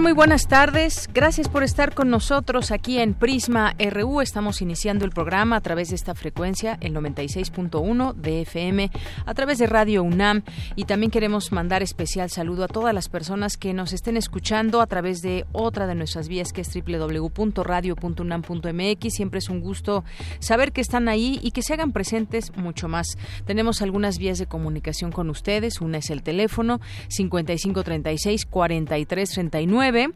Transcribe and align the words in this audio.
Muy 0.00 0.12
buenas 0.12 0.48
tardes. 0.48 1.08
Gracias 1.14 1.48
por 1.48 1.62
estar 1.62 1.94
con 1.94 2.10
nosotros 2.10 2.72
aquí 2.72 2.98
en 2.98 3.14
Prisma 3.14 3.76
RU. 3.78 4.20
Estamos 4.20 4.60
iniciando 4.60 5.04
el 5.04 5.12
programa 5.12 5.54
a 5.56 5.60
través 5.60 5.90
de 5.90 5.94
esta 5.94 6.16
frecuencia, 6.16 6.76
el 6.80 6.92
96.1 6.94 8.14
de 8.14 8.40
FM, 8.42 8.90
a 9.24 9.34
través 9.34 9.58
de 9.58 9.68
Radio 9.68 10.02
UNAM. 10.02 10.42
Y 10.74 10.82
también 10.84 11.12
queremos 11.12 11.52
mandar 11.52 11.80
especial 11.82 12.28
saludo 12.28 12.64
a 12.64 12.68
todas 12.68 12.92
las 12.92 13.08
personas 13.08 13.56
que 13.56 13.72
nos 13.72 13.92
estén 13.92 14.16
escuchando 14.16 14.80
a 14.80 14.88
través 14.88 15.22
de 15.22 15.46
otra 15.52 15.86
de 15.86 15.94
nuestras 15.94 16.26
vías 16.28 16.52
que 16.52 16.62
es 16.62 16.70
www.radio.unam.mx. 16.74 19.14
Siempre 19.14 19.38
es 19.38 19.48
un 19.48 19.60
gusto 19.60 20.02
saber 20.40 20.72
que 20.72 20.80
están 20.80 21.08
ahí 21.08 21.38
y 21.40 21.52
que 21.52 21.62
se 21.62 21.72
hagan 21.72 21.92
presentes 21.92 22.50
mucho 22.56 22.88
más. 22.88 23.16
Tenemos 23.46 23.80
algunas 23.80 24.18
vías 24.18 24.38
de 24.38 24.46
comunicación 24.46 25.12
con 25.12 25.30
ustedes. 25.30 25.80
Una 25.80 25.98
es 25.98 26.10
el 26.10 26.24
teléfono 26.24 26.80
5536 27.08 28.46
4339 28.46 29.83
2019 29.92 30.12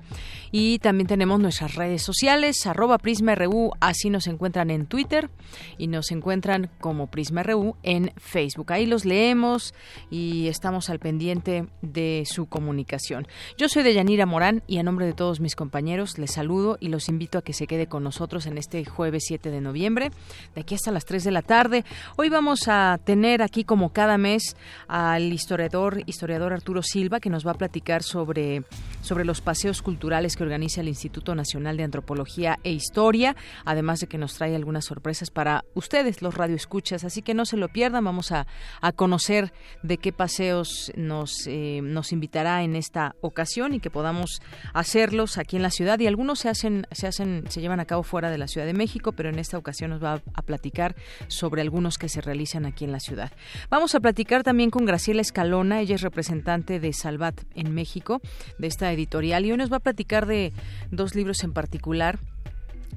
y 0.50 0.78
también 0.78 1.06
tenemos 1.06 1.40
nuestras 1.40 1.74
redes 1.74 2.02
sociales, 2.02 2.66
arroba 2.66 2.98
PrismaRU, 2.98 3.72
así 3.80 4.10
nos 4.10 4.26
encuentran 4.26 4.70
en 4.70 4.86
Twitter 4.86 5.30
y 5.76 5.88
nos 5.88 6.10
encuentran 6.10 6.70
como 6.80 7.08
PrismaRU 7.08 7.76
en 7.82 8.12
Facebook. 8.16 8.72
Ahí 8.72 8.86
los 8.86 9.04
leemos 9.04 9.74
y 10.10 10.48
estamos 10.48 10.88
al 10.90 10.98
pendiente 10.98 11.66
de 11.82 12.24
su 12.26 12.46
comunicación. 12.46 13.26
Yo 13.56 13.68
soy 13.68 13.82
Deyanira 13.82 14.26
Morán 14.26 14.62
y 14.66 14.78
a 14.78 14.82
nombre 14.82 15.06
de 15.06 15.12
todos 15.12 15.40
mis 15.40 15.54
compañeros 15.54 16.18
les 16.18 16.32
saludo 16.32 16.78
y 16.80 16.88
los 16.88 17.08
invito 17.08 17.38
a 17.38 17.42
que 17.42 17.52
se 17.52 17.66
quede 17.66 17.86
con 17.86 18.02
nosotros 18.02 18.46
en 18.46 18.58
este 18.58 18.84
jueves 18.84 19.24
7 19.26 19.50
de 19.50 19.60
noviembre, 19.60 20.10
de 20.54 20.60
aquí 20.60 20.74
hasta 20.74 20.92
las 20.92 21.04
3 21.04 21.24
de 21.24 21.30
la 21.30 21.42
tarde. 21.42 21.84
Hoy 22.16 22.28
vamos 22.28 22.68
a 22.68 22.98
tener 23.04 23.42
aquí 23.42 23.64
como 23.64 23.92
cada 23.92 24.18
mes 24.18 24.56
al 24.86 25.32
historiador, 25.32 26.02
historiador 26.06 26.52
Arturo 26.52 26.82
Silva, 26.82 27.20
que 27.20 27.30
nos 27.30 27.46
va 27.46 27.52
a 27.52 27.54
platicar 27.54 28.02
sobre, 28.02 28.62
sobre 29.02 29.24
los 29.24 29.40
pasajes 29.40 29.82
culturales 29.82 30.36
que 30.38 30.44
organiza 30.44 30.82
el 30.82 30.88
Instituto 30.88 31.34
Nacional 31.34 31.76
de 31.76 31.82
Antropología 31.82 32.60
e 32.62 32.70
Historia, 32.70 33.34
además 33.64 33.98
de 33.98 34.06
que 34.06 34.18
nos 34.18 34.34
trae 34.34 34.54
algunas 34.54 34.84
sorpresas 34.84 35.30
para 35.30 35.64
ustedes, 35.74 36.22
los 36.22 36.36
radioescuchas, 36.36 37.02
así 37.02 37.22
que 37.22 37.34
no 37.34 37.44
se 37.44 37.56
lo 37.56 37.68
pierdan, 37.68 38.04
vamos 38.04 38.30
a, 38.30 38.46
conocer 38.94 39.52
de 39.82 39.98
qué 39.98 40.12
paseos 40.12 40.92
nos, 40.96 41.46
eh, 41.46 41.80
nos 41.82 42.12
invitará 42.12 42.62
en 42.62 42.76
esta 42.76 43.16
ocasión 43.20 43.74
y 43.74 43.80
que 43.80 43.90
podamos 43.90 44.40
hacerlos 44.72 45.38
aquí 45.38 45.56
en 45.56 45.62
la 45.62 45.70
ciudad 45.70 45.98
y 45.98 46.06
algunos 46.06 46.38
se 46.38 46.48
hacen, 46.48 46.86
se 46.92 47.08
hacen, 47.08 47.44
se 47.48 47.60
llevan 47.60 47.80
a 47.80 47.84
cabo 47.84 48.04
fuera 48.04 48.30
de 48.30 48.38
la 48.38 48.46
Ciudad 48.46 48.66
de 48.66 48.74
México, 48.74 49.12
pero 49.12 49.28
en 49.28 49.40
esta 49.40 49.58
ocasión 49.58 49.90
nos 49.90 50.02
va 50.02 50.22
a 50.34 50.42
platicar 50.42 50.94
sobre 51.26 51.62
algunos 51.62 51.98
que 51.98 52.08
se 52.08 52.20
realizan 52.20 52.64
aquí 52.64 52.84
en 52.84 52.92
la 52.92 53.00
ciudad. 53.00 53.32
Vamos 53.70 53.94
a 53.96 54.00
platicar 54.00 54.44
también 54.44 54.70
con 54.70 54.86
Graciela 54.86 55.20
Escalona, 55.20 55.80
ella 55.80 55.96
es 55.96 56.02
representante 56.02 56.78
de 56.78 56.92
Salvat 56.92 57.40
en 57.54 57.74
México, 57.74 58.20
de 58.58 58.68
esta 58.68 58.92
editorial 58.92 59.44
y 59.44 59.50
hoy 59.50 59.56
nos 59.56 59.72
va 59.72 59.78
a 59.78 59.80
platicar 59.80 60.27
de 60.28 60.52
dos 60.92 61.16
libros 61.16 61.42
en 61.42 61.52
particular 61.52 62.20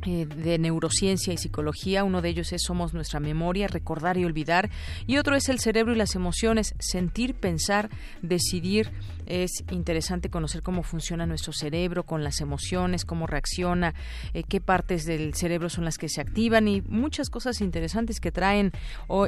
eh, 0.05 0.25
de 0.25 0.57
neurociencia 0.57 1.31
y 1.31 1.37
psicología. 1.37 2.03
Uno 2.03 2.23
de 2.23 2.29
ellos 2.29 2.51
es 2.53 2.63
Somos 2.63 2.93
nuestra 2.93 3.19
memoria, 3.19 3.67
recordar 3.67 4.17
y 4.17 4.25
olvidar. 4.25 4.71
Y 5.05 5.17
otro 5.17 5.35
es 5.35 5.47
El 5.47 5.59
cerebro 5.59 5.93
y 5.93 5.97
las 5.97 6.15
emociones, 6.15 6.73
sentir, 6.79 7.35
pensar, 7.35 7.89
decidir. 8.23 8.89
Es 9.31 9.63
interesante 9.71 10.29
conocer 10.29 10.61
cómo 10.61 10.83
funciona 10.83 11.25
nuestro 11.25 11.53
cerebro 11.53 12.03
con 12.03 12.21
las 12.21 12.41
emociones, 12.41 13.05
cómo 13.05 13.27
reacciona, 13.27 13.93
eh, 14.33 14.43
qué 14.43 14.59
partes 14.59 15.05
del 15.05 15.33
cerebro 15.35 15.69
son 15.69 15.85
las 15.85 15.97
que 15.97 16.09
se 16.09 16.19
activan 16.19 16.67
y 16.67 16.81
muchas 16.81 17.29
cosas 17.29 17.61
interesantes 17.61 18.19
que 18.19 18.33
traen 18.33 18.73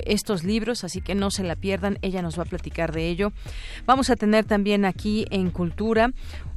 estos 0.06 0.44
libros, 0.44 0.84
así 0.84 1.00
que 1.00 1.16
no 1.16 1.32
se 1.32 1.44
la 1.44 1.56
pierdan. 1.56 2.00
Ella 2.02 2.22
nos 2.22 2.38
va 2.38 2.44
a 2.44 2.48
platicar 2.48 2.92
de 2.92 3.08
ello. 3.08 3.32
Vamos 3.86 4.10
a 4.10 4.18
tener 4.18 4.44
también 4.44 4.84
aquí 4.84 5.26
en 5.30 5.52
Cultura 5.52 6.12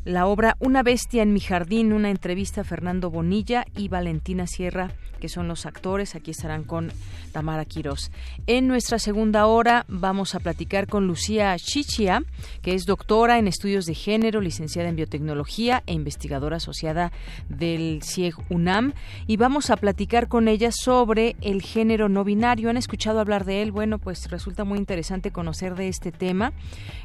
la 0.06 0.26
obra 0.26 0.56
Una 0.60 0.84
bestia 0.84 1.22
en 1.22 1.32
mi 1.32 1.40
jardín, 1.40 1.92
una 1.92 2.10
entrevista 2.10 2.60
a 2.60 2.64
Fernando 2.64 3.10
Bonilla 3.10 3.64
y 3.76 3.88
Valentina 3.88 4.46
Sierra, 4.46 4.92
que 5.16 5.28
son 5.28 5.48
los 5.48 5.66
actores. 5.66 6.14
Aquí 6.14 6.30
estarán 6.30 6.64
con 6.64 6.92
Tamara 7.32 7.64
Quirós. 7.64 8.10
En 8.46 8.68
nuestra 8.68 8.98
segunda 8.98 9.46
hora 9.46 9.84
vamos 9.88 10.34
a 10.34 10.40
platicar 10.40 10.86
con 10.86 11.06
Lucía 11.06 11.56
Chichia, 11.58 12.22
que 12.62 12.74
es 12.74 12.84
doctora 12.84 13.38
en 13.38 13.48
estudios 13.48 13.86
de 13.86 13.94
género, 13.94 14.40
licenciada 14.40 14.88
en 14.88 14.96
biotecnología 14.96 15.82
e 15.86 15.92
investigadora 15.92 16.56
asociada 16.56 17.12
del 17.48 18.00
CIEG 18.02 18.34
UNAM. 18.50 18.92
Y 19.26 19.36
vamos 19.36 19.70
a 19.70 19.76
platicar 19.76 20.28
con 20.28 20.48
ella 20.48 20.70
sobre 20.72 21.36
el 21.40 21.62
género 21.62 22.08
no 22.08 22.24
binario. 22.24 22.70
¿Han 22.70 22.76
escuchado 22.76 23.20
hablar 23.20 23.44
de 23.44 23.62
él? 23.62 23.72
Bueno, 23.72 23.98
pues 23.98 24.30
resulta 24.30 24.64
muy 24.64 24.78
interesante 24.78 25.30
conocer 25.30 25.74
de 25.74 25.88
este 25.88 26.12
tema. 26.12 26.52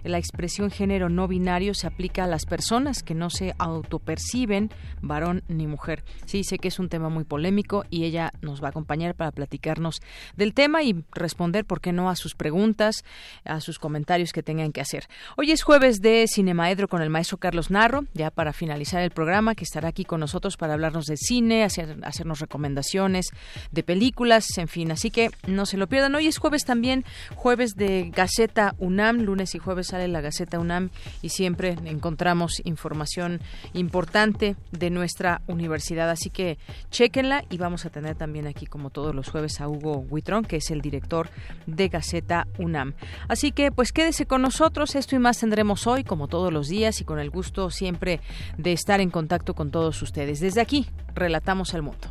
La 0.03 0.17
expresión 0.17 0.72
género 0.72 1.09
no 1.09 1.28
binario 1.28 1.73
se 1.73 1.88
aplica 1.88 2.23
a 2.23 2.28
las 2.28 2.45
personas 2.45 3.03
que 3.03 3.16
no 3.16 3.29
se 3.29 3.53
autoperciben 3.57 4.69
varón 5.01 5.43
ni 5.47 5.67
mujer. 5.67 6.03
Sí, 6.25 6.43
sé 6.43 6.57
que 6.57 6.67
es 6.67 6.79
un 6.79 6.89
tema 6.89 7.09
muy 7.09 7.23
polémico 7.23 7.85
y 7.89 8.00
ella 8.03 8.31
nos 8.41 8.62
va 8.62 8.67
a 8.67 8.69
acompañar 8.69 9.16
para 9.16 9.31
platicarnos 9.31 10.01
del 10.35 10.53
tema 10.53 10.84
y 10.84 11.03
responder, 11.13 11.66
¿por 11.66 11.81
qué 11.81 11.91
no?, 11.91 12.09
a 12.09 12.16
sus 12.16 12.35
preguntas, 12.35 13.03
a 13.45 13.62
sus 13.62 13.79
comentarios 13.79 14.34
que 14.34 14.44
tengan 14.44 14.72
que 14.72 14.81
hacer. 14.81 15.07
Hoy 15.38 15.51
es 15.51 15.63
jueves 15.63 16.01
de 16.01 16.25
Cinemaedro 16.28 16.88
con 16.88 17.01
el 17.01 17.09
maestro 17.09 17.38
Carlos 17.38 17.72
Narro, 17.72 18.06
ya 18.13 18.31
para 18.31 18.53
finalizar 18.53 19.01
el 19.01 19.11
programa, 19.11 19.56
que 19.56 19.63
estará 19.63 19.90
aquí 19.90 20.06
con 20.06 20.19
nosotros 20.19 20.57
para 20.57 20.73
hablarnos 20.73 21.06
de 21.06 21.17
cine, 21.17 21.63
hacer, 21.63 21.97
hacernos 22.03 22.40
recomendaciones 22.40 23.28
de 23.72 23.84
películas, 23.84 24.57
en 24.57 24.67
fin, 24.67 24.91
así 24.91 25.11
que 25.11 25.29
no 25.47 25.66
se 25.66 25.78
lo 25.78 25.88
pierdan. 25.88 26.16
Hoy 26.16 26.28
es 26.28 26.38
jueves 26.38 26.66
también, 26.66 27.06
jueves 27.35 27.75
de 27.75 28.11
Gaceta 28.13 28.75
UNAM, 28.79 29.22
lunes 29.22 29.56
y 29.56 29.59
jueves 29.59 29.88
sale 29.88 30.07
la 30.07 30.22
Gaceta 30.22 30.59
UNAM 30.59 30.90
y 31.22 31.29
siempre 31.29 31.78
encontramos 31.85 32.61
información 32.66 33.41
importante 33.73 34.56
de 34.72 34.90
nuestra 34.90 35.41
universidad. 35.47 36.09
Así 36.09 36.29
que 36.29 36.57
chequenla 36.90 37.43
y 37.49 37.58
vamos 37.58 37.85
a 37.85 37.90
tener 37.91 38.16
también 38.16 38.47
aquí, 38.47 38.66
como 38.66 38.90
todos 38.90 39.14
los 39.14 39.29
jueves, 39.29 39.61
a 39.61 39.67
Hugo 39.67 40.05
Huitrón, 40.09 40.43
que 40.43 40.58
es 40.58 40.72
el 40.72 40.82
director 40.82 41.29
de 41.67 41.90
Gaceta 41.90 42.47
UNAM. 42.58 42.93
Así 43.28 43.52
que, 43.52 43.72
pues 43.72 43.91
quédese 43.91 44.26
con 44.26 44.41
nosotros. 44.41 44.96
Esto 44.96 45.16
y 45.16 45.20
más 45.20 45.40
tendremos 45.40 45.88
hoy, 45.88 46.03
como 46.03 46.28
todos 46.28 46.52
los 46.52 46.67
días, 46.67 47.02
y 47.02 47.05
con 47.05 47.20
el 47.20 47.29
gusto 47.29 47.70
siempre 47.70 48.22
de 48.58 48.73
estar 48.73 48.99
en 49.02 49.11
contacto 49.11 49.53
con 49.53 49.72
todos 49.72 50.02
ustedes. 50.02 50.40
Desde 50.40 50.61
aquí, 50.61 50.88
relatamos 51.14 51.73
al 51.73 51.84
mundo. 51.84 52.08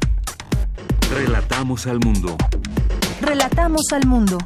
Relatamos 1.13 1.87
al 1.87 1.99
mundo. 1.99 2.37
Relatamos 3.21 3.93
al 3.93 4.07
mundo. 4.07 4.39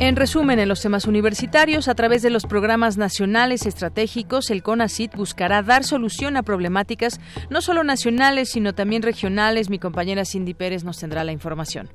En 0.00 0.16
resumen, 0.16 0.58
en 0.58 0.66
los 0.66 0.80
temas 0.80 1.06
universitarios, 1.06 1.86
a 1.86 1.94
través 1.94 2.22
de 2.22 2.30
los 2.30 2.46
programas 2.46 2.96
nacionales 2.96 3.66
estratégicos, 3.66 4.50
el 4.50 4.62
CONACIT 4.62 5.14
buscará 5.14 5.62
dar 5.62 5.84
solución 5.84 6.38
a 6.38 6.42
problemáticas 6.42 7.20
no 7.50 7.60
solo 7.60 7.84
nacionales, 7.84 8.48
sino 8.48 8.74
también 8.74 9.02
regionales. 9.02 9.68
Mi 9.68 9.78
compañera 9.78 10.24
Cindy 10.24 10.54
Pérez 10.54 10.84
nos 10.84 10.96
tendrá 10.96 11.22
la 11.22 11.32
información. 11.32 11.90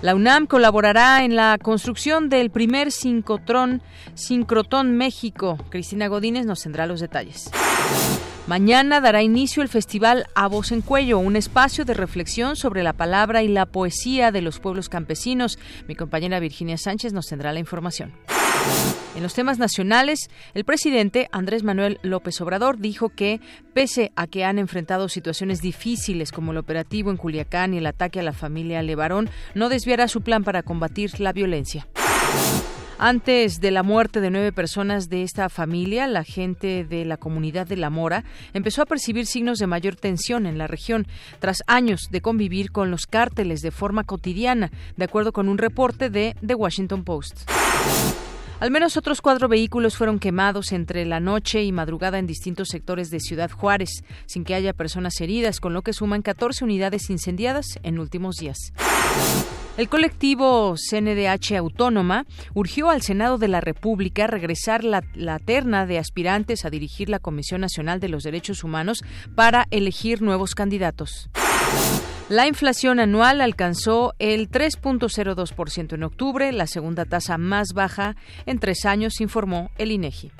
La 0.00 0.14
UNAM 0.14 0.46
colaborará 0.46 1.24
en 1.24 1.34
la 1.34 1.58
construcción 1.60 2.28
del 2.28 2.50
primer 2.50 2.92
sincrotrón, 2.92 3.82
Sincrotón 4.14 4.96
México. 4.96 5.58
Cristina 5.70 6.06
Godínez 6.06 6.46
nos 6.46 6.62
tendrá 6.62 6.86
los 6.86 7.00
detalles. 7.00 7.50
Mañana 8.46 9.00
dará 9.00 9.22
inicio 9.22 9.60
el 9.60 9.68
festival 9.68 10.26
A 10.36 10.46
Voz 10.46 10.70
en 10.70 10.82
Cuello, 10.82 11.18
un 11.18 11.34
espacio 11.34 11.84
de 11.84 11.94
reflexión 11.94 12.54
sobre 12.54 12.84
la 12.84 12.92
palabra 12.92 13.42
y 13.42 13.48
la 13.48 13.66
poesía 13.66 14.30
de 14.30 14.40
los 14.40 14.60
pueblos 14.60 14.88
campesinos. 14.88 15.58
Mi 15.88 15.96
compañera 15.96 16.38
Virginia 16.38 16.78
Sánchez 16.78 17.12
nos 17.12 17.26
tendrá 17.26 17.52
la 17.52 17.58
información. 17.58 18.12
En 19.18 19.24
los 19.24 19.34
temas 19.34 19.58
nacionales, 19.58 20.30
el 20.54 20.64
presidente 20.64 21.28
Andrés 21.32 21.64
Manuel 21.64 21.98
López 22.02 22.40
Obrador 22.40 22.78
dijo 22.78 23.08
que, 23.08 23.40
pese 23.74 24.12
a 24.14 24.28
que 24.28 24.44
han 24.44 24.60
enfrentado 24.60 25.08
situaciones 25.08 25.60
difíciles 25.60 26.30
como 26.30 26.52
el 26.52 26.58
operativo 26.58 27.10
en 27.10 27.16
Culiacán 27.16 27.74
y 27.74 27.78
el 27.78 27.86
ataque 27.86 28.20
a 28.20 28.22
la 28.22 28.32
familia 28.32 28.80
Levarón, 28.80 29.28
no 29.56 29.68
desviará 29.68 30.06
su 30.06 30.22
plan 30.22 30.44
para 30.44 30.62
combatir 30.62 31.18
la 31.18 31.32
violencia. 31.32 31.88
Antes 33.00 33.60
de 33.60 33.72
la 33.72 33.82
muerte 33.82 34.20
de 34.20 34.30
nueve 34.30 34.52
personas 34.52 35.08
de 35.08 35.24
esta 35.24 35.48
familia, 35.48 36.06
la 36.06 36.22
gente 36.22 36.84
de 36.84 37.04
la 37.04 37.16
comunidad 37.16 37.66
de 37.66 37.76
La 37.76 37.90
Mora 37.90 38.24
empezó 38.54 38.82
a 38.82 38.86
percibir 38.86 39.26
signos 39.26 39.58
de 39.58 39.66
mayor 39.66 39.96
tensión 39.96 40.46
en 40.46 40.58
la 40.58 40.68
región, 40.68 41.08
tras 41.40 41.64
años 41.66 42.08
de 42.10 42.20
convivir 42.20 42.70
con 42.70 42.92
los 42.92 43.06
cárteles 43.06 43.62
de 43.62 43.72
forma 43.72 44.04
cotidiana, 44.04 44.70
de 44.96 45.04
acuerdo 45.04 45.32
con 45.32 45.48
un 45.48 45.58
reporte 45.58 46.08
de 46.08 46.36
The 46.44 46.54
Washington 46.54 47.02
Post. 47.02 47.48
Al 48.60 48.72
menos 48.72 48.96
otros 48.96 49.20
cuatro 49.20 49.46
vehículos 49.46 49.96
fueron 49.96 50.18
quemados 50.18 50.72
entre 50.72 51.04
la 51.04 51.20
noche 51.20 51.62
y 51.62 51.70
madrugada 51.70 52.18
en 52.18 52.26
distintos 52.26 52.68
sectores 52.68 53.08
de 53.08 53.20
Ciudad 53.20 53.52
Juárez, 53.52 54.02
sin 54.26 54.44
que 54.44 54.54
haya 54.54 54.72
personas 54.72 55.20
heridas, 55.20 55.60
con 55.60 55.74
lo 55.74 55.82
que 55.82 55.92
suman 55.92 56.22
14 56.22 56.64
unidades 56.64 57.08
incendiadas 57.08 57.78
en 57.84 58.00
últimos 58.00 58.34
días. 58.34 58.72
El 59.76 59.88
colectivo 59.88 60.74
CNDH 60.74 61.56
Autónoma 61.56 62.26
urgió 62.52 62.90
al 62.90 63.02
Senado 63.02 63.38
de 63.38 63.46
la 63.46 63.60
República 63.60 64.26
regresar 64.26 64.82
la, 64.82 65.04
la, 65.14 65.38
terna 65.38 65.86
de 65.86 65.98
aspirantes 66.00 66.64
a 66.64 66.70
dirigir 66.70 67.08
la 67.08 67.20
Comisión 67.20 67.60
Nacional 67.60 68.00
de 68.00 68.08
los 68.08 68.24
Derechos 68.24 68.64
Humanos 68.64 69.04
para 69.36 69.68
elegir 69.70 70.20
nuevos 70.20 70.56
candidatos. 70.56 71.30
La 72.28 72.46
inflación 72.46 73.00
anual 73.00 73.40
alcanzó 73.40 74.14
el 74.18 74.50
3.02% 74.50 75.94
en 75.94 76.02
octubre, 76.02 76.52
la 76.52 76.66
segunda 76.66 77.06
tasa 77.06 77.38
más 77.38 77.68
baja 77.74 78.16
en 78.44 78.58
tres 78.58 78.84
años, 78.84 79.22
informó 79.22 79.70
el 79.78 79.92
INEGI. 79.92 80.30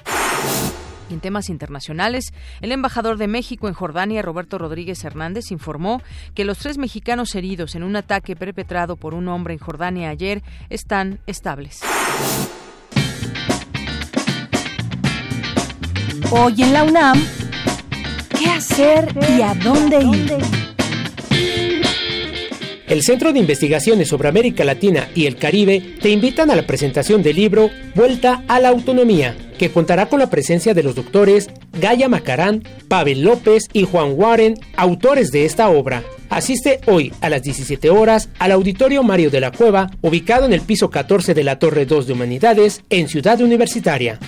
En 1.11 1.21
temas 1.21 1.49
internacionales, 1.49 2.35
el 2.61 2.73
embajador 2.73 3.17
de 3.17 3.27
México 3.27 3.69
en 3.69 3.75
Jordania, 3.75 4.21
Roberto 4.21 4.59
Rodríguez 4.59 5.03
Hernández, 5.03 5.51
informó 5.51 6.03
que 6.35 6.45
los 6.45 6.59
tres 6.59 6.77
mexicanos 6.77 7.35
heridos 7.35 7.75
en 7.75 7.83
un 7.83 7.97
ataque 7.97 8.37
perpetrado 8.37 8.97
por 8.97 9.15
un 9.15 9.29
hombre 9.29 9.55
en 9.55 9.61
Jordania 9.61 10.11
ayer 10.11 10.43
están 10.69 11.21
estables. 11.27 11.81
Hoy 16.31 16.63
en 16.63 16.73
la 16.75 16.85
UNAM, 16.85 17.25
¿qué 18.39 18.51
hacer 18.51 19.17
y 19.35 19.41
a 19.41 19.55
dónde 19.55 20.03
ir? 20.03 20.78
El 22.89 23.03
Centro 23.03 23.35
de 23.35 23.39
Investigaciones 23.39 24.09
sobre 24.09 24.29
América 24.29 24.65
Latina 24.65 25.09
y 25.15 25.27
el 25.27 25.37
Caribe 25.37 25.97
te 26.01 26.09
invitan 26.09 26.51
a 26.51 26.57
la 26.57 26.67
presentación 26.67 27.23
del 27.23 27.37
libro 27.37 27.71
Vuelta 27.95 28.43
a 28.49 28.61
la 28.61 28.71
Autonomía, 28.71 29.37
que 29.59 29.71
contará 29.71 30.07
con 30.07 30.19
la 30.19 30.31
presencia 30.31 30.73
de 30.73 30.83
los 30.83 30.95
doctores 30.95 31.51
Gaya 31.79 32.09
Macarán, 32.09 32.65
Pavel 32.89 33.23
López 33.23 33.65
y 33.75 33.85
Juan 33.85 34.15
Warren, 34.15 34.55
autores 34.75 35.31
de 35.31 35.45
esta 35.45 35.69
obra. 35.69 36.03
Asiste 36.31 36.81
hoy 36.87 37.13
a 37.21 37.29
las 37.29 37.43
17 37.43 37.91
horas 37.91 38.31
al 38.39 38.53
Auditorio 38.53 39.03
Mario 39.03 39.31
de 39.31 39.41
la 39.41 39.53
Cueva, 39.53 39.91
ubicado 40.01 40.47
en 40.47 40.55
el 40.55 40.63
piso 40.63 40.89
14 40.89 41.35
de 41.35 41.45
la 41.45 41.59
Torre 41.59 41.85
2 41.85 42.07
de 42.07 42.13
Humanidades, 42.15 42.83
en 42.89 43.09
Ciudad 43.09 43.39
Universitaria. 43.43 44.19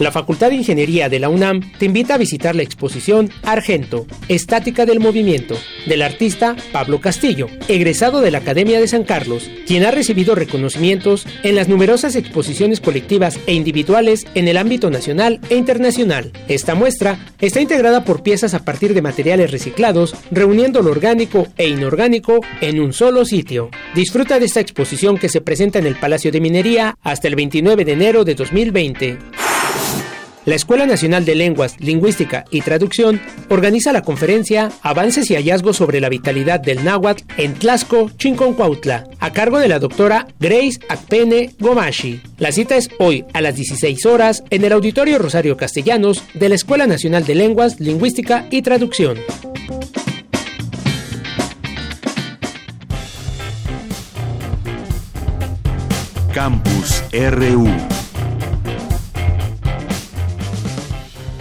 La 0.00 0.10
Facultad 0.10 0.48
de 0.48 0.56
Ingeniería 0.56 1.10
de 1.10 1.18
la 1.18 1.28
UNAM 1.28 1.60
te 1.78 1.84
invita 1.84 2.14
a 2.14 2.18
visitar 2.18 2.56
la 2.56 2.62
exposición 2.62 3.28
Argento, 3.42 4.06
Estática 4.28 4.86
del 4.86 4.98
Movimiento, 4.98 5.58
del 5.84 6.00
artista 6.00 6.56
Pablo 6.72 7.02
Castillo, 7.02 7.48
egresado 7.68 8.22
de 8.22 8.30
la 8.30 8.38
Academia 8.38 8.80
de 8.80 8.88
San 8.88 9.04
Carlos, 9.04 9.50
quien 9.66 9.84
ha 9.84 9.90
recibido 9.90 10.34
reconocimientos 10.34 11.26
en 11.42 11.54
las 11.54 11.68
numerosas 11.68 12.16
exposiciones 12.16 12.80
colectivas 12.80 13.38
e 13.46 13.52
individuales 13.52 14.26
en 14.34 14.48
el 14.48 14.56
ámbito 14.56 14.88
nacional 14.88 15.38
e 15.50 15.56
internacional. 15.56 16.32
Esta 16.48 16.74
muestra 16.74 17.18
está 17.38 17.60
integrada 17.60 18.02
por 18.02 18.22
piezas 18.22 18.54
a 18.54 18.64
partir 18.64 18.94
de 18.94 19.02
materiales 19.02 19.50
reciclados, 19.50 20.14
reuniendo 20.30 20.80
lo 20.80 20.92
orgánico 20.92 21.46
e 21.58 21.68
inorgánico 21.68 22.40
en 22.62 22.80
un 22.80 22.94
solo 22.94 23.26
sitio. 23.26 23.68
Disfruta 23.94 24.38
de 24.38 24.46
esta 24.46 24.60
exposición 24.60 25.18
que 25.18 25.28
se 25.28 25.42
presenta 25.42 25.78
en 25.78 25.84
el 25.84 25.96
Palacio 25.96 26.32
de 26.32 26.40
Minería 26.40 26.96
hasta 27.02 27.28
el 27.28 27.36
29 27.36 27.84
de 27.84 27.92
enero 27.92 28.24
de 28.24 28.34
2020. 28.34 29.39
La 30.46 30.54
Escuela 30.54 30.86
Nacional 30.86 31.26
de 31.26 31.34
Lenguas, 31.34 31.76
Lingüística 31.80 32.46
y 32.50 32.62
Traducción 32.62 33.20
organiza 33.50 33.92
la 33.92 34.00
conferencia 34.00 34.72
Avances 34.80 35.30
y 35.30 35.34
hallazgos 35.34 35.76
sobre 35.76 36.00
la 36.00 36.08
vitalidad 36.08 36.60
del 36.60 36.82
náhuatl 36.82 37.24
en 37.36 37.54
Tlaxco, 37.54 38.10
Chinconcuautla, 38.16 39.04
a 39.18 39.32
cargo 39.32 39.58
de 39.58 39.68
la 39.68 39.78
doctora 39.78 40.26
Grace 40.38 40.80
Akpene 40.88 41.50
Gomashi. 41.58 42.22
La 42.38 42.52
cita 42.52 42.76
es 42.76 42.88
hoy 42.98 43.26
a 43.34 43.42
las 43.42 43.54
16 43.54 44.06
horas 44.06 44.42
en 44.48 44.64
el 44.64 44.72
Auditorio 44.72 45.18
Rosario 45.18 45.58
Castellanos 45.58 46.24
de 46.32 46.48
la 46.48 46.54
Escuela 46.54 46.86
Nacional 46.86 47.26
de 47.26 47.34
Lenguas, 47.34 47.78
Lingüística 47.78 48.46
y 48.50 48.62
Traducción. 48.62 49.18
Campus 56.32 57.02
RU 57.12 57.99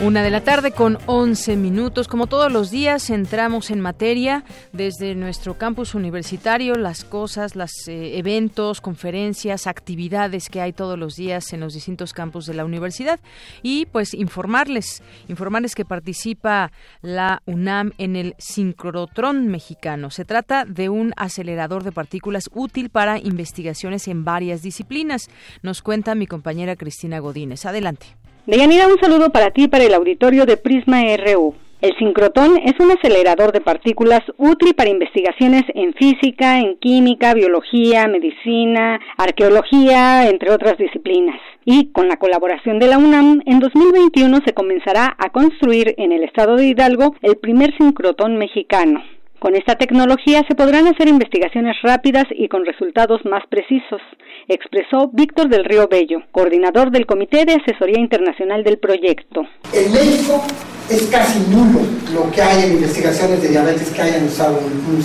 Una 0.01 0.23
de 0.23 0.29
la 0.29 0.45
tarde 0.45 0.71
con 0.71 0.97
11 1.07 1.57
minutos. 1.57 2.07
Como 2.07 2.27
todos 2.27 2.49
los 2.49 2.71
días, 2.71 3.09
entramos 3.09 3.69
en 3.69 3.81
materia 3.81 4.45
desde 4.71 5.13
nuestro 5.13 5.57
campus 5.57 5.93
universitario, 5.93 6.75
las 6.75 7.03
cosas, 7.03 7.57
los 7.57 7.69
eh, 7.89 8.17
eventos, 8.17 8.79
conferencias, 8.79 9.67
actividades 9.67 10.47
que 10.47 10.61
hay 10.61 10.71
todos 10.71 10.97
los 10.97 11.17
días 11.17 11.51
en 11.51 11.59
los 11.59 11.73
distintos 11.73 12.13
campus 12.13 12.45
de 12.45 12.53
la 12.53 12.63
universidad 12.63 13.19
y 13.61 13.87
pues 13.87 14.13
informarles, 14.13 15.03
informarles 15.27 15.75
que 15.75 15.83
participa 15.83 16.71
la 17.01 17.41
UNAM 17.45 17.91
en 17.97 18.15
el 18.15 18.35
sincrotrón 18.37 19.49
mexicano. 19.49 20.11
Se 20.11 20.23
trata 20.23 20.63
de 20.63 20.87
un 20.87 21.11
acelerador 21.17 21.83
de 21.83 21.91
partículas 21.91 22.49
útil 22.53 22.89
para 22.89 23.19
investigaciones 23.19 24.07
en 24.07 24.23
varias 24.23 24.61
disciplinas. 24.61 25.29
Nos 25.61 25.81
cuenta 25.81 26.15
mi 26.15 26.25
compañera 26.25 26.77
Cristina 26.77 27.19
Godínez. 27.19 27.65
Adelante. 27.65 28.15
Deyanira, 28.49 28.87
un 28.87 28.99
saludo 28.99 29.29
para 29.29 29.51
ti 29.51 29.65
y 29.65 29.67
para 29.67 29.83
el 29.83 29.93
auditorio 29.93 30.47
de 30.47 30.57
Prisma 30.57 31.03
RU. 31.17 31.53
El 31.81 31.95
sincrotón 31.99 32.57
es 32.57 32.73
un 32.79 32.89
acelerador 32.89 33.51
de 33.51 33.61
partículas 33.61 34.21
útil 34.37 34.73
para 34.73 34.89
investigaciones 34.89 35.65
en 35.75 35.93
física, 35.93 36.59
en 36.59 36.75
química, 36.77 37.35
biología, 37.35 38.07
medicina, 38.07 38.99
arqueología, 39.17 40.27
entre 40.29 40.51
otras 40.51 40.79
disciplinas. 40.79 41.39
Y 41.63 41.91
con 41.91 42.07
la 42.07 42.17
colaboración 42.17 42.79
de 42.79 42.87
la 42.87 42.97
UNAM, 42.97 43.43
en 43.45 43.59
2021 43.59 44.39
se 44.43 44.55
comenzará 44.55 45.15
a 45.19 45.29
construir 45.29 45.93
en 45.99 46.11
el 46.11 46.23
estado 46.23 46.55
de 46.55 46.65
Hidalgo 46.65 47.13
el 47.21 47.37
primer 47.37 47.77
sincrotón 47.77 48.37
mexicano. 48.37 49.03
Con 49.39 49.55
esta 49.55 49.75
tecnología 49.75 50.43
se 50.49 50.55
podrán 50.55 50.85
hacer 50.87 51.07
investigaciones 51.07 51.77
rápidas 51.81 52.25
y 52.31 52.49
con 52.49 52.65
resultados 52.65 53.21
más 53.23 53.41
precisos, 53.47 54.01
expresó 54.49 55.09
Víctor 55.13 55.47
del 55.47 55.63
Río 55.63 55.87
Bello, 55.87 56.23
coordinador 56.33 56.91
del 56.91 57.05
Comité 57.05 57.45
de 57.45 57.53
Asesoría 57.53 57.99
Internacional 57.99 58.65
del 58.65 58.79
proyecto. 58.79 59.47
En 59.71 59.93
México 59.93 60.43
es 60.89 61.03
casi 61.07 61.39
nulo 61.51 61.79
lo 62.13 62.29
que 62.31 62.41
hay 62.41 62.65
en 62.65 62.73
investigaciones 62.73 63.41
de 63.41 63.47
diabetes 63.47 63.89
que 63.91 64.01
hayan 64.01 64.25
usado 64.25 64.59
un, 64.59 64.95
un 64.95 65.03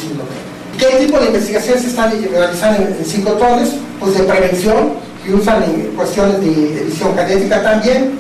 ¿Qué 0.81 1.07
tipo 1.07 1.21
de 1.21 1.27
investigaciones 1.27 1.83
se 1.83 1.89
están 1.91 2.11
realizando 2.11 2.83
en, 2.83 2.89
en 2.89 3.05
psicotrones? 3.05 3.79
Pues 4.01 4.19
de 4.19 4.25
prevención, 4.25 4.95
que 5.25 5.33
usan 5.33 5.63
en 5.63 5.95
cuestiones 5.95 6.41
de 6.41 6.83
edición 6.83 7.17
genética 7.17 7.63
también, 7.63 8.19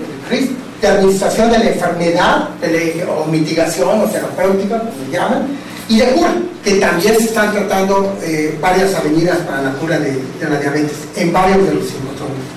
de 0.80 0.86
administración 0.86 1.50
de 1.50 1.58
la 1.58 1.70
enfermedad 1.70 2.48
o 3.08 3.24
mitigación 3.26 4.00
o 4.00 4.04
terapéutica, 4.04 4.78
como 4.78 4.92
se 4.92 5.10
llaman, 5.10 5.48
y 5.88 5.98
de 5.98 6.12
cura, 6.12 6.34
que 6.62 6.76
también 6.80 7.14
se 7.14 7.24
están 7.24 7.52
tratando 7.52 8.16
eh, 8.22 8.56
varias 8.60 8.94
avenidas 8.94 9.38
para 9.40 9.62
la 9.62 9.72
cura 9.72 9.98
de, 9.98 10.12
de, 10.12 10.50
la 10.50 10.60
diabetes 10.60 11.12
en 11.16 11.32
varios 11.32 11.66
de 11.68 11.74
los 11.74 11.84
sincrotrones. 11.84 12.54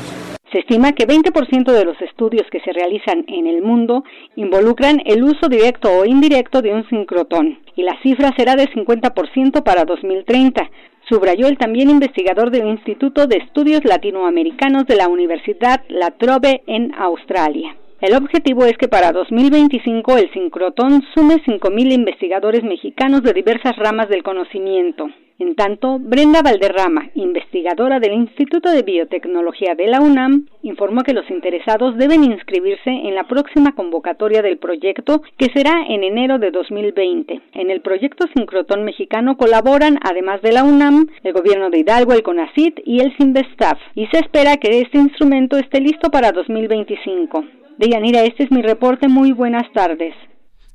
Se 0.52 0.60
estima 0.60 0.94
que 0.94 1.06
20% 1.06 1.72
de 1.74 1.84
los 1.84 2.00
estudios 2.02 2.48
que 2.50 2.62
se 2.62 2.72
realizan 2.72 3.26
en 3.28 3.48
el 3.48 3.62
mundo 3.62 4.04
involucran 4.38 5.02
el 5.06 5.24
uso 5.24 5.50
directo 5.50 5.92
o 5.92 6.06
indirecto 6.06 6.62
de 6.62 6.74
un 6.74 6.88
sincrotón, 6.88 7.60
y 7.76 7.84
la 7.84 8.00
cifra 8.02 8.34
será 8.38 8.56
de 8.56 8.70
50% 8.70 9.64
para 9.64 9.84
2030, 9.84 10.70
subrayó 11.10 11.48
el 11.48 11.58
también 11.58 11.90
investigador 11.90 12.50
del 12.50 12.68
Instituto 12.68 13.28
de 13.28 13.38
Estudios 13.38 13.84
Latinoamericanos 13.84 14.86
de 14.86 14.96
la 14.96 15.08
Universidad 15.10 15.82
La 15.90 16.12
Trobe 16.12 16.64
en 16.68 16.94
Australia. 16.96 17.76
El 18.00 18.14
objetivo 18.14 18.64
es 18.66 18.78
que 18.78 18.88
para 18.88 19.12
2025 19.12 20.18
el 20.18 20.32
sincrotón 20.32 21.02
sume 21.16 21.42
5.000 21.44 21.94
investigadores 21.94 22.64
mexicanos 22.64 23.24
de 23.24 23.34
diversas 23.34 23.76
ramas 23.76 24.08
del 24.08 24.22
conocimiento. 24.22 25.10
En 25.40 25.56
tanto, 25.56 25.98
Brenda 26.00 26.44
Valderrama, 26.44 27.10
investigadora 27.16 28.00
del 28.00 28.14
Instituto 28.14 28.70
de 28.70 28.84
Biotecnología 28.84 29.74
de 29.74 29.88
la 29.88 30.00
UNAM, 30.00 30.46
informó 30.62 31.02
que 31.02 31.14
los 31.14 31.28
interesados 31.32 31.98
deben 31.98 32.24
inscribirse 32.24 32.92
en 32.92 33.16
la 33.16 33.24
próxima 33.24 33.74
convocatoria 33.74 34.44
del 34.44 34.60
proyecto 34.60 35.24
que 35.38 35.50
será 35.52 35.84
en 35.90 36.04
enero 36.04 36.38
de 36.38 36.52
2020. 36.52 37.42
En 37.54 37.72
el 37.72 37.82
proyecto 37.82 38.28
Sincrotón 38.36 38.84
Mexicano 38.84 39.38
colaboran, 39.38 39.98
además 40.04 40.44
de 40.44 40.52
la 40.52 40.64
UNAM, 40.64 41.08
el 41.24 41.34
gobierno 41.34 41.72
de 41.72 41.80
Hidalgo, 41.80 42.14
el 42.14 42.22
CONACIT 42.22 42.80
y 42.86 43.00
el 43.00 43.16
CINVESTAF, 43.18 43.80
y 43.96 44.06
se 44.08 44.20
espera 44.20 44.58
que 44.58 44.82
este 44.82 45.00
instrumento 45.00 45.58
esté 45.58 45.82
listo 45.82 46.12
para 46.12 46.32
2025. 46.32 47.44
Deyanira, 47.78 48.24
este 48.24 48.44
es 48.44 48.52
mi 48.52 48.62
reporte. 48.62 49.08
Muy 49.08 49.32
buenas 49.32 49.72
tardes. 49.72 50.16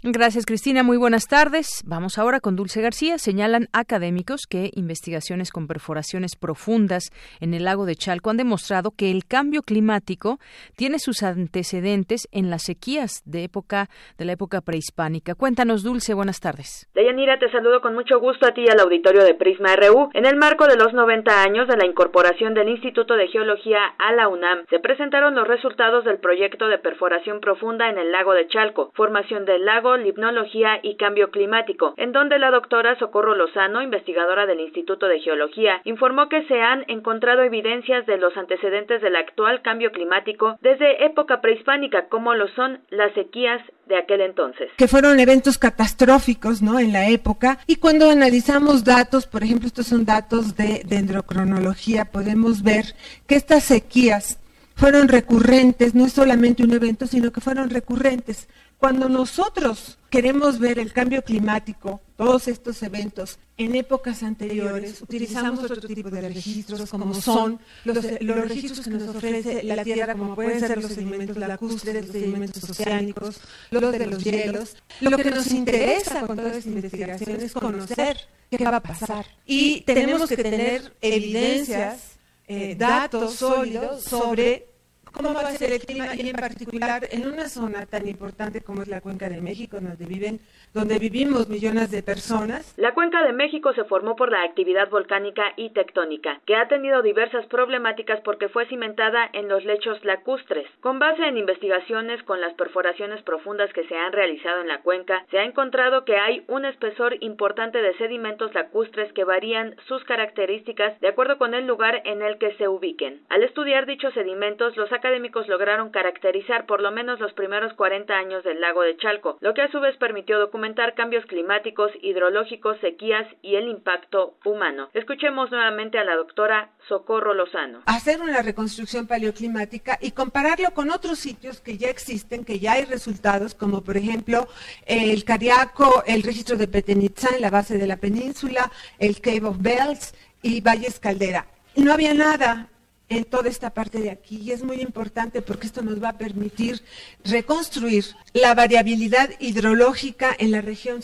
Gracias, 0.05 0.47
Cristina. 0.47 0.83
Muy 0.83 0.97
buenas 0.97 1.29
tardes. 1.29 1.85
Vamos 1.87 2.19
ahora 2.19 2.41
con 2.41 2.57
Dulce 2.57 2.83
García. 2.83 3.19
Señalan 3.19 3.69
académicos 3.73 4.47
que 4.51 4.73
investigaciones 4.75 5.53
con 5.53 5.69
perforaciones 5.69 6.35
profundas 6.35 7.05
en 7.39 7.55
el 7.55 7.67
lago 7.67 7.87
de 7.87 7.95
Chalco 7.95 8.31
han 8.31 8.37
demostrado 8.37 8.91
que 8.91 9.13
el 9.13 9.27
cambio 9.27 9.63
climático 9.63 10.39
tiene 10.75 10.99
sus 10.99 11.23
antecedentes 11.23 12.27
en 12.33 12.51
las 12.51 12.65
sequías 12.65 13.23
de 13.27 13.45
época 13.45 13.87
de 14.19 14.25
la 14.25 14.33
época 14.33 14.61
prehispánica. 14.61 15.37
Cuéntanos, 15.37 15.85
Dulce. 15.85 16.15
Buenas 16.15 16.41
tardes. 16.41 16.91
Deyanira, 16.97 17.39
te 17.39 17.49
saludo 17.53 17.81
con 17.81 17.95
mucho 17.95 18.19
gusto 18.19 18.45
a 18.49 18.55
ti 18.55 18.63
y 18.63 18.71
al 18.71 18.81
auditorio 18.81 19.23
de 19.23 19.35
Prisma 19.35 19.77
RU. 19.77 20.11
En 20.15 20.27
el 20.27 20.35
marco 20.35 20.67
de 20.67 20.79
los 20.79 20.93
90 20.93 21.45
años 21.45 21.69
de 21.69 21.77
la 21.77 21.87
incorporación 21.87 22.55
del 22.55 22.71
Instituto 22.71 23.15
de 23.15 23.29
Geología 23.29 23.79
a 24.01 24.13
la 24.15 24.27
UNAM, 24.27 24.67
se 24.69 24.81
presentaron 24.81 25.37
los 25.37 25.47
resultados 25.47 26.05
del 26.05 26.19
proyecto 26.19 26.67
de 26.67 26.79
perforación 26.79 27.39
profunda 27.39 27.89
en 27.89 27.99
el 27.99 28.11
lago 28.11 28.35
de 28.35 28.49
Chalco, 28.49 28.91
formación 28.97 29.45
del 29.45 29.65
lago 29.65 29.92
Limnología 29.97 30.81
y 30.83 30.97
Cambio 30.97 31.31
Climático, 31.31 31.95
en 31.97 32.13
donde 32.13 32.39
la 32.39 32.51
doctora 32.51 32.99
Socorro 32.99 33.35
Lozano, 33.35 33.83
investigadora 33.83 34.47
del 34.47 34.61
Instituto 34.61 35.07
de 35.07 35.21
Geología, 35.21 35.81
informó 35.85 36.29
que 36.29 36.45
se 36.47 36.61
han 36.61 36.85
encontrado 36.89 37.43
evidencias 37.43 38.07
de 38.07 38.19
los 38.19 38.37
antecedentes 38.37 39.03
del 39.03 39.17
actual 39.17 39.63
cambio 39.63 39.91
climático 39.93 40.57
desde 40.61 41.05
época 41.05 41.41
prehispánica, 41.41 42.09
como 42.09 42.35
lo 42.35 42.49
son 42.49 42.81
las 42.91 43.13
sequías 43.15 43.61
de 43.87 43.97
aquel 43.97 44.21
entonces. 44.21 44.71
Que 44.77 44.89
fueron 44.89 45.21
eventos 45.21 45.59
catastróficos, 45.59 46.63
¿no? 46.63 46.79
En 46.79 46.93
la 46.93 47.09
época. 47.09 47.59
Y 47.67 47.77
cuando 47.77 48.11
analizamos 48.11 48.85
datos, 48.85 49.27
por 49.27 49.43
ejemplo, 49.43 49.67
estos 49.67 49.87
son 49.87 50.05
datos 50.05 50.57
de 50.57 50.83
dendrocronología, 50.85 52.07
podemos 52.07 52.63
ver 52.63 52.85
que 53.27 53.35
estas 53.35 53.65
sequías 53.65 54.39
fueron 54.75 55.09
recurrentes, 55.09 55.95
no 55.95 56.07
es 56.07 56.13
solamente 56.13 56.65
un 56.65 56.73
evento, 56.73 57.07
sino 57.07 57.31
que 57.31 57.41
fueron 57.41 57.71
recurrentes. 57.71 58.49
Cuando 58.83 59.09
nosotros 59.09 59.97
queremos 60.11 60.59
ver 60.59 60.81
el 60.81 60.93
cambio 60.93 61.23
climático, 61.23 62.01
todos 62.17 62.49
estos 62.49 62.83
eventos 62.83 63.39
en 63.57 63.77
épocas 63.77 64.25
anteriores, 64.25 65.01
utilizamos 65.03 65.71
otro 65.71 65.87
tipo 65.87 66.11
de 66.11 66.21
registros 66.21 66.91
como 66.91 67.15
son 67.15 67.61
los, 67.85 68.03
registros 68.03 68.81
que 68.81 68.91
nos 68.91 69.15
ofrece 69.15 69.63
la 69.63 69.85
Tierra, 69.85 70.17
como 70.17 70.35
pueden 70.35 70.59
ser 70.59 70.83
los 70.83 70.91
sedimentos 70.91 71.37
lacustres, 71.37 72.07
los 72.07 72.13
sedimentos 72.13 72.69
oceánicos, 72.69 73.41
los 73.71 73.93
de 73.93 74.07
los 74.09 74.25
hielos. 74.25 74.75
Lo 75.01 75.17
que 75.17 75.31
nos 75.31 75.47
interesa 75.53 76.27
con 76.27 76.37
toda 76.37 76.53
esta 76.53 76.69
investigación 76.69 77.41
es 77.41 77.53
conocer 77.53 78.17
qué 78.51 78.65
va 78.65 78.79
a 78.79 78.83
pasar. 78.83 79.25
Y 79.47 79.83
tenemos 79.83 80.29
que 80.29 80.39
tener 80.39 80.93
evidencias, 81.01 82.17
eh, 82.49 82.75
datos 82.75 83.37
sólidos 83.37 84.03
sobre 84.03 84.72
cómo 85.13 85.35
va 85.35 85.41
a 85.41 85.53
ser 85.53 85.73
el 85.73 85.81
clima 85.81 86.07
y 86.17 86.29
en 86.29 86.37
particular 86.37 87.03
en 87.11 87.27
una 87.27 87.49
zona 87.49 87.87
tan 87.87 88.09
importante 88.09 88.63
como 88.63 88.83
es 88.83 88.89
la 88.89 89.01
Cuenca 89.01 89.29
de 89.29 89.41
México, 89.41 89.79
donde 89.81 90.07
viven, 90.07 90.41
donde 90.75 90.99
vivimos 90.99 91.49
millones 91.49 91.91
de 91.91 92.03
personas. 92.03 92.75
La 92.77 92.95
Cuenca 92.95 93.23
de 93.23 93.33
México 93.33 93.73
se 93.75 93.85
formó 93.85 94.17
por 94.17 94.31
la 94.31 94.43
actividad 94.43 94.89
volcánica 94.89 95.53
y 95.57 95.71
tectónica, 95.71 96.41
que 96.47 96.57
ha 96.57 96.69
tenido 96.69 97.03
diversas 97.03 97.47
problemáticas 97.47 98.21
porque 98.23 98.49
fue 98.49 98.67
cimentada 98.67 99.29
en 99.33 99.49
los 99.49 99.65
lechos 99.65 100.03
lacustres. 100.05 100.67
Con 100.81 100.99
base 100.99 101.25
en 101.27 101.37
investigaciones 101.37 102.23
con 102.25 102.41
las 102.41 102.55
perforaciones 102.55 103.23
profundas 103.23 103.73
que 103.73 103.87
se 103.89 103.97
han 103.97 104.13
realizado 104.13 104.61
en 104.61 104.69
la 104.69 104.81
cuenca, 104.83 105.25
se 105.31 105.39
ha 105.39 105.45
encontrado 105.45 106.05
que 106.05 106.17
hay 106.17 106.45
un 106.49 106.65
espesor 106.65 107.17
importante 107.21 107.83
de 107.83 107.97
sedimentos 107.99 108.55
lacustres 108.55 109.13
que 109.13 109.25
varían 109.25 109.77
sus 109.87 110.03
características 110.05 110.99
de 111.01 111.09
acuerdo 111.09 111.39
con 111.39 111.55
el 111.55 111.67
lugar 111.67 112.03
en 112.05 112.23
el 112.23 112.39
que 112.39 112.55
se 112.55 112.69
ubiquen. 112.69 113.21
Al 113.29 113.43
estudiar 113.43 113.87
dichos 113.87 114.15
sedimentos, 114.15 114.77
los 114.77 114.93
académicos 115.03 115.49
lograron 115.49 115.91
caracterizar 115.91 116.65
por 116.67 116.81
lo 116.81 116.93
menos 116.93 117.19
los 117.19 117.33
primeros 117.33 117.73
40 117.75 118.15
años 118.15 118.45
del 118.45 118.61
lago 118.61 118.83
de 118.83 118.97
Chalco, 118.97 119.37
lo 119.41 119.53
que 119.53 119.63
a 119.63 119.71
su 119.73 119.81
vez 119.81 119.97
permitió 119.97 120.39
documentar 120.39 120.95
cambios 120.95 121.27
climáticos, 121.27 121.91
hidrológicos, 122.01 122.79
sequías 122.81 123.27
y 123.43 123.57
el 123.57 123.69
impacto 123.69 124.37
humano. 124.45 124.91
Escuchemos 124.95 125.51
nuevamente 125.51 125.99
a 125.99 126.05
la 126.05 126.15
doctora 126.15 126.71
Socorro 126.89 127.35
Lozano. 127.35 127.83
Hacer 127.87 128.21
una 128.21 128.43
reconstrucción 128.43 129.09
paleoclimática 129.09 129.99
y 130.01 130.13
compararlo 130.13 130.71
con 130.73 130.93
otros 130.93 131.19
sitios 131.19 131.61
que 131.61 131.77
ya 131.77 131.89
existen, 131.89 132.45
que 132.45 132.61
ya 132.61 132.75
hay 132.75 132.85
resultados, 132.85 133.57
como 133.57 133.83
por 133.83 133.97
ejemplo 133.97 134.47
el 134.87 135.25
Cariaco, 135.25 136.05
el 136.07 136.23
registro 136.23 136.57
de 136.57 136.69
Petenitzá 136.69 137.35
en 137.35 137.41
la 137.41 137.51
base 137.51 137.77
de 137.77 137.89
la 137.89 137.97
península, 137.97 138.71
el 139.01 139.21
Cave 139.21 139.47
of 139.47 139.57
Bells 139.61 140.15
y 140.43 140.61
Valles 140.61 141.01
Caldera. 141.01 141.47
No 141.75 141.93
había 141.93 142.15
nada, 142.15 142.69
en 143.17 143.25
toda 143.25 143.49
esta 143.49 143.71
parte 143.71 144.01
de 144.01 144.11
aquí 144.11 144.37
y 144.37 144.53
es 144.53 144.63
muy 144.63 144.81
importante 144.81 145.43
porque 145.43 145.67
esto 145.67 145.83
nos 145.83 146.03
va 146.03 146.11
a 146.11 146.19
permitir 146.19 146.83
reconstruir 147.25 148.07
la 148.33 148.55
variabilidad 148.55 149.31
hidrológica 149.39 150.35
en 150.39 150.51
la 150.51 150.63
región 150.63 151.03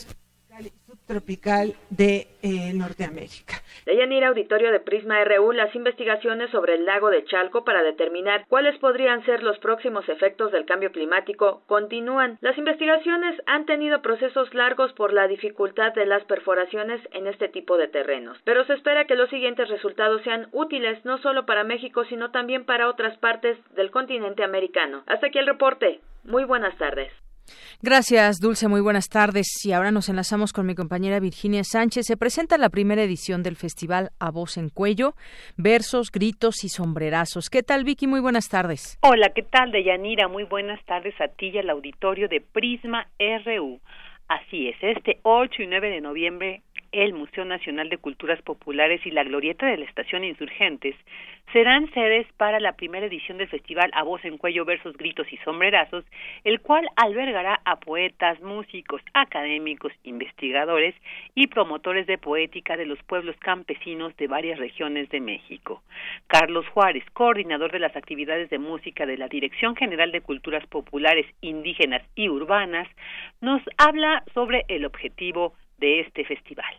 subtropical 1.09 1.73
de 1.89 2.27
eh, 2.43 2.71
Norteamérica. 2.73 3.55
Deyanira 3.85 4.27
Auditorio 4.27 4.71
de 4.71 4.79
Prisma 4.79 5.23
RU 5.23 5.51
las 5.53 5.73
investigaciones 5.73 6.51
sobre 6.51 6.75
el 6.75 6.85
lago 6.85 7.09
de 7.09 7.25
Chalco 7.25 7.63
para 7.63 7.81
determinar 7.81 8.45
cuáles 8.47 8.77
podrían 8.77 9.25
ser 9.25 9.41
los 9.41 9.57
próximos 9.57 10.07
efectos 10.07 10.51
del 10.51 10.65
cambio 10.65 10.91
climático 10.91 11.63
continúan. 11.65 12.37
Las 12.41 12.57
investigaciones 12.57 13.41
han 13.47 13.65
tenido 13.65 14.03
procesos 14.03 14.53
largos 14.53 14.93
por 14.93 15.11
la 15.11 15.27
dificultad 15.27 15.93
de 15.93 16.05
las 16.05 16.23
perforaciones 16.25 17.01
en 17.11 17.25
este 17.25 17.49
tipo 17.49 17.77
de 17.77 17.87
terrenos, 17.87 18.37
pero 18.43 18.63
se 18.65 18.73
espera 18.73 19.05
que 19.05 19.15
los 19.15 19.29
siguientes 19.29 19.67
resultados 19.67 20.21
sean 20.23 20.47
útiles 20.51 21.03
no 21.05 21.17
solo 21.19 21.45
para 21.47 21.63
México, 21.63 22.05
sino 22.05 22.29
también 22.29 22.65
para 22.65 22.87
otras 22.87 23.17
partes 23.17 23.57
del 23.73 23.89
continente 23.89 24.43
americano. 24.43 25.03
Hasta 25.07 25.27
aquí 25.27 25.39
el 25.39 25.47
reporte. 25.47 26.01
Muy 26.23 26.43
buenas 26.43 26.77
tardes. 26.77 27.11
Gracias, 27.81 28.39
Dulce. 28.39 28.67
Muy 28.67 28.81
buenas 28.81 29.09
tardes. 29.09 29.47
Y 29.65 29.71
ahora 29.71 29.91
nos 29.91 30.09
enlazamos 30.09 30.53
con 30.53 30.65
mi 30.65 30.75
compañera 30.75 31.19
Virginia 31.19 31.63
Sánchez. 31.63 32.05
Se 32.05 32.17
presenta 32.17 32.57
la 32.57 32.69
primera 32.69 33.03
edición 33.03 33.43
del 33.43 33.55
Festival 33.55 34.09
A 34.19 34.31
Voz 34.31 34.57
en 34.57 34.69
Cuello, 34.69 35.13
versos, 35.57 36.11
gritos 36.11 36.63
y 36.63 36.69
sombrerazos. 36.69 37.49
¿Qué 37.49 37.63
tal, 37.63 37.83
Vicky? 37.83 38.07
Muy 38.07 38.19
buenas 38.19 38.49
tardes. 38.49 38.97
Hola, 39.01 39.29
¿qué 39.33 39.43
tal, 39.43 39.71
Deyanira? 39.71 40.27
Muy 40.27 40.43
buenas 40.43 40.83
tardes 40.85 41.19
a 41.21 41.27
ti 41.27 41.49
y 41.49 41.57
al 41.57 41.69
auditorio 41.69 42.27
de 42.27 42.41
Prisma 42.41 43.07
RU. 43.45 43.79
Así 44.29 44.69
es, 44.69 44.75
este 44.81 45.19
8 45.23 45.63
y 45.63 45.67
9 45.67 45.89
de 45.89 46.01
noviembre 46.01 46.61
el 46.91 47.13
Museo 47.13 47.45
Nacional 47.45 47.89
de 47.89 47.97
Culturas 47.97 48.41
Populares 48.41 49.01
y 49.05 49.11
la 49.11 49.23
Glorieta 49.23 49.65
de 49.65 49.77
la 49.77 49.85
Estación 49.85 50.23
Insurgentes 50.23 50.95
serán 51.51 51.91
sedes 51.93 52.27
para 52.37 52.59
la 52.59 52.73
primera 52.73 53.07
edición 53.07 53.37
del 53.37 53.47
festival 53.47 53.89
A 53.93 54.03
Voz 54.03 54.23
en 54.23 54.37
Cuello 54.37 54.65
versus 54.65 54.95
Gritos 54.97 55.31
y 55.31 55.37
Sombrerazos, 55.37 56.05
el 56.43 56.61
cual 56.61 56.87
albergará 56.95 57.59
a 57.65 57.79
poetas, 57.79 58.39
músicos, 58.41 59.01
académicos, 59.13 59.91
investigadores 60.03 60.93
y 61.33 61.47
promotores 61.47 62.05
de 62.05 62.17
poética 62.17 62.77
de 62.77 62.85
los 62.85 63.01
pueblos 63.03 63.35
campesinos 63.37 64.15
de 64.17 64.27
varias 64.27 64.59
regiones 64.59 65.09
de 65.09 65.21
México. 65.21 65.81
Carlos 66.27 66.67
Juárez, 66.67 67.03
coordinador 67.13 67.71
de 67.71 67.79
las 67.79 67.95
actividades 67.95 68.49
de 68.49 68.59
música 68.59 69.05
de 69.05 69.17
la 69.17 69.27
Dirección 69.27 69.75
General 69.75 70.11
de 70.11 70.21
Culturas 70.21 70.65
Populares, 70.67 71.25
Indígenas 71.41 72.03
y 72.15 72.29
Urbanas, 72.29 72.87
nos 73.41 73.61
habla 73.77 74.23
sobre 74.33 74.65
el 74.67 74.85
objetivo 74.85 75.53
de 75.79 76.01
este 76.01 76.25
festival. 76.25 76.73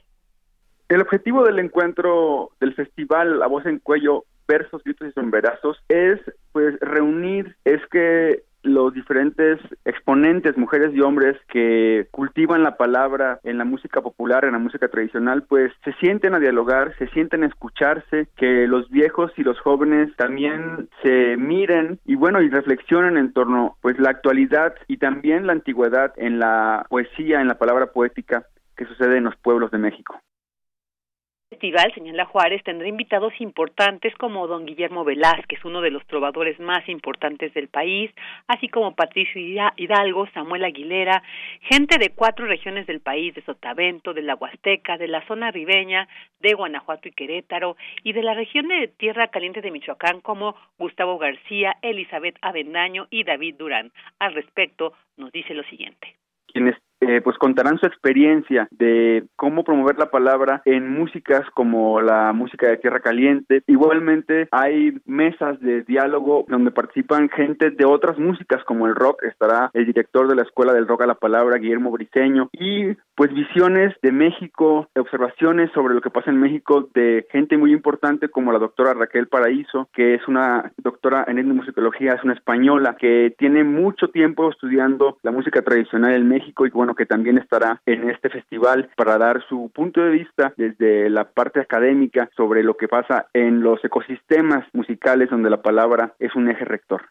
El 0.89 1.01
objetivo 1.03 1.45
del 1.45 1.61
encuentro 1.61 2.51
del 2.61 2.75
festival 2.75 3.43
A 3.43 3.47
Voz 3.47 3.65
en 3.67 3.79
Cuello, 3.79 4.25
Versos, 4.49 4.83
Gritos 4.83 5.09
y 5.09 5.13
Sombrerazos 5.13 5.79
es 5.89 6.19
pues 6.53 6.79
reunir, 6.81 7.55
es 7.65 7.81
que 7.93 8.43
los 8.63 8.93
diferentes 8.93 9.59
exponentes, 9.85 10.57
mujeres 10.57 10.91
y 10.95 11.01
hombres 11.01 11.37
que 11.49 12.09
cultivan 12.11 12.63
la 12.63 12.77
palabra 12.77 13.41
en 13.43 13.59
la 13.59 13.65
música 13.65 14.03
popular, 14.03 14.45
en 14.45 14.53
la 14.53 14.59
música 14.59 14.89
tradicional, 14.89 15.45
pues 15.45 15.73
se 15.85 15.93
sienten 15.95 16.35
a 16.35 16.41
dialogar, 16.41 16.95
se 16.99 17.07
sienten 17.09 17.43
a 17.43 17.47
escucharse, 17.47 18.29
que 18.37 18.67
los 18.67 18.91
viejos 18.91 19.33
y 19.37 19.43
los 19.43 19.59
jóvenes 19.61 20.15
también 20.17 20.89
se 21.03 21.37
miren 21.37 22.01
y 22.05 22.17
bueno, 22.17 22.43
y 22.43 22.51
reflexionen 22.51 23.17
en 23.17 23.33
torno 23.33 23.77
pues 23.81 23.99
la 23.99 24.11
actualidad 24.11 24.75
y 24.89 24.99
también 24.99 25.47
la 25.47 25.53
antigüedad 25.53 26.13
en 26.17 26.39
la 26.39 26.85
poesía, 26.89 27.41
en 27.41 27.49
la 27.49 27.59
palabra 27.59 27.93
poética 27.93 28.45
que 28.81 28.87
sucede 28.87 29.19
en 29.19 29.25
los 29.25 29.37
pueblos 29.37 29.71
de 29.71 29.77
México. 29.77 30.19
festival, 31.51 31.93
señala 31.95 32.25
Juárez, 32.25 32.63
tendrá 32.65 32.89
invitados 32.89 33.35
importantes 33.39 34.15
como 34.15 34.47
don 34.47 34.65
Guillermo 34.65 35.05
Velázquez, 35.05 35.63
uno 35.67 35.83
de 35.83 35.91
los 35.91 36.07
trovadores 36.07 36.59
más 36.59 36.89
importantes 36.89 37.53
del 37.53 37.69
país, 37.69 38.11
así 38.47 38.69
como 38.69 38.95
Patricio 38.95 39.39
Hidalgo, 39.77 40.29
Samuel 40.33 40.65
Aguilera, 40.65 41.23
gente 41.61 41.99
de 41.99 42.09
cuatro 42.15 42.47
regiones 42.47 42.87
del 42.87 43.01
país, 43.01 43.35
de 43.35 43.43
Sotavento, 43.43 44.15
de 44.15 44.23
la 44.23 44.37
Huasteca, 44.37 44.97
de 44.97 45.09
la 45.09 45.27
zona 45.27 45.51
ribeña, 45.51 46.09
de 46.39 46.55
Guanajuato 46.55 47.09
y 47.09 47.13
Querétaro, 47.13 47.77
y 48.03 48.15
de 48.15 48.23
la 48.23 48.33
región 48.33 48.69
de 48.69 48.89
Tierra 48.89 49.29
Caliente 49.29 49.61
de 49.61 49.73
Michoacán 49.73 50.23
como 50.23 50.57
Gustavo 50.79 51.19
García, 51.19 51.77
Elizabeth 51.83 52.39
Avendaño 52.41 53.09
y 53.11 53.25
David 53.25 53.57
Durán. 53.59 53.93
Al 54.19 54.33
respecto, 54.33 54.95
nos 55.19 55.31
dice 55.33 55.53
lo 55.53 55.65
siguiente. 55.65 56.17
Quienes 56.47 56.77
eh, 57.01 57.21
pues 57.23 57.39
contarán 57.39 57.79
su 57.79 57.87
experiencia 57.87 58.69
de 58.71 59.25
cómo 59.37 59.65
promover 59.65 59.99
la 59.99 60.11
palabra 60.11 60.63
en 60.65 60.93
músicas 60.93 61.43
como 61.55 62.01
la 62.01 62.33
música 62.33 62.69
de 62.69 62.77
Tierra 62.77 63.01
Caliente. 63.01 63.63
Igualmente 63.67 64.49
hay 64.51 64.99
mesas 65.07 65.59
de 65.61 65.83
diálogo 65.83 66.45
donde 66.49 66.71
participan 66.71 67.29
gente 67.29 67.71
de 67.71 67.85
otras 67.85 68.19
músicas 68.19 68.63
como 68.65 68.87
el 68.87 68.95
rock. 68.95 69.23
Estará 69.25 69.71
el 69.73 69.87
director 69.87 70.29
de 70.29 70.37
la 70.37 70.43
Escuela 70.43 70.73
del 70.73 70.87
Rock 70.87 71.03
a 71.03 71.07
la 71.07 71.15
Palabra, 71.15 71.59
Guillermo 71.59 71.91
Briceño, 71.91 72.51
y 72.53 72.97
pues 73.21 73.35
visiones 73.35 73.95
de 74.01 74.13
México, 74.13 74.89
observaciones 74.97 75.71
sobre 75.75 75.93
lo 75.93 76.01
que 76.01 76.09
pasa 76.09 76.31
en 76.31 76.41
México 76.41 76.89
de 76.95 77.27
gente 77.31 77.59
muy 77.59 77.71
importante 77.71 78.31
como 78.31 78.51
la 78.51 78.59
doctora 78.59 78.95
Raquel 78.95 79.29
Paraíso, 79.29 79.91
que 79.93 80.15
es 80.15 80.27
una 80.27 80.73
doctora 80.79 81.27
en 81.29 81.39
etnomusicología, 81.39 82.15
es 82.15 82.25
una 82.25 82.33
española 82.33 82.97
que 82.99 83.35
tiene 83.37 83.63
mucho 83.63 84.09
tiempo 84.09 84.49
estudiando 84.49 85.19
la 85.23 85.33
música 85.33 85.61
tradicional 85.61 86.15
en 86.15 86.29
México 86.29 86.65
y 86.65 86.71
bueno, 86.71 86.95
que 86.95 87.05
también 87.05 87.37
estará 87.37 87.83
en 87.85 88.09
este 88.09 88.31
festival 88.31 88.89
para 88.97 89.19
dar 89.19 89.47
su 89.51 89.71
punto 89.75 90.01
de 90.01 90.13
vista 90.13 90.55
desde 90.57 91.11
la 91.11 91.25
parte 91.25 91.61
académica 91.61 92.31
sobre 92.35 92.63
lo 92.63 92.79
que 92.79 92.89
pasa 92.89 93.27
en 93.35 93.61
los 93.61 93.85
ecosistemas 93.85 94.65
musicales 94.73 95.29
donde 95.29 95.51
la 95.51 95.61
palabra 95.61 96.15
es 96.21 96.35
un 96.35 96.49
eje 96.49 96.65
rector. 96.65 97.03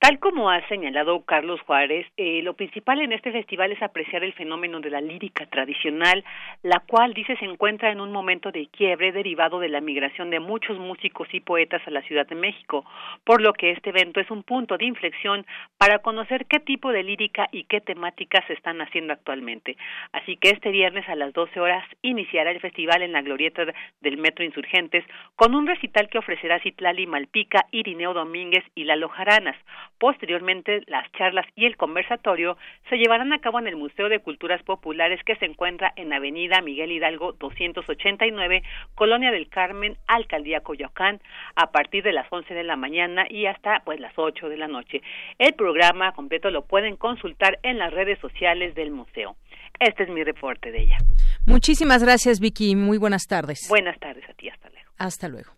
Tal 0.00 0.20
como 0.20 0.48
ha 0.48 0.64
señalado 0.68 1.24
Carlos 1.24 1.60
Juárez, 1.62 2.06
eh, 2.16 2.40
lo 2.44 2.54
principal 2.54 3.00
en 3.00 3.10
este 3.10 3.32
festival 3.32 3.72
es 3.72 3.82
apreciar 3.82 4.22
el 4.22 4.32
fenómeno 4.32 4.78
de 4.78 4.90
la 4.90 5.00
lírica 5.00 5.44
tradicional, 5.46 6.24
la 6.62 6.78
cual 6.86 7.14
dice 7.14 7.36
se 7.36 7.44
encuentra 7.44 7.90
en 7.90 8.00
un 8.00 8.12
momento 8.12 8.52
de 8.52 8.68
quiebre 8.68 9.10
derivado 9.10 9.58
de 9.58 9.68
la 9.68 9.80
migración 9.80 10.30
de 10.30 10.38
muchos 10.38 10.78
músicos 10.78 11.26
y 11.32 11.40
poetas 11.40 11.82
a 11.84 11.90
la 11.90 12.02
Ciudad 12.02 12.28
de 12.28 12.36
México, 12.36 12.84
por 13.24 13.40
lo 13.40 13.52
que 13.52 13.72
este 13.72 13.90
evento 13.90 14.20
es 14.20 14.30
un 14.30 14.44
punto 14.44 14.78
de 14.78 14.84
inflexión 14.84 15.44
para 15.78 15.98
conocer 15.98 16.46
qué 16.46 16.60
tipo 16.60 16.92
de 16.92 17.02
lírica 17.02 17.48
y 17.50 17.64
qué 17.64 17.80
temáticas 17.80 18.44
se 18.46 18.52
están 18.52 18.80
haciendo 18.80 19.12
actualmente. 19.12 19.76
Así 20.12 20.36
que 20.36 20.50
este 20.50 20.70
viernes 20.70 21.08
a 21.08 21.16
las 21.16 21.32
12 21.32 21.58
horas 21.58 21.84
iniciará 22.02 22.52
el 22.52 22.60
festival 22.60 23.02
en 23.02 23.10
la 23.10 23.22
glorieta 23.22 23.64
del 24.00 24.16
Metro 24.16 24.44
Insurgentes 24.44 25.04
con 25.34 25.56
un 25.56 25.66
recital 25.66 26.08
que 26.08 26.18
ofrecerá 26.18 26.60
Citlali 26.60 27.08
Malpica, 27.08 27.66
Irineo 27.72 28.14
Domínguez 28.14 28.62
y 28.76 28.84
Lalo 28.84 29.08
Jaranas 29.08 29.56
Posteriormente, 29.98 30.82
las 30.86 31.10
charlas 31.12 31.46
y 31.56 31.66
el 31.66 31.76
conversatorio 31.76 32.56
se 32.88 32.96
llevarán 32.96 33.32
a 33.32 33.40
cabo 33.40 33.58
en 33.58 33.66
el 33.66 33.76
Museo 33.76 34.08
de 34.08 34.20
Culturas 34.20 34.62
Populares 34.62 35.20
que 35.24 35.36
se 35.36 35.44
encuentra 35.44 35.92
en 35.96 36.12
Avenida 36.12 36.60
Miguel 36.62 36.92
Hidalgo 36.92 37.32
289, 37.32 38.62
Colonia 38.94 39.30
del 39.30 39.48
Carmen, 39.48 39.96
Alcaldía 40.06 40.60
Coyoacán, 40.60 41.20
a 41.56 41.70
partir 41.72 42.04
de 42.04 42.12
las 42.12 42.26
11 42.32 42.54
de 42.54 42.64
la 42.64 42.76
mañana 42.76 43.26
y 43.28 43.46
hasta 43.46 43.80
pues 43.84 43.98
las 43.98 44.12
8 44.16 44.48
de 44.48 44.56
la 44.56 44.68
noche. 44.68 45.02
El 45.38 45.54
programa 45.54 46.12
completo 46.12 46.50
lo 46.50 46.62
pueden 46.62 46.96
consultar 46.96 47.58
en 47.62 47.78
las 47.78 47.92
redes 47.92 48.18
sociales 48.20 48.74
del 48.74 48.90
museo. 48.90 49.36
Este 49.80 50.04
es 50.04 50.08
mi 50.08 50.22
reporte 50.24 50.70
de 50.70 50.82
ella. 50.82 50.98
Muchísimas 51.46 52.02
gracias, 52.02 52.40
Vicky. 52.40 52.76
Muy 52.76 52.98
buenas 52.98 53.26
tardes. 53.26 53.66
Buenas 53.68 53.98
tardes 53.98 54.28
a 54.28 54.32
ti. 54.34 54.48
Hasta 54.48 54.68
luego. 54.68 54.90
Hasta 54.98 55.28
luego. 55.28 55.57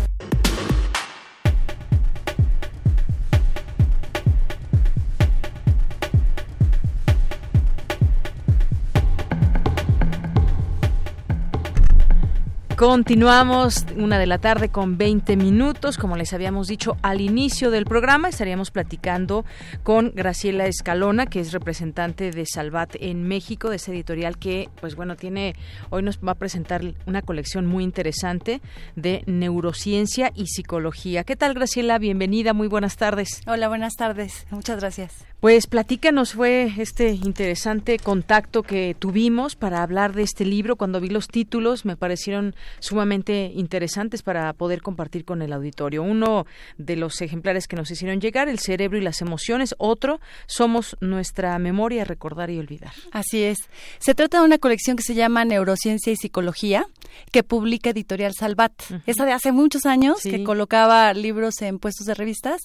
Continuamos 12.81 13.85
una 13.95 14.17
de 14.17 14.25
la 14.25 14.39
tarde 14.39 14.69
con 14.69 14.97
20 14.97 15.37
minutos. 15.37 15.99
Como 15.99 16.17
les 16.17 16.33
habíamos 16.33 16.67
dicho 16.67 16.97
al 17.03 17.21
inicio 17.21 17.69
del 17.69 17.85
programa, 17.85 18.27
estaríamos 18.27 18.71
platicando 18.71 19.45
con 19.83 20.13
Graciela 20.15 20.65
Escalona, 20.65 21.27
que 21.27 21.41
es 21.41 21.51
representante 21.51 22.31
de 22.31 22.43
Salvat 22.47 22.95
en 22.99 23.21
México, 23.27 23.69
de 23.69 23.75
ese 23.75 23.91
editorial 23.91 24.39
que, 24.39 24.71
pues 24.79 24.95
bueno, 24.95 25.15
tiene, 25.15 25.55
hoy 25.91 26.01
nos 26.01 26.17
va 26.17 26.31
a 26.31 26.39
presentar 26.39 26.81
una 27.05 27.21
colección 27.21 27.67
muy 27.67 27.83
interesante 27.83 28.61
de 28.95 29.21
neurociencia 29.27 30.31
y 30.33 30.47
psicología. 30.47 31.23
¿Qué 31.23 31.35
tal, 31.35 31.53
Graciela? 31.53 31.99
Bienvenida, 31.99 32.53
muy 32.53 32.67
buenas 32.67 32.97
tardes. 32.97 33.43
Hola, 33.45 33.67
buenas 33.67 33.93
tardes. 33.93 34.47
Muchas 34.49 34.79
gracias. 34.79 35.23
Pues 35.41 35.65
platícanos, 35.65 36.33
fue 36.33 36.71
este 36.77 37.09
interesante 37.13 37.97
contacto 37.97 38.61
que 38.61 38.95
tuvimos 38.97 39.55
para 39.55 39.81
hablar 39.81 40.13
de 40.13 40.21
este 40.21 40.45
libro. 40.45 40.75
Cuando 40.75 40.99
vi 40.99 41.09
los 41.09 41.27
títulos 41.27 41.83
me 41.83 41.97
parecieron 41.97 42.53
sumamente 42.79 43.51
interesantes 43.55 44.23
para 44.23 44.51
poder 44.53 44.81
compartir 44.81 45.25
con 45.25 45.41
el 45.41 45.53
auditorio. 45.53 46.03
Uno 46.03 46.45
de 46.77 46.95
los 46.95 47.21
ejemplares 47.21 47.67
que 47.67 47.75
nos 47.75 47.91
hicieron 47.91 48.21
llegar, 48.21 48.49
El 48.49 48.59
cerebro 48.59 48.97
y 48.97 49.01
las 49.01 49.21
emociones. 49.21 49.75
Otro, 49.77 50.19
Somos 50.45 50.97
nuestra 50.99 51.57
memoria, 51.59 52.03
recordar 52.03 52.49
y 52.49 52.59
olvidar. 52.59 52.93
Así 53.11 53.43
es. 53.43 53.57
Se 53.99 54.15
trata 54.15 54.39
de 54.39 54.45
una 54.45 54.57
colección 54.57 54.97
que 54.97 55.03
se 55.03 55.13
llama 55.13 55.45
Neurociencia 55.45 56.11
y 56.11 56.15
Psicología, 56.15 56.85
que 57.31 57.43
publica 57.43 57.91
Editorial 57.91 58.33
Salvat. 58.33 58.73
Esa 59.05 59.25
de 59.25 59.33
hace 59.33 59.51
muchos 59.51 59.85
años, 59.85 60.21
que 60.21 60.43
colocaba 60.43 61.13
libros 61.13 61.61
en 61.61 61.79
puestos 61.79 62.07
de 62.07 62.13
revistas. 62.13 62.61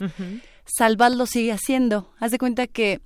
Salvat 0.67 1.15
lo 1.15 1.27
sigue 1.27 1.53
haciendo. 1.53 2.13
Haz 2.19 2.33
de 2.33 2.39
cuenta 2.39 2.67
que 2.67 3.01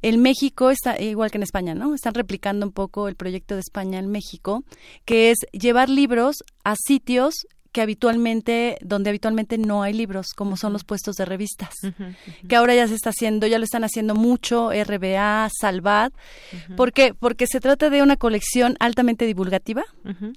en 0.00 0.20
México 0.20 0.70
está 0.70 1.00
igual 1.00 1.30
que 1.30 1.38
en 1.38 1.42
España, 1.42 1.74
¿no? 1.74 1.94
Están 1.94 2.14
replicando 2.14 2.66
un 2.66 2.72
poco 2.72 3.06
el 3.06 3.14
proyecto 3.14 3.54
de 3.54 3.60
España 3.60 3.98
en 3.98 4.10
México, 4.10 4.64
que 5.04 5.30
es 5.30 5.38
llevar 5.52 5.88
libros 5.88 6.42
a 6.64 6.74
sitios 6.76 7.46
que 7.72 7.80
habitualmente, 7.80 8.76
donde 8.82 9.10
habitualmente 9.10 9.56
no 9.58 9.82
hay 9.82 9.94
libros, 9.94 10.28
como 10.36 10.56
son 10.56 10.72
los 10.72 10.84
puestos 10.84 11.16
de 11.16 11.24
revistas, 11.24 11.74
que 12.48 12.56
ahora 12.56 12.74
ya 12.74 12.86
se 12.86 12.94
está 12.94 13.10
haciendo, 13.10 13.46
ya 13.46 13.58
lo 13.58 13.64
están 13.64 13.82
haciendo 13.82 14.14
mucho, 14.14 14.70
RBA, 14.70 15.48
Salvat, 15.58 16.12
¿por 16.76 16.92
qué? 16.92 17.14
Porque 17.14 17.46
se 17.46 17.60
trata 17.60 17.88
de 17.88 18.02
una 18.02 18.16
colección 18.16 18.76
altamente 18.78 19.26
divulgativa, 19.26 19.84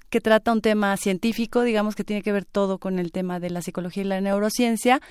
que 0.09 0.21
trata 0.21 0.53
un 0.53 0.61
tema 0.61 0.95
científico, 0.97 1.61
digamos 1.61 1.95
que 1.95 2.05
tiene 2.05 2.21
que 2.21 2.31
ver 2.31 2.45
todo 2.45 2.77
con 2.79 2.99
el 2.99 3.11
tema 3.11 3.39
de 3.39 3.49
la 3.49 3.61
psicología 3.61 4.03
y 4.03 4.07
la 4.07 4.21
neurociencia, 4.21 5.01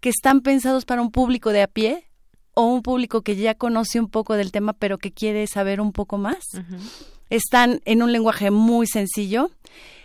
que 0.00 0.08
están 0.08 0.40
pensados 0.40 0.84
para 0.84 1.02
un 1.02 1.10
público 1.10 1.50
de 1.50 1.62
a 1.62 1.66
pie, 1.66 2.06
o 2.54 2.66
un 2.66 2.82
público 2.82 3.22
que 3.22 3.36
ya 3.36 3.54
conoce 3.54 3.98
un 3.98 4.08
poco 4.08 4.34
del 4.34 4.52
tema 4.52 4.72
pero 4.74 4.98
que 4.98 5.10
quiere 5.10 5.46
saber 5.46 5.80
un 5.80 5.92
poco 5.92 6.18
más. 6.18 6.44
Están 7.30 7.80
en 7.86 8.02
un 8.02 8.12
lenguaje 8.12 8.50
muy 8.50 8.86
sencillo 8.86 9.50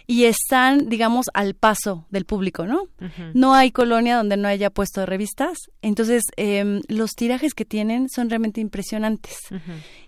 y 0.10 0.24
están, 0.24 0.88
digamos, 0.88 1.26
al 1.34 1.54
paso 1.54 2.08
del 2.10 2.24
público, 2.24 2.66
¿no? 2.66 2.88
No 3.34 3.54
hay 3.54 3.72
colonia 3.72 4.16
donde 4.16 4.38
no 4.38 4.48
haya 4.48 4.70
puesto 4.70 5.02
de 5.02 5.06
revistas, 5.06 5.58
entonces 5.82 6.24
em, 6.38 6.82
los 6.88 7.12
tirajes 7.12 7.54
que 7.54 7.66
tienen 7.66 8.08
son 8.08 8.30
realmente 8.30 8.62
impresionantes. 8.62 9.38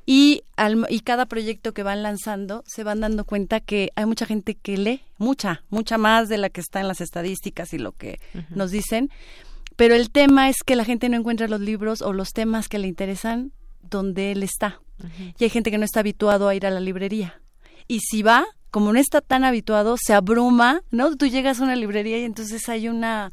y, 0.05 0.43
al, 0.55 0.85
y 0.89 1.01
cada 1.01 1.25
proyecto 1.25 1.73
que 1.73 1.83
van 1.83 2.01
lanzando 2.01 2.63
se 2.65 2.85
van 2.85 3.01
dando 3.01 3.25
cuenta 3.25 3.59
que 3.59 3.89
hay 3.95 4.05
mucha 4.05 4.25
gente 4.25 4.55
que 4.55 4.77
lee, 4.77 5.01
mucha, 5.17 5.63
mucha 5.69 5.97
más 5.97 6.29
de 6.29 6.37
la 6.37 6.49
que 6.49 6.61
está 6.61 6.79
en 6.79 6.87
las 6.87 7.01
estadísticas 7.01 7.73
y 7.73 7.77
lo 7.77 7.91
que 7.91 8.21
nos 8.51 8.71
dicen, 8.71 9.09
pero 9.75 9.95
el 9.95 10.11
tema 10.11 10.47
es 10.47 10.63
que 10.65 10.77
la 10.77 10.85
gente 10.85 11.09
no 11.09 11.17
encuentra 11.17 11.49
los 11.49 11.59
libros 11.59 12.01
o 12.01 12.13
los 12.13 12.31
temas 12.31 12.69
que 12.69 12.79
le 12.79 12.87
interesan 12.87 13.51
donde 13.81 14.31
él 14.31 14.43
está. 14.43 14.81
Y 15.37 15.43
hay 15.43 15.49
gente 15.49 15.71
que 15.71 15.77
no 15.77 15.85
está 15.85 16.01
habituado 16.01 16.47
a 16.47 16.55
ir 16.55 16.65
a 16.65 16.69
la 16.69 16.81
librería. 16.81 17.41
Y 17.87 17.99
si 18.01 18.21
va, 18.21 18.45
como 18.71 18.93
no 18.93 18.99
está 18.99 19.21
tan 19.21 19.43
habituado, 19.43 19.95
se 19.97 20.13
abruma, 20.13 20.81
¿no? 20.91 21.15
Tú 21.15 21.27
llegas 21.27 21.59
a 21.59 21.63
una 21.63 21.75
librería 21.75 22.19
y 22.19 22.23
entonces 22.23 22.67
hay 22.69 22.87
una 22.87 23.31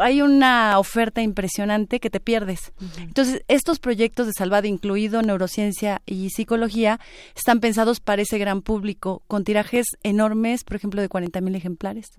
hay 0.00 0.22
una 0.22 0.78
oferta 0.78 1.22
impresionante 1.22 2.00
que 2.00 2.10
te 2.10 2.20
pierdes. 2.20 2.72
Entonces, 2.98 3.42
estos 3.48 3.78
proyectos 3.78 4.26
de 4.26 4.32
Salvado, 4.32 4.66
incluido 4.66 5.22
neurociencia 5.22 6.02
y 6.06 6.30
psicología, 6.30 7.00
están 7.34 7.60
pensados 7.60 8.00
para 8.00 8.22
ese 8.22 8.38
gran 8.38 8.62
público, 8.62 9.22
con 9.28 9.44
tirajes 9.44 9.86
enormes, 10.02 10.64
por 10.64 10.76
ejemplo, 10.76 11.00
de 11.00 11.08
40 11.08 11.40
mil 11.40 11.54
ejemplares, 11.54 12.12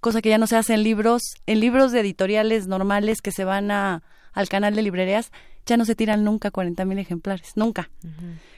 cosa 0.00 0.22
que 0.22 0.28
ya 0.28 0.38
no 0.38 0.46
se 0.46 0.56
hace 0.56 0.74
en 0.74 0.82
libros, 0.82 1.22
en 1.46 1.60
libros 1.60 1.92
de 1.92 2.00
editoriales 2.00 2.66
normales 2.66 3.20
que 3.20 3.32
se 3.32 3.44
van 3.44 3.70
a, 3.70 4.02
al 4.32 4.48
canal 4.48 4.74
de 4.74 4.82
librerías, 4.82 5.32
ya 5.70 5.76
no 5.76 5.84
se 5.84 5.94
tiran 5.94 6.24
nunca 6.24 6.50
40 6.50 6.84
mil 6.84 6.98
ejemplares, 6.98 7.52
nunca. 7.54 7.90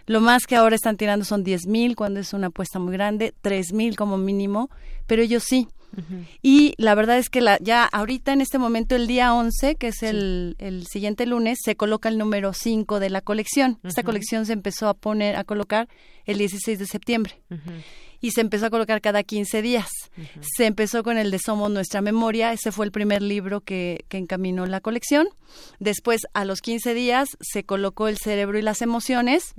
Lo 0.06 0.22
más 0.22 0.46
que 0.46 0.56
ahora 0.56 0.74
están 0.74 0.96
tirando 0.96 1.26
son 1.26 1.44
10 1.44 1.66
mil 1.66 1.94
cuando 1.94 2.20
es 2.20 2.32
una 2.32 2.46
apuesta 2.46 2.78
muy 2.78 2.94
grande, 2.94 3.34
3 3.42 3.74
mil 3.74 3.96
como 3.96 4.16
mínimo, 4.16 4.70
pero 5.06 5.22
ellos 5.22 5.44
sí. 5.46 5.68
Y 6.40 6.72
la 6.78 6.94
verdad 6.94 7.18
es 7.18 7.28
que 7.28 7.42
la, 7.42 7.58
ya 7.60 7.84
ahorita 7.84 8.32
en 8.32 8.40
este 8.40 8.56
momento, 8.56 8.96
el 8.96 9.06
día 9.06 9.34
11, 9.34 9.74
que 9.74 9.88
es 9.88 10.02
el, 10.02 10.56
el 10.58 10.86
siguiente 10.86 11.26
lunes, 11.26 11.58
se 11.62 11.76
coloca 11.76 12.08
el 12.08 12.16
número 12.16 12.54
5 12.54 12.98
de 12.98 13.10
la 13.10 13.20
colección. 13.20 13.78
Esta 13.84 14.02
colección 14.02 14.46
se 14.46 14.54
empezó 14.54 14.88
a 14.88 14.94
poner, 14.94 15.36
a 15.36 15.44
colocar 15.44 15.88
el 16.24 16.38
16 16.38 16.78
de 16.78 16.86
septiembre 16.86 17.42
y 18.22 18.30
se 18.30 18.40
empezó 18.40 18.66
a 18.66 18.70
colocar 18.70 19.02
cada 19.02 19.22
15 19.22 19.60
días. 19.60 19.90
Se 20.56 20.64
empezó 20.64 21.02
con 21.02 21.18
el 21.18 21.30
de 21.30 21.38
Somos 21.38 21.70
Nuestra 21.70 22.00
Memoria, 22.00 22.52
ese 22.52 22.72
fue 22.72 22.86
el 22.86 22.92
primer 22.92 23.20
libro 23.20 23.60
que, 23.60 24.06
que 24.08 24.16
encaminó 24.16 24.64
la 24.64 24.80
colección. 24.80 25.28
Después, 25.80 26.22
a 26.32 26.46
los 26.46 26.62
15 26.62 26.94
días, 26.94 27.28
se 27.40 27.64
colocó 27.64 28.08
El 28.08 28.16
Cerebro 28.16 28.58
y 28.58 28.62
las 28.62 28.80
Emociones 28.80 29.54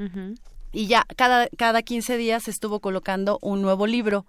y 0.71 0.88
ya 0.88 1.06
cada, 1.15 1.47
cada 1.56 1.84
15 1.84 2.17
días 2.17 2.43
se 2.43 2.52
estuvo 2.52 2.80
colocando 2.80 3.38
un 3.41 3.62
nuevo 3.62 3.86
libro. 3.86 4.26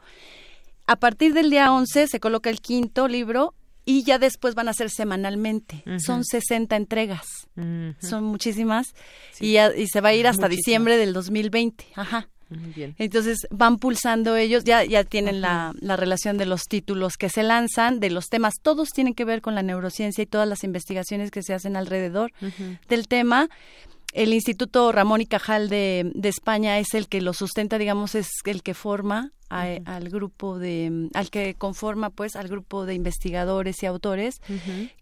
A 0.87 0.97
partir 0.97 1.33
del 1.33 1.49
día 1.49 1.73
11 1.73 2.09
se 2.09 2.21
coloca 2.21 2.51
el 2.51 2.61
quinto 2.61 3.09
libro 3.09 3.55
y 3.87 4.03
ya 4.05 4.19
después 4.19 4.55
van 4.55 4.69
a 4.69 4.75
ser 4.75 4.91
semanalmente. 4.91 5.83
Son 5.99 6.25
60 6.25 6.77
entregas. 6.77 7.49
Son 8.01 8.25
muchísimas. 8.25 8.95
Y, 9.41 9.59
y, 9.59 9.87
se 9.89 10.01
va 10.01 10.11
a 10.11 10.15
ir 10.15 10.27
hasta 10.27 10.49
diciembre 10.49 10.97
del 10.97 11.13
2020. 11.13 11.87
Ajá. 11.95 12.29
Entonces 12.99 13.47
van 13.51 13.79
pulsando 13.79 14.37
ellos, 14.37 14.65
ya, 14.65 14.85
ya 14.85 15.05
tienen 15.05 15.41
la, 15.41 15.73
la, 15.81 15.97
relación 15.97 16.39
de 16.39 16.47
los 16.47 16.63
títulos 16.63 17.17
que 17.17 17.29
se 17.29 17.43
lanzan, 17.43 18.01
de 18.01 18.11
los 18.11 18.29
temas, 18.29 18.55
todos 18.63 18.91
tienen 18.91 19.15
que 19.15 19.25
ver 19.25 19.41
con 19.41 19.55
la 19.55 19.63
neurociencia 19.63 20.23
y 20.23 20.27
todas 20.27 20.49
las 20.49 20.65
investigaciones 20.65 21.31
que 21.31 21.43
se 21.43 21.55
hacen 21.55 21.77
alrededor 21.77 22.33
del 22.89 23.09
tema. 23.09 23.49
El 24.13 24.33
Instituto 24.33 24.93
Ramón 24.93 25.21
y 25.21 25.27
Cajal 25.27 25.69
de, 25.69 26.13
de, 26.15 26.29
España 26.29 26.79
es 26.79 26.95
el 26.95 27.09
que 27.09 27.21
lo 27.21 27.33
sustenta, 27.33 27.79
digamos, 27.79 28.15
es 28.15 28.29
el 28.45 28.63
que 28.63 28.73
forma 28.73 29.33
al 29.49 30.09
grupo 30.09 30.59
de, 30.59 31.09
al 31.15 31.31
que 31.31 31.55
conforma, 31.55 32.11
pues, 32.11 32.35
al 32.37 32.49
grupo 32.49 32.87
de 32.87 32.95
investigadores 32.95 33.83
y 33.83 33.87
autores 33.87 34.41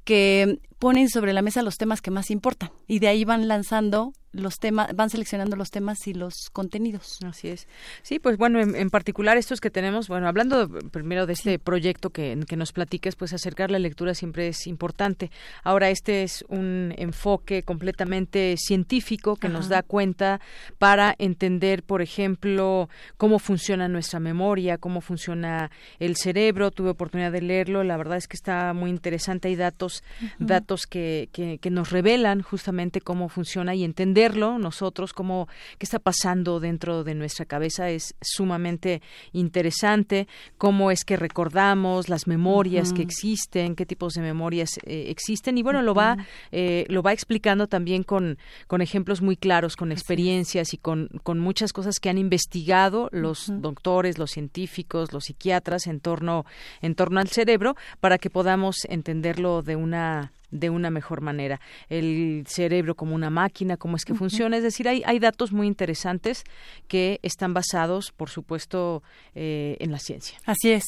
que 0.04 0.58
ponen 0.82 1.08
sobre 1.08 1.32
la 1.32 1.42
mesa 1.42 1.62
los 1.62 1.76
temas 1.76 2.00
que 2.00 2.10
más 2.10 2.28
importan 2.32 2.72
y 2.88 2.98
de 2.98 3.06
ahí 3.06 3.24
van 3.24 3.46
lanzando 3.46 4.14
los 4.32 4.58
temas, 4.58 4.88
van 4.96 5.10
seleccionando 5.10 5.56
los 5.56 5.70
temas 5.70 6.06
y 6.06 6.14
los 6.14 6.48
contenidos. 6.50 7.18
Así 7.24 7.48
es. 7.48 7.68
Sí, 8.02 8.18
pues 8.18 8.38
bueno, 8.38 8.60
en, 8.60 8.90
particular 8.90 9.36
estos 9.36 9.60
que 9.60 9.70
tenemos, 9.70 10.08
bueno, 10.08 10.26
hablando 10.26 10.68
primero 10.90 11.26
de 11.26 11.34
este 11.34 11.58
proyecto 11.58 12.10
que, 12.10 12.38
que, 12.48 12.56
nos 12.56 12.72
platiques, 12.72 13.14
pues 13.14 13.34
acercar 13.34 13.70
la 13.70 13.78
lectura 13.78 14.14
siempre 14.14 14.48
es 14.48 14.66
importante. 14.66 15.30
Ahora, 15.62 15.90
este 15.90 16.22
es 16.22 16.44
un 16.48 16.94
enfoque 16.96 17.62
completamente 17.62 18.56
científico 18.56 19.36
que 19.36 19.50
nos 19.50 19.68
da 19.68 19.82
cuenta 19.82 20.40
para 20.78 21.14
entender, 21.18 21.82
por 21.82 22.00
ejemplo, 22.00 22.88
cómo 23.18 23.38
funciona 23.38 23.86
nuestra 23.88 24.18
memoria, 24.18 24.78
cómo 24.78 25.02
funciona 25.02 25.70
el 25.98 26.16
cerebro. 26.16 26.70
Tuve 26.70 26.90
oportunidad 26.90 27.32
de 27.32 27.42
leerlo, 27.42 27.84
la 27.84 27.98
verdad 27.98 28.16
es 28.16 28.28
que 28.28 28.36
está 28.36 28.72
muy 28.72 28.88
interesante. 28.88 29.48
Hay 29.48 29.56
datos, 29.56 30.02
datos 30.38 30.71
que, 30.86 31.28
que, 31.32 31.58
que 31.58 31.70
nos 31.70 31.90
revelan 31.90 32.42
justamente 32.42 33.00
cómo 33.00 33.28
funciona 33.28 33.74
y 33.74 33.84
entender 33.84 34.22
nosotros, 34.36 35.12
cómo, 35.12 35.48
qué 35.78 35.84
está 35.84 35.98
pasando 35.98 36.60
dentro 36.60 37.04
de 37.04 37.14
nuestra 37.14 37.44
cabeza 37.44 37.90
es 37.90 38.14
sumamente 38.20 39.02
interesante, 39.32 40.26
cómo 40.58 40.90
es 40.90 41.04
que 41.04 41.16
recordamos 41.16 42.08
las 42.08 42.26
memorias 42.26 42.92
que 42.92 43.02
existen, 43.02 43.74
qué 43.74 43.86
tipos 43.86 44.14
de 44.14 44.22
memorias 44.22 44.78
eh, 44.84 45.06
existen. 45.08 45.58
Y 45.58 45.62
bueno, 45.62 45.82
lo 45.82 45.94
va, 45.94 46.16
eh, 46.50 46.86
lo 46.88 47.02
va 47.02 47.12
explicando 47.12 47.66
también 47.66 48.02
con, 48.02 48.38
con 48.66 48.80
ejemplos 48.80 49.22
muy 49.22 49.36
claros, 49.36 49.76
con 49.76 49.92
experiencias 49.92 50.72
y 50.74 50.78
con, 50.78 51.08
con 51.22 51.38
muchas 51.38 51.72
cosas 51.72 51.98
que 52.00 52.08
han 52.08 52.18
investigado 52.18 53.08
los 53.12 53.46
doctores, 53.48 54.18
los 54.18 54.30
científicos, 54.30 55.12
los 55.12 55.24
psiquiatras 55.24 55.86
en 55.86 56.00
torno, 56.00 56.46
en 56.80 56.94
torno 56.94 57.20
al 57.20 57.28
cerebro 57.28 57.76
para 58.00 58.18
que 58.18 58.30
podamos 58.30 58.76
entenderlo 58.88 59.62
de 59.62 59.76
una 59.76 60.32
de 60.52 60.70
una 60.70 60.90
mejor 60.90 61.20
manera. 61.20 61.60
El 61.88 62.44
cerebro 62.46 62.94
como 62.94 63.16
una 63.16 63.30
máquina, 63.30 63.76
cómo 63.76 63.96
es 63.96 64.04
que 64.04 64.14
funciona. 64.14 64.56
Es 64.56 64.62
decir, 64.62 64.88
hay, 64.88 65.02
hay 65.04 65.18
datos 65.18 65.52
muy 65.52 65.66
interesantes 65.66 66.44
que 66.86 67.18
están 67.22 67.54
basados, 67.54 68.12
por 68.12 68.30
supuesto, 68.30 69.02
eh, 69.34 69.76
en 69.80 69.90
la 69.90 69.98
ciencia. 69.98 70.38
Así 70.44 70.70
es. 70.70 70.84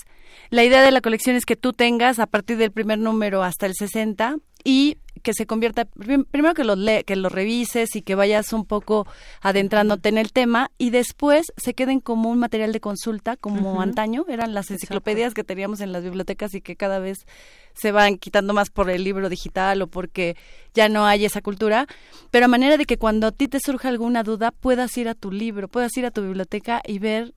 La 0.51 0.63
idea 0.63 0.83
de 0.83 0.93
la 0.93 1.01
colección 1.01 1.35
es 1.35 1.45
que 1.45 1.57
tú 1.57 1.73
tengas 1.73 2.19
a 2.19 2.27
partir 2.27 2.57
del 2.59 2.71
primer 2.71 2.99
número 2.99 3.43
hasta 3.43 3.67
el 3.67 3.75
60 3.75 4.37
y 4.63 4.99
que 5.25 5.35
se 5.35 5.47
convierta, 5.47 5.87
primero 5.87 6.55
que 6.55 6.63
lo, 6.65 6.77
le, 6.77 7.03
que 7.03 7.17
lo 7.17 7.31
revises 7.31 7.97
y 7.97 8.03
que 8.03 8.15
vayas 8.15 8.53
un 8.53 8.67
poco 8.67 9.09
adentrándote 9.41 10.11
en 10.11 10.19
el 10.19 10.33
tema 10.33 10.71
y 10.79 10.91
después 10.91 11.47
se 11.57 11.75
queden 11.75 11.99
como 11.99 12.31
un 12.31 12.39
material 12.39 12.73
de 12.73 12.81
consulta, 12.81 13.37
como 13.37 13.81
antaño, 13.81 14.27
eran 14.29 14.55
las 14.55 14.71
enciclopedias 14.71 15.35
que 15.35 15.43
teníamos 15.43 15.81
en 15.81 15.93
las 15.93 16.05
bibliotecas 16.05 16.55
y 16.55 16.61
que 16.61 16.77
cada 16.77 16.99
vez 16.99 17.27
se 17.73 17.91
van 17.91 18.19
quitando 18.19 18.53
más 18.53 18.69
por 18.69 18.91
el 18.91 19.03
libro 19.03 19.31
digital 19.31 19.81
o 19.83 19.87
porque 19.87 20.37
ya 20.75 20.91
no 20.91 21.07
hay 21.07 21.25
esa 21.25 21.41
cultura, 21.41 21.87
pero 22.31 22.45
a 22.45 22.49
manera 22.49 22.77
de 22.77 22.85
que 22.85 22.99
cuando 22.99 23.29
a 23.29 23.33
ti 23.33 23.49
te 23.49 23.59
surja 23.59 23.89
alguna 23.89 24.23
duda 24.23 24.51
puedas 24.53 24.97
ir 24.99 25.09
a 25.09 25.15
tu 25.15 25.33
libro, 25.33 25.69
puedas 25.69 25.97
ir 25.97 26.05
a 26.05 26.11
tu 26.11 26.21
biblioteca 26.21 26.83
y 26.87 26.99
ver 26.99 27.35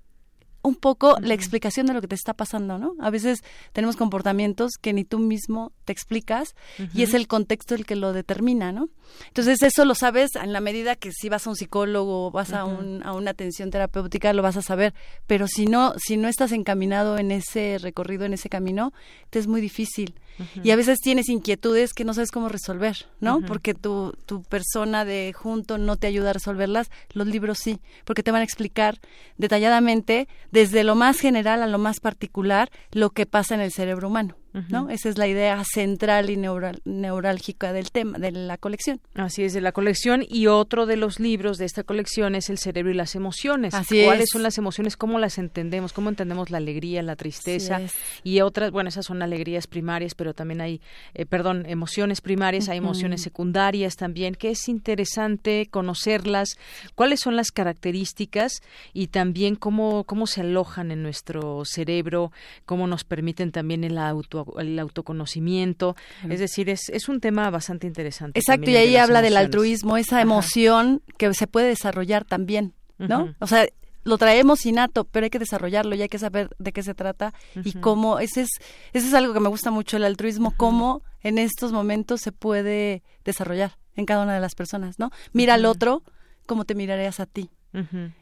un 0.62 0.76
poco 0.76 1.18
la 1.22 1.34
explicación 1.34 1.86
de 1.86 1.94
lo 1.94 2.02
que 2.02 2.08
te 2.08 2.16
está 2.16 2.34
pasando, 2.34 2.78
¿no? 2.78 2.96
A 3.00 3.10
veces 3.10 3.44
tenemos 3.74 3.96
comportamientos 3.96 4.74
que 4.82 4.94
ni 4.94 5.04
tú 5.04 5.20
mismo 5.20 5.72
te 5.86 5.94
explicas 5.94 6.56
y 6.94 7.04
es 7.04 7.14
el 7.14 7.28
contexto 7.28 7.76
el 7.76 7.86
que 7.86 7.96
lo 7.96 8.14
determina, 8.14 8.72
¿no? 8.72 8.90
Entonces 9.28 9.62
eso 9.62 9.86
lo 9.86 9.96
sabes 9.96 10.36
en 10.36 10.54
la 10.54 10.60
medida 10.60 10.96
que 10.96 11.12
si 11.12 11.30
vas 11.30 11.48
a 11.48 11.50
un 11.50 11.56
psicólogo 11.56 12.28
o 12.28 12.32
vas 12.32 12.54
a, 12.54 12.66
un, 12.66 13.02
a 13.06 13.14
una 13.14 13.32
atención 13.32 13.72
terapéutica 13.72 14.34
lo 14.34 14.42
vas 14.42 14.58
a 14.58 14.62
saber, 14.62 14.94
pero 15.26 15.48
si 15.48 15.66
no 15.66 15.94
si 15.98 16.18
no 16.18 16.28
estás 16.28 16.52
encaminado 16.52 17.18
en 17.18 17.32
ese 17.32 17.78
recorrido, 17.80 18.26
en 18.26 18.34
ese 18.34 18.50
camino, 18.50 18.94
te 19.30 19.40
es 19.40 19.48
muy 19.48 19.62
difícil. 19.62 20.16
Y 20.64 20.72
a 20.72 20.76
veces 20.76 21.00
tienes 21.00 21.30
inquietudes 21.30 21.94
que 21.94 22.04
no 22.04 22.14
sabes 22.14 22.32
cómo 22.32 22.50
resolver, 22.50 23.08
¿no? 23.20 23.42
Porque 23.42 23.74
tu, 23.74 24.14
tu 24.26 24.44
persona 24.44 25.06
de 25.06 25.34
junto 25.34 25.78
no 25.78 25.98
te 25.98 26.08
ayuda 26.08 26.32
a 26.32 26.34
resolverlas, 26.34 26.90
los 27.14 27.28
libros 27.28 27.60
sí, 27.60 27.80
porque 28.06 28.24
te 28.24 28.32
van 28.32 28.42
a 28.42 28.46
explicar 28.46 29.00
detalladamente 29.38 30.28
desde 30.52 30.84
lo 30.84 30.96
más 30.96 31.20
general 31.20 31.64
a 31.64 31.68
lo 31.68 31.78
más 31.78 32.00
particular 32.00 32.70
lo 32.92 33.10
que 33.12 33.26
pasa 33.26 33.56
en 33.56 33.62
el 33.62 33.72
cerebro 33.72 34.08
humano. 34.08 34.36
¿No? 34.70 34.90
Esa 34.90 35.10
es 35.10 35.18
la 35.18 35.28
idea 35.28 35.64
central 35.64 36.30
y 36.30 36.38
neurálgica 36.38 37.74
del 37.74 37.92
tema, 37.92 38.18
de 38.18 38.32
la 38.32 38.58
colección. 38.58 39.00
Así 39.16 39.44
es, 39.44 39.54
de 39.54 39.62
la 39.62 39.72
colección. 39.72 40.24
Y 40.28 40.48
otro 40.48 40.86
de 40.86 40.98
los 40.98 41.20
libros 41.20 41.58
de 41.58 41.66
esta 41.66 41.84
colección 41.84 42.36
es 42.36 42.50
El 42.50 42.58
cerebro 42.58 42.92
y 42.92 42.96
las 42.96 43.16
emociones. 43.16 43.74
Así 43.74 44.04
¿Cuáles 44.06 44.30
son 44.32 44.44
las 44.44 44.58
emociones? 44.58 44.98
¿Cómo 44.98 45.20
las 45.20 45.38
entendemos? 45.38 45.94
¿Cómo 45.94 46.10
entendemos 46.10 46.50
la 46.50 46.58
alegría, 46.58 47.02
la 47.02 47.16
tristeza? 47.16 47.82
Y 48.24 48.42
otras, 48.42 48.72
bueno, 48.72 48.90
esas 48.90 49.06
son 49.06 49.22
alegrías 49.22 49.68
primarias, 49.68 50.16
pero 50.16 50.34
también 50.34 50.62
hay, 50.62 50.82
eh, 51.14 51.26
perdón, 51.26 51.66
emociones 51.68 52.22
primarias, 52.22 52.70
hay 52.70 52.78
emociones 52.78 53.22
secundarias 53.22 53.96
también, 53.96 54.36
que 54.36 54.52
es 54.52 54.68
interesante 54.68 55.68
conocerlas, 55.70 56.58
cuáles 56.96 57.20
son 57.20 57.36
las 57.36 57.52
características 57.52 58.62
y 58.94 59.08
también 59.08 59.56
cómo, 59.56 60.04
cómo 60.04 60.28
se 60.28 60.42
alojan 60.42 60.92
en 60.92 61.04
nuestro 61.04 61.64
cerebro, 61.66 62.32
cómo 62.66 62.88
nos 62.88 63.04
permiten 63.04 63.52
también 63.52 63.84
el 63.84 63.98
auto 63.98 64.47
el 64.60 64.78
autoconocimiento. 64.80 65.96
Es 66.30 66.40
decir, 66.40 66.70
es, 66.70 66.90
es 66.90 67.10
un 67.10 67.20
tema 67.20 67.50
bastante 67.50 67.88
interesante. 67.88 68.40
Exacto, 68.40 68.70
y 68.70 68.76
ahí 68.76 68.96
habla 68.96 69.22
del 69.22 69.38
altruismo, 69.38 69.98
esa 69.98 70.22
emoción 70.22 71.02
que 71.18 71.34
se 71.34 71.48
puede 71.48 71.68
desarrollar 71.68 72.26
también, 72.26 72.74
¿no? 72.98 73.34
O 73.40 73.48
sea, 73.48 73.68
lo 74.04 74.18
traemos 74.18 74.66
innato, 74.66 75.04
pero 75.04 75.26
hay 75.26 75.30
que 75.30 75.40
desarrollarlo 75.40 75.94
y 75.96 76.02
hay 76.02 76.08
que 76.08 76.20
saber 76.20 76.50
de 76.60 76.72
qué 76.72 76.82
se 76.82 76.94
trata 76.94 77.34
y 77.64 77.74
cómo, 77.74 78.20
ese 78.20 78.42
es, 78.44 78.50
ese 78.94 79.08
es 79.08 79.14
algo 79.14 79.34
que 79.34 79.42
me 79.42 79.50
gusta 79.50 79.70
mucho, 79.70 79.98
el 79.98 80.06
altruismo, 80.06 80.54
cómo 80.56 81.02
en 81.22 81.38
estos 81.38 81.74
momentos 81.74 82.22
se 82.22 82.32
puede 82.32 83.04
desarrollar 83.26 83.78
en 83.96 84.06
cada 84.06 84.24
una 84.24 84.36
de 84.36 84.40
las 84.40 84.56
personas, 84.56 84.98
¿no? 84.98 85.12
Mira 85.34 85.56
al 85.56 85.66
otro, 85.66 86.04
cómo 86.46 86.64
te 86.64 86.74
mirarías 86.74 87.20
a 87.20 87.26
ti. 87.26 87.50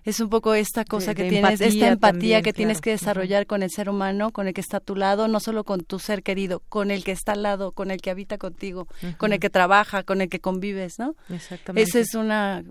Es 0.03 0.19
un 0.19 0.29
poco 0.29 0.53
esta 0.53 0.83
cosa 0.85 1.13
que 1.13 1.29
tienes, 1.29 1.61
esta 1.61 1.87
empatía 1.87 2.41
que 2.41 2.53
tienes 2.53 2.81
que 2.81 2.91
desarrollar 2.91 3.45
con 3.45 3.63
el 3.63 3.69
ser 3.71 3.89
humano, 3.89 4.31
con 4.31 4.47
el 4.47 4.53
que 4.53 4.61
está 4.61 4.77
a 4.77 4.81
tu 4.81 4.95
lado, 4.95 5.27
no 5.27 5.39
solo 5.39 5.63
con 5.63 5.81
tu 5.81 5.99
ser 5.99 6.23
querido, 6.23 6.61
con 6.67 6.91
el 6.91 7.03
que 7.03 7.11
está 7.11 7.33
al 7.33 7.43
lado, 7.43 7.71
con 7.71 7.91
el 7.91 8.01
que 8.01 8.09
habita 8.09 8.37
contigo, 8.37 8.87
con 9.17 9.33
el 9.33 9.39
que 9.39 9.49
trabaja, 9.49 10.03
con 10.03 10.21
el 10.21 10.29
que 10.29 10.39
convives, 10.39 10.99
¿no? 10.99 11.15
Exactamente. 11.29 11.89
Esa 11.89 11.99
es 11.99 12.15
una 12.15 12.63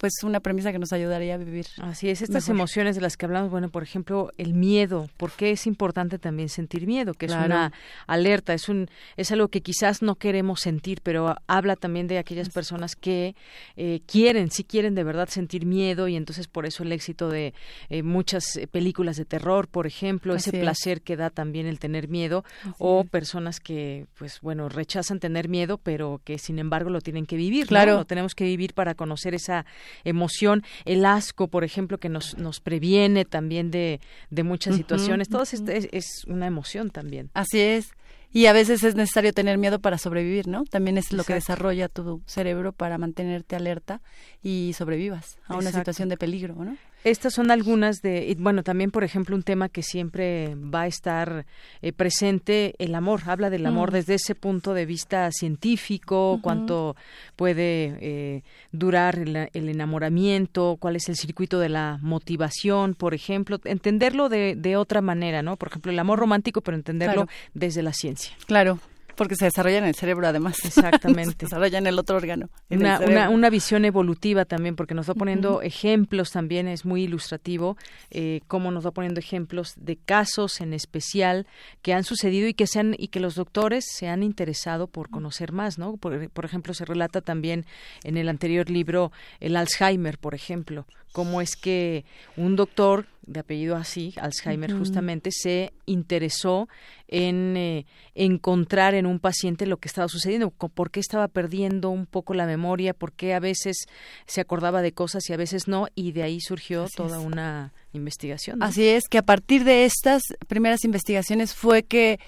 pues 0.00 0.14
una 0.22 0.40
premisa 0.40 0.72
que 0.72 0.78
nos 0.78 0.94
ayudaría 0.94 1.34
a 1.34 1.36
vivir. 1.36 1.66
Así 1.76 2.08
es, 2.08 2.22
estas 2.22 2.48
emociones 2.48 2.96
de 2.96 3.02
las 3.02 3.18
que 3.18 3.26
hablamos, 3.26 3.50
bueno, 3.50 3.68
por 3.68 3.82
ejemplo, 3.82 4.32
el 4.38 4.54
miedo, 4.54 5.10
¿por 5.18 5.30
qué 5.30 5.50
es 5.50 5.66
importante 5.66 6.18
también 6.18 6.48
sentir 6.48 6.86
miedo? 6.86 7.12
Que 7.12 7.26
es 7.26 7.32
una 7.32 7.70
alerta, 8.06 8.54
es 8.54 8.70
un 8.70 8.88
es 9.18 9.30
algo 9.30 9.48
que 9.48 9.60
quizás 9.60 10.00
no 10.00 10.14
queremos 10.14 10.60
sentir, 10.60 11.02
pero 11.02 11.36
habla 11.46 11.76
también 11.76 12.06
de 12.06 12.16
aquellas 12.16 12.48
personas 12.48 12.96
que 12.96 13.36
eh, 13.76 14.00
quieren, 14.06 14.50
sí 14.50 14.64
quieren 14.64 14.94
de 14.94 15.04
verdad 15.04 15.28
sentir 15.28 15.66
miedo 15.66 16.08
y 16.08 16.16
entonces 16.16 16.48
por 16.48 16.64
eso 16.64 16.82
el 16.82 16.92
éxito 16.92 17.28
de 17.28 17.52
eh, 17.90 18.02
muchas 18.02 18.56
eh, 18.56 18.66
películas 18.66 19.18
de 19.18 19.26
terror, 19.26 19.68
por 19.68 19.86
ejemplo, 19.86 20.34
ese 20.34 20.52
placer 20.52 21.02
que 21.02 21.16
da 21.16 21.28
también 21.28 21.66
el 21.66 21.78
tener 21.78 22.08
miedo 22.08 22.42
o 22.78 23.04
personas 23.04 23.60
que 23.60 24.06
pues 24.16 24.40
bueno, 24.40 24.70
rechazan 24.70 25.20
tener 25.20 25.50
miedo, 25.50 25.76
pero 25.76 26.22
que 26.24 26.38
sin 26.38 26.58
embargo 26.58 26.88
lo 26.88 27.02
tienen 27.02 27.26
que 27.26 27.36
vivir, 27.36 27.66
claro, 27.66 27.96
lo 27.96 28.06
tenemos 28.06 28.34
que 28.34 28.44
vivir 28.44 28.72
para 28.72 28.94
conocer 28.94 29.34
esa 29.34 29.66
emoción, 30.04 30.62
el 30.84 31.04
asco, 31.04 31.48
por 31.48 31.64
ejemplo, 31.64 31.98
que 31.98 32.08
nos, 32.08 32.36
nos 32.38 32.60
previene 32.60 33.24
también 33.24 33.70
de, 33.70 34.00
de 34.30 34.42
muchas 34.42 34.76
situaciones. 34.76 35.28
Todo 35.28 35.42
esto 35.42 35.70
es, 35.70 36.24
una 36.26 36.46
emoción 36.46 36.90
también. 36.90 37.30
Así 37.34 37.60
es. 37.60 37.90
Y 38.32 38.46
a 38.46 38.52
veces 38.52 38.84
es 38.84 38.94
necesario 38.94 39.32
tener 39.32 39.58
miedo 39.58 39.80
para 39.80 39.98
sobrevivir, 39.98 40.46
¿no? 40.46 40.64
También 40.64 40.98
es 40.98 41.12
lo 41.12 41.24
que 41.24 41.34
desarrolla 41.34 41.88
tu 41.88 42.22
cerebro 42.26 42.72
para 42.72 42.96
mantenerte 42.96 43.56
alerta 43.56 44.00
y 44.40 44.72
sobrevivas 44.76 45.38
a 45.46 45.56
una 45.56 45.72
situación 45.72 46.08
de 46.08 46.16
peligro, 46.16 46.54
¿no? 46.54 46.76
Estas 47.02 47.32
son 47.32 47.50
algunas 47.50 48.02
de, 48.02 48.36
bueno, 48.38 48.62
también 48.62 48.90
por 48.90 49.04
ejemplo 49.04 49.34
un 49.34 49.42
tema 49.42 49.68
que 49.68 49.82
siempre 49.82 50.54
va 50.54 50.82
a 50.82 50.86
estar 50.86 51.46
eh, 51.80 51.92
presente, 51.92 52.74
el 52.78 52.94
amor, 52.94 53.22
habla 53.26 53.48
del 53.48 53.64
amor 53.64 53.90
mm. 53.90 53.94
desde 53.94 54.14
ese 54.14 54.34
punto 54.34 54.74
de 54.74 54.84
vista 54.84 55.30
científico, 55.32 56.40
cuánto 56.42 56.96
puede 57.36 57.96
eh, 58.00 58.42
durar 58.70 59.18
el, 59.18 59.48
enamoramiento, 59.54 60.76
cuál 60.78 60.96
es 60.96 61.08
el 61.08 61.16
circuito 61.16 61.58
de 61.58 61.70
la 61.70 61.98
motivación, 62.02 62.94
por 62.94 63.14
ejemplo, 63.14 63.58
entenderlo 63.64 64.28
de, 64.28 64.54
de 64.56 64.76
otra 64.76 65.00
manera, 65.00 65.42
¿no? 65.42 65.56
Por 65.56 65.68
ejemplo, 65.68 65.92
el 65.92 65.98
amor 65.98 66.18
romántico, 66.18 66.60
pero 66.60 66.76
entenderlo 66.76 67.28
desde 67.54 67.82
la 67.82 67.94
ciencia. 67.94 68.32
Claro, 68.46 68.78
porque 69.20 69.36
se 69.36 69.44
desarrolla 69.44 69.76
en 69.76 69.84
el 69.84 69.94
cerebro 69.94 70.26
además. 70.26 70.56
Exactamente. 70.64 71.34
se 71.40 71.44
desarrolla 71.44 71.76
en 71.76 71.86
el 71.86 71.98
otro 71.98 72.16
órgano. 72.16 72.48
Una, 72.70 73.28
una, 73.28 73.50
visión 73.50 73.84
evolutiva 73.84 74.46
también, 74.46 74.76
porque 74.76 74.94
nos 74.94 75.10
va 75.10 75.12
poniendo 75.12 75.60
ejemplos 75.60 76.30
también, 76.30 76.66
es 76.68 76.86
muy 76.86 77.02
ilustrativo, 77.02 77.76
eh, 78.10 78.40
cómo 78.46 78.70
nos 78.70 78.86
va 78.86 78.92
poniendo 78.92 79.20
ejemplos 79.20 79.74
de 79.76 79.96
casos 79.96 80.62
en 80.62 80.72
especial 80.72 81.46
que 81.82 81.92
han 81.92 82.04
sucedido 82.04 82.48
y 82.48 82.54
que, 82.54 82.66
se 82.66 82.80
y 82.96 83.08
que 83.08 83.20
los 83.20 83.34
doctores 83.34 83.84
se 83.94 84.08
han 84.08 84.22
interesado 84.22 84.86
por 84.86 85.10
conocer 85.10 85.52
más, 85.52 85.78
¿no? 85.78 85.98
Por, 85.98 86.30
por 86.30 86.46
ejemplo, 86.46 86.72
se 86.72 86.86
relata 86.86 87.20
también 87.20 87.66
en 88.04 88.16
el 88.16 88.26
anterior 88.26 88.70
libro 88.70 89.12
el 89.38 89.54
Alzheimer, 89.54 90.16
por 90.16 90.34
ejemplo, 90.34 90.86
cómo 91.12 91.42
es 91.42 91.56
que 91.56 92.06
un 92.38 92.56
doctor 92.56 93.04
de 93.22 93.40
apellido 93.40 93.76
así, 93.76 94.14
Alzheimer 94.20 94.72
justamente, 94.72 95.30
se 95.32 95.72
interesó 95.86 96.68
en 97.06 97.56
eh, 97.56 97.86
encontrar 98.14 98.94
en 98.94 99.06
un 99.06 99.18
paciente 99.18 99.66
lo 99.66 99.76
que 99.76 99.88
estaba 99.88 100.08
sucediendo, 100.08 100.50
por 100.50 100.90
qué 100.90 101.00
estaba 101.00 101.28
perdiendo 101.28 101.90
un 101.90 102.06
poco 102.06 102.34
la 102.34 102.46
memoria, 102.46 102.94
por 102.94 103.12
qué 103.12 103.34
a 103.34 103.40
veces 103.40 103.86
se 104.26 104.40
acordaba 104.40 104.82
de 104.82 104.92
cosas 104.92 105.28
y 105.28 105.32
a 105.32 105.36
veces 105.36 105.68
no, 105.68 105.86
y 105.94 106.12
de 106.12 106.22
ahí 106.22 106.40
surgió 106.40 106.86
toda 106.96 107.20
una 107.20 107.72
investigación. 107.92 108.62
Así 108.62 108.86
es, 108.86 109.08
que 109.08 109.18
a 109.18 109.22
partir 109.22 109.64
de 109.64 109.84
estas 109.84 110.22
primeras 110.48 110.84
investigaciones 110.84 111.54
fue 111.54 111.82
que 111.82 112.18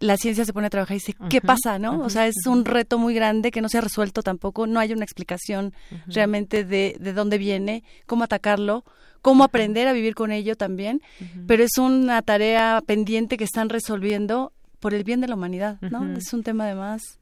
la 0.00 0.16
ciencia 0.16 0.44
se 0.44 0.52
pone 0.52 0.66
a 0.66 0.70
trabajar 0.70 0.96
y 0.96 0.98
dice, 0.98 1.14
¿qué 1.30 1.40
pasa? 1.40 1.78
¿no? 1.78 2.00
o 2.00 2.10
sea, 2.10 2.26
es 2.26 2.46
un 2.46 2.64
reto 2.64 2.98
muy 2.98 3.14
grande 3.14 3.50
que 3.50 3.60
no 3.60 3.68
se 3.68 3.78
ha 3.78 3.80
resuelto 3.80 4.22
tampoco, 4.22 4.66
no 4.66 4.80
hay 4.80 4.92
una 4.92 5.04
explicación 5.04 5.72
realmente 6.06 6.64
de, 6.64 6.96
de 6.98 7.12
dónde 7.12 7.38
viene, 7.38 7.84
cómo 8.06 8.24
atacarlo, 8.24 8.84
cómo 9.22 9.44
aprender 9.44 9.88
a 9.88 9.92
vivir 9.92 10.14
con 10.14 10.32
ello 10.32 10.56
también, 10.56 11.00
pero 11.46 11.62
es 11.62 11.78
una 11.78 12.20
tarea 12.22 12.82
pendiente 12.84 13.36
que 13.36 13.44
están 13.44 13.68
resolviendo 13.68 14.52
por 14.80 14.92
el 14.92 15.04
bien 15.04 15.20
de 15.20 15.28
la 15.28 15.36
humanidad, 15.36 15.80
¿no? 15.80 16.12
Es 16.16 16.32
un 16.32 16.42
tema 16.42 16.64
además 16.64 17.20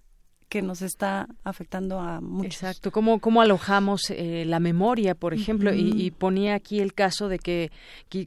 que 0.48 0.62
nos 0.62 0.82
está 0.82 1.28
afectando 1.44 2.00
a 2.00 2.20
muchos. 2.20 2.54
Exacto, 2.54 2.90
cómo, 2.90 3.20
cómo 3.20 3.40
alojamos 3.40 4.10
eh, 4.10 4.44
la 4.46 4.58
memoria, 4.58 5.14
por 5.14 5.32
ejemplo, 5.32 5.72
y, 5.72 6.10
ponía 6.10 6.56
aquí 6.56 6.80
el 6.80 6.92
caso 6.92 7.28
de 7.28 7.38
que, 7.38 7.70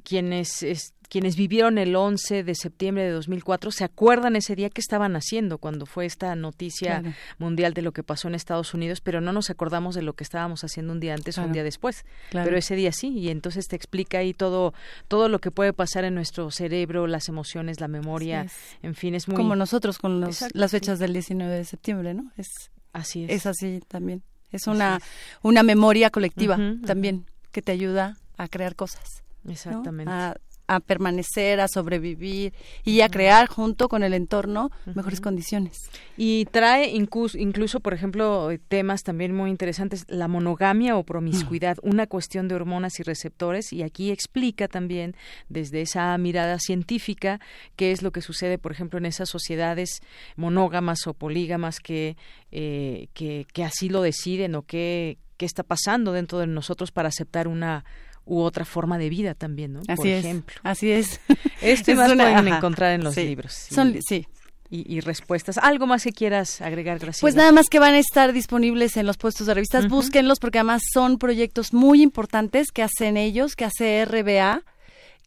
quienes 0.04 0.64
quienes 1.10 1.36
vivieron 1.36 1.78
el 1.78 1.96
11 1.96 2.44
de 2.44 2.56
septiembre 2.56 3.04
de 3.04 3.12
2004 3.12 3.72
se 3.72 3.84
acuerdan 3.84 4.36
ese 4.36 4.56
día 4.56 4.70
que 4.70 4.82
estaban 4.82 5.16
haciendo 5.16 5.58
cuando 5.58 5.86
fue 5.86 6.06
esta 6.06 6.36
noticia 6.36 7.04
mundial 7.38 7.74
de 7.74 7.82
lo 7.82 7.92
que 7.92 8.04
pasó 8.04 8.28
en 8.28 8.36
Estados 8.36 8.74
Unidos, 8.74 9.02
pero 9.02 9.22
no 9.22 9.34
nos 9.34 9.50
acordamos 9.50 9.96
de 9.96 10.02
lo 10.02 10.14
que 10.14 10.24
estábamos 10.24 10.64
haciendo 10.64 10.94
un 10.94 11.00
día 11.00 11.14
antes 11.14 11.38
o 11.38 11.44
un 11.44 11.52
día 11.52 11.64
después. 11.64 12.06
Pero 12.32 12.58
ese 12.58 12.76
día 12.76 12.92
sí, 12.92 13.10
y 13.10 13.30
entonces 13.30 13.68
te 13.68 13.76
explica 13.76 14.20
ahí 14.20 14.34
todo 14.34 14.74
todo 15.08 15.30
lo 15.30 15.40
que 15.40 15.52
puede 15.52 15.74
pasar 15.74 16.06
en 16.06 16.16
nuestro 16.16 16.50
cerebro, 16.52 17.08
las 17.08 17.30
emociones, 17.30 17.80
la 17.80 17.88
memoria, 17.88 18.48
en 18.82 18.96
fin, 18.96 19.16
es 19.16 19.28
muy 19.28 19.38
como 19.38 19.56
nosotros 19.56 19.98
con 19.98 20.22
las 20.22 20.72
fechas 20.72 21.00
del 21.00 21.14
19 21.14 21.56
de 21.56 21.66
septiembre, 21.66 22.14
¿no? 22.14 22.32
Es 22.38 22.72
así 22.92 23.26
es. 23.26 23.30
Es 23.30 23.46
así 23.46 23.82
también. 23.88 24.24
Es 24.52 24.68
una 24.68 25.00
una 25.42 25.64
memoria 25.64 26.10
colectiva 26.10 26.58
también 26.86 27.26
que 27.52 27.62
te 27.62 27.72
ayuda 27.72 28.18
a 28.38 28.48
crear 28.48 28.76
cosas. 28.76 29.24
Exactamente 29.48 30.12
a 30.12 30.36
permanecer, 30.80 31.60
a 31.60 31.68
sobrevivir 31.68 32.54
y 32.84 33.02
a 33.02 33.10
crear 33.10 33.48
junto 33.48 33.90
con 33.90 34.04
el 34.04 34.14
entorno 34.14 34.72
mejores 34.96 35.22
condiciones. 35.22 35.78
Y 36.18 36.46
trae 36.46 36.90
incluso, 36.90 37.38
incluso, 37.38 37.80
por 37.80 37.94
ejemplo, 37.94 38.50
temas 38.68 39.04
también 39.04 39.36
muy 39.36 39.50
interesantes, 39.50 40.06
la 40.08 40.28
monogamia 40.28 40.98
o 40.98 41.04
promiscuidad, 41.04 41.78
una 41.82 42.08
cuestión 42.08 42.48
de 42.48 42.56
hormonas 42.56 43.00
y 43.00 43.04
receptores, 43.04 43.74
y 43.74 43.84
aquí 43.84 44.12
explica 44.12 44.68
también 44.68 45.16
desde 45.50 45.82
esa 45.82 46.18
mirada 46.18 46.60
científica 46.60 47.40
qué 47.76 47.92
es 47.92 48.02
lo 48.02 48.12
que 48.12 48.22
sucede, 48.22 48.58
por 48.58 48.72
ejemplo, 48.72 48.98
en 48.98 49.06
esas 49.06 49.30
sociedades 49.30 50.02
monógamas 50.36 51.08
o 51.08 51.14
polígamas 51.14 51.80
que, 51.80 52.18
eh, 52.52 53.08
que, 53.14 53.46
que 53.54 53.64
así 53.64 53.90
lo 53.90 54.02
deciden 54.02 54.56
o 54.56 54.64
qué, 54.64 55.18
qué 55.38 55.46
está 55.46 55.64
pasando 55.64 56.12
dentro 56.12 56.40
de 56.40 56.48
nosotros 56.48 56.92
para 56.92 57.10
aceptar 57.10 57.48
una 57.48 57.86
u 58.26 58.40
otra 58.40 58.66
forma 58.66 58.98
de 58.98 59.10
vida 59.10 59.34
también, 59.34 59.74
¿no? 59.74 59.82
Así 59.82 59.96
Por 59.96 60.08
es, 60.08 60.26
ejemplo. 60.26 60.56
Así 60.64 60.92
es. 60.92 61.20
Este 61.62 61.96
más 61.96 62.14
pueden 62.14 62.48
encontrar 62.48 62.94
en 62.94 63.04
los 63.04 63.16
libros. 63.16 63.54
Son, 63.54 63.98
sí. 64.02 64.28
Y, 64.70 65.02
respuestas. 65.02 65.60
¿Algo 65.60 65.86
más 65.86 66.04
que 66.04 66.12
quieras 66.12 66.60
agregar, 66.60 66.98
Graciela? 66.98 67.22
Pues 67.22 67.36
nada 67.36 67.52
más 67.52 67.68
que 67.70 67.78
van 67.78 67.94
a 67.94 68.00
estar 68.00 68.34
disponibles 68.34 68.98
en 68.98 69.06
los 69.06 69.18
puestos 69.18 69.46
de 69.46 69.54
revistas. 69.54 69.88
Búsquenlos 69.88 70.40
porque 70.40 70.58
además 70.58 70.82
son 70.92 71.20
proyectos 71.20 71.74
muy 71.74 72.02
importantes 72.02 72.72
que 72.72 72.82
hacen 72.82 73.16
ellos, 73.16 73.56
que 73.56 73.66
hace 73.66 74.04
RBA, 74.04 74.64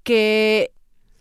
que 0.02 0.72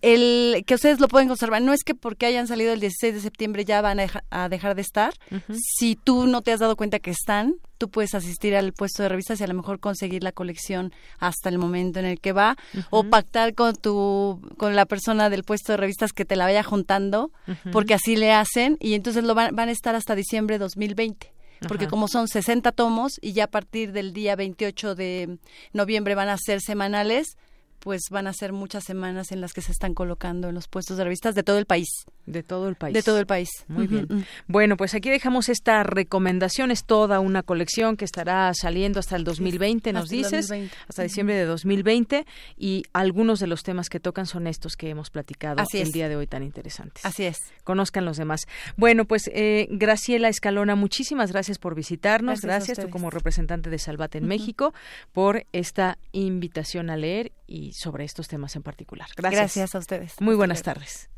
el 0.06 0.64
que 0.68 0.76
ustedes 0.76 1.00
lo 1.00 1.08
pueden 1.08 1.28
conservar. 1.28 1.64
No 1.64 1.74
es 1.74 1.84
que 1.84 1.96
porque 1.96 2.28
hayan 2.28 2.46
salido 2.48 2.72
el 2.72 2.80
16 2.80 3.16
de 3.16 3.20
septiembre 3.22 3.66
ya 3.66 3.82
van 3.82 4.00
a, 4.30 4.50
dejar 4.50 4.76
de 4.76 4.84
estar. 4.84 5.16
Si 5.52 5.96
tú 5.96 6.28
no 6.28 6.44
te 6.44 6.52
has 6.52 6.60
dado 6.60 6.76
cuenta 6.76 7.00
que 7.00 7.10
están, 7.10 7.56
tú 7.80 7.90
puedes 7.90 8.14
asistir 8.14 8.56
al 8.56 8.72
puesto 8.74 9.02
de 9.02 9.10
revistas 9.10 9.42
y 9.42 9.44
a 9.44 9.48
lo 9.48 9.56
mejor 9.56 9.80
conseguir 9.80 10.22
la 10.22 10.32
colección 10.32 10.94
hasta 11.18 11.50
el 11.50 11.58
momento 11.58 11.98
en 11.98 12.06
el 12.06 12.20
que 12.20 12.34
va 12.34 12.56
o 12.92 13.06
pactar 13.06 13.56
con 13.56 13.76
tu 13.76 14.40
con 14.58 14.76
la 14.76 14.86
persona 14.86 15.32
del 15.32 15.44
puesto 15.44 15.74
de 15.74 15.78
revistas 15.78 16.14
que 16.14 16.24
te 16.24 16.36
la 16.36 16.46
vaya 16.46 16.62
juntando, 16.62 17.32
porque 17.72 17.96
así 17.96 18.16
le 18.16 18.32
hacen 18.32 18.78
y 18.80 18.94
entonces 18.94 19.24
lo 19.24 19.34
van, 19.34 19.56
van 19.56 19.70
a 19.70 19.72
estar 19.72 19.96
hasta 19.96 20.14
diciembre 20.14 20.56
de 20.56 20.60
2020 20.60 21.34
porque 21.68 21.88
como 21.88 22.08
son 22.08 22.28
60 22.28 22.72
tomos 22.72 23.14
y 23.22 23.34
ya 23.34 23.46
a 23.46 23.48
partir 23.48 23.92
del 23.92 24.14
día 24.14 24.36
28 24.36 24.96
de 24.96 25.38
noviembre 25.74 26.16
van 26.16 26.30
a 26.30 26.38
ser 26.38 26.62
semanales, 26.62 27.38
pues 27.86 28.10
van 28.10 28.26
a 28.26 28.34
ser 28.34 28.52
muchas 28.52 28.84
semanas 28.84 29.32
en 29.32 29.42
las 29.42 29.54
que 29.54 29.62
se 29.62 29.72
están 29.72 29.94
colocando 29.94 30.50
en 30.50 30.56
los 30.56 30.68
puestos 30.68 30.98
de 30.98 31.04
revistas 31.04 31.36
de 31.36 31.44
todo 31.44 31.60
el 31.60 31.68
país. 31.68 31.88
De 32.26 32.42
todo 32.42 32.68
el 32.68 32.74
país. 32.74 32.96
De 32.96 33.04
todo 33.04 33.20
el 33.20 33.28
país. 33.28 33.48
Muy 33.68 33.86
bien. 33.86 34.26
Bueno, 34.48 34.76
pues 34.76 34.96
aquí 34.96 35.12
dejamos 35.12 35.50
esta 35.50 35.84
recomendación. 35.84 36.72
Es 36.72 36.86
toda 36.86 37.20
una 37.20 37.44
colección 37.44 37.96
que 37.96 38.04
estará 38.04 38.52
saliendo 38.56 39.00
hasta 39.00 39.16
el 39.16 39.24
2020, 39.24 39.94
nos 39.94 40.10
dices. 40.10 40.52
Hasta 40.88 41.04
diciembre 41.04 41.36
de 41.36 41.46
2020. 41.46 42.26
Y 42.58 42.86
algunos 42.92 43.40
de 43.40 43.46
los 43.46 43.62
temas 43.62 43.88
que 43.90 44.00
tocan 44.00 44.26
son 44.26 44.48
estos 44.48 44.76
que 44.78 44.90
hemos 44.90 45.12
platicado 45.12 45.64
el 45.72 45.92
día 45.92 46.10
de 46.10 46.16
hoy 46.16 46.26
tan 46.26 46.42
interesantes. 46.42 47.06
Así 47.06 47.26
es. 47.26 47.38
Conozcan 47.64 48.04
los 48.04 48.18
demás. 48.18 48.48
Bueno, 48.78 49.06
pues 49.06 49.30
eh, 49.32 49.68
Graciela 49.70 50.30
Escalona, 50.30 50.74
muchísimas 50.74 51.32
gracias 51.32 51.60
por 51.60 51.76
visitarnos. 51.76 52.42
Gracias, 52.42 52.80
tú 52.80 52.90
como 52.90 53.12
representante 53.12 53.70
de 53.70 53.78
Salvate 53.78 54.18
en 54.18 54.26
México 54.26 54.74
por 55.14 55.46
esta 55.52 56.00
invitación 56.14 56.90
a 56.90 56.98
leer 56.98 57.32
y 57.48 57.74
sobre 57.76 58.06
estos 58.06 58.28
temas 58.28 58.56
en 58.56 58.64
particular. 58.64 59.08
Gracias. 59.16 59.42
Gracias 59.42 59.76
a 59.76 59.80
ustedes. 59.80 60.16
Muy 60.20 60.36
buenas 60.36 60.62
tardes. 60.62 61.10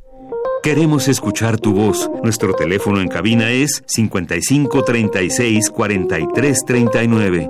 Queremos 0.63 1.07
escuchar 1.07 1.59
tu 1.59 1.73
voz. 1.73 2.09
Nuestro 2.23 2.53
teléfono 2.53 2.99
en 2.99 3.07
cabina 3.07 3.51
es 3.51 3.83
55 3.87 4.83
36 4.83 5.69
43 5.69 6.65
39. 6.65 7.49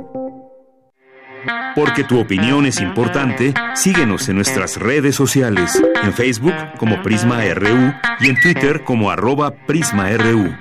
Porque 1.76 2.04
tu 2.04 2.20
opinión 2.20 2.66
es 2.66 2.82
importante, 2.82 3.54
síguenos 3.76 4.28
en 4.30 4.36
nuestras 4.36 4.78
redes 4.78 5.16
sociales, 5.16 5.82
en 6.04 6.12
Facebook 6.12 6.56
como 6.78 7.02
Prisma 7.04 7.44
RU 7.54 7.94
y 8.20 8.30
en 8.30 8.42
Twitter 8.42 8.84
como 8.84 9.12
arroba 9.12 9.52
PrismaRU. 9.52 10.56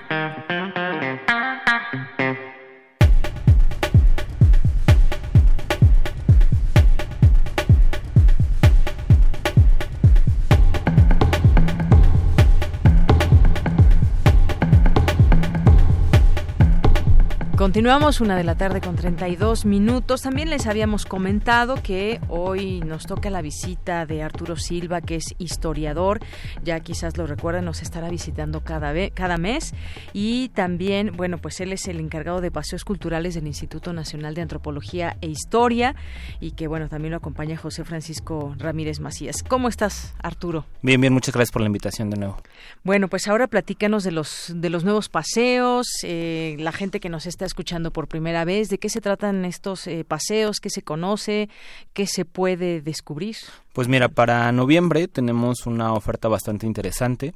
Continuamos 17.57 18.21
una 18.21 18.37
de 18.37 18.45
la 18.45 18.55
tarde 18.55 18.83
con 18.83 18.97
32 18.97 19.65
minutos. 19.65 20.21
También 20.21 20.51
les 20.51 20.67
habíamos 20.67 21.07
comentado 21.07 21.83
que 21.83 22.21
hoy 22.29 22.81
nos 22.81 23.07
toca 23.07 23.31
la 23.31 23.41
visita 23.41 24.05
de 24.05 24.23
Arturo 24.23 24.57
Silva, 24.57 25.01
que 25.01 25.15
es 25.15 25.35
historiador. 25.39 26.21
Ya 26.63 26.79
quizás 26.81 27.17
lo 27.17 27.27
recuerden, 27.27 27.65
nos 27.65 27.81
estará 27.81 28.11
visitando 28.11 28.63
cada, 28.63 28.93
vez, 28.93 29.11
cada 29.15 29.39
mes. 29.39 29.73
Y 30.13 30.51
también, 30.51 31.13
bueno, 31.17 31.39
pues 31.39 31.59
él 31.63 31.73
es 31.73 31.89
el 31.89 31.99
encargado 31.99 32.43
de 32.43 32.51
paseos 32.51 32.85
culturales 32.85 33.35
del 33.35 33.47
Instituto 33.47 33.95
Nacional 33.95 34.35
de 34.35 34.43
Antropología 34.43 35.17
e 35.23 35.29
Historia. 35.29 35.97
Y 36.41 36.51
que, 36.51 36.69
bueno, 36.69 36.91
también 36.91 37.13
lo 37.13 37.17
acompaña 37.17 37.57
José 37.57 37.85
Francisco 37.85 38.55
Ramírez 38.59 39.01
Macías. 39.01 39.43
¿Cómo 39.43 39.69
estás, 39.69 40.15
Arturo? 40.23 40.67
Bien, 40.83 41.01
bien, 41.01 41.15
muchas 41.15 41.35
gracias 41.35 41.53
por 41.53 41.63
la 41.63 41.69
invitación 41.69 42.11
de 42.11 42.19
nuevo. 42.19 42.37
Bueno, 42.85 43.09
pues 43.09 43.27
ahora 43.29 43.47
platícanos 43.47 44.05
de 44.05 44.13
los, 44.13 44.53
de 44.55 44.69
los 44.69 44.85
nuevos 44.85 45.09
paseos, 45.09 45.87
eh, 46.03 46.57
la 46.59 46.73
gente 46.73 47.01
que 47.01 47.09
nos 47.09 47.25
está 47.25 47.46
escuchando 47.47 47.67
escuchando 47.67 47.91
por 47.91 48.07
primera 48.07 48.45
vez, 48.45 48.69
¿de 48.69 48.79
qué 48.79 48.89
se 48.89 49.01
tratan 49.01 49.45
estos 49.45 49.89
eh, 49.89 50.05
paseos? 50.05 50.61
¿Qué 50.61 50.71
se 50.71 50.83
conoce? 50.83 51.49
¿Qué 51.95 52.07
se 52.07 52.25
puede 52.25 52.81
descubrir? 52.81 53.37
Pues 53.73 53.89
mira, 53.89 54.09
para 54.09 54.51
noviembre 54.53 55.07
tenemos 55.07 55.67
una 55.67 55.93
oferta 55.93 56.29
bastante 56.29 56.65
interesante. 56.65 57.35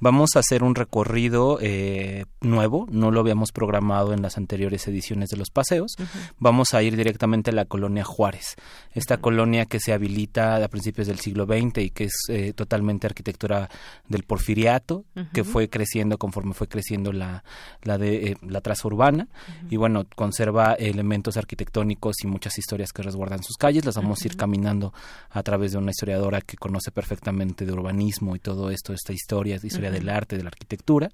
Vamos 0.00 0.30
a 0.34 0.38
hacer 0.38 0.62
un 0.62 0.74
recorrido 0.74 1.58
eh, 1.60 2.24
nuevo, 2.40 2.86
no 2.90 3.10
lo 3.10 3.20
habíamos 3.20 3.52
programado 3.52 4.14
en 4.14 4.22
las 4.22 4.38
anteriores 4.38 4.88
ediciones 4.88 5.28
de 5.28 5.36
los 5.36 5.50
paseos. 5.50 5.96
Vamos 6.38 6.72
a 6.72 6.82
ir 6.82 6.96
directamente 6.96 7.50
a 7.50 7.52
la 7.52 7.66
colonia 7.66 8.02
Juárez, 8.02 8.56
esta 8.92 9.18
colonia 9.18 9.66
que 9.66 9.78
se 9.78 9.92
habilita 9.92 10.56
a 10.56 10.68
principios 10.68 11.06
del 11.06 11.18
siglo 11.18 11.44
XX 11.44 11.78
y 11.82 11.90
que 11.90 12.04
es 12.04 12.14
eh, 12.30 12.54
totalmente 12.54 13.06
arquitectura 13.06 13.68
del 14.08 14.22
porfiriato, 14.22 15.04
que 15.34 15.44
fue 15.44 15.68
creciendo 15.68 16.16
conforme 16.16 16.54
fue 16.54 16.66
creciendo 16.66 17.12
la, 17.12 17.44
la, 17.82 17.98
de, 17.98 18.28
eh, 18.28 18.36
la 18.40 18.62
traza 18.62 18.88
urbana 18.88 19.28
y 19.70 19.76
bueno, 19.76 20.06
conserva 20.14 20.74
elementos 20.74 21.36
arquitectónicos 21.36 22.16
y 22.22 22.26
muchas 22.26 22.58
historias 22.58 22.92
que 22.92 23.02
resguardan 23.02 23.42
sus 23.42 23.56
calles. 23.56 23.84
Las 23.84 23.96
vamos 23.96 24.22
a 24.22 24.26
ir 24.26 24.36
caminando 24.36 24.92
a 25.30 25.42
través 25.42 25.72
de 25.72 25.78
una 25.78 25.90
historiadora 25.90 26.40
que 26.40 26.56
conoce 26.56 26.90
perfectamente 26.90 27.66
de 27.66 27.72
urbanismo 27.72 28.36
y 28.36 28.38
todo 28.38 28.70
esto, 28.70 28.92
esta 28.92 29.12
historia, 29.12 29.58
historia 29.62 29.90
del 29.90 30.08
arte, 30.08 30.36
de 30.36 30.42
la 30.42 30.48
arquitectura. 30.48 31.10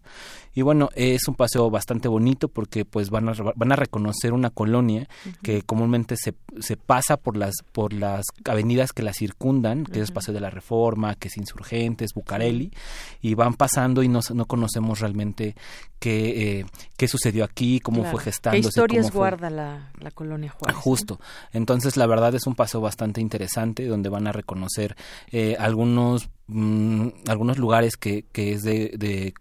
Y 0.54 0.62
bueno, 0.62 0.90
es 0.94 1.28
un 1.28 1.34
paseo 1.34 1.70
bastante 1.70 2.08
bonito 2.08 2.48
porque 2.48 2.84
pues 2.84 3.10
van 3.10 3.28
a, 3.28 3.32
van 3.54 3.72
a 3.72 3.76
reconocer 3.76 4.32
una 4.32 4.50
colonia 4.50 5.08
que 5.42 5.62
comúnmente 5.62 6.16
se, 6.16 6.34
se 6.60 6.76
pasa 6.76 7.16
por 7.16 7.36
las, 7.36 7.54
por 7.72 7.92
las 7.92 8.26
avenidas 8.44 8.92
que 8.92 9.02
la 9.02 9.12
circundan, 9.12 9.84
que 9.84 10.00
es 10.00 10.10
Paseo 10.10 10.34
de 10.34 10.40
la 10.40 10.50
Reforma, 10.50 11.14
que 11.14 11.28
es 11.28 11.36
Insurgentes, 11.36 12.14
Bucareli, 12.14 12.72
y 13.20 13.34
van 13.34 13.54
pasando 13.54 14.02
y 14.02 14.08
no, 14.08 14.20
no 14.34 14.46
conocemos 14.46 15.00
realmente 15.00 15.54
qué, 15.98 16.58
eh, 16.60 16.64
qué 16.96 17.08
sucedió 17.08 17.44
aquí, 17.44 17.80
cómo 17.80 18.04
fue 18.04 18.19
gestándose. 18.20 18.62
¿Qué 18.62 18.68
historias 18.68 19.10
guarda 19.12 19.50
la, 19.50 19.90
la, 20.00 20.10
colonia 20.10 20.50
Juárez? 20.50 20.76
Justo. 20.76 21.20
Entonces, 21.52 21.96
la 21.96 22.06
verdad 22.06 22.34
es 22.34 22.46
un 22.46 22.54
paseo 22.54 22.80
bastante 22.80 23.20
interesante 23.20 23.86
donde 23.86 24.08
van 24.08 24.26
a 24.26 24.32
conocer 24.42 24.96
eh, 25.32 25.56
algunos 25.58 26.28
mm, 26.46 27.08
algunos 27.28 27.58
lugares 27.58 27.96
que, 27.96 28.26
que 28.32 28.52
es 28.52 28.62
de, 28.62 28.92
de 28.96 29.34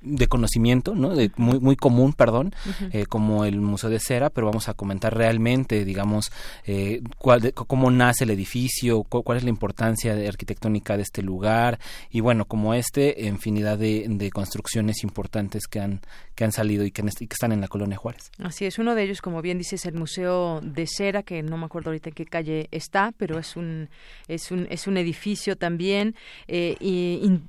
de 0.00 0.26
conocimiento, 0.28 0.94
¿no? 0.94 1.14
De 1.14 1.30
muy 1.36 1.60
muy 1.60 1.76
común, 1.76 2.12
perdón, 2.12 2.54
eh, 2.92 3.06
como 3.06 3.44
el 3.44 3.60
Museo 3.60 3.90
de 3.90 4.00
Cera, 4.00 4.30
pero 4.30 4.46
vamos 4.46 4.68
a 4.68 4.74
comentar 4.74 5.16
realmente, 5.16 5.84
digamos, 5.84 6.30
eh, 6.66 7.02
cuál 7.18 7.52
cómo 7.54 7.90
nace 7.90 8.24
el 8.24 8.30
edificio, 8.30 9.02
cuál 9.02 9.38
es 9.38 9.44
la 9.44 9.50
importancia 9.50 10.14
arquitectónica 10.28 10.96
de 10.96 11.02
este 11.02 11.22
lugar 11.22 11.78
y 12.10 12.20
bueno, 12.20 12.44
como 12.46 12.74
este, 12.74 13.26
infinidad 13.26 13.78
de, 13.78 14.06
de 14.08 14.30
construcciones 14.30 15.02
importantes 15.02 15.66
que 15.66 15.80
han 15.80 16.00
que 16.38 16.44
han 16.44 16.52
salido 16.52 16.84
y 16.84 16.92
que, 16.92 17.02
y 17.02 17.26
que, 17.26 17.34
están 17.34 17.50
en 17.50 17.60
la 17.60 17.66
colonia 17.66 17.96
Juárez. 17.96 18.30
Así 18.38 18.64
es, 18.64 18.78
uno 18.78 18.94
de 18.94 19.02
ellos, 19.02 19.20
como 19.20 19.42
bien 19.42 19.58
dices, 19.58 19.84
el 19.86 19.94
Museo 19.94 20.60
de 20.62 20.86
Cera, 20.86 21.24
que 21.24 21.42
no 21.42 21.58
me 21.58 21.64
acuerdo 21.64 21.90
ahorita 21.90 22.10
en 22.10 22.14
qué 22.14 22.26
calle 22.26 22.68
está, 22.70 23.12
pero 23.16 23.40
es 23.40 23.56
un 23.56 23.88
es 24.28 24.52
un 24.52 24.68
es 24.70 24.86
un 24.86 24.98
edificio 24.98 25.56
también 25.56 26.14
eh, 26.46 26.76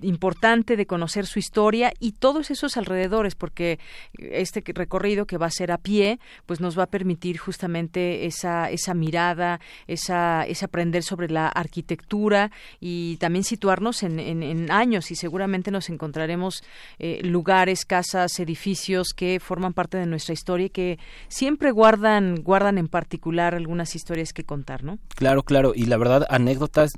importante 0.01 0.75
de 0.75 0.88
conocer 0.88 1.27
su 1.27 1.38
historia 1.38 1.93
y 1.99 2.13
todos 2.39 2.52
esos 2.52 2.78
alrededores, 2.78 3.36
porque 3.36 3.80
este 4.17 4.63
recorrido 4.67 5.25
que 5.25 5.38
va 5.38 5.47
a 5.47 5.52
ser 5.52 5.73
a 5.73 5.78
pie, 5.78 6.21
pues 6.45 6.62
nos 6.62 6.80
va 6.80 6.84
a 6.84 6.88
permitir 6.88 7.38
justamente 7.38 8.25
esa, 8.25 8.69
esa 8.69 8.93
mirada, 8.93 9.60
esa, 9.88 10.45
ese 10.45 10.63
aprender 10.63 11.04
sobre 11.04 11.30
la 11.30 11.49
arquitectura 11.49 12.49
y 12.80 13.17
también 13.17 13.43
situarnos 13.43 14.04
en, 14.04 14.19
en, 14.21 14.71
años 14.71 15.12
y 15.12 15.15
seguramente 15.15 15.69
nos 15.69 15.89
encontraremos 15.89 16.63
eh, 16.97 17.19
lugares, 17.23 17.84
casas, 17.84 18.39
edificios 18.39 19.10
que 19.13 19.41
forman 19.41 19.73
parte 19.73 19.97
de 19.97 20.06
nuestra 20.06 20.34
historia 20.34 20.67
y 20.67 20.69
que 20.69 20.97
siempre 21.28 21.71
guardan, 21.71 22.41
guardan 22.41 22.78
en 22.78 22.88
particular 22.88 23.54
algunas 23.54 23.95
historias 23.95 24.32
que 24.32 24.45
contar, 24.45 24.86
¿no? 24.86 24.97
Claro, 25.15 25.43
claro, 25.43 25.73
y 25.75 25.88
la 25.88 25.97
verdad, 25.97 26.25
anécdotas, 26.30 26.91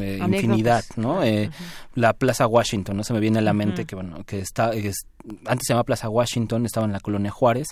eh, 0.00 0.20
infinidad, 0.24 0.84
¿no? 0.94 1.24
Eh, 1.24 1.50
la 1.96 2.12
Plaza 2.12 2.46
Washington, 2.46 2.98
¿no? 2.98 3.02
Se 3.02 3.12
me 3.12 3.18
viene 3.18 3.40
a 3.40 3.42
la 3.42 3.52
mente 3.52 3.84
que, 3.84 3.96
bueno, 3.96 4.22
que 4.24 4.38
está, 4.38 4.75
I 4.76 4.80
guess 4.80 4.96
antes 5.44 5.66
se 5.66 5.72
llamaba 5.72 5.84
Plaza 5.84 6.08
Washington, 6.08 6.66
estaba 6.66 6.86
en 6.86 6.92
la 6.92 7.00
colonia 7.00 7.30
Juárez, 7.30 7.68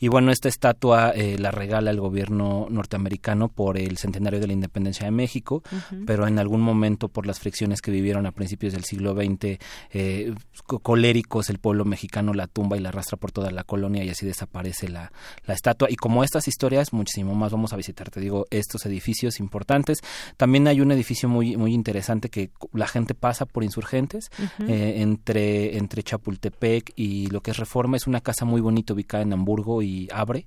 y 0.00 0.08
bueno, 0.08 0.30
esta 0.30 0.48
estatua 0.48 1.10
eh, 1.10 1.38
la 1.38 1.50
regala 1.50 1.90
el 1.90 2.00
gobierno 2.00 2.66
norteamericano 2.70 3.48
por 3.48 3.78
el 3.78 3.98
centenario 3.98 4.40
de 4.40 4.46
la 4.46 4.52
independencia 4.52 5.04
de 5.04 5.10
México, 5.10 5.62
pero 6.06 6.26
en 6.26 6.38
algún 6.38 6.60
momento 6.60 7.08
por 7.08 7.26
las 7.26 7.40
fricciones 7.40 7.80
que 7.80 7.90
vivieron 7.90 8.26
a 8.26 8.32
principios 8.32 8.72
del 8.72 8.84
siglo 8.84 9.14
XX, 9.14 9.58
eh, 9.92 10.34
coléricos, 10.82 11.50
el 11.50 11.58
pueblo 11.58 11.84
mexicano 11.84 12.32
la 12.34 12.46
tumba 12.46 12.76
y 12.76 12.80
la 12.80 12.88
arrastra 12.90 13.16
por 13.16 13.32
toda 13.32 13.50
la 13.50 13.64
colonia 13.64 14.04
y 14.04 14.10
así 14.10 14.26
desaparece 14.26 14.88
la, 14.88 15.12
la 15.46 15.54
estatua. 15.54 15.88
Y 15.90 15.96
como 15.96 16.24
estas 16.24 16.48
historias, 16.48 16.92
muchísimo 16.92 17.34
más 17.34 17.52
vamos 17.52 17.72
a 17.72 17.76
visitar, 17.76 18.10
te 18.10 18.20
digo, 18.20 18.46
estos 18.50 18.86
edificios 18.86 19.40
importantes. 19.40 19.98
También 20.36 20.68
hay 20.68 20.80
un 20.80 20.92
edificio 20.92 21.28
muy, 21.28 21.56
muy 21.56 21.74
interesante 21.74 22.28
que 22.28 22.50
la 22.72 22.86
gente 22.86 23.14
pasa 23.14 23.46
por 23.46 23.64
insurgentes, 23.64 24.30
eh, 24.68 24.94
entre, 24.98 25.76
entre 25.76 26.02
Chapultepec 26.02 26.92
y 26.96 27.28
lo 27.28 27.42
que 27.42 27.50
es 27.52 27.58
Reforma 27.58 27.96
es 27.96 28.06
una 28.06 28.22
casa 28.22 28.44
muy 28.44 28.60
bonita 28.60 28.94
ubicada 28.94 29.22
en 29.22 29.32
Hamburgo 29.32 29.82
y 29.82 30.08
Abre, 30.12 30.46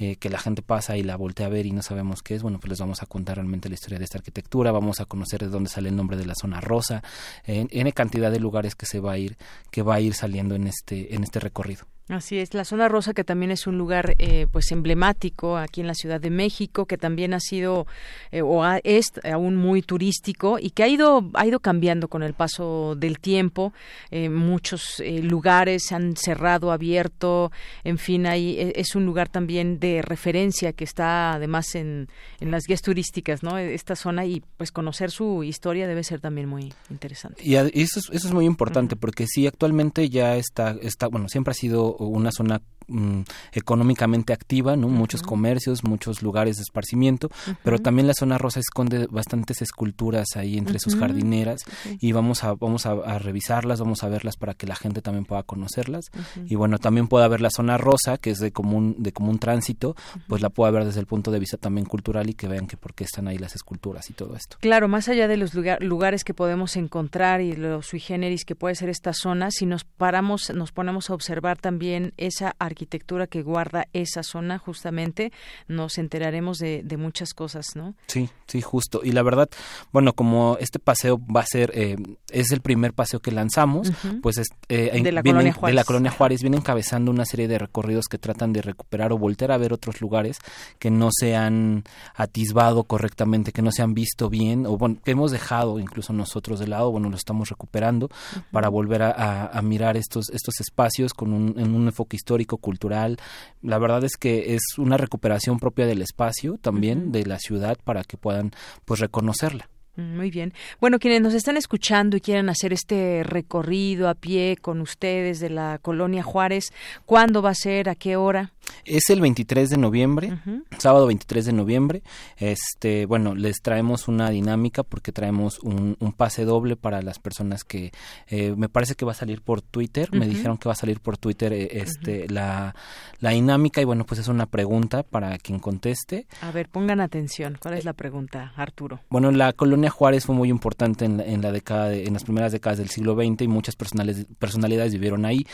eh, 0.00 0.16
que 0.16 0.30
la 0.30 0.38
gente 0.38 0.62
pasa 0.62 0.96
y 0.96 1.02
la 1.02 1.16
voltea 1.16 1.46
a 1.46 1.50
ver 1.50 1.66
y 1.66 1.72
no 1.72 1.82
sabemos 1.82 2.22
qué 2.22 2.36
es. 2.36 2.42
Bueno, 2.42 2.60
pues 2.60 2.70
les 2.70 2.80
vamos 2.80 3.02
a 3.02 3.06
contar 3.06 3.36
realmente 3.36 3.68
la 3.68 3.74
historia 3.74 3.98
de 3.98 4.04
esta 4.04 4.18
arquitectura, 4.18 4.70
vamos 4.70 5.00
a 5.00 5.04
conocer 5.04 5.40
de 5.40 5.48
dónde 5.48 5.68
sale 5.68 5.88
el 5.88 5.96
nombre 5.96 6.16
de 6.16 6.24
la 6.24 6.34
zona 6.34 6.60
rosa, 6.60 7.02
en, 7.44 7.68
en 7.70 7.90
cantidad 7.90 8.30
de 8.30 8.38
lugares 8.38 8.76
que 8.76 8.86
se 8.86 9.00
va 9.00 9.12
a 9.12 9.18
ir, 9.18 9.36
que 9.70 9.82
va 9.82 9.96
a 9.96 10.00
ir 10.00 10.14
saliendo 10.14 10.54
en 10.54 10.68
este, 10.68 11.14
en 11.14 11.24
este 11.24 11.40
recorrido. 11.40 11.86
Así 12.08 12.38
es, 12.38 12.54
la 12.54 12.64
zona 12.64 12.88
rosa 12.88 13.12
que 13.12 13.22
también 13.22 13.50
es 13.50 13.66
un 13.66 13.76
lugar 13.76 14.14
eh, 14.18 14.46
pues 14.50 14.72
emblemático 14.72 15.58
aquí 15.58 15.82
en 15.82 15.86
la 15.86 15.94
Ciudad 15.94 16.18
de 16.18 16.30
México, 16.30 16.86
que 16.86 16.96
también 16.96 17.34
ha 17.34 17.40
sido 17.40 17.86
eh, 18.32 18.40
o 18.40 18.64
es 18.82 19.12
aún 19.30 19.56
muy 19.56 19.82
turístico 19.82 20.58
y 20.58 20.70
que 20.70 20.84
ha 20.84 20.88
ido 20.88 21.28
ha 21.34 21.46
ido 21.46 21.60
cambiando 21.60 22.08
con 22.08 22.22
el 22.22 22.32
paso 22.32 22.94
del 22.96 23.18
tiempo. 23.18 23.74
Eh, 24.10 24.30
muchos 24.30 25.02
lugares 25.22 25.84
se 25.88 25.96
han 25.96 26.16
cerrado, 26.16 26.72
abierto, 26.72 27.52
en 27.84 27.98
fin, 27.98 28.26
ahí 28.26 28.56
e, 28.58 28.72
es 28.76 28.94
un 28.94 29.04
lugar 29.04 29.28
también 29.28 29.78
de 29.78 30.00
referencia 30.00 30.72
que 30.72 30.84
está 30.84 31.34
además 31.34 31.74
en, 31.74 32.08
en 32.40 32.50
las 32.50 32.64
guías 32.66 32.80
turísticas, 32.80 33.42
¿no? 33.42 33.58
Esta 33.58 33.96
zona 33.96 34.24
y 34.24 34.42
pues 34.56 34.72
conocer 34.72 35.10
su 35.10 35.44
historia 35.44 35.86
debe 35.86 36.02
ser 36.04 36.20
también 36.20 36.48
muy 36.48 36.72
interesante. 36.88 37.42
Y 37.44 37.56
eso 37.56 37.98
es, 38.00 38.08
eso 38.12 38.28
es 38.28 38.32
muy 38.32 38.46
importante 38.46 38.96
porque 38.96 39.26
sí 39.26 39.46
actualmente 39.46 40.08
ya 40.08 40.36
está 40.36 40.74
está 40.80 41.08
bueno 41.08 41.28
siempre 41.28 41.50
ha 41.50 41.54
sido 41.54 41.97
una 41.98 42.30
zona 42.32 42.60
Mm, 42.90 43.20
económicamente 43.52 44.32
activa, 44.32 44.74
¿no? 44.74 44.88
Muchos 44.88 45.22
comercios, 45.22 45.84
muchos 45.84 46.22
lugares 46.22 46.56
de 46.56 46.62
esparcimiento, 46.62 47.30
pero 47.62 47.78
también 47.78 48.06
la 48.06 48.14
zona 48.14 48.38
rosa 48.38 48.60
esconde 48.60 49.06
bastantes 49.10 49.60
esculturas 49.60 50.36
ahí 50.36 50.56
entre 50.56 50.78
sus 50.78 50.96
jardineras 50.96 51.60
y 52.00 52.12
vamos 52.12 52.44
a 52.44 52.54
vamos 52.54 52.86
a, 52.86 53.18
revisarlas, 53.18 53.80
vamos 53.80 54.04
a 54.04 54.08
verlas 54.08 54.38
para 54.38 54.54
que 54.54 54.66
la 54.66 54.74
gente 54.74 55.02
también 55.02 55.26
pueda 55.26 55.42
conocerlas. 55.42 56.06
Y 56.46 56.54
bueno, 56.54 56.78
también 56.78 57.08
pueda 57.08 57.28
ver 57.28 57.42
la 57.42 57.50
zona 57.50 57.76
rosa 57.76 58.16
que 58.16 58.30
es 58.30 58.38
de 58.38 58.52
común 58.52 58.96
de 58.98 59.12
común 59.12 59.38
tránsito, 59.38 59.94
pues 60.26 60.40
la 60.40 60.48
pueda 60.48 60.70
ver 60.70 60.86
desde 60.86 61.00
el 61.00 61.06
punto 61.06 61.30
de 61.30 61.40
vista 61.40 61.58
también 61.58 61.84
cultural 61.84 62.30
y 62.30 62.34
que 62.34 62.48
vean 62.48 62.66
que 62.66 62.78
por 62.78 62.94
qué 62.94 63.04
están 63.04 63.28
ahí 63.28 63.36
las 63.36 63.54
esculturas 63.54 64.08
y 64.08 64.14
todo 64.14 64.34
esto. 64.34 64.56
Claro, 64.60 64.88
más 64.88 65.10
allá 65.10 65.28
de 65.28 65.36
los 65.36 65.52
lugares 65.54 66.24
que 66.24 66.32
podemos 66.32 66.74
encontrar 66.76 67.42
y 67.42 67.54
los 67.54 67.86
sui 67.86 68.00
generis 68.00 68.46
que 68.46 68.54
puede 68.54 68.74
ser 68.76 68.88
esta 68.88 69.12
zona, 69.12 69.50
si 69.50 69.66
nos 69.66 69.84
paramos, 69.84 70.50
nos 70.54 70.72
ponemos 70.72 71.10
a 71.10 71.14
observar 71.14 71.58
también 71.58 72.14
esa 72.16 72.54
arquitectura 72.58 72.77
arquitectura 72.78 73.26
que 73.26 73.42
guarda 73.42 73.88
esa 73.92 74.22
zona, 74.22 74.58
justamente 74.58 75.32
nos 75.66 75.98
enteraremos 75.98 76.58
de, 76.58 76.84
muchas 76.96 77.34
cosas, 77.34 77.74
¿no? 77.74 77.94
Sí, 78.06 78.28
sí, 78.46 78.60
justo. 78.60 79.00
Y 79.02 79.12
la 79.12 79.22
verdad, 79.22 79.48
bueno, 79.92 80.12
como 80.12 80.56
este 80.60 80.78
paseo 80.78 81.18
va 81.18 81.40
a 81.40 81.46
ser, 81.46 81.72
eh, 81.74 81.96
es 82.30 82.52
el 82.52 82.60
primer 82.60 82.92
paseo 82.92 83.20
que 83.20 83.32
lanzamos, 83.32 83.90
pues 84.22 84.38
es, 84.38 84.48
eh, 84.68 85.00
de, 85.02 85.12
la 85.12 85.22
colonia 85.22 85.52
Juárez. 85.52 85.72
de 85.72 85.76
la 85.76 85.84
colonia 85.84 86.10
Juárez 86.10 86.40
viene 86.40 86.56
encabezando 86.56 87.10
una 87.10 87.24
serie 87.24 87.48
de 87.48 87.58
recorridos 87.58 88.06
que 88.06 88.18
tratan 88.18 88.52
de 88.52 88.62
recuperar 88.62 89.12
o 89.12 89.18
volver 89.18 89.50
a 89.50 89.58
ver 89.58 89.72
otros 89.72 90.00
lugares 90.00 90.38
que 90.78 90.90
no 90.90 91.10
se 91.12 91.34
han 91.34 91.84
atisbado 92.14 92.84
correctamente, 92.84 93.52
que 93.52 93.62
no 93.62 93.72
se 93.72 93.82
han 93.82 93.94
visto 93.94 94.28
bien, 94.28 94.66
o 94.66 94.76
bueno, 94.76 94.98
que 95.04 95.12
hemos 95.12 95.32
dejado 95.32 95.80
incluso 95.80 96.12
nosotros 96.12 96.60
de 96.60 96.68
lado, 96.68 96.92
bueno, 96.92 97.10
lo 97.10 97.16
estamos 97.16 97.48
recuperando 97.48 98.08
para 98.52 98.68
volver 98.68 99.02
a, 99.02 99.60
mirar 99.62 99.96
estos, 99.96 100.30
estos 100.30 100.60
espacios 100.60 101.12
con 101.12 101.32
un, 101.32 101.54
en 101.58 101.74
un 101.74 101.86
enfoque 101.86 102.16
histórico, 102.16 102.58
cultural. 102.68 103.16
La 103.62 103.78
verdad 103.78 104.04
es 104.04 104.18
que 104.18 104.54
es 104.54 104.60
una 104.76 104.98
recuperación 104.98 105.58
propia 105.58 105.86
del 105.86 106.02
espacio 106.02 106.58
también, 106.60 107.12
de 107.12 107.24
la 107.24 107.38
ciudad, 107.38 107.78
para 107.82 108.04
que 108.04 108.18
puedan 108.18 108.50
pues 108.84 109.00
reconocerla. 109.00 109.70
Muy 109.96 110.30
bien. 110.30 110.52
Bueno, 110.80 110.98
quienes 110.98 111.22
nos 111.22 111.32
están 111.32 111.56
escuchando 111.56 112.16
y 112.16 112.20
quieren 112.20 112.50
hacer 112.50 112.74
este 112.74 113.22
recorrido 113.24 114.08
a 114.10 114.14
pie 114.14 114.58
con 114.60 114.82
ustedes 114.82 115.40
de 115.40 115.48
la 115.48 115.78
colonia 115.80 116.22
Juárez, 116.22 116.72
¿cuándo 117.06 117.40
va 117.40 117.50
a 117.50 117.54
ser? 117.54 117.88
¿A 117.88 117.94
qué 117.94 118.16
hora? 118.16 118.52
Es 118.84 119.10
el 119.10 119.20
23 119.20 119.70
de 119.70 119.76
noviembre, 119.76 120.38
sábado 120.78 121.06
23 121.06 121.46
de 121.46 121.52
noviembre. 121.52 122.02
Este, 122.36 123.06
bueno, 123.06 123.34
les 123.34 123.60
traemos 123.62 124.08
una 124.08 124.30
dinámica 124.30 124.82
porque 124.82 125.12
traemos 125.12 125.58
un, 125.60 125.96
pase 126.16 126.44
doble 126.44 126.76
para 126.76 127.02
las 127.02 127.18
personas 127.18 127.64
que 127.64 127.92
eh, 128.28 128.54
me 128.56 128.68
parece 128.68 128.94
que 128.94 129.04
va 129.04 129.12
a 129.12 129.14
salir 129.14 129.42
por 129.42 129.62
Twitter. 129.62 130.08
Me 130.12 130.26
dijeron 130.26 130.58
que 130.58 130.68
va 130.68 130.72
a 130.72 130.76
salir 130.76 131.00
por 131.00 131.18
Twitter 131.18 131.52
eh, 131.52 131.68
este 131.72 132.28
la, 132.28 132.74
la 133.20 133.30
dinámica 133.30 133.80
y 133.80 133.84
bueno, 133.84 134.04
pues 134.04 134.20
es 134.20 134.28
una 134.28 134.46
pregunta 134.46 135.02
para 135.02 135.38
quien 135.38 135.58
conteste. 135.58 136.26
A 136.40 136.50
ver, 136.50 136.68
pongan 136.68 137.00
atención. 137.00 137.58
¿Cuál 137.60 137.74
es 137.74 137.84
la 137.84 137.92
pregunta, 137.92 138.52
Arturo? 138.56 139.00
Bueno, 139.10 139.30
la 139.30 139.52
colonia 139.52 139.90
Juárez 139.90 140.26
fue 140.26 140.34
muy 140.34 140.48
importante 140.48 141.04
en, 141.04 141.20
en 141.20 141.42
la 141.42 141.52
década, 141.52 141.92
en 141.94 142.14
las 142.14 142.24
primeras 142.24 142.52
décadas 142.52 142.78
del 142.78 142.88
siglo 142.88 143.14
XX 143.14 143.42
y 143.42 143.48
muchas 143.48 143.76
personalidades 143.76 144.92
vivieron 144.92 145.24
ahí. 145.24 145.46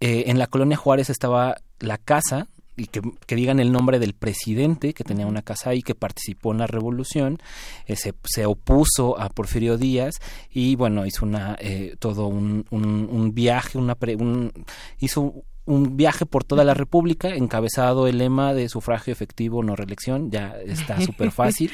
Eh, 0.00 0.24
en 0.26 0.38
la 0.38 0.46
colonia 0.46 0.76
Juárez 0.76 1.10
estaba 1.10 1.56
la 1.80 1.98
casa 1.98 2.48
y 2.76 2.88
que, 2.88 3.00
digan 3.34 3.58
el 3.58 3.72
nombre 3.72 3.98
del 3.98 4.12
presidente 4.12 4.92
que 4.92 5.04
tenía 5.04 5.26
una 5.26 5.40
casa 5.42 5.70
ahí 5.70 5.82
que 5.82 5.94
participó 5.94 6.52
en 6.52 6.58
la 6.58 6.66
revolución 6.66 7.38
eh, 7.86 7.96
se, 7.96 8.12
se, 8.24 8.44
opuso 8.44 9.18
a 9.18 9.30
Porfirio 9.30 9.78
Díaz 9.78 10.16
y 10.50 10.76
bueno 10.76 11.06
hizo 11.06 11.24
una 11.24 11.56
eh, 11.58 11.96
todo 11.98 12.26
un, 12.26 12.66
un, 12.70 13.34
viaje 13.34 13.78
una 13.78 13.96
un, 14.18 14.52
hizo 14.98 15.32
un 15.66 15.96
viaje 15.96 16.26
por 16.26 16.44
toda 16.44 16.64
la 16.64 16.74
República, 16.74 17.28
encabezado 17.34 18.06
el 18.06 18.18
lema 18.18 18.54
de 18.54 18.68
sufragio 18.68 19.12
efectivo, 19.12 19.62
no 19.62 19.76
reelección, 19.76 20.30
ya 20.30 20.56
está 20.64 21.00
súper 21.04 21.32
fácil, 21.32 21.70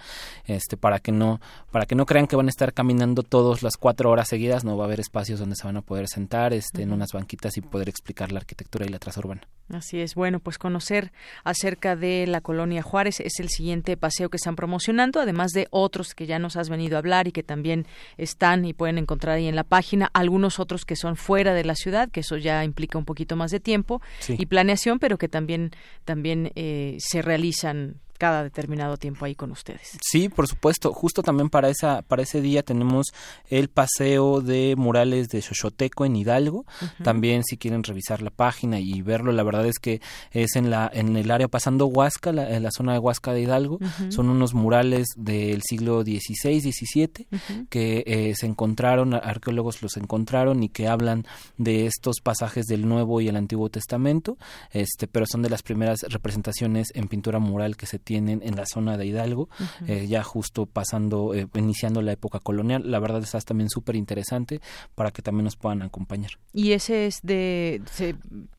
este 0.46 0.76
para 0.76 1.00
que 1.00 1.12
no 1.12 1.40
para 1.70 1.84
que 1.84 1.94
no 1.94 2.06
crean 2.06 2.26
que 2.26 2.34
van 2.34 2.46
a 2.46 2.48
estar 2.48 2.72
caminando 2.72 3.22
todas 3.22 3.62
las 3.62 3.76
cuatro 3.76 4.10
horas 4.10 4.28
seguidas 4.28 4.64
no 4.64 4.76
va 4.76 4.84
a 4.84 4.86
haber 4.86 5.00
espacios 5.00 5.38
donde 5.38 5.54
se 5.54 5.66
van 5.66 5.76
a 5.76 5.82
poder 5.82 6.08
sentar 6.08 6.54
este 6.54 6.82
en 6.82 6.92
unas 6.92 7.12
banquitas 7.12 7.56
y 7.58 7.60
poder 7.60 7.88
explicar 7.88 8.32
la 8.32 8.40
arquitectura 8.40 8.86
y 8.86 8.88
la 8.88 8.98
traza 8.98 9.20
urbana 9.20 9.42
así 9.72 10.00
es. 10.00 10.14
Bueno 10.14 10.40
pues 10.40 10.58
conocer 10.58 11.12
acerca 11.44 11.94
de 11.94 12.26
la 12.26 12.40
colonia 12.40 12.82
Juárez 12.82 13.20
es 13.20 13.38
el 13.38 13.50
siguiente 13.50 13.96
paseo 13.96 14.30
que 14.30 14.36
están 14.36 14.56
promocionando 14.56 15.20
además 15.20 15.50
de 15.52 15.68
otros 15.70 16.14
que 16.14 16.26
ya 16.26 16.38
nos 16.38 16.56
has 16.56 16.70
venido 16.70 16.96
a 16.96 17.00
hablar 17.00 17.28
y 17.28 17.32
que 17.32 17.42
también 17.42 17.86
están 18.16 18.64
y 18.64 18.72
pueden 18.72 18.98
encontrar 18.98 19.36
ahí 19.36 19.46
en 19.46 19.56
la 19.56 19.64
página 19.64 20.10
algunos 20.14 20.58
otros 20.58 20.84
que 20.84 20.96
son 20.96 21.16
fuera 21.16 21.52
de 21.52 21.64
la 21.64 21.74
ciudad 21.74 22.10
que 22.10 22.20
eso 22.20 22.38
ya 22.38 22.64
implica 22.64 22.98
un 22.98 23.04
poquito 23.04 23.36
más 23.36 23.50
de 23.50 23.60
tiempo 23.60 24.00
y 24.28 24.46
planeación 24.46 24.98
pero 24.98 25.18
que 25.18 25.28
también 25.28 25.70
también 26.04 26.50
eh, 26.54 26.96
se 26.98 27.22
realizan 27.22 27.89
cada 28.20 28.42
determinado 28.42 28.98
tiempo 28.98 29.24
ahí 29.24 29.34
con 29.34 29.50
ustedes. 29.50 29.96
Sí, 30.02 30.28
por 30.28 30.46
supuesto. 30.46 30.92
Justo 30.92 31.22
también 31.22 31.48
para 31.48 31.70
esa 31.70 32.02
para 32.02 32.22
ese 32.22 32.42
día 32.42 32.62
tenemos 32.62 33.06
el 33.48 33.70
paseo 33.70 34.42
de 34.42 34.74
murales 34.76 35.28
de 35.28 35.40
Xochoteco 35.40 36.04
en 36.04 36.16
Hidalgo. 36.16 36.66
También 37.02 37.44
si 37.44 37.56
quieren 37.56 37.82
revisar 37.82 38.20
la 38.20 38.28
página 38.28 38.78
y 38.78 39.00
verlo, 39.00 39.32
la 39.32 39.42
verdad 39.42 39.66
es 39.66 39.78
que 39.78 40.02
es 40.32 40.54
en 40.56 40.68
la 40.68 40.90
en 40.92 41.16
el 41.16 41.30
área 41.30 41.48
pasando 41.48 41.86
Huasca, 41.86 42.30
la, 42.30 42.54
en 42.54 42.62
la 42.62 42.70
zona 42.70 42.92
de 42.92 42.98
Huasca 42.98 43.32
de 43.32 43.40
Hidalgo. 43.40 43.78
Son 44.10 44.28
unos 44.28 44.52
murales 44.52 45.06
del 45.16 45.62
siglo 45.62 46.02
XVI, 46.02 46.60
XVII 46.60 47.26
que 47.70 48.04
eh, 48.06 48.34
se 48.36 48.44
encontraron, 48.44 49.14
arqueólogos 49.14 49.80
los 49.80 49.96
encontraron 49.96 50.62
y 50.62 50.68
que 50.68 50.88
hablan 50.88 51.24
de 51.56 51.86
estos 51.86 52.20
pasajes 52.22 52.66
del 52.66 52.86
Nuevo 52.86 53.22
y 53.22 53.28
el 53.28 53.36
Antiguo 53.36 53.70
Testamento. 53.70 54.36
Este, 54.72 55.06
pero 55.06 55.24
son 55.24 55.40
de 55.40 55.48
las 55.48 55.62
primeras 55.62 56.00
representaciones 56.02 56.88
en 56.94 57.08
pintura 57.08 57.38
mural 57.38 57.78
que 57.78 57.86
se 57.86 57.98
tienen 58.10 58.40
en 58.42 58.56
la 58.56 58.66
zona 58.66 58.96
de 58.96 59.06
Hidalgo, 59.06 59.48
eh, 59.86 60.08
ya 60.08 60.24
justo 60.24 60.66
pasando, 60.66 61.32
eh, 61.32 61.46
iniciando 61.54 62.02
la 62.02 62.10
época 62.10 62.40
colonial. 62.40 62.90
La 62.90 62.98
verdad 62.98 63.22
está 63.22 63.40
también 63.40 63.70
súper 63.70 63.94
interesante 63.94 64.60
para 64.96 65.12
que 65.12 65.22
también 65.22 65.44
nos 65.44 65.54
puedan 65.54 65.82
acompañar. 65.82 66.32
¿Y 66.52 66.72
ese 66.72 67.06
es 67.06 67.20
de 67.22 67.80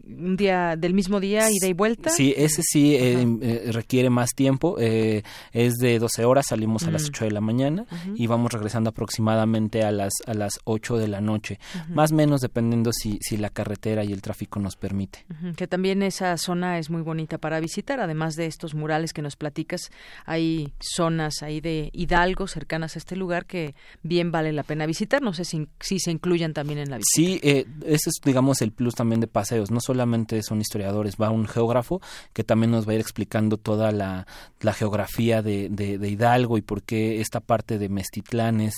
un 0.07 0.37
día 0.37 0.77
del 0.77 0.93
mismo 0.93 1.19
día, 1.19 1.51
ida 1.51 1.67
y 1.67 1.73
vuelta? 1.73 2.11
Sí, 2.11 2.33
ese 2.37 2.61
sí 2.63 2.95
eh, 2.95 3.71
requiere 3.73 4.09
más 4.09 4.29
tiempo. 4.29 4.77
es 4.79 5.73
de 5.81 5.99
12 5.99 6.23
horas, 6.23 6.45
salimos 6.47 6.83
a 6.83 6.91
las 6.91 7.07
8 7.07 7.25
de 7.25 7.31
la 7.31 7.41
mañana 7.41 7.85
y 8.15 8.27
vamos 8.27 8.53
regresando 8.53 8.91
aproximadamente 8.91 9.83
a 9.83 9.91
las, 9.91 10.13
a 10.27 10.33
las 10.33 10.61
8 10.63 10.95
de 10.95 11.09
la 11.09 11.19
noche. 11.19 11.59
Más 11.89 12.13
o 12.13 12.15
menos 12.15 12.39
dependiendo 12.39 12.93
si, 12.93 13.19
si 13.19 13.35
la 13.35 13.49
carretera 13.49 14.05
y 14.05 14.13
el 14.13 14.21
tráfico 14.21 14.61
nos 14.61 14.77
permite. 14.77 15.25
Que 15.57 15.67
también 15.67 16.03
esa 16.03 16.37
zona 16.37 16.77
es 16.77 16.89
muy 16.89 17.01
bonita 17.01 17.37
para 17.37 17.59
visitar, 17.59 17.99
además 17.99 18.37
de 18.37 18.45
estos 18.45 18.75
murales 18.75 19.11
que 19.11 19.21
nos 19.21 19.35
platicas, 19.41 19.89
hay 20.25 20.71
zonas 20.79 21.41
ahí 21.41 21.61
de 21.61 21.89
Hidalgo 21.93 22.45
cercanas 22.45 22.95
a 22.95 22.99
este 22.99 23.15
lugar 23.15 23.47
que 23.47 23.73
bien 24.03 24.31
vale 24.31 24.51
la 24.51 24.61
pena 24.61 24.85
visitar. 24.85 25.23
No 25.23 25.33
sé 25.33 25.45
si, 25.45 25.67
si 25.79 25.97
se 25.99 26.11
incluyan 26.11 26.53
también 26.53 26.77
en 26.77 26.91
la 26.91 26.97
visita. 26.97 27.11
Sí, 27.15 27.39
eh, 27.41 27.65
ese 27.83 28.11
es, 28.11 28.21
digamos, 28.23 28.61
el 28.61 28.71
plus 28.71 28.93
también 28.93 29.19
de 29.19 29.25
paseos. 29.25 29.71
No 29.71 29.79
solamente 29.81 30.43
son 30.43 30.61
historiadores, 30.61 31.15
va 31.19 31.31
un 31.31 31.47
geógrafo 31.47 32.01
que 32.33 32.43
también 32.43 32.69
nos 32.69 32.87
va 32.87 32.91
a 32.91 32.95
ir 32.95 33.01
explicando 33.01 33.57
toda 33.57 33.91
la, 33.91 34.27
geografía 34.73 35.41
de, 35.41 35.69
Hidalgo 36.11 36.57
y 36.59 36.61
por 36.61 36.83
qué 36.83 37.19
esta 37.19 37.39
parte 37.39 37.79
de 37.79 37.89
Mestitlán 37.89 38.61
es, 38.61 38.75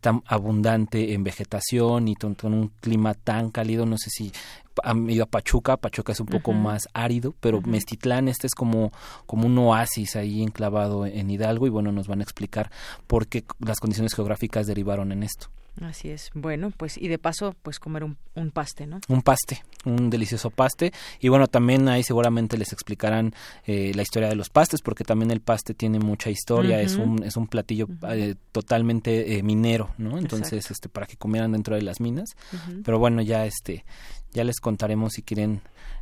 tan 0.00 0.22
abundante 0.26 1.12
en 1.12 1.22
vegetación 1.22 2.08
y 2.08 2.14
con 2.14 2.54
un 2.54 2.68
clima 2.80 3.12
tan 3.12 3.50
cálido. 3.50 3.84
No 3.84 3.98
sé 3.98 4.08
si 4.10 4.32
han 4.84 5.08
ido 5.08 5.24
a 5.24 5.26
Pachuca, 5.26 5.76
Pachuca 5.76 6.12
es 6.12 6.20
un 6.20 6.26
poco 6.26 6.52
más 6.52 6.88
árido, 6.92 7.34
pero 7.40 7.60
Mestitlán 7.62 8.28
este 8.28 8.46
es 8.46 8.54
como, 8.54 8.92
como 9.26 9.46
un 9.46 9.58
oasis 9.58 10.16
ahí 10.16 10.42
enclavado 10.42 11.06
en 11.06 11.30
Hidalgo 11.30 11.66
y 11.66 11.70
bueno, 11.70 11.92
nos 11.92 12.08
van 12.08 12.20
a 12.20 12.22
explicar 12.22 12.70
por 13.06 13.26
qué 13.26 13.44
las 13.60 13.80
condiciones 13.80 14.14
geográficas 14.14 14.66
derivaron 14.66 15.12
en 15.12 15.22
esto. 15.22 15.48
Así 15.82 16.10
es. 16.10 16.30
Bueno, 16.34 16.72
pues 16.76 16.98
y 16.98 17.08
de 17.08 17.18
paso, 17.18 17.54
pues 17.62 17.78
comer 17.78 18.04
un, 18.04 18.16
un, 18.34 18.50
paste, 18.50 18.86
¿no? 18.86 19.00
Un 19.08 19.22
paste, 19.22 19.62
un 19.84 20.10
delicioso 20.10 20.50
paste. 20.50 20.92
Y 21.20 21.28
bueno, 21.28 21.46
también 21.46 21.88
ahí 21.88 22.02
seguramente 22.02 22.58
les 22.58 22.72
explicarán 22.72 23.34
eh, 23.66 23.92
la 23.94 24.02
historia 24.02 24.28
de 24.28 24.34
los 24.34 24.50
pastes, 24.50 24.80
porque 24.82 25.04
también 25.04 25.30
el 25.30 25.40
paste 25.40 25.74
tiene 25.74 25.98
mucha 25.98 26.30
historia. 26.30 26.80
Es 26.80 26.96
un 26.96 27.22
es 27.22 27.36
un 27.36 27.46
platillo 27.46 27.86
eh, 28.10 28.34
totalmente 28.52 29.36
eh, 29.36 29.42
minero, 29.42 29.90
¿no? 29.98 30.18
Entonces, 30.18 30.70
este 30.70 30.88
para 30.88 31.06
que 31.06 31.16
comieran 31.16 31.52
dentro 31.52 31.76
de 31.76 31.82
las 31.82 32.00
minas. 32.00 32.36
Pero 32.84 32.98
bueno, 32.98 33.22
ya 33.22 33.46
este 33.46 33.84
ya 34.32 34.44
les 34.44 34.60
contaremos 34.60 35.14
si 35.14 35.22
quieren 35.22 35.60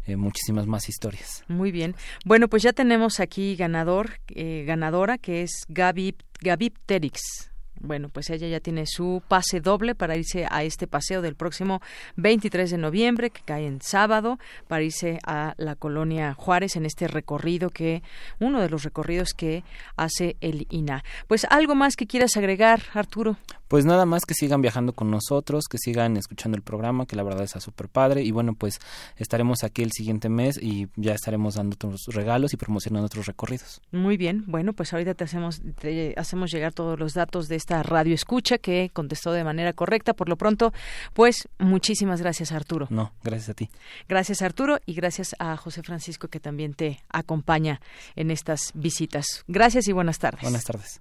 muchísimas 0.08 0.66
más 0.66 0.88
historias. 0.88 1.44
Muy 1.48 1.72
bien. 1.72 1.96
Bueno, 2.24 2.48
pues 2.48 2.62
ya 2.62 2.72
tenemos 2.72 3.18
aquí 3.18 3.56
ganador, 3.56 4.20
ganadora, 4.28 5.18
que 5.18 5.42
es 5.42 5.64
Gabi 5.68 6.14
Gabi 6.40 6.70
Terix. 6.86 7.50
Bueno, 7.78 8.08
pues 8.08 8.30
ella 8.30 8.48
ya 8.48 8.60
tiene 8.60 8.86
su 8.86 9.22
pase 9.28 9.60
doble 9.60 9.94
para 9.94 10.16
irse 10.16 10.46
a 10.50 10.62
este 10.62 10.86
paseo 10.86 11.20
del 11.20 11.34
próximo 11.34 11.80
23 12.16 12.70
de 12.70 12.78
noviembre, 12.78 13.30
que 13.30 13.42
cae 13.42 13.66
en 13.66 13.82
sábado, 13.82 14.38
para 14.66 14.82
irse 14.82 15.18
a 15.26 15.54
la 15.58 15.76
colonia 15.76 16.32
Juárez 16.34 16.76
en 16.76 16.86
este 16.86 17.06
recorrido 17.06 17.70
que, 17.70 18.02
uno 18.38 18.60
de 18.60 18.70
los 18.70 18.82
recorridos 18.82 19.34
que 19.34 19.62
hace 19.96 20.36
el 20.40 20.66
INA. 20.70 21.04
Pues 21.28 21.44
algo 21.50 21.74
más 21.74 21.96
que 21.96 22.06
quieras 22.06 22.36
agregar, 22.36 22.82
Arturo. 22.94 23.36
Pues 23.68 23.84
nada 23.84 24.06
más 24.06 24.24
que 24.24 24.34
sigan 24.34 24.62
viajando 24.62 24.92
con 24.92 25.10
nosotros, 25.10 25.64
que 25.70 25.78
sigan 25.78 26.16
escuchando 26.16 26.56
el 26.56 26.62
programa, 26.62 27.06
que 27.06 27.16
la 27.16 27.22
verdad 27.22 27.42
está 27.42 27.60
súper 27.60 27.88
padre. 27.88 28.22
Y 28.22 28.30
bueno, 28.30 28.54
pues 28.54 28.80
estaremos 29.16 29.64
aquí 29.64 29.82
el 29.82 29.92
siguiente 29.92 30.28
mes 30.28 30.58
y 30.60 30.88
ya 30.96 31.14
estaremos 31.14 31.54
dando 31.54 31.74
otros 31.74 32.06
regalos 32.08 32.52
y 32.52 32.56
promocionando 32.56 33.06
otros 33.06 33.26
recorridos. 33.26 33.80
Muy 33.92 34.16
bien, 34.16 34.44
bueno, 34.46 34.72
pues 34.72 34.92
ahorita 34.92 35.14
te 35.14 35.24
hacemos, 35.24 35.62
te 35.80 36.14
hacemos 36.16 36.50
llegar 36.50 36.72
todos 36.72 36.98
los 36.98 37.14
datos 37.14 37.48
de 37.48 37.56
esta 37.56 37.82
radio 37.82 38.14
escucha 38.14 38.58
que 38.58 38.90
contestó 38.92 39.32
de 39.32 39.44
manera 39.44 39.72
correcta. 39.72 40.14
Por 40.14 40.28
lo 40.28 40.36
pronto, 40.36 40.72
pues 41.12 41.48
muchísimas 41.58 42.20
gracias, 42.20 42.52
Arturo. 42.52 42.86
No, 42.90 43.12
gracias 43.22 43.50
a 43.50 43.54
ti. 43.54 43.70
Gracias, 44.08 44.42
Arturo, 44.42 44.78
y 44.86 44.94
gracias 44.94 45.34
a 45.38 45.56
José 45.56 45.82
Francisco 45.82 46.28
que 46.28 46.40
también 46.40 46.74
te 46.74 47.00
acompaña 47.08 47.80
en 48.14 48.30
estas 48.30 48.72
visitas. 48.74 49.44
Gracias 49.48 49.88
y 49.88 49.92
buenas 49.92 50.18
tardes. 50.18 50.42
Buenas 50.42 50.64
tardes. 50.64 51.00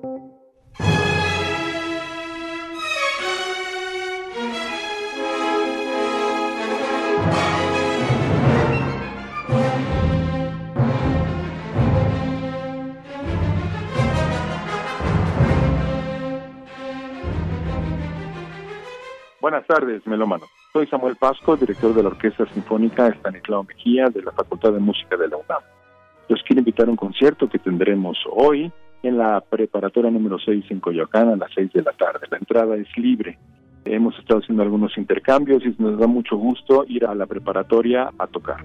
Buenas 19.51 19.67
tardes, 19.67 20.07
melómano. 20.07 20.45
Soy 20.71 20.87
Samuel 20.87 21.17
Pasco, 21.17 21.57
director 21.57 21.93
de 21.93 22.01
la 22.01 22.07
Orquesta 22.07 22.45
Sinfónica 22.53 23.09
Estanislao 23.09 23.65
Mejía 23.65 24.05
de 24.07 24.21
la 24.21 24.31
Facultad 24.31 24.71
de 24.71 24.79
Música 24.79 25.17
de 25.17 25.27
la 25.27 25.35
UNAM. 25.35 25.61
Los 26.29 26.41
quiero 26.43 26.61
invitar 26.61 26.87
a 26.87 26.91
un 26.91 26.95
concierto 26.95 27.49
que 27.49 27.59
tendremos 27.59 28.17
hoy 28.31 28.71
en 29.03 29.17
la 29.17 29.41
preparatoria 29.41 30.09
número 30.09 30.39
6 30.39 30.63
en 30.69 30.79
Coyoacán 30.79 31.27
a 31.27 31.35
las 31.35 31.51
6 31.53 31.73
de 31.73 31.81
la 31.81 31.91
tarde. 31.91 32.27
La 32.31 32.37
entrada 32.37 32.77
es 32.77 32.87
libre. 32.95 33.37
Hemos 33.83 34.17
estado 34.19 34.39
haciendo 34.39 34.63
algunos 34.63 34.97
intercambios 34.97 35.65
y 35.65 35.75
nos 35.79 35.99
da 35.99 36.07
mucho 36.07 36.37
gusto 36.37 36.85
ir 36.87 37.05
a 37.05 37.13
la 37.13 37.25
preparatoria 37.25 38.09
a 38.17 38.27
tocar. 38.27 38.63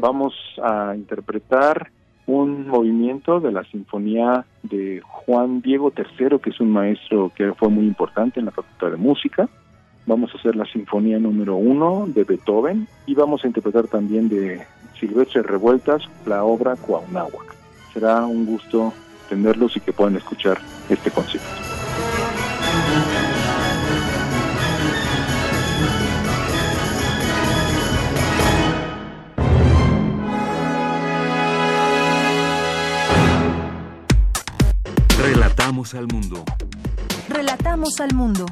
Vamos 0.00 0.34
a 0.62 0.94
interpretar 0.96 1.90
un 2.26 2.66
movimiento 2.68 3.40
de 3.40 3.52
la 3.52 3.64
sinfonía 3.64 4.44
de 4.62 5.00
Juan 5.04 5.60
Diego 5.60 5.92
III, 5.96 6.38
que 6.38 6.50
es 6.50 6.60
un 6.60 6.70
maestro 6.70 7.32
que 7.34 7.52
fue 7.54 7.68
muy 7.68 7.86
importante 7.86 8.40
en 8.40 8.46
la 8.46 8.52
Facultad 8.52 8.90
de 8.90 8.96
Música. 8.96 9.48
Vamos 10.06 10.34
a 10.34 10.38
hacer 10.38 10.56
la 10.56 10.64
sinfonía 10.64 11.18
número 11.18 11.56
uno 11.56 12.06
de 12.08 12.24
Beethoven 12.24 12.88
y 13.06 13.14
vamos 13.14 13.44
a 13.44 13.48
interpretar 13.48 13.86
también 13.88 14.28
de 14.28 14.60
Silvestre 14.98 15.42
Revueltas 15.42 16.02
la 16.26 16.44
obra 16.44 16.76
Cuauhnáhuac. 16.76 17.54
Será 17.92 18.24
un 18.24 18.46
gusto 18.46 18.92
tenerlos 19.28 19.76
y 19.76 19.80
que 19.80 19.92
puedan 19.92 20.16
escuchar 20.16 20.58
este 20.88 21.10
concierto. 21.10 21.48
Relatamos 35.70 35.94
al 35.94 36.08
mundo. 36.08 36.44
Relatamos 37.28 38.00
al 38.00 38.12
mundo. 38.12 38.46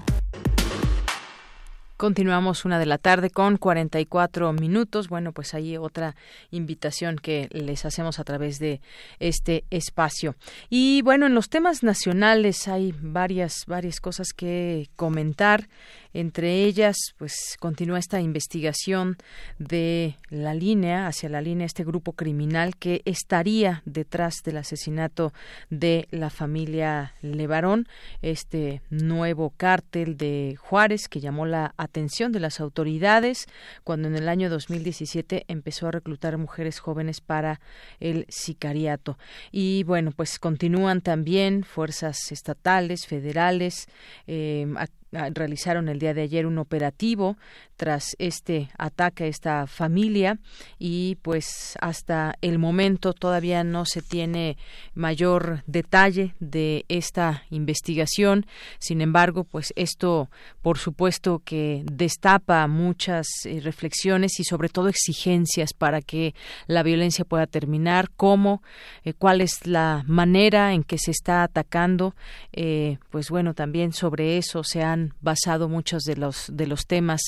Continuamos 1.96 2.64
una 2.64 2.78
de 2.78 2.86
la 2.86 2.96
tarde 2.96 3.28
con 3.28 3.56
44 3.56 4.52
minutos. 4.52 5.08
Bueno, 5.08 5.32
pues 5.32 5.52
hay 5.52 5.76
otra 5.78 6.14
invitación 6.52 7.16
que 7.16 7.48
les 7.50 7.84
hacemos 7.84 8.20
a 8.20 8.24
través 8.24 8.60
de 8.60 8.80
este 9.18 9.64
espacio. 9.70 10.36
Y 10.70 11.02
bueno, 11.02 11.26
en 11.26 11.34
los 11.34 11.48
temas 11.48 11.82
nacionales 11.82 12.68
hay 12.68 12.94
varias, 13.00 13.64
varias 13.66 13.98
cosas 13.98 14.28
que 14.32 14.88
comentar. 14.94 15.68
Entre 16.14 16.64
ellas, 16.64 16.96
pues 17.16 17.56
continúa 17.60 17.98
esta 17.98 18.20
investigación 18.20 19.16
de 19.58 20.16
la 20.30 20.54
línea, 20.54 21.06
hacia 21.06 21.28
la 21.28 21.40
línea, 21.40 21.66
este 21.66 21.84
grupo 21.84 22.12
criminal 22.12 22.76
que 22.76 23.02
estaría 23.04 23.82
detrás 23.84 24.36
del 24.44 24.56
asesinato 24.56 25.32
de 25.70 26.08
la 26.10 26.30
familia 26.30 27.14
Levarón, 27.20 27.86
este 28.22 28.82
nuevo 28.90 29.52
cártel 29.56 30.16
de 30.16 30.56
Juárez 30.58 31.08
que 31.08 31.20
llamó 31.20 31.46
la 31.46 31.74
atención 31.76 32.32
de 32.32 32.40
las 32.40 32.60
autoridades 32.60 33.46
cuando 33.84 34.08
en 34.08 34.16
el 34.16 34.28
año 34.28 34.50
2017 34.50 35.44
empezó 35.48 35.88
a 35.88 35.92
reclutar 35.92 36.38
mujeres 36.38 36.78
jóvenes 36.78 37.20
para 37.20 37.60
el 38.00 38.26
sicariato. 38.28 39.18
Y 39.52 39.82
bueno, 39.84 40.12
pues 40.12 40.38
continúan 40.38 41.00
también 41.00 41.64
fuerzas 41.64 42.32
estatales, 42.32 43.06
federales, 43.06 43.88
eh, 44.26 44.66
realizaron 45.10 45.88
el 45.88 45.98
día 45.98 46.14
de 46.14 46.22
ayer 46.22 46.46
un 46.46 46.58
operativo 46.58 47.36
tras 47.76 48.16
este 48.18 48.68
ataque 48.76 49.24
a 49.24 49.26
esta 49.28 49.66
familia 49.66 50.38
y 50.78 51.16
pues 51.22 51.78
hasta 51.80 52.34
el 52.40 52.58
momento 52.58 53.12
todavía 53.12 53.64
no 53.64 53.84
se 53.84 54.02
tiene 54.02 54.56
mayor 54.94 55.62
detalle 55.66 56.34
de 56.40 56.84
esta 56.88 57.44
investigación. 57.50 58.46
Sin 58.78 59.00
embargo, 59.00 59.44
pues 59.44 59.72
esto 59.76 60.28
por 60.60 60.78
supuesto 60.78 61.40
que 61.44 61.84
destapa 61.90 62.66
muchas 62.66 63.28
eh, 63.44 63.60
reflexiones 63.62 64.40
y 64.40 64.44
sobre 64.44 64.68
todo 64.68 64.88
exigencias 64.88 65.72
para 65.72 66.00
que 66.00 66.34
la 66.66 66.82
violencia 66.82 67.24
pueda 67.24 67.46
terminar, 67.46 68.10
cómo, 68.16 68.62
eh, 69.04 69.14
cuál 69.14 69.40
es 69.40 69.66
la 69.66 70.04
manera 70.06 70.72
en 70.72 70.82
que 70.82 70.98
se 70.98 71.12
está 71.12 71.42
atacando. 71.42 72.14
Eh, 72.52 72.98
pues 73.10 73.30
bueno, 73.30 73.54
también 73.54 73.92
sobre 73.92 74.36
eso 74.36 74.64
se 74.64 74.82
han 74.82 74.97
basado 75.20 75.68
muchos 75.68 76.02
de 76.02 76.16
los 76.16 76.46
de 76.52 76.66
los 76.66 76.86
temas 76.86 77.20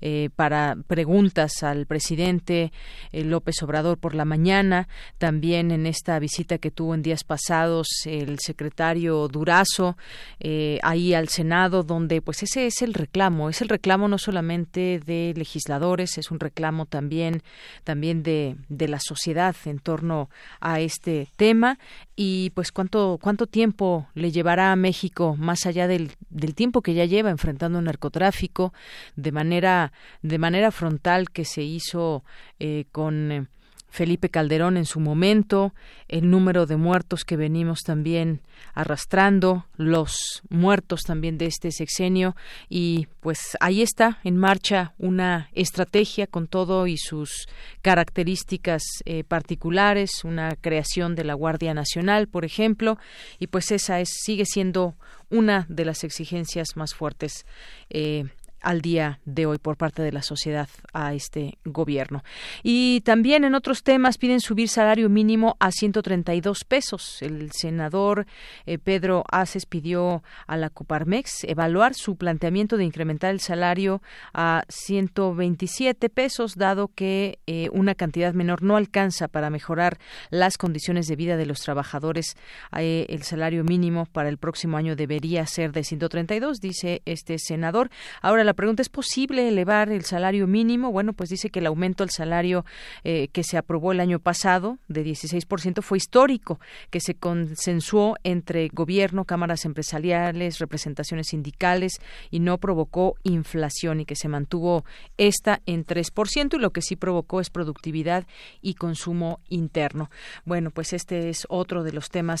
eh, 0.00 0.30
para 0.36 0.76
preguntas 0.86 1.62
al 1.62 1.86
presidente 1.86 2.72
eh, 3.12 3.24
López 3.24 3.62
Obrador 3.62 3.98
por 3.98 4.14
la 4.14 4.24
mañana, 4.24 4.88
también 5.18 5.70
en 5.70 5.86
esta 5.86 6.18
visita 6.18 6.58
que 6.58 6.70
tuvo 6.70 6.94
en 6.94 7.02
días 7.02 7.24
pasados 7.24 7.88
el 8.04 8.38
secretario 8.38 9.28
Durazo 9.28 9.96
eh, 10.40 10.78
ahí 10.82 11.14
al 11.14 11.28
Senado, 11.28 11.82
donde 11.82 12.22
pues 12.22 12.42
ese 12.42 12.66
es 12.66 12.82
el 12.82 12.94
reclamo, 12.94 13.48
es 13.48 13.62
el 13.62 13.68
reclamo 13.68 14.08
no 14.08 14.18
solamente 14.18 15.00
de 15.04 15.32
legisladores, 15.36 16.18
es 16.18 16.30
un 16.30 16.40
reclamo 16.40 16.86
también 16.86 17.42
también 17.84 18.22
de, 18.22 18.56
de 18.68 18.88
la 18.88 19.00
sociedad 19.00 19.56
en 19.64 19.78
torno 19.78 20.28
a 20.60 20.80
este 20.80 21.28
tema. 21.36 21.78
Y 22.18 22.50
pues 22.50 22.72
cuánto 22.72 23.18
cuánto 23.20 23.46
tiempo 23.46 24.06
le 24.14 24.30
llevará 24.32 24.72
a 24.72 24.76
México 24.76 25.36
más 25.36 25.66
allá 25.66 25.86
del, 25.86 26.12
del 26.30 26.54
tiempo 26.54 26.82
que 26.82 26.94
ya 26.94 27.04
lleva 27.04 27.15
enfrentando 27.24 27.80
narcotráfico 27.80 28.72
de 29.16 29.32
manera 29.32 29.92
de 30.22 30.38
manera 30.38 30.70
frontal 30.70 31.30
que 31.30 31.44
se 31.44 31.62
hizo 31.62 32.24
eh, 32.58 32.84
con 32.92 33.32
eh, 33.32 33.46
Felipe 33.88 34.28
Calderón 34.28 34.76
en 34.76 34.84
su 34.84 35.00
momento, 35.00 35.74
el 36.08 36.30
número 36.30 36.66
de 36.66 36.76
muertos 36.76 37.24
que 37.24 37.36
venimos 37.36 37.80
también 37.80 38.42
arrastrando, 38.74 39.66
los 39.76 40.42
muertos 40.48 41.02
también 41.02 41.38
de 41.38 41.46
este 41.46 41.72
sexenio 41.72 42.36
y 42.68 43.08
pues 43.20 43.56
ahí 43.60 43.82
está 43.82 44.18
en 44.24 44.36
marcha 44.36 44.94
una 44.98 45.48
estrategia 45.52 46.26
con 46.26 46.46
todo 46.46 46.86
y 46.86 46.98
sus 46.98 47.48
características 47.82 48.82
eh, 49.04 49.24
particulares, 49.24 50.24
una 50.24 50.56
creación 50.60 51.14
de 51.14 51.24
la 51.24 51.34
Guardia 51.34 51.74
Nacional, 51.74 52.28
por 52.28 52.44
ejemplo, 52.44 52.98
y 53.38 53.46
pues 53.46 53.70
esa 53.70 54.00
es 54.00 54.10
sigue 54.24 54.44
siendo 54.44 54.94
una 55.30 55.66
de 55.68 55.84
las 55.84 56.04
exigencias 56.04 56.76
más 56.76 56.94
fuertes 56.94 57.46
eh, 57.90 58.26
al 58.60 58.80
día 58.80 59.20
de 59.24 59.46
hoy 59.46 59.58
por 59.58 59.76
parte 59.76 60.02
de 60.02 60.12
la 60.12 60.22
sociedad 60.22 60.68
a 60.92 61.14
este 61.14 61.58
gobierno. 61.64 62.24
Y 62.62 63.00
también 63.02 63.44
en 63.44 63.54
otros 63.54 63.82
temas 63.82 64.18
piden 64.18 64.40
subir 64.40 64.68
salario 64.68 65.08
mínimo 65.08 65.56
a 65.60 65.70
132 65.70 66.64
pesos. 66.64 67.22
El 67.22 67.52
senador 67.52 68.26
eh, 68.66 68.78
Pedro 68.78 69.24
Aces 69.30 69.66
pidió 69.66 70.22
a 70.46 70.56
la 70.56 70.70
Coparmex 70.70 71.44
evaluar 71.44 71.94
su 71.94 72.16
planteamiento 72.16 72.76
de 72.76 72.84
incrementar 72.84 73.30
el 73.30 73.40
salario 73.40 74.02
a 74.32 74.64
127 74.68 76.08
pesos, 76.08 76.56
dado 76.56 76.88
que 76.88 77.38
eh, 77.46 77.68
una 77.72 77.94
cantidad 77.94 78.34
menor 78.34 78.62
no 78.62 78.76
alcanza 78.76 79.28
para 79.28 79.50
mejorar 79.50 79.98
las 80.30 80.58
condiciones 80.58 81.06
de 81.06 81.16
vida 81.16 81.36
de 81.36 81.46
los 81.46 81.60
trabajadores. 81.60 82.36
Eh, 82.76 83.06
el 83.08 83.22
salario 83.22 83.64
mínimo 83.64 84.06
para 84.06 84.28
el 84.28 84.38
próximo 84.38 84.76
año 84.76 84.96
debería 84.96 85.46
ser 85.46 85.72
de 85.72 85.84
132, 85.84 86.60
dice 86.60 87.02
este 87.04 87.38
senador. 87.38 87.90
Ahora 88.22 88.44
la 88.46 88.54
pregunta 88.54 88.82
es 88.82 88.88
posible 88.88 89.48
elevar 89.48 89.90
el 89.90 90.04
salario 90.04 90.46
mínimo. 90.46 90.90
Bueno, 90.90 91.12
pues 91.12 91.28
dice 91.30 91.50
que 91.50 91.58
el 91.58 91.66
aumento 91.66 92.02
al 92.02 92.10
salario 92.10 92.64
eh, 93.04 93.28
que 93.32 93.44
se 93.44 93.58
aprobó 93.58 93.92
el 93.92 94.00
año 94.00 94.18
pasado 94.18 94.78
de 94.88 95.04
16% 95.04 95.82
fue 95.82 95.98
histórico, 95.98 96.60
que 96.90 97.00
se 97.00 97.14
consensuó 97.14 98.16
entre 98.24 98.68
gobierno, 98.68 99.24
cámaras 99.24 99.64
empresariales, 99.64 100.58
representaciones 100.58 101.28
sindicales 101.28 102.00
y 102.30 102.40
no 102.40 102.58
provocó 102.58 103.16
inflación 103.22 104.00
y 104.00 104.06
que 104.06 104.16
se 104.16 104.28
mantuvo 104.28 104.84
esta 105.18 105.60
en 105.66 105.84
3% 105.84 106.54
y 106.54 106.58
lo 106.58 106.70
que 106.70 106.82
sí 106.82 106.96
provocó 106.96 107.40
es 107.40 107.50
productividad 107.50 108.26
y 108.62 108.74
consumo 108.74 109.40
interno. 109.48 110.10
Bueno, 110.44 110.70
pues 110.70 110.92
este 110.92 111.28
es 111.28 111.46
otro 111.48 111.82
de 111.82 111.92
los 111.92 112.08
temas 112.08 112.40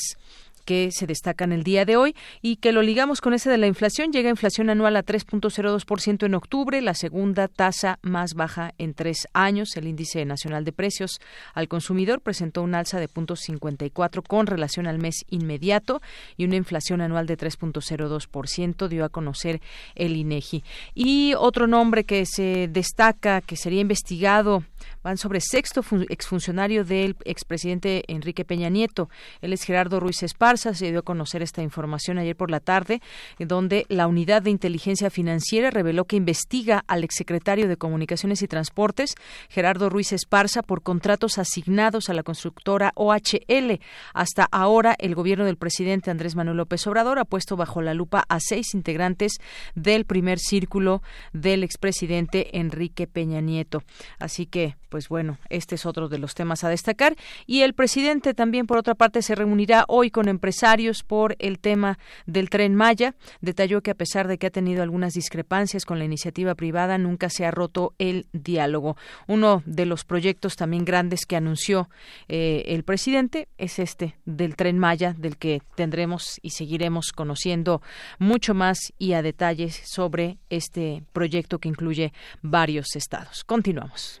que 0.66 0.90
se 0.92 1.06
destacan 1.06 1.52
el 1.52 1.62
día 1.62 1.86
de 1.86 1.96
hoy 1.96 2.14
y 2.42 2.56
que 2.56 2.72
lo 2.72 2.82
ligamos 2.82 3.22
con 3.22 3.32
ese 3.32 3.48
de 3.48 3.56
la 3.56 3.68
inflación. 3.68 4.12
Llega 4.12 4.28
inflación 4.28 4.68
anual 4.68 4.96
a 4.96 5.04
3.02% 5.04 5.86
en 6.04 6.34
octubre, 6.34 6.82
la 6.82 6.94
segunda 6.94 7.48
tasa 7.48 7.98
más 8.02 8.34
baja 8.34 8.74
en 8.76 8.92
tres 8.92 9.26
años. 9.32 9.76
El 9.76 9.88
índice 9.88 10.24
nacional 10.26 10.64
de 10.64 10.72
precios 10.72 11.20
al 11.54 11.68
consumidor 11.68 12.20
presentó 12.20 12.62
un 12.62 12.74
alza 12.74 13.00
de 13.00 13.08
0.54 13.08 14.22
con 14.22 14.46
relación 14.46 14.86
al 14.86 14.98
mes 14.98 15.24
inmediato 15.30 16.02
y 16.36 16.44
una 16.44 16.56
inflación 16.56 17.00
anual 17.00 17.26
de 17.26 17.38
3.02% 17.38 18.88
dio 18.88 19.04
a 19.04 19.08
conocer 19.08 19.62
el 19.94 20.16
INEGI. 20.16 20.62
Y 20.94 21.32
otro 21.38 21.66
nombre 21.66 22.04
que 22.04 22.26
se 22.26 22.68
destaca 22.68 23.40
que 23.40 23.56
sería 23.56 23.80
investigado 23.80 24.64
van 25.02 25.16
sobre 25.16 25.40
sexto 25.40 25.84
exfuncionario 26.08 26.84
del 26.84 27.16
expresidente 27.24 28.04
Enrique 28.08 28.44
Peña 28.44 28.68
Nieto. 28.68 29.08
Él 29.40 29.52
es 29.52 29.62
Gerardo 29.62 30.00
Ruiz 30.00 30.22
Esparza. 30.22 30.74
Se 30.74 30.90
dio 30.90 31.00
a 31.00 31.02
conocer 31.02 31.42
esta 31.42 31.62
información 31.62 32.18
ayer 32.18 32.36
por 32.36 32.50
la 32.50 32.60
tarde, 32.60 33.00
donde 33.38 33.86
la 33.88 34.06
Unidad 34.06 34.42
de 34.42 34.50
Inteligencia 34.50 35.10
Financiera 35.10 35.70
reveló 35.70 36.04
que 36.04 36.16
investiga 36.16 36.84
al 36.86 37.04
exsecretario 37.04 37.68
de 37.68 37.76
Comunicaciones 37.76 38.42
y 38.42 38.48
Transportes, 38.48 39.14
Gerardo 39.48 39.90
Ruiz 39.90 40.12
Esparza, 40.12 40.62
por 40.62 40.82
contratos 40.82 41.38
asignados 41.38 42.08
a 42.08 42.14
la 42.14 42.22
constructora 42.22 42.92
OHL. 42.94 43.80
Hasta 44.14 44.48
ahora, 44.50 44.94
el 44.98 45.14
gobierno 45.14 45.44
del 45.44 45.56
presidente 45.56 46.10
Andrés 46.10 46.36
Manuel 46.36 46.58
López 46.58 46.86
Obrador 46.86 47.18
ha 47.18 47.24
puesto 47.24 47.56
bajo 47.56 47.82
la 47.82 47.94
lupa 47.94 48.24
a 48.28 48.40
seis 48.40 48.74
integrantes 48.74 49.38
del 49.74 50.04
primer 50.04 50.38
círculo 50.38 51.02
del 51.32 51.64
expresidente 51.64 52.58
Enrique 52.58 53.06
Peña 53.06 53.40
Nieto. 53.40 53.82
Así 54.18 54.46
que, 54.46 54.75
pues 54.88 55.08
bueno, 55.08 55.38
este 55.50 55.74
es 55.74 55.86
otro 55.86 56.08
de 56.08 56.18
los 56.18 56.34
temas 56.34 56.64
a 56.64 56.68
destacar. 56.68 57.16
Y 57.46 57.62
el 57.62 57.74
presidente 57.74 58.34
también, 58.34 58.66
por 58.66 58.78
otra 58.78 58.94
parte, 58.94 59.22
se 59.22 59.34
reunirá 59.34 59.84
hoy 59.88 60.10
con 60.10 60.28
empresarios 60.28 61.02
por 61.02 61.36
el 61.38 61.58
tema 61.58 61.98
del 62.26 62.50
tren 62.50 62.74
Maya. 62.74 63.14
Detalló 63.40 63.82
que 63.82 63.90
a 63.90 63.94
pesar 63.94 64.28
de 64.28 64.38
que 64.38 64.46
ha 64.46 64.50
tenido 64.50 64.82
algunas 64.82 65.14
discrepancias 65.14 65.84
con 65.84 65.98
la 65.98 66.04
iniciativa 66.04 66.54
privada, 66.54 66.98
nunca 66.98 67.30
se 67.30 67.44
ha 67.44 67.50
roto 67.50 67.94
el 67.98 68.26
diálogo. 68.32 68.96
Uno 69.26 69.62
de 69.66 69.86
los 69.86 70.04
proyectos 70.04 70.56
también 70.56 70.84
grandes 70.84 71.26
que 71.26 71.36
anunció 71.36 71.88
eh, 72.28 72.62
el 72.66 72.84
presidente 72.84 73.48
es 73.58 73.78
este 73.78 74.16
del 74.24 74.56
tren 74.56 74.78
Maya, 74.78 75.14
del 75.16 75.36
que 75.36 75.62
tendremos 75.74 76.38
y 76.42 76.50
seguiremos 76.50 77.12
conociendo 77.12 77.82
mucho 78.18 78.54
más 78.54 78.78
y 78.98 79.12
a 79.12 79.22
detalles 79.22 79.80
sobre 79.84 80.38
este 80.50 81.02
proyecto 81.12 81.58
que 81.58 81.68
incluye 81.68 82.12
varios 82.42 82.96
estados. 82.96 83.44
Continuamos. 83.44 84.20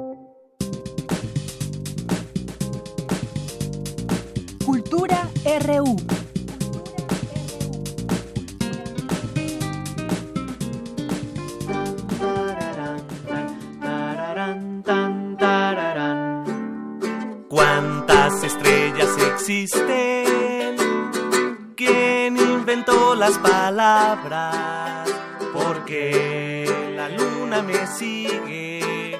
las 23.21 23.37
palabras? 23.37 25.07
Porque 25.53 26.65
la 26.95 27.07
luna 27.07 27.61
me 27.61 27.85
sigue, 27.85 29.15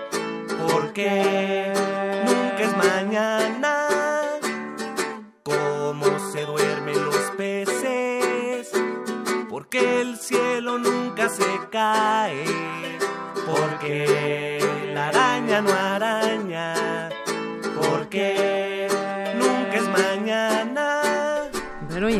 porque 0.67 1.71
nunca 2.25 2.63
es 2.63 2.75
mañana. 2.77 3.87
¿Cómo 5.43 6.07
se 6.31 6.45
duermen 6.45 7.05
los 7.05 7.25
peces? 7.37 8.71
Porque 9.51 10.01
el 10.01 10.17
cielo 10.17 10.79
nunca 10.79 11.29
se 11.29 11.59
cae, 11.69 12.43
porque 13.45 14.59
la 14.95 15.09
araña 15.09 15.61
no 15.61 15.71
araña 15.71 17.09
porque 17.79 18.70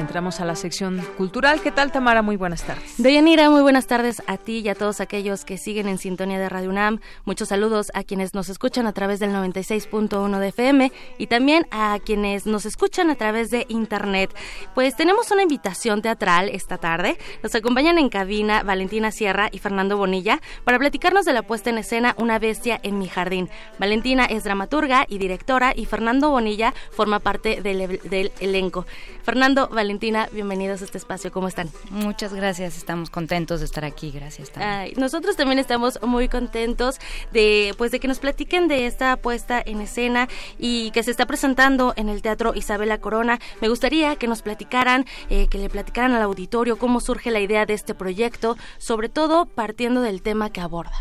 entramos 0.02 0.42
a 0.42 0.46
la 0.46 0.56
sección 0.56 1.02
cultural. 1.18 1.62
¿Qué 1.62 1.72
tal, 1.72 1.92
Tamara? 1.92 2.22
Muy 2.22 2.36
buenas 2.36 2.64
tardes. 2.64 2.96
Deyanira, 2.98 3.50
muy 3.50 3.62
buenas 3.62 3.86
tardes 3.86 4.22
a 4.26 4.38
ti 4.38 4.60
y 4.60 4.70
a 4.70 4.76
todos 4.76 5.00
aquellos 5.00 5.46
que 5.46 5.58
siguen 5.58 5.88
en 5.88 6.00
sintonía 6.00 6.40
de 6.40 6.50
Radio 6.50 6.72
UNAM. 6.72 7.00
Muchos 7.24 7.50
saludos 7.50 7.92
a 7.94 8.04
quienes 8.04 8.34
nos 8.34 8.50
escuchan 8.50 8.88
a 8.88 8.94
través 8.94 9.20
del 9.20 9.30
96.1 9.30 10.40
de 10.40 10.48
FM 10.48 10.92
y 11.20 11.28
también 11.28 11.68
a 11.70 12.00
quienes 12.04 12.48
nos 12.48 12.66
escuchan 12.66 13.12
a 13.12 13.16
través 13.16 13.52
de 13.52 13.68
Internet. 13.70 14.36
Pues 14.74 14.96
tenemos 14.96 15.30
una 15.32 15.44
invitación 15.44 16.02
teatral 16.02 16.50
esta 16.50 16.80
tarde. 16.80 17.18
Nos 17.44 17.54
acompañan 17.54 18.00
en 18.00 18.10
cabina 18.10 18.64
Valentina 18.64 19.12
Sierra 19.12 19.50
y 19.52 19.60
Fernando 19.60 19.98
Bonilla 19.98 20.42
para 20.64 20.80
platicarnos 20.80 21.26
de 21.26 21.34
la 21.34 21.44
puesta 21.44 21.70
en 21.70 21.78
escena 21.78 22.16
Una 22.18 22.40
bestia 22.40 22.80
en 22.82 22.98
mi 22.98 23.08
jardín. 23.08 23.50
Valentina 23.78 24.26
es 24.26 24.44
dramaturga 24.44 25.06
y 25.08 25.20
directora 25.20 25.74
y 25.76 25.86
Fernando 25.86 26.32
Bonilla 26.32 26.74
forma 26.90 27.20
parte 27.20 27.62
del, 27.62 28.00
del 28.04 28.32
elenco. 28.40 28.88
Fernando, 29.24 29.68
Valentina, 29.68 29.91
bienvenidos 30.32 30.82
a 30.82 30.86
este 30.86 30.98
espacio. 30.98 31.32
¿Cómo 31.32 31.48
están? 31.48 31.70
Muchas 31.90 32.34
gracias, 32.34 32.78
estamos 32.78 33.10
contentos 33.10 33.60
de 33.60 33.66
estar 33.66 33.84
aquí. 33.84 34.12
Gracias. 34.12 34.52
Ay, 34.56 34.94
nosotros 34.96 35.36
también 35.36 35.60
estamos 35.60 36.00
muy 36.02 36.30
contentos 36.30 36.96
de, 37.32 37.74
pues, 37.78 37.92
de 37.92 38.00
que 38.00 38.08
nos 38.08 38.20
platiquen 38.20 38.68
de 38.68 38.86
esta 38.86 39.18
puesta 39.18 39.62
en 39.64 39.82
escena 39.82 40.28
y 40.58 40.92
que 40.92 41.04
se 41.04 41.12
está 41.12 41.26
presentando 41.26 41.94
en 41.98 42.10
el 42.10 42.22
Teatro 42.22 42.54
Isabela 42.56 43.00
Corona. 43.00 43.40
Me 43.62 43.70
gustaría 43.70 44.16
que 44.16 44.28
nos 44.28 44.42
platicaran, 44.42 45.06
eh, 45.30 45.48
que 45.48 45.58
le 45.58 45.70
platicaran 45.70 46.14
al 46.14 46.22
auditorio 46.22 46.78
cómo 46.78 47.00
surge 47.00 47.32
la 47.32 47.40
idea 47.40 47.66
de 47.66 47.74
este 47.74 47.94
proyecto, 47.94 48.58
sobre 48.78 49.10
todo 49.10 49.46
partiendo 49.46 50.02
del 50.02 50.22
tema 50.22 50.52
que 50.52 50.62
aborda. 50.62 50.94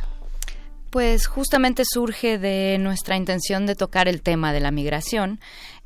Pues 0.91 1.29
justamente 1.29 1.85
surge 1.87 2.39
de 2.39 2.77
nuestra 2.81 3.17
intención 3.17 3.65
de 3.65 3.77
tocar 3.77 4.09
el 4.09 4.23
tema 4.23 4.53
de 4.53 4.59
la 4.59 4.73
migración 4.73 5.39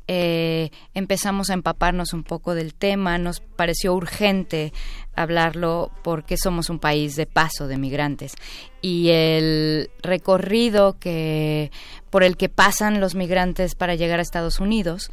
eh, 0.07 0.69
empezamos 0.93 1.49
a 1.49 1.53
empaparnos 1.53 2.13
un 2.13 2.23
poco 2.23 2.53
del 2.53 2.73
tema, 2.73 3.17
nos 3.17 3.39
pareció 3.39 3.93
urgente 3.93 4.71
hablarlo 5.15 5.91
porque 6.03 6.37
somos 6.37 6.69
un 6.69 6.79
país 6.79 7.15
de 7.15 7.25
paso 7.25 7.67
de 7.67 7.77
migrantes. 7.77 8.33
Y 8.81 9.09
el 9.09 9.89
recorrido 10.03 10.97
que 10.99 11.71
por 12.09 12.23
el 12.23 12.37
que 12.37 12.49
pasan 12.49 12.99
los 12.99 13.15
migrantes 13.15 13.75
para 13.75 13.95
llegar 13.95 14.19
a 14.19 14.21
Estados 14.21 14.59
Unidos 14.59 15.09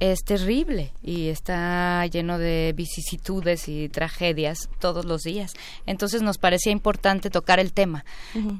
es 0.00 0.24
terrible 0.24 0.92
y 1.02 1.28
está 1.28 2.06
lleno 2.06 2.38
de 2.38 2.72
vicisitudes 2.74 3.68
y 3.68 3.90
tragedias 3.90 4.70
todos 4.78 5.04
los 5.04 5.20
días. 5.22 5.52
Entonces 5.84 6.22
nos 6.22 6.38
parecía 6.38 6.72
importante 6.72 7.28
tocar 7.28 7.60
el 7.60 7.72
tema. 7.72 8.04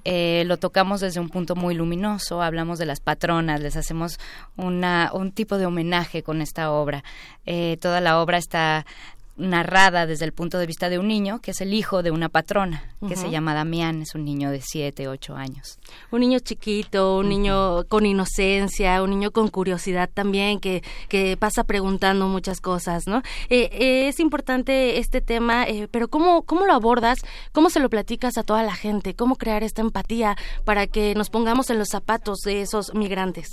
eh, 0.05 0.45
lo 0.47 0.59
tocamos 0.59 1.01
desde 1.01 1.19
un 1.19 1.31
punto 1.31 1.57
muy 1.57 1.75
luminoso, 1.75 2.43
hablamos 2.43 2.79
de 2.79 2.87
las 2.87 3.01
patronas, 3.01 3.61
les 3.61 3.77
hacemos 3.77 4.21
una, 4.57 5.11
un 5.15 5.33
tipo 5.33 5.57
de 5.57 5.65
homenaje 5.65 6.23
con 6.23 6.43
esta 6.43 6.71
obra. 6.71 7.03
Eh, 7.47 7.79
toda 7.81 8.03
la 8.03 8.21
obra 8.21 8.37
está 8.37 8.85
narrada 9.41 10.07
desde 10.07 10.25
el 10.25 10.33
punto 10.33 10.59
de 10.59 10.67
vista 10.67 10.89
de 10.89 10.99
un 10.99 11.09
niño, 11.09 11.41
que 11.41 11.51
es 11.51 11.61
el 11.61 11.75
hijo 11.75 12.03
de 12.03 12.11
una 12.11 12.29
patrona, 12.29 12.85
que 13.09 13.17
se 13.17 13.31
llama 13.31 13.55
Damián, 13.55 14.03
es 14.03 14.15
un 14.15 14.25
niño 14.25 14.51
de 14.51 14.61
7, 14.61 15.09
8 15.09 15.35
años. 15.35 15.79
Un 16.11 16.21
niño 16.21 16.39
chiquito, 16.39 17.19
un 17.19 17.29
niño 17.29 17.85
con 17.89 18.07
inocencia, 18.07 19.03
un 19.03 19.11
niño 19.11 19.31
con 19.31 19.49
curiosidad 19.49 20.11
también, 20.13 20.61
que, 20.61 20.83
que 21.09 21.37
pasa 21.37 21.65
preguntando 21.65 22.29
muchas 22.29 22.61
cosas, 22.61 23.07
¿no? 23.07 23.23
Eh, 23.49 23.71
eh, 23.73 24.09
es 24.09 24.21
importante 24.21 24.99
este 24.99 25.21
tema, 25.21 25.65
eh, 25.65 25.89
pero 25.91 26.09
¿cómo, 26.09 26.43
¿cómo 26.43 26.67
lo 26.67 26.75
abordas? 26.75 27.19
¿Cómo 27.53 27.71
se 27.71 27.81
lo 27.81 27.89
platicas 27.89 28.37
a 28.39 28.43
toda 28.43 28.63
la 28.63 28.75
gente? 28.75 29.15
¿Cómo 29.15 29.37
crear 29.37 29.63
esta 29.63 29.81
empatía 29.81 30.37
para 30.65 30.87
que 30.87 31.15
nos 31.15 31.31
pongamos 31.31 31.71
en 31.71 31.79
los 31.79 31.89
zapatos 31.89 32.41
de 32.45 32.63
esos 32.63 32.95
migrantes? 32.95 33.49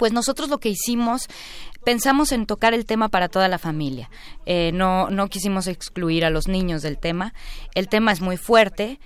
Pues 0.00 0.14
nosotros 0.14 0.48
lo 0.48 0.56
que 0.58 0.70
hicimos, 0.70 1.28
pensamos 1.84 2.32
en 2.32 2.46
tocar 2.46 2.74
el 2.74 2.84
tema 2.86 3.08
para 3.08 3.28
toda 3.28 3.48
la 3.48 3.58
familia. 3.58 4.10
Eh, 4.46 4.70
no, 4.72 5.10
no 5.10 5.28
quisimos 5.28 5.66
excluir 5.66 6.24
a 6.24 6.30
los 6.30 6.48
niños 6.48 6.82
del 6.82 6.98
tema. 6.98 7.34
El 7.74 7.88
tema 7.88 8.12
es 8.12 8.20
muy 8.20 8.36
fuerte. 8.36 8.98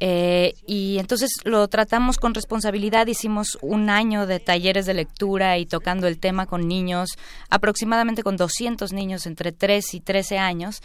eh, 0.00 0.54
y 0.66 0.98
entonces 0.98 1.30
lo 1.44 1.66
tratamos 1.68 2.18
con 2.18 2.34
responsabilidad. 2.34 3.06
Hicimos 3.06 3.56
un 3.62 3.88
año 3.90 4.26
de 4.26 4.40
talleres 4.40 4.86
de 4.86 4.92
lectura 4.94 5.56
y 5.56 5.66
tocando 5.66 6.08
el 6.08 6.18
tema 6.18 6.46
con 6.46 6.66
niños, 6.66 7.10
aproximadamente 7.48 8.22
con 8.22 8.36
200 8.36 8.92
niños 8.92 9.24
entre 9.26 9.52
3 9.52 9.94
y 9.94 10.00
13 10.00 10.38
años, 10.38 10.82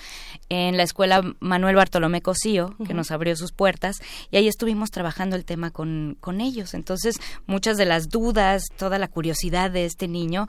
en 0.47 0.77
la 0.77 0.83
escuela 0.83 1.21
Manuel 1.39 1.75
Bartolomé 1.75 2.21
Cosío, 2.21 2.75
que 2.85 2.93
nos 2.93 3.11
abrió 3.11 3.35
sus 3.35 3.51
puertas, 3.51 3.97
y 4.31 4.37
ahí 4.37 4.47
estuvimos 4.47 4.91
trabajando 4.91 5.35
el 5.35 5.43
tema 5.43 5.71
con, 5.71 6.15
con 6.21 6.39
ellos. 6.39 6.73
Entonces, 6.73 7.15
muchas 7.47 7.77
de 7.77 7.85
las 7.85 8.09
dudas, 8.09 8.65
toda 8.77 8.99
la 8.99 9.07
curiosidad 9.07 9.71
de 9.71 9.85
este 9.85 10.07
niño, 10.07 10.47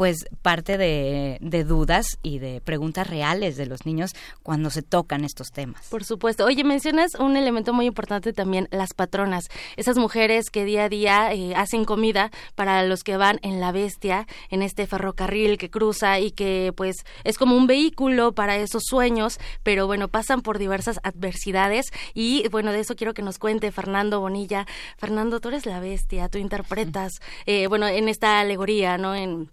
pues 0.00 0.24
parte 0.40 0.78
de, 0.78 1.36
de 1.42 1.62
dudas 1.62 2.18
y 2.22 2.38
de 2.38 2.62
preguntas 2.62 3.06
reales 3.06 3.58
de 3.58 3.66
los 3.66 3.84
niños 3.84 4.12
cuando 4.42 4.70
se 4.70 4.80
tocan 4.80 5.24
estos 5.26 5.48
temas. 5.48 5.88
Por 5.90 6.04
supuesto. 6.04 6.46
Oye, 6.46 6.64
mencionas 6.64 7.16
un 7.16 7.36
elemento 7.36 7.74
muy 7.74 7.84
importante 7.84 8.32
también, 8.32 8.66
las 8.70 8.94
patronas. 8.94 9.50
Esas 9.76 9.98
mujeres 9.98 10.48
que 10.48 10.64
día 10.64 10.84
a 10.84 10.88
día 10.88 11.34
eh, 11.34 11.54
hacen 11.54 11.84
comida 11.84 12.30
para 12.54 12.82
los 12.84 13.04
que 13.04 13.18
van 13.18 13.40
en 13.42 13.60
la 13.60 13.72
bestia, 13.72 14.26
en 14.48 14.62
este 14.62 14.86
ferrocarril 14.86 15.58
que 15.58 15.68
cruza 15.68 16.18
y 16.18 16.30
que 16.30 16.72
pues 16.74 16.96
es 17.22 17.36
como 17.36 17.54
un 17.54 17.66
vehículo 17.66 18.32
para 18.32 18.56
esos 18.56 18.84
sueños, 18.86 19.38
pero 19.62 19.86
bueno, 19.86 20.08
pasan 20.08 20.40
por 20.40 20.56
diversas 20.56 20.98
adversidades 21.02 21.90
y 22.14 22.48
bueno, 22.48 22.72
de 22.72 22.80
eso 22.80 22.96
quiero 22.96 23.12
que 23.12 23.20
nos 23.20 23.38
cuente 23.38 23.70
Fernando 23.70 24.18
Bonilla. 24.18 24.66
Fernando, 24.96 25.40
tú 25.40 25.48
eres 25.48 25.66
la 25.66 25.78
bestia, 25.78 26.30
tú 26.30 26.38
interpretas, 26.38 27.20
eh, 27.44 27.66
bueno, 27.66 27.86
en 27.86 28.08
esta 28.08 28.40
alegoría, 28.40 28.96
¿no? 28.96 29.14
En 29.14 29.50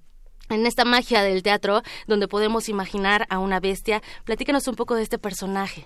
en 0.50 0.66
esta 0.66 0.86
magia 0.86 1.22
del 1.22 1.43
teatro 1.43 1.82
donde 2.08 2.28
podemos 2.28 2.70
imaginar 2.70 3.26
a 3.30 3.39
una 3.39 3.60
bestia. 3.60 4.02
Platícanos 4.24 4.68
un 4.68 4.76
poco 4.76 4.95
de 4.95 5.04
este 5.04 5.18
personaje. 5.18 5.86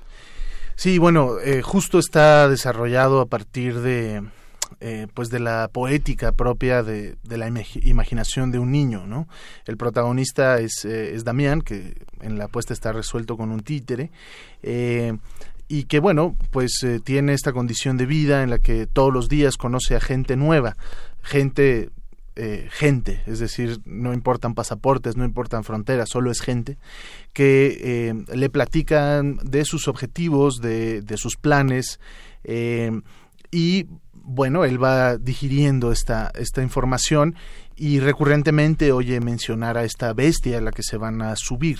Sí, 0.75 0.97
bueno, 0.97 1.39
eh, 1.39 1.61
justo 1.61 1.99
está 1.99 2.47
desarrollado 2.47 3.21
a 3.21 3.25
partir 3.25 3.79
de 3.81 4.23
eh, 4.79 5.07
pues 5.13 5.29
de 5.29 5.39
la 5.39 5.67
poética 5.67 6.31
propia 6.31 6.81
de, 6.81 7.17
de 7.23 7.37
la 7.37 7.47
imagi- 7.49 7.85
imaginación 7.85 8.51
de 8.51 8.59
un 8.59 8.71
niño, 8.71 9.05
¿no? 9.05 9.27
El 9.65 9.75
protagonista 9.77 10.59
es, 10.59 10.85
eh, 10.85 11.13
es 11.13 11.23
Damián, 11.23 11.61
que 11.61 11.95
en 12.21 12.37
la 12.37 12.45
apuesta 12.45 12.73
está 12.73 12.93
resuelto 12.93 13.35
con 13.35 13.51
un 13.51 13.59
títere, 13.59 14.11
eh, 14.63 15.17
y 15.67 15.83
que 15.83 15.99
bueno, 15.99 16.35
pues 16.51 16.71
eh, 16.83 16.99
tiene 17.03 17.33
esta 17.33 17.51
condición 17.51 17.97
de 17.97 18.05
vida 18.05 18.43
en 18.43 18.49
la 18.49 18.59
que 18.59 18.87
todos 18.87 19.13
los 19.13 19.27
días 19.27 19.57
conoce 19.57 19.95
a 19.95 19.99
gente 19.99 20.35
nueva, 20.37 20.77
gente 21.21 21.89
eh, 22.43 22.69
gente, 22.71 23.21
es 23.27 23.37
decir, 23.37 23.81
no 23.85 24.13
importan 24.13 24.55
pasaportes, 24.55 25.15
no 25.15 25.25
importan 25.25 25.63
fronteras, 25.63 26.09
solo 26.09 26.31
es 26.31 26.41
gente 26.41 26.79
que 27.33 27.77
eh, 27.79 28.35
le 28.35 28.49
platican 28.49 29.37
de 29.43 29.63
sus 29.63 29.87
objetivos, 29.87 30.59
de, 30.59 31.03
de 31.03 31.17
sus 31.17 31.37
planes 31.37 31.99
eh, 32.43 32.99
y 33.51 33.85
bueno, 34.13 34.65
él 34.65 34.83
va 34.83 35.17
digiriendo 35.17 35.91
esta, 35.91 36.31
esta 36.33 36.63
información 36.63 37.35
y 37.75 37.99
recurrentemente 37.99 38.91
oye 38.91 39.19
mencionar 39.19 39.77
a 39.77 39.83
esta 39.83 40.13
bestia 40.13 40.57
a 40.57 40.61
la 40.61 40.71
que 40.71 40.83
se 40.83 40.97
van 40.97 41.21
a 41.21 41.35
subir. 41.35 41.79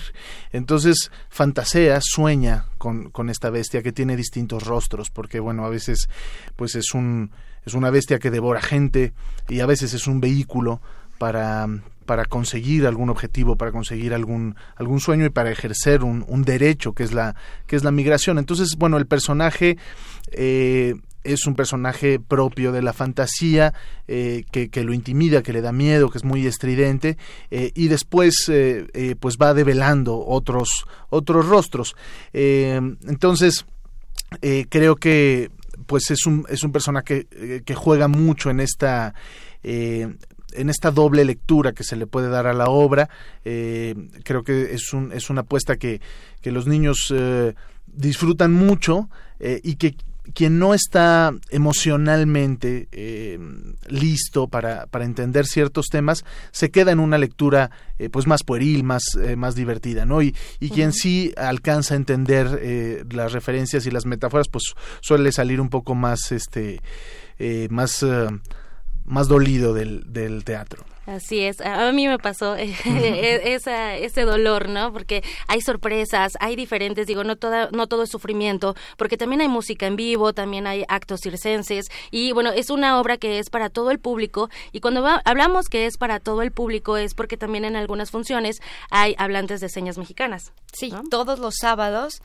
Entonces 0.52 1.10
fantasea, 1.28 2.00
sueña 2.02 2.66
con, 2.78 3.10
con 3.10 3.30
esta 3.30 3.50
bestia 3.50 3.82
que 3.82 3.92
tiene 3.92 4.16
distintos 4.16 4.64
rostros, 4.66 5.10
porque 5.10 5.40
bueno, 5.40 5.64
a 5.64 5.68
veces 5.68 6.08
pues 6.56 6.74
es 6.74 6.94
un 6.94 7.30
es 7.64 7.74
una 7.74 7.90
bestia 7.90 8.18
que 8.18 8.30
devora 8.30 8.60
gente 8.60 9.12
y 9.48 9.60
a 9.60 9.66
veces 9.66 9.94
es 9.94 10.06
un 10.06 10.20
vehículo 10.20 10.80
para 11.18 11.68
para 12.06 12.24
conseguir 12.24 12.86
algún 12.86 13.10
objetivo, 13.10 13.56
para 13.56 13.70
conseguir 13.70 14.12
algún 14.12 14.56
algún 14.76 15.00
sueño 15.00 15.24
y 15.24 15.30
para 15.30 15.50
ejercer 15.50 16.02
un, 16.02 16.42
derecho 16.42 16.92
que 16.92 17.04
es 17.04 17.12
la 17.12 17.36
que 17.66 17.76
es 17.76 17.84
la 17.84 17.92
migración. 17.92 18.38
Entonces, 18.38 18.76
bueno, 18.76 18.96
el 18.96 19.06
personaje 19.06 19.78
eh, 20.32 20.94
es 21.24 21.46
un 21.46 21.54
personaje 21.54 22.18
propio 22.18 22.72
de 22.72 22.82
la 22.82 22.92
fantasía 22.92 23.74
eh, 24.08 24.44
que, 24.50 24.68
que 24.68 24.84
lo 24.84 24.92
intimida, 24.92 25.42
que 25.42 25.52
le 25.52 25.60
da 25.60 25.72
miedo, 25.72 26.10
que 26.10 26.18
es 26.18 26.24
muy 26.24 26.46
estridente 26.46 27.16
eh, 27.50 27.72
y 27.74 27.88
después 27.88 28.48
eh, 28.48 28.86
eh, 28.94 29.16
pues 29.18 29.36
va 29.40 29.54
develando 29.54 30.18
otros 30.18 30.86
otros 31.10 31.46
rostros. 31.46 31.94
Entonces 32.32 33.66
creo 34.70 34.96
que 34.96 35.50
pues 35.86 36.10
es 36.10 36.26
un 36.26 36.46
es 36.48 36.62
un 36.62 36.72
personaje 36.72 37.26
que 37.64 37.74
juega 37.74 38.08
mucho 38.08 38.50
en 38.50 38.60
esta 38.60 39.14
en 39.62 40.68
esta 40.70 40.90
doble 40.90 41.24
lectura 41.24 41.72
que 41.72 41.84
se 41.84 41.96
le 41.96 42.06
puede 42.06 42.28
dar 42.28 42.46
a 42.46 42.54
la 42.54 42.70
obra 42.70 43.10
creo 43.42 44.42
que 44.42 44.72
es 44.72 44.92
un 44.94 45.12
es 45.12 45.28
una 45.28 45.42
apuesta 45.42 45.76
que 45.76 46.00
que 46.40 46.50
los 46.50 46.66
niños 46.66 47.12
disfrutan 47.86 48.52
mucho 48.52 49.10
y 49.62 49.74
que 49.74 49.96
quien 50.34 50.58
no 50.58 50.72
está 50.72 51.32
emocionalmente 51.50 52.88
eh, 52.92 53.38
listo 53.88 54.48
para, 54.48 54.86
para 54.86 55.04
entender 55.04 55.46
ciertos 55.46 55.86
temas 55.86 56.24
se 56.52 56.70
queda 56.70 56.92
en 56.92 57.00
una 57.00 57.18
lectura 57.18 57.70
eh, 57.98 58.08
pues 58.08 58.26
más 58.26 58.42
pueril, 58.42 58.84
más, 58.84 59.02
eh, 59.20 59.36
más 59.36 59.54
divertida, 59.54 60.06
¿no? 60.06 60.22
Y, 60.22 60.34
y 60.60 60.70
quien 60.70 60.92
sí 60.92 61.32
alcanza 61.36 61.94
a 61.94 61.96
entender 61.96 62.58
eh, 62.60 63.04
las 63.10 63.32
referencias 63.32 63.86
y 63.86 63.90
las 63.90 64.06
metáforas, 64.06 64.48
pues 64.48 64.74
suele 65.00 65.32
salir 65.32 65.60
un 65.60 65.68
poco 65.68 65.94
más, 65.94 66.32
este, 66.32 66.80
más, 67.70 68.04
más 69.04 69.28
dolido 69.28 69.74
del, 69.74 70.12
del 70.12 70.44
teatro. 70.44 70.84
Así 71.12 71.44
es, 71.44 71.60
a 71.60 71.92
mí 71.92 72.08
me 72.08 72.18
pasó 72.18 72.56
eh, 72.56 72.72
esa, 73.54 73.96
ese 73.96 74.22
dolor, 74.22 74.68
¿no? 74.68 74.92
Porque 74.92 75.22
hay 75.46 75.60
sorpresas, 75.60 76.32
hay 76.40 76.56
diferentes, 76.56 77.06
digo, 77.06 77.22
no, 77.22 77.36
toda, 77.36 77.68
no 77.70 77.86
todo 77.86 78.04
es 78.04 78.10
sufrimiento, 78.10 78.74
porque 78.96 79.16
también 79.18 79.42
hay 79.42 79.48
música 79.48 79.86
en 79.86 79.96
vivo, 79.96 80.32
también 80.32 80.66
hay 80.66 80.84
actos 80.88 81.20
circenses, 81.22 81.86
y 82.10 82.32
bueno, 82.32 82.50
es 82.52 82.70
una 82.70 82.98
obra 82.98 83.18
que 83.18 83.38
es 83.38 83.50
para 83.50 83.68
todo 83.68 83.90
el 83.90 83.98
público, 83.98 84.48
y 84.72 84.80
cuando 84.80 85.02
va- 85.02 85.20
hablamos 85.26 85.66
que 85.68 85.84
es 85.86 85.98
para 85.98 86.18
todo 86.18 86.40
el 86.40 86.50
público 86.50 86.96
es 86.96 87.14
porque 87.14 87.36
también 87.36 87.64
en 87.66 87.76
algunas 87.76 88.10
funciones 88.10 88.60
hay 88.90 89.14
hablantes 89.18 89.60
de 89.60 89.68
señas 89.68 89.98
mexicanas. 89.98 90.52
Sí, 90.72 90.92
todos 91.10 91.38
los 91.38 91.56
sábados. 91.60 92.22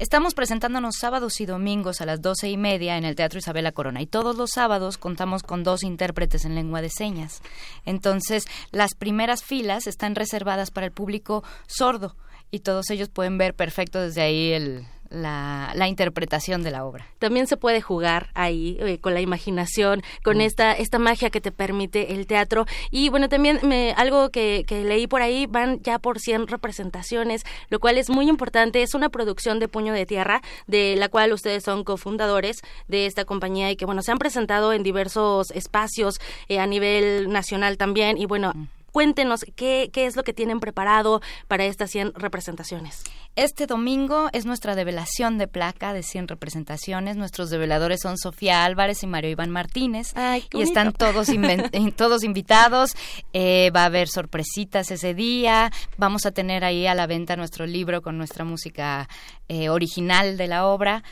Estamos 0.00 0.32
presentándonos 0.32 0.94
sábados 0.98 1.42
y 1.42 1.46
domingos 1.46 2.00
a 2.00 2.06
las 2.06 2.22
doce 2.22 2.48
y 2.48 2.56
media 2.56 2.96
en 2.96 3.04
el 3.04 3.16
Teatro 3.16 3.38
Isabela 3.38 3.70
Corona 3.70 4.00
y 4.00 4.06
todos 4.06 4.34
los 4.34 4.52
sábados 4.52 4.96
contamos 4.96 5.42
con 5.42 5.62
dos 5.62 5.82
intérpretes 5.82 6.46
en 6.46 6.54
lengua 6.54 6.80
de 6.80 6.88
señas. 6.88 7.42
Entonces, 7.84 8.46
las 8.70 8.94
primeras 8.94 9.44
filas 9.44 9.86
están 9.86 10.14
reservadas 10.14 10.70
para 10.70 10.86
el 10.86 10.92
público 10.92 11.44
sordo 11.66 12.16
y 12.50 12.60
todos 12.60 12.88
ellos 12.88 13.10
pueden 13.10 13.36
ver 13.36 13.54
perfecto 13.54 14.00
desde 14.00 14.22
ahí 14.22 14.52
el, 14.52 14.86
la, 15.10 15.72
la 15.74 15.88
interpretación 15.88 16.62
de 16.62 16.70
la 16.70 16.84
obra. 16.84 17.06
También 17.18 17.46
se 17.46 17.56
puede 17.56 17.80
jugar 17.80 18.30
ahí 18.34 18.76
eh, 18.80 18.98
con 18.98 19.12
la 19.14 19.20
imaginación, 19.20 20.02
con 20.22 20.40
esta 20.40 20.72
esta 20.72 20.98
magia 20.98 21.30
que 21.30 21.40
te 21.40 21.52
permite 21.52 22.14
el 22.14 22.26
teatro. 22.26 22.66
Y 22.90 23.08
bueno, 23.10 23.28
también 23.28 23.60
me, 23.62 23.92
algo 23.92 24.30
que, 24.30 24.64
que 24.66 24.84
leí 24.84 25.06
por 25.06 25.22
ahí, 25.22 25.46
van 25.46 25.80
ya 25.82 25.98
por 25.98 26.20
100 26.20 26.46
representaciones, 26.46 27.42
lo 27.68 27.80
cual 27.80 27.98
es 27.98 28.08
muy 28.08 28.28
importante. 28.28 28.82
Es 28.82 28.94
una 28.94 29.08
producción 29.08 29.58
de 29.58 29.68
Puño 29.68 29.92
de 29.92 30.06
Tierra, 30.06 30.42
de 30.66 30.94
la 30.96 31.08
cual 31.08 31.32
ustedes 31.32 31.64
son 31.64 31.84
cofundadores 31.84 32.62
de 32.88 33.06
esta 33.06 33.24
compañía 33.24 33.70
y 33.70 33.76
que 33.76 33.84
bueno, 33.84 34.02
se 34.02 34.12
han 34.12 34.18
presentado 34.18 34.72
en 34.72 34.82
diversos 34.82 35.50
espacios 35.50 36.20
eh, 36.48 36.60
a 36.60 36.66
nivel 36.66 37.30
nacional 37.30 37.76
también. 37.76 38.16
Y 38.16 38.26
bueno, 38.26 38.52
cuéntenos 38.92 39.44
qué, 39.56 39.90
qué 39.92 40.06
es 40.06 40.16
lo 40.16 40.22
que 40.22 40.32
tienen 40.32 40.60
preparado 40.60 41.20
para 41.48 41.64
estas 41.64 41.90
100 41.90 42.14
representaciones. 42.14 43.02
Este 43.36 43.66
domingo 43.66 44.28
es 44.32 44.44
nuestra 44.44 44.74
develación 44.74 45.38
de 45.38 45.46
placa 45.48 45.94
de 45.94 46.02
100 46.02 46.28
representaciones. 46.28 47.16
Nuestros 47.16 47.48
develadores 47.48 48.00
son 48.02 48.18
Sofía 48.18 48.64
Álvarez 48.64 49.02
y 49.02 49.06
Mario 49.06 49.30
Iván 49.30 49.50
Martínez. 49.50 50.12
y 50.52 50.62
están 50.62 50.92
todos, 50.92 51.28
inven- 51.28 51.68
eh, 51.72 51.92
todos 51.92 52.22
invitados. 52.24 52.94
Eh, 53.32 53.70
va 53.74 53.82
a 53.82 53.86
haber 53.86 54.08
sorpresitas 54.08 54.90
ese 54.90 55.14
día. 55.14 55.70
Vamos 55.96 56.26
a 56.26 56.32
tener 56.32 56.64
ahí 56.64 56.86
a 56.86 56.94
la 56.94 57.06
venta 57.06 57.36
nuestro 57.36 57.66
libro 57.66 58.02
con 58.02 58.18
nuestra 58.18 58.44
música 58.44 59.08
eh, 59.48 59.68
original 59.70 60.36
de 60.36 60.46
la 60.48 60.66
obra. 60.66 61.02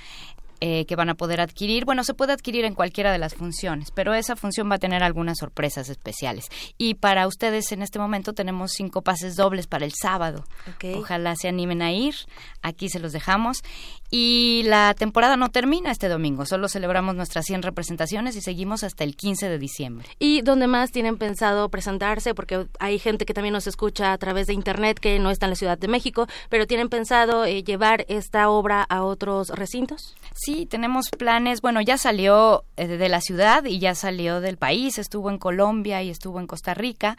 Eh, 0.60 0.86
que 0.86 0.96
van 0.96 1.08
a 1.08 1.14
poder 1.14 1.40
adquirir. 1.40 1.84
Bueno, 1.84 2.04
se 2.04 2.14
puede 2.14 2.32
adquirir 2.32 2.64
en 2.64 2.74
cualquiera 2.74 3.12
de 3.12 3.18
las 3.18 3.34
funciones, 3.34 3.90
pero 3.90 4.14
esa 4.14 4.36
función 4.36 4.70
va 4.70 4.76
a 4.76 4.78
tener 4.78 5.02
algunas 5.02 5.38
sorpresas 5.38 5.88
especiales. 5.88 6.46
Y 6.76 6.94
para 6.94 7.26
ustedes 7.26 7.70
en 7.72 7.82
este 7.82 7.98
momento 7.98 8.32
tenemos 8.32 8.72
cinco 8.72 9.02
pases 9.02 9.36
dobles 9.36 9.66
para 9.66 9.84
el 9.84 9.92
sábado. 9.92 10.44
Ojalá 10.96 11.36
se 11.36 11.48
animen 11.48 11.82
a 11.82 11.92
ir. 11.92 12.14
Aquí 12.62 12.88
se 12.88 12.98
los 12.98 13.12
dejamos. 13.12 13.62
Y 14.10 14.62
la 14.64 14.94
temporada 14.94 15.36
no 15.36 15.50
termina 15.50 15.90
este 15.90 16.08
domingo, 16.08 16.46
solo 16.46 16.68
celebramos 16.68 17.14
nuestras 17.14 17.44
100 17.44 17.62
representaciones 17.62 18.36
y 18.36 18.40
seguimos 18.40 18.82
hasta 18.82 19.04
el 19.04 19.16
15 19.16 19.48
de 19.48 19.58
diciembre. 19.58 20.08
¿Y 20.18 20.40
dónde 20.40 20.66
más 20.66 20.90
tienen 20.90 21.18
pensado 21.18 21.68
presentarse? 21.68 22.34
Porque 22.34 22.66
hay 22.80 22.98
gente 22.98 23.26
que 23.26 23.34
también 23.34 23.52
nos 23.52 23.66
escucha 23.66 24.12
a 24.12 24.18
través 24.18 24.46
de 24.46 24.54
Internet 24.54 24.98
que 24.98 25.18
no 25.18 25.30
está 25.30 25.46
en 25.46 25.50
la 25.50 25.56
Ciudad 25.56 25.78
de 25.78 25.88
México, 25.88 26.26
pero 26.48 26.66
¿tienen 26.66 26.88
pensado 26.88 27.44
eh, 27.44 27.62
llevar 27.62 28.06
esta 28.08 28.48
obra 28.48 28.82
a 28.82 29.02
otros 29.02 29.50
recintos? 29.50 30.16
Sí, 30.34 30.66
tenemos 30.66 31.10
planes. 31.10 31.60
Bueno, 31.60 31.80
ya 31.82 31.98
salió 31.98 32.64
eh, 32.76 32.86
de 32.86 33.08
la 33.08 33.20
ciudad 33.20 33.64
y 33.64 33.78
ya 33.78 33.94
salió 33.94 34.40
del 34.40 34.56
país, 34.56 34.98
estuvo 34.98 35.30
en 35.30 35.38
Colombia 35.38 36.02
y 36.02 36.10
estuvo 36.10 36.40
en 36.40 36.46
Costa 36.46 36.74
Rica 36.74 37.18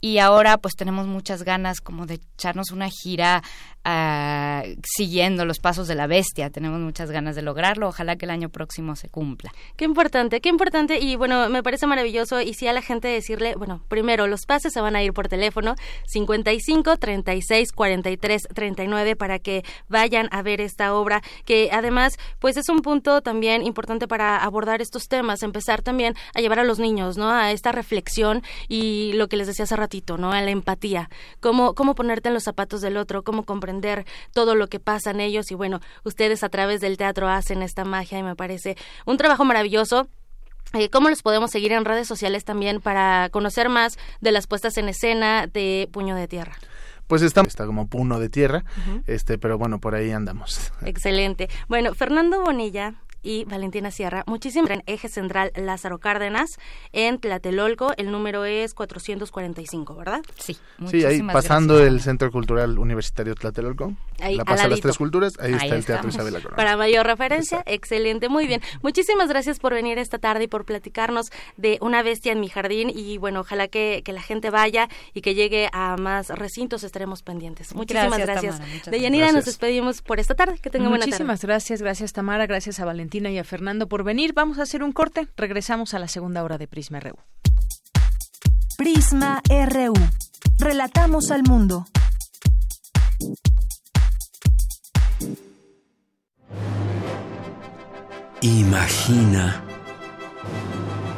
y 0.00 0.18
ahora 0.18 0.58
pues 0.58 0.74
tenemos 0.76 1.06
muchas 1.06 1.42
ganas 1.42 1.80
como 1.80 2.06
de 2.06 2.20
echarnos 2.36 2.70
una 2.70 2.88
gira 2.88 3.42
uh, 3.84 4.74
siguiendo 4.84 5.44
los 5.44 5.58
pasos 5.58 5.88
de 5.88 5.94
la 5.94 6.06
bestia. 6.06 6.50
Tenemos 6.50 6.80
muchas 6.80 7.10
ganas 7.10 7.34
de 7.36 7.42
lograrlo. 7.42 7.88
Ojalá 7.88 8.16
que 8.16 8.26
el 8.26 8.30
año 8.30 8.48
próximo 8.48 8.96
se 8.96 9.08
cumpla. 9.08 9.52
Qué 9.76 9.84
importante, 9.84 10.40
qué 10.40 10.48
importante. 10.48 10.98
Y 11.00 11.16
bueno, 11.16 11.48
me 11.48 11.62
parece 11.62 11.86
maravilloso. 11.86 12.40
Y 12.40 12.54
si 12.54 12.66
a 12.68 12.72
la 12.72 12.82
gente 12.82 13.08
decirle, 13.08 13.54
bueno, 13.56 13.82
primero, 13.88 14.26
los 14.26 14.46
pases 14.46 14.72
se 14.72 14.80
van 14.80 14.96
a 14.96 15.02
ir 15.02 15.12
por 15.12 15.28
teléfono 15.28 15.74
55 16.06 16.96
36 16.96 17.72
43 17.72 18.42
39 18.54 19.16
para 19.16 19.38
que 19.38 19.64
vayan 19.88 20.28
a 20.30 20.42
ver 20.42 20.60
esta 20.60 20.94
obra, 20.94 21.22
que 21.44 21.70
además, 21.72 22.16
pues 22.38 22.56
es 22.56 22.68
un 22.68 22.82
punto 22.82 23.20
también 23.20 23.66
importante 23.66 24.06
para 24.06 24.36
abordar 24.38 24.80
estos 24.80 25.08
temas, 25.08 25.42
empezar 25.42 25.82
también 25.82 26.14
a 26.34 26.40
llevar 26.40 26.60
a 26.60 26.64
los 26.64 26.78
niños, 26.78 27.16
¿no? 27.16 27.30
A 27.30 27.52
esta 27.52 27.72
reflexión 27.72 28.42
y 28.68 29.12
lo 29.14 29.28
que 29.28 29.36
les 29.36 29.46
decía 29.46 29.64
hace 29.64 29.76
ratito, 29.88 30.18
¿no? 30.18 30.32
A 30.32 30.42
la 30.42 30.50
empatía. 30.50 31.08
Cómo, 31.40 31.74
cómo 31.74 31.94
ponerte 31.94 32.28
en 32.28 32.34
los 32.34 32.44
zapatos 32.44 32.82
del 32.82 32.98
otro, 32.98 33.24
cómo 33.24 33.44
comprender 33.44 34.04
todo 34.34 34.54
lo 34.54 34.68
que 34.68 34.80
pasa 34.80 35.12
en 35.12 35.20
ellos 35.20 35.50
y 35.50 35.54
bueno, 35.54 35.80
ustedes 36.04 36.44
a 36.44 36.50
través 36.50 36.82
del 36.82 36.98
teatro 36.98 37.26
hacen 37.26 37.62
esta 37.62 37.84
magia 37.84 38.18
y 38.18 38.22
me 38.22 38.36
parece 38.36 38.76
un 39.06 39.16
trabajo 39.16 39.46
maravilloso. 39.46 40.06
Eh, 40.74 40.90
¿Cómo 40.90 41.08
los 41.08 41.22
podemos 41.22 41.50
seguir 41.50 41.72
en 41.72 41.86
redes 41.86 42.06
sociales 42.06 42.44
también 42.44 42.82
para 42.82 43.30
conocer 43.30 43.70
más 43.70 43.98
de 44.20 44.32
las 44.32 44.46
puestas 44.46 44.76
en 44.76 44.90
escena 44.90 45.46
de 45.46 45.88
Puño 45.90 46.14
de 46.14 46.28
Tierra? 46.28 46.58
pues 47.06 47.22
está, 47.22 47.40
está 47.40 47.64
como 47.64 47.86
puño 47.86 48.18
de 48.18 48.28
tierra, 48.28 48.64
este, 49.06 49.38
pero 49.38 49.56
bueno, 49.56 49.78
por 49.80 49.94
ahí 49.94 50.10
andamos. 50.10 50.70
Excelente. 50.84 51.48
Bueno, 51.66 51.94
Fernando 51.94 52.42
Bonilla, 52.42 52.96
y 53.22 53.44
Valentina 53.44 53.90
Sierra. 53.90 54.24
Muchísimas 54.26 54.70
en 54.70 54.82
Eje 54.86 55.08
Central 55.08 55.52
Lázaro 55.54 55.98
Cárdenas 55.98 56.58
en 56.92 57.18
Tlatelolco. 57.18 57.92
El 57.96 58.10
número 58.10 58.44
es 58.44 58.74
445, 58.74 59.94
¿verdad? 59.94 60.22
Sí. 60.36 60.56
Sí, 60.86 61.04
ahí 61.04 61.22
pasando 61.22 61.80
el 61.80 62.00
Centro 62.00 62.30
Cultural 62.30 62.78
Universitario 62.78 63.34
Tlatelolco. 63.34 63.92
Ahí, 64.20 64.36
la 64.36 64.44
pasa 64.44 64.68
las 64.68 64.80
tres 64.80 64.98
culturas, 64.98 65.34
ahí, 65.38 65.54
está 65.54 65.76
el 65.76 65.84
Teatro 65.84 66.08
Isabel 66.08 66.34
Corona. 66.34 66.56
Para 66.56 66.76
mayor 66.76 67.06
referencia, 67.06 67.62
excelente, 67.66 68.28
muy 68.28 68.46
bien. 68.46 68.60
Muchísimas 68.82 69.28
gracias 69.28 69.58
por 69.58 69.74
venir 69.74 69.98
esta 69.98 70.18
tarde 70.18 70.44
y 70.44 70.48
por 70.48 70.64
platicarnos 70.64 71.30
de 71.56 71.78
Una 71.80 72.02
bestia 72.02 72.32
en 72.32 72.40
mi 72.40 72.48
jardín 72.48 72.90
y 72.94 73.18
bueno, 73.18 73.40
ojalá 73.40 73.68
que, 73.68 74.02
que 74.04 74.12
la 74.12 74.22
gente 74.22 74.50
vaya 74.50 74.88
y 75.14 75.20
que 75.20 75.34
llegue 75.34 75.68
a 75.72 75.96
más 75.96 76.28
recintos, 76.30 76.82
estaremos 76.84 77.22
pendientes. 77.22 77.74
Muchísimas 77.74 78.18
gracias. 78.18 78.60
de 78.86 79.00
Yanira 79.00 79.32
nos 79.32 79.44
despedimos 79.44 80.02
por 80.02 80.20
esta 80.20 80.34
tarde, 80.34 80.58
que 80.60 80.70
tenga 80.70 80.88
buena 80.88 81.04
tarde. 81.04 81.10
Muchísimas 81.10 81.42
gracias, 81.42 81.82
gracias 81.82 82.12
Tamara, 82.12 82.46
gracias 82.46 82.80
a 82.80 82.84
Valentina 82.84 83.07
y 83.14 83.38
a 83.38 83.44
Fernando 83.44 83.88
por 83.88 84.04
venir. 84.04 84.32
Vamos 84.34 84.58
a 84.58 84.62
hacer 84.62 84.82
un 84.82 84.92
corte, 84.92 85.28
regresamos 85.36 85.94
a 85.94 85.98
la 85.98 86.08
segunda 86.08 86.44
hora 86.44 86.58
de 86.58 86.68
Prisma 86.68 87.00
RU. 87.00 87.16
Prisma 88.76 89.42
RU. 89.48 89.94
Relatamos 90.58 91.30
al 91.30 91.42
mundo. 91.42 91.86
Imagina. 98.40 99.64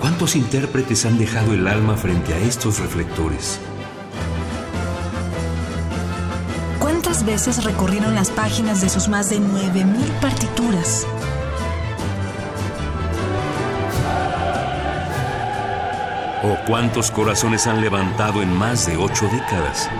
¿Cuántos 0.00 0.36
intérpretes 0.36 1.04
han 1.04 1.18
dejado 1.18 1.52
el 1.52 1.66
alma 1.66 1.96
frente 1.96 2.32
a 2.32 2.38
estos 2.38 2.78
reflectores? 2.78 3.58
¿Cuántas 6.78 7.26
veces 7.26 7.64
recorrieron 7.64 8.14
las 8.14 8.30
páginas 8.30 8.80
de 8.80 8.88
sus 8.88 9.08
más 9.08 9.28
de 9.28 9.38
9.000 9.38 10.20
partituras? 10.20 11.06
¿O 16.42 16.56
cuántos 16.66 17.10
corazones 17.10 17.66
han 17.66 17.82
levantado 17.82 18.40
en 18.40 18.50
más 18.52 18.86
de 18.86 18.96
ocho 18.96 19.28
décadas? 19.28 19.90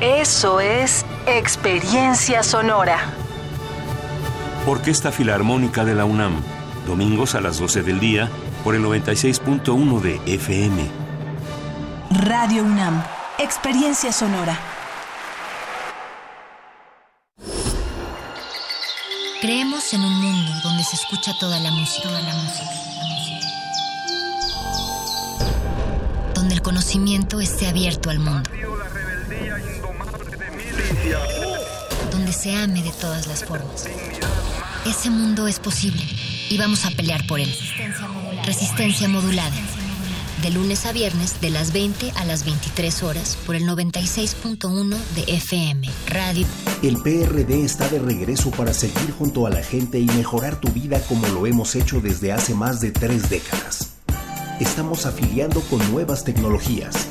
Eso 0.00 0.60
es 0.60 1.04
experiencia 1.26 2.44
sonora. 2.44 2.98
Orquesta 4.64 5.10
Filarmónica 5.10 5.84
de 5.84 5.96
la 5.96 6.04
UNAM, 6.04 6.40
domingos 6.86 7.34
a 7.34 7.40
las 7.40 7.58
12 7.58 7.82
del 7.82 7.98
día 7.98 8.28
por 8.62 8.76
el 8.76 8.84
96.1 8.84 10.00
de 10.02 10.20
FM. 10.34 10.88
Radio 12.10 12.62
UNAM, 12.62 13.02
experiencia 13.38 14.12
sonora. 14.12 14.56
Creemos 19.40 19.92
en 19.94 20.02
un 20.02 20.14
mundo 20.20 20.52
donde 20.62 20.84
se 20.84 20.96
escucha 20.96 21.32
toda 21.40 21.58
la 21.60 21.70
música, 21.70 22.08
toda 22.08 22.20
la 22.20 22.34
música, 22.34 22.70
conocimiento 26.68 27.40
esté 27.40 27.66
abierto 27.66 28.10
al 28.10 28.18
mundo 28.18 28.50
donde 32.12 32.30
se 32.30 32.54
ame 32.54 32.82
de 32.82 32.90
todas 32.90 33.26
las 33.26 33.42
formas. 33.42 33.86
Ese 34.84 35.08
mundo 35.08 35.48
es 35.48 35.60
posible 35.60 36.04
y 36.50 36.58
vamos 36.58 36.84
a 36.84 36.90
pelear 36.90 37.26
por 37.26 37.40
él. 37.40 37.50
Resistencia 38.44 39.08
modulada. 39.08 39.56
De 40.42 40.50
lunes 40.50 40.84
a 40.84 40.92
viernes, 40.92 41.40
de 41.40 41.48
las 41.48 41.72
20 41.72 42.12
a 42.14 42.26
las 42.26 42.44
23 42.44 43.02
horas, 43.02 43.38
por 43.46 43.56
el 43.56 43.62
96.1 43.62 44.94
de 45.16 45.22
FM. 45.22 45.88
Radio. 46.08 46.46
El 46.82 46.98
PRD 46.98 47.64
está 47.64 47.88
de 47.88 47.98
regreso 47.98 48.50
para 48.50 48.74
seguir 48.74 49.10
junto 49.16 49.46
a 49.46 49.50
la 49.50 49.62
gente 49.62 50.00
y 50.00 50.04
mejorar 50.04 50.60
tu 50.60 50.68
vida 50.68 51.00
como 51.08 51.26
lo 51.28 51.46
hemos 51.46 51.74
hecho 51.76 52.02
desde 52.02 52.30
hace 52.30 52.52
más 52.52 52.82
de 52.82 52.90
tres 52.90 53.30
décadas. 53.30 53.87
Estamos 54.60 55.06
afiliando 55.06 55.60
con 55.62 55.78
nuevas 55.92 56.24
tecnologías 56.24 57.08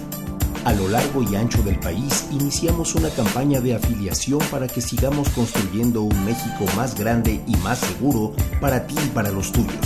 a 0.68 0.74
lo 0.74 0.90
largo 0.90 1.24
y 1.24 1.34
ancho 1.38 1.64
del 1.64 1.80
país 1.80 2.28
iniciamos 2.30 2.94
una 2.96 3.10
campaña 3.10 3.62
de 3.62 3.74
afiliación 3.74 4.42
para 4.52 4.68
que 4.68 4.82
sigamos 4.82 5.30
construyendo 5.30 6.02
un 6.02 6.26
México 6.26 6.66
más 6.76 7.00
grande 7.00 7.42
y 7.48 7.56
más 7.64 7.80
seguro 7.80 8.34
para 8.60 8.86
ti 8.86 8.96
y 9.02 9.10
para 9.12 9.32
los 9.32 9.54
tuyos. 9.54 9.78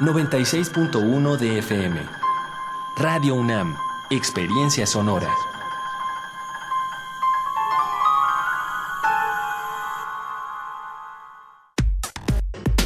96.1 0.00 1.38
de 1.38 1.58
FM. 1.58 1.98
Radio 2.98 3.34
UNAM, 3.34 3.74
Experiencia 4.10 4.86
Sonora. 4.86 5.30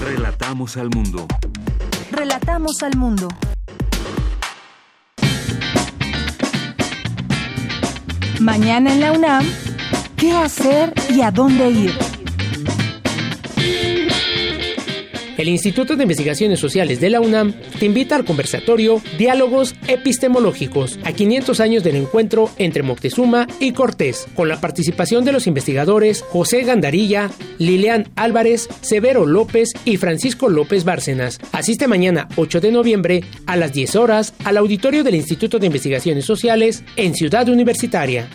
Relatamos 0.01 0.77
al 0.77 0.91
mundo. 0.91 1.27
Relatamos 2.13 2.81
al 2.85 2.97
mundo. 2.97 3.27
Mañana 8.39 8.93
en 8.93 9.01
la 9.01 9.13
UNAM, 9.13 9.45
¿qué 10.17 10.37
hacer 10.37 10.95
y 11.09 11.23
a 11.23 11.33
dónde 11.33 11.71
ir? 11.71 12.10
El 15.41 15.49
Instituto 15.49 15.97
de 15.97 16.03
Investigaciones 16.03 16.61
Sociales 16.61 17.01
de 17.01 17.09
la 17.09 17.23
UNAM 17.23 17.55
te 17.79 17.87
invita 17.87 18.15
al 18.15 18.27
conversatorio 18.27 19.01
Diálogos 19.17 19.75
Epistemológicos 19.89 20.99
a 21.03 21.13
500 21.13 21.61
años 21.61 21.83
del 21.83 21.97
encuentro 21.97 22.51
entre 22.59 22.83
Moctezuma 22.83 23.47
y 23.59 23.73
Cortés, 23.73 24.27
con 24.35 24.51
la 24.51 24.61
participación 24.61 25.25
de 25.25 25.33
los 25.33 25.47
investigadores 25.47 26.21
José 26.29 26.61
Gandarilla, 26.65 27.31
Lilian 27.57 28.11
Álvarez, 28.17 28.69
Severo 28.83 29.25
López 29.25 29.71
y 29.87 29.97
Francisco 29.97 30.51
López 30.51 30.85
Bárcenas. 30.85 31.39
Asiste 31.53 31.89
mañana 31.89 32.29
8 32.37 32.61
de 32.61 32.73
noviembre 32.73 33.25
a 33.47 33.57
las 33.57 33.73
10 33.73 33.97
horas 33.97 34.35
al 34.45 34.59
auditorio 34.59 35.05
del 35.05 35.15
Instituto 35.15 35.59
de 35.59 35.69
Investigaciones 35.69 36.27
Sociales 36.27 36.85
en 36.97 37.15
Ciudad 37.15 37.49
Universitaria. 37.49 38.29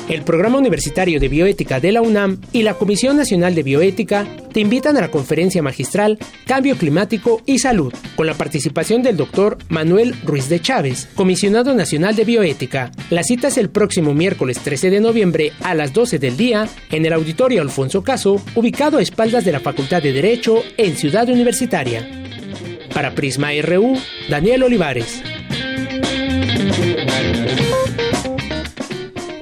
El 0.09 0.23
Programa 0.23 0.57
Universitario 0.57 1.19
de 1.19 1.29
Bioética 1.29 1.79
de 1.79 1.93
la 1.93 2.01
UNAM 2.01 2.41
y 2.51 2.63
la 2.63 2.73
Comisión 2.73 3.15
Nacional 3.15 3.55
de 3.55 3.63
Bioética 3.63 4.27
te 4.51 4.59
invitan 4.59 4.97
a 4.97 5.01
la 5.01 5.09
conferencia 5.09 5.63
magistral 5.63 6.19
Cambio 6.45 6.75
Climático 6.77 7.41
y 7.45 7.59
Salud, 7.59 7.93
con 8.17 8.27
la 8.27 8.33
participación 8.33 9.01
del 9.01 9.15
doctor 9.15 9.57
Manuel 9.69 10.13
Ruiz 10.25 10.49
de 10.49 10.59
Chávez, 10.59 11.07
Comisionado 11.15 11.73
Nacional 11.73 12.15
de 12.15 12.25
Bioética. 12.25 12.91
La 13.09 13.23
cita 13.23 13.47
es 13.47 13.57
el 13.57 13.69
próximo 13.69 14.13
miércoles 14.13 14.59
13 14.59 14.89
de 14.89 14.99
noviembre 14.99 15.53
a 15.61 15.73
las 15.73 15.93
12 15.93 16.19
del 16.19 16.35
día 16.35 16.67
en 16.91 17.05
el 17.05 17.13
Auditorio 17.13 17.61
Alfonso 17.61 18.03
Caso, 18.03 18.41
ubicado 18.55 18.97
a 18.97 19.01
espaldas 19.01 19.45
de 19.45 19.53
la 19.53 19.61
Facultad 19.61 20.03
de 20.03 20.11
Derecho 20.11 20.63
en 20.77 20.97
Ciudad 20.97 21.29
Universitaria. 21.29 22.07
Para 22.93 23.15
Prisma 23.15 23.49
RU, 23.61 23.97
Daniel 24.29 24.63
Olivares. 24.63 25.23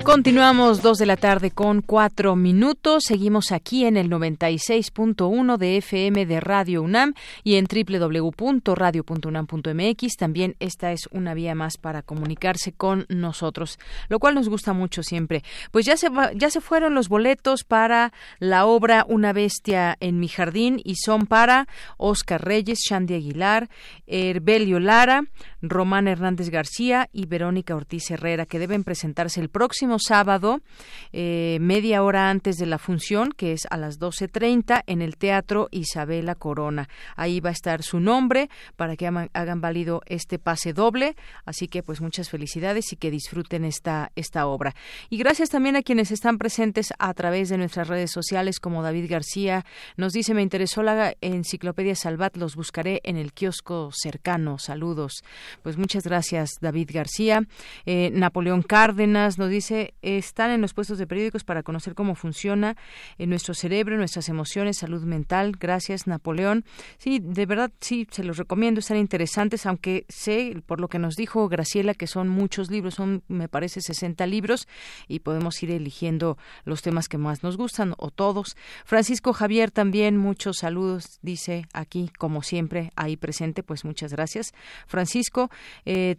Continuamos 0.04 0.82
dos 0.82 0.98
de 0.98 1.06
la 1.06 1.16
tarde 1.16 1.52
con 1.52 1.82
cuatro 1.82 2.36
minutos. 2.36 3.04
Seguimos 3.06 3.52
aquí 3.52 3.86
en 3.86 3.98
el 3.98 4.10
96.1 4.10 5.58
de 5.58 5.78
FM 5.78 6.26
de 6.26 6.40
Radio 6.40 6.82
UNAM 6.82 7.14
y 7.44 7.54
en 7.56 7.66
www.radio.unam.mx. 7.66 10.18
También 10.18 10.56
esta 10.60 10.92
es 10.92 11.08
una 11.12 11.36
vía 11.36 11.54
más 11.54 11.78
para 11.78 12.02
comunicarse 12.02 12.72
con 12.72 13.06
nosotros, 13.10 13.78
lo 14.10 14.18
cual 14.18 14.34
nos 14.34 14.50
gusta 14.50 14.74
mucho 14.74 15.04
siempre. 15.04 15.44
Pues 15.70 15.86
ya 15.86 15.96
se, 15.98 16.08
ya 16.36 16.50
se 16.50 16.62
fueron 16.62 16.96
los 16.96 17.08
boletos 17.08 17.64
para 17.64 18.12
la 18.40 18.66
obra 18.66 19.06
Una 19.08 19.34
bestia 19.34 19.98
en 20.00 20.20
mi 20.20 20.30
jardín 20.30 20.82
y 20.84 20.96
son 20.96 21.28
para 21.28 21.68
Oscar 21.98 22.44
Reyes, 22.44 22.80
Shandy 22.80 23.14
Aguilar, 23.14 23.70
Herbelio 24.08 24.80
Lara, 24.80 25.26
Román 25.62 26.08
Hernández 26.08 26.50
García 26.50 27.10
y 27.14 27.26
Verónica 27.26 27.76
Ortiz 27.76 28.10
Herrera, 28.12 28.46
que 28.46 28.60
deben 28.60 28.84
presentarse 28.84 29.40
el 29.40 29.50
próximo 29.50 29.98
sábado, 30.00 30.62
eh, 31.14 31.58
media 31.62 32.04
hora 32.04 32.30
antes 32.30 32.58
de 32.58 32.66
la 32.66 32.78
función, 32.78 33.32
que 33.32 33.54
es 33.54 33.68
a 33.70 33.78
las 33.78 34.00
12.30, 34.00 34.84
en 34.88 35.02
el 35.02 35.18
Teatro 35.18 35.68
Isabela 35.72 36.36
Corona. 36.36 36.90
Ahí 37.16 37.40
va 37.40 37.50
a 37.50 37.54
estar 37.54 37.84
su 37.84 38.00
nombre 38.00 38.50
para 38.76 38.96
que 38.96 39.08
hagan 39.08 39.62
válido 39.62 40.02
este 40.06 40.40
pase 40.40 40.74
doble. 40.74 41.16
Así 41.46 41.68
que, 41.68 41.84
pues, 41.84 42.02
muchas 42.02 42.30
felicidades 42.30 42.92
y 42.94 42.96
que 42.96 43.12
disfruten 43.12 43.66
esta, 43.66 44.12
esta 44.16 44.48
obra. 44.48 44.76
Y 45.10 45.18
gracias 45.18 45.50
también 45.50 45.76
a 45.76 45.84
quienes 45.84 46.12
están 46.12 46.38
presentes 46.38 46.94
a 46.98 47.14
través 47.14 47.50
de 47.50 47.58
nuestras 47.58 47.88
redes 47.88 48.12
sociales, 48.12 48.60
como 48.60 48.82
David 48.82 49.10
García. 49.10 49.66
Nos 49.98 50.14
dice, 50.14 50.34
me 50.34 50.42
interesó 50.42 50.84
la 50.84 51.14
enciclopedia 51.22 51.96
Salvat, 51.96 52.38
los 52.38 52.56
buscaré 52.56 53.02
en 53.04 53.18
el 53.18 53.34
kiosco 53.34 53.92
cercano. 53.94 54.58
Saludos. 54.58 55.24
Pues 55.64 55.78
muchas 55.78 56.04
gracias, 56.04 56.52
David 56.62 56.90
García. 56.94 57.48
Eh, 57.86 58.10
Napoleón 58.14 58.62
Cárdenas 58.62 59.38
nos 59.38 59.50
dice, 59.50 59.94
están 60.02 60.52
en 60.52 60.62
los 60.62 60.74
puestos 60.74 60.98
de 60.98 61.08
periódicos 61.08 61.44
para 61.44 61.64
conocer 61.64 61.96
cómo 61.96 62.16
funciona 62.16 62.76
en 63.18 63.30
nuestro 63.30 63.54
cerebro, 63.54 63.98
nuestras 63.98 64.30
emociones, 64.30 64.78
salud 64.78 65.04
mental. 65.04 65.54
Gracias, 65.60 66.08
Napoleón. 66.08 66.66
Sí, 66.98 67.20
de 67.20 67.46
verdad, 67.46 67.72
sí, 67.80 68.08
se 68.12 68.24
los 68.24 68.38
recomiendo, 68.38 68.80
están 68.80 68.98
interesantes, 68.98 69.66
aunque 69.66 70.06
sé, 70.10 70.62
por 70.66 70.80
lo 70.80 70.88
que 70.88 71.00
nos 71.00 71.16
dijo 71.16 71.48
Graciela, 71.48 71.94
que 71.94 72.08
son 72.08 72.30
muchos 72.30 72.70
libros, 72.70 72.96
son, 72.96 73.24
me 73.28 73.48
parece, 73.48 73.82
60 73.82 74.26
libros, 74.28 74.68
y 75.08 75.20
podemos 75.20 75.62
ir 75.64 75.72
eligiendo 75.72 76.38
los 76.66 76.82
temas 76.82 77.08
que 77.08 77.18
más 77.18 77.44
nos 77.44 77.58
gustan, 77.58 77.94
o 77.98 78.12
todos. 78.12 78.56
Francisco 78.86 79.34
Javier 79.34 79.72
también, 79.72 80.18
muchos 80.18 80.58
saludos, 80.58 81.20
dice 81.22 81.66
aquí, 81.74 82.12
como 82.18 82.44
siempre, 82.44 82.92
ahí 82.96 83.18
presente, 83.18 83.64
pues 83.64 83.86
muchas 83.86 84.12
gracias. 84.12 84.54
Francisco 84.88 85.41
eh, 85.41 85.41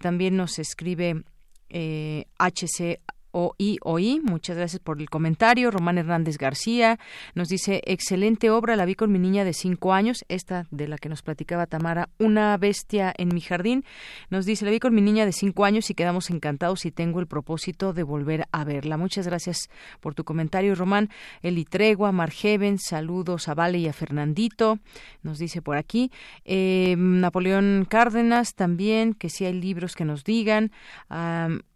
también 0.00 0.36
nos 0.36 0.58
escribe 0.58 1.22
eh, 1.68 2.26
HC 2.38 3.00
OI, 3.32 3.78
OI, 3.82 4.20
muchas 4.22 4.56
gracias 4.56 4.80
por 4.80 5.00
el 5.00 5.10
comentario. 5.10 5.70
Román 5.70 5.98
Hernández 5.98 6.38
García 6.38 6.98
nos 7.34 7.48
dice, 7.48 7.82
excelente 7.84 8.50
obra, 8.50 8.76
la 8.76 8.84
vi 8.84 8.94
con 8.94 9.10
mi 9.10 9.18
niña 9.18 9.44
de 9.44 9.52
cinco 9.52 9.92
años, 9.92 10.24
esta 10.28 10.66
de 10.70 10.88
la 10.88 10.98
que 10.98 11.08
nos 11.08 11.22
platicaba 11.22 11.66
Tamara, 11.66 12.08
Una 12.18 12.56
bestia 12.56 13.12
en 13.16 13.28
mi 13.34 13.40
jardín. 13.40 13.84
Nos 14.30 14.44
dice, 14.44 14.64
la 14.64 14.70
vi 14.70 14.78
con 14.78 14.94
mi 14.94 15.00
niña 15.00 15.26
de 15.26 15.32
cinco 15.32 15.64
años 15.64 15.90
y 15.90 15.94
quedamos 15.94 16.30
encantados 16.30 16.84
y 16.86 16.90
tengo 16.90 17.20
el 17.20 17.26
propósito 17.26 17.92
de 17.92 18.02
volver 18.02 18.46
a 18.52 18.64
verla. 18.64 18.96
Muchas 18.96 19.26
gracias 19.26 19.68
por 20.00 20.14
tu 20.14 20.24
comentario, 20.24 20.74
Román. 20.74 21.08
Eli 21.42 21.64
Tregua, 21.64 22.12
Margeven, 22.12 22.78
saludos 22.78 23.48
a 23.48 23.54
Vale 23.54 23.78
y 23.78 23.88
a 23.88 23.92
Fernandito, 23.92 24.78
nos 25.22 25.38
dice 25.38 25.62
por 25.62 25.76
aquí. 25.76 26.10
Eh, 26.44 26.94
Napoleón 26.98 27.86
Cárdenas 27.88 28.54
también, 28.54 29.14
que 29.14 29.30
si 29.30 29.44
hay 29.44 29.54
libros 29.54 29.94
que 29.94 30.04
nos 30.04 30.24
digan. 30.24 30.70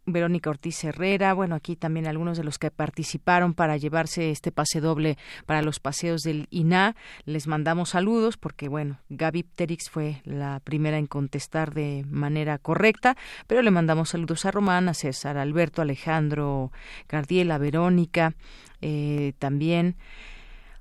Verónica 0.07 0.51
Ortiz 0.51 0.85
Herrera, 0.85 1.35
bueno, 1.35 1.57
aquí 1.57 1.75
también 1.75 2.07
algunos 2.07 2.39
de 2.39 2.45
los 2.45 2.59
que 2.59 2.71
participaron 2.71 3.55
para 3.55 3.77
llevarse 3.77 4.31
este 4.31 4.53
pase 4.53 4.81
doble 4.81 5.19
para 5.47 5.63
los 5.63 5.81
paseos 5.81 6.23
del 6.23 6.47
INA. 6.51 6.95
Les 7.25 7.49
mandamos 7.49 7.91
saludos 7.91 8.37
porque, 8.37 8.69
bueno, 8.69 9.01
Gaby 9.09 9.43
Pterix 9.43 9.91
fue 9.91 10.23
la 10.25 10.61
primera 10.63 10.99
en 10.99 11.07
contestar 11.07 11.75
de 11.75 12.05
manera 12.09 12.59
correcta, 12.59 13.17
pero 13.49 13.63
le 13.63 13.73
mandamos 13.73 14.11
saludos 14.11 14.45
a 14.45 14.53
Román, 14.53 14.89
a 14.89 14.95
César, 14.95 15.39
Alberto, 15.39 15.83
Alejandro, 15.83 16.71
Cardiela, 17.09 17.59
Verónica, 17.59 18.35
eh, 18.81 19.33
también. 19.41 19.97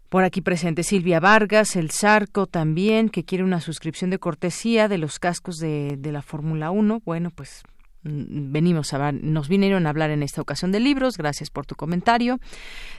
Por 0.10 0.24
aquí 0.24 0.42
presente 0.42 0.84
Silvia 0.84 1.20
Vargas, 1.20 1.76
el 1.76 1.90
Zarco 1.90 2.46
también, 2.46 3.10
que 3.10 3.26
quiere 3.26 3.44
una 3.44 3.60
suscripción 3.60 4.12
de 4.12 4.20
cortesía 4.20 4.88
de 4.88 5.00
los 5.00 5.18
cascos 5.18 5.58
de, 5.58 5.98
de 5.98 6.12
la 6.12 6.22
Fórmula 6.22 6.70
1. 6.70 7.02
Bueno, 7.04 7.32
pues 7.32 7.64
venimos 8.06 8.94
a 8.94 9.12
nos 9.12 9.50
vinieron 9.50 9.88
a 9.88 9.90
hablar 9.90 10.12
en 10.12 10.24
esta 10.24 10.42
ocasión 10.42 10.72
de 10.72 10.80
libros. 10.80 11.18
Gracias 11.18 11.50
por 11.50 11.66
tu 11.66 11.76
comentario. 11.76 12.40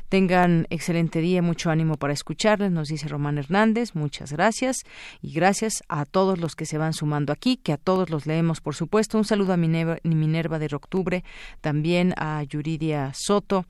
Tengan 0.08 0.66
excelente 0.70 1.20
día, 1.20 1.42
mucho 1.42 1.70
ánimo 1.70 1.96
para 1.96 2.12
escucharles, 2.12 2.70
nos 2.70 2.88
dice 2.88 3.08
Román 3.08 3.38
Hernández. 3.38 3.94
Muchas 3.94 4.32
gracias 4.32 4.78
y 5.22 5.32
gracias 5.32 5.82
a 5.88 6.04
todos 6.04 6.38
los 6.38 6.54
que 6.54 6.66
se 6.66 6.78
van 6.78 6.92
sumando 6.92 7.32
aquí, 7.32 7.56
que 7.56 7.72
a 7.72 7.76
todos 7.76 8.10
los 8.10 8.26
leemos, 8.26 8.60
por 8.60 8.74
supuesto. 8.74 9.18
Un 9.18 9.24
saludo 9.24 9.52
a 9.52 9.56
Minerva, 9.56 9.98
Minerva 10.02 10.58
de 10.58 10.66
Octubre, 10.74 11.24
también 11.60 12.12
a 12.16 12.42
Yuridia 12.42 13.12
Soto 13.14 13.66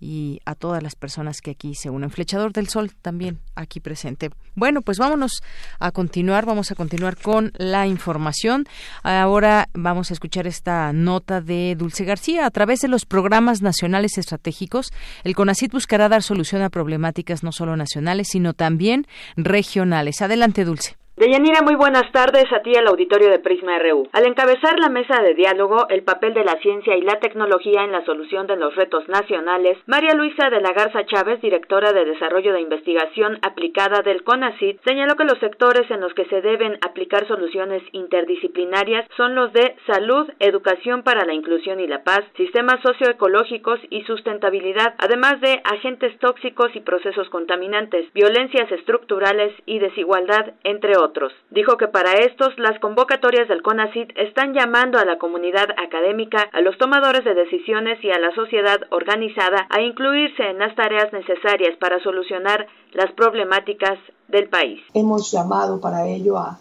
y 0.00 0.40
a 0.44 0.54
todas 0.54 0.82
las 0.82 0.94
personas 0.94 1.40
que 1.40 1.50
aquí 1.50 1.74
se 1.74 1.90
unen. 1.90 2.10
Flechador 2.10 2.52
del 2.52 2.68
Sol 2.68 2.92
también 3.02 3.40
aquí 3.54 3.80
presente. 3.80 4.30
Bueno, 4.54 4.82
pues 4.82 4.98
vámonos 4.98 5.42
a 5.78 5.90
continuar, 5.90 6.46
vamos 6.46 6.70
a 6.70 6.74
continuar 6.74 7.16
con 7.16 7.52
la 7.56 7.86
información. 7.86 8.66
Ahora 9.02 9.68
vamos 9.74 10.10
a 10.10 10.14
escuchar 10.14 10.46
esta 10.46 10.77
nota 10.92 11.40
de 11.40 11.74
Dulce 11.76 12.04
García. 12.04 12.46
A 12.46 12.50
través 12.50 12.80
de 12.80 12.88
los 12.88 13.04
programas 13.04 13.62
nacionales 13.62 14.18
estratégicos, 14.18 14.92
el 15.24 15.34
CONACIT 15.34 15.72
buscará 15.72 16.08
dar 16.08 16.22
solución 16.22 16.62
a 16.62 16.70
problemáticas 16.70 17.42
no 17.42 17.52
solo 17.52 17.76
nacionales, 17.76 18.28
sino 18.30 18.54
también 18.54 19.06
regionales. 19.36 20.22
Adelante, 20.22 20.64
Dulce. 20.64 20.96
Deyanira, 21.18 21.62
muy 21.62 21.74
buenas 21.74 22.12
tardes 22.12 22.44
a 22.52 22.62
ti 22.62 22.76
al 22.76 22.86
auditorio 22.86 23.28
de 23.28 23.40
Prisma 23.40 23.76
RU. 23.80 24.06
Al 24.12 24.24
encabezar 24.24 24.78
la 24.78 24.88
mesa 24.88 25.20
de 25.20 25.34
diálogo, 25.34 25.88
el 25.88 26.04
papel 26.04 26.32
de 26.32 26.44
la 26.44 26.54
ciencia 26.62 26.96
y 26.96 27.00
la 27.00 27.18
tecnología 27.18 27.82
en 27.82 27.90
la 27.90 28.04
solución 28.04 28.46
de 28.46 28.54
los 28.54 28.76
retos 28.76 29.08
nacionales, 29.08 29.78
María 29.86 30.14
Luisa 30.14 30.48
de 30.48 30.60
la 30.60 30.72
Garza 30.72 31.04
Chávez, 31.06 31.40
directora 31.40 31.92
de 31.92 32.04
Desarrollo 32.04 32.52
de 32.52 32.60
Investigación 32.60 33.40
Aplicada 33.42 34.02
del 34.02 34.22
CONACID, 34.22 34.76
señaló 34.86 35.16
que 35.16 35.24
los 35.24 35.40
sectores 35.40 35.90
en 35.90 36.02
los 36.02 36.14
que 36.14 36.24
se 36.26 36.40
deben 36.40 36.78
aplicar 36.86 37.26
soluciones 37.26 37.82
interdisciplinarias 37.90 39.04
son 39.16 39.34
los 39.34 39.52
de 39.52 39.74
salud, 39.88 40.30
educación 40.38 41.02
para 41.02 41.24
la 41.24 41.34
inclusión 41.34 41.80
y 41.80 41.88
la 41.88 42.04
paz, 42.04 42.20
sistemas 42.36 42.80
socioecológicos 42.86 43.80
y 43.90 44.04
sustentabilidad, 44.04 44.94
además 44.98 45.40
de 45.40 45.62
agentes 45.64 46.16
tóxicos 46.20 46.70
y 46.76 46.80
procesos 46.80 47.28
contaminantes, 47.30 48.06
violencias 48.12 48.70
estructurales 48.70 49.52
y 49.66 49.80
desigualdad, 49.80 50.52
entre 50.62 50.92
otros. 50.96 51.07
Dijo 51.50 51.76
que 51.76 51.88
para 51.88 52.12
estos 52.12 52.58
las 52.58 52.78
convocatorias 52.80 53.48
del 53.48 53.62
CONACIT 53.62 54.10
están 54.16 54.52
llamando 54.54 54.98
a 54.98 55.04
la 55.04 55.18
comunidad 55.18 55.68
académica, 55.76 56.48
a 56.52 56.60
los 56.60 56.76
tomadores 56.78 57.24
de 57.24 57.34
decisiones 57.34 58.02
y 58.02 58.10
a 58.10 58.18
la 58.18 58.34
sociedad 58.34 58.80
organizada 58.90 59.66
a 59.70 59.80
incluirse 59.80 60.42
en 60.42 60.58
las 60.58 60.74
tareas 60.74 61.12
necesarias 61.12 61.76
para 61.78 62.02
solucionar 62.02 62.66
las 62.92 63.12
problemáticas 63.12 63.98
del 64.28 64.48
país. 64.48 64.80
Hemos 64.94 65.30
llamado 65.30 65.80
para 65.80 66.06
ello 66.06 66.36
a, 66.36 66.58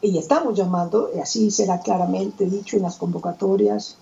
y 0.00 0.18
estamos 0.18 0.56
llamando, 0.56 1.10
y 1.14 1.20
así 1.20 1.50
será 1.50 1.80
claramente 1.80 2.46
dicho 2.46 2.76
en 2.76 2.82
las 2.82 2.96
convocatorias, 2.96 3.98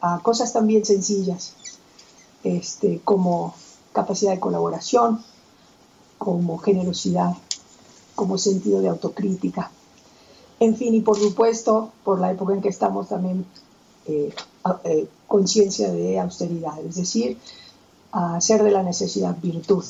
a 0.00 0.20
cosas 0.22 0.52
también 0.52 0.84
sencillas, 0.84 1.56
este, 2.44 3.00
como 3.04 3.54
capacidad 3.92 4.32
de 4.32 4.40
colaboración, 4.40 5.22
como 6.18 6.58
generosidad, 6.58 7.34
como 8.18 8.36
sentido 8.36 8.80
de 8.80 8.88
autocrítica. 8.88 9.70
En 10.58 10.74
fin, 10.74 10.92
y 10.92 11.02
por 11.02 11.16
supuesto, 11.16 11.92
por 12.02 12.18
la 12.18 12.32
época 12.32 12.52
en 12.52 12.60
que 12.60 12.68
estamos 12.68 13.08
también, 13.08 13.46
eh, 14.06 14.34
eh, 14.82 15.06
conciencia 15.28 15.92
de 15.92 16.18
austeridad, 16.18 16.76
es 16.84 16.96
decir, 16.96 17.38
hacer 18.10 18.64
de 18.64 18.72
la 18.72 18.82
necesidad 18.82 19.36
virtud 19.40 19.84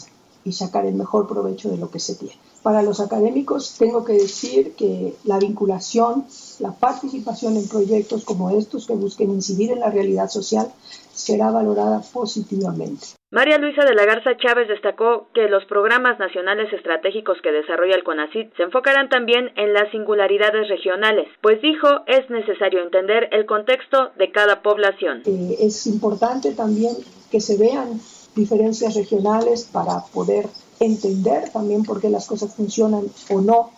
y 0.45 0.53
sacar 0.53 0.85
el 0.85 0.95
mejor 0.95 1.27
provecho 1.27 1.71
de 1.71 1.79
lo 1.79 1.91
que 1.91 2.01
se 2.01 2.17
tiene. 2.17 2.37
Para 2.63 2.83
los 2.83 3.01
académicos 3.01 3.77
tengo 3.79 4.05
que 4.05 4.13
decir 4.13 4.75
que 4.75 5.17
la 5.25 5.39
vinculación, 5.39 6.27
la 6.59 6.73
participación 6.73 7.57
en 7.57 7.67
proyectos 7.67 8.25
como 8.25 8.51
estos 8.51 8.87
que 8.87 8.95
busquen 8.95 9.31
incidir 9.31 9.71
en 9.71 9.81
la 9.81 9.91
realidad 9.91 10.29
social 10.29 10.71
será 11.19 11.51
valorada 11.51 12.01
positivamente. 12.13 13.19
María 13.31 13.59
Luisa 13.59 13.85
de 13.85 13.95
la 13.95 14.07
Garza 14.07 14.37
Chávez 14.39 14.69
destacó 14.69 15.29
que 15.35 15.49
los 15.49 15.65
programas 15.67 16.19
nacionales 16.19 16.73
estratégicos 16.73 17.37
que 17.43 17.53
desarrolla 17.53 17.97
el 17.97 18.05
CONACID 18.05 18.47
se 18.57 18.63
enfocarán 18.63 19.09
también 19.11 19.51
en 19.57 19.75
las 19.75 19.91
singularidades 19.91 20.69
regionales, 20.69 21.29
pues 21.43 21.61
dijo 21.61 21.89
es 22.07 22.31
necesario 22.31 22.83
entender 22.83 23.29
el 23.33 23.45
contexto 23.45 24.13
de 24.17 24.31
cada 24.31 24.63
población. 24.63 25.23
Eh, 25.27 25.57
es 25.61 25.87
importante 25.87 26.53
también 26.53 26.95
que 27.31 27.41
se 27.41 27.59
vean 27.59 28.01
diferencias 28.35 28.95
regionales 28.95 29.69
para 29.71 30.05
poder 30.15 30.47
entender 30.81 31.51
también 31.51 31.83
por 31.83 32.01
qué 32.01 32.09
las 32.09 32.27
cosas 32.27 32.55
funcionan 32.55 33.05
o 33.31 33.41
no 33.41 33.71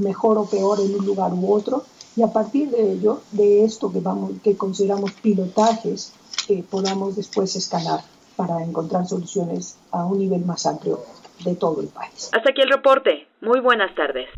mejor 0.00 0.38
o 0.38 0.46
peor 0.46 0.80
en 0.80 0.94
un 0.98 1.06
lugar 1.06 1.32
u 1.32 1.52
otro 1.52 1.84
y 2.16 2.22
a 2.22 2.32
partir 2.32 2.70
de 2.70 2.92
ello, 2.92 3.20
de 3.32 3.64
esto 3.64 3.92
que, 3.92 4.00
vamos, 4.00 4.32
que 4.42 4.56
consideramos 4.56 5.12
pilotajes, 5.12 6.12
que 6.46 6.62
podamos 6.62 7.16
después 7.16 7.54
escalar 7.56 8.00
para 8.36 8.62
encontrar 8.62 9.06
soluciones 9.06 9.78
a 9.90 10.04
un 10.04 10.18
nivel 10.18 10.44
más 10.44 10.66
amplio 10.66 11.00
de 11.44 11.54
todo 11.54 11.80
el 11.80 11.88
país. 11.88 12.30
Hasta 12.32 12.50
aquí 12.50 12.62
el 12.62 12.70
reporte. 12.70 13.26
Muy 13.40 13.60
buenas 13.60 13.94
tardes. 13.94 14.28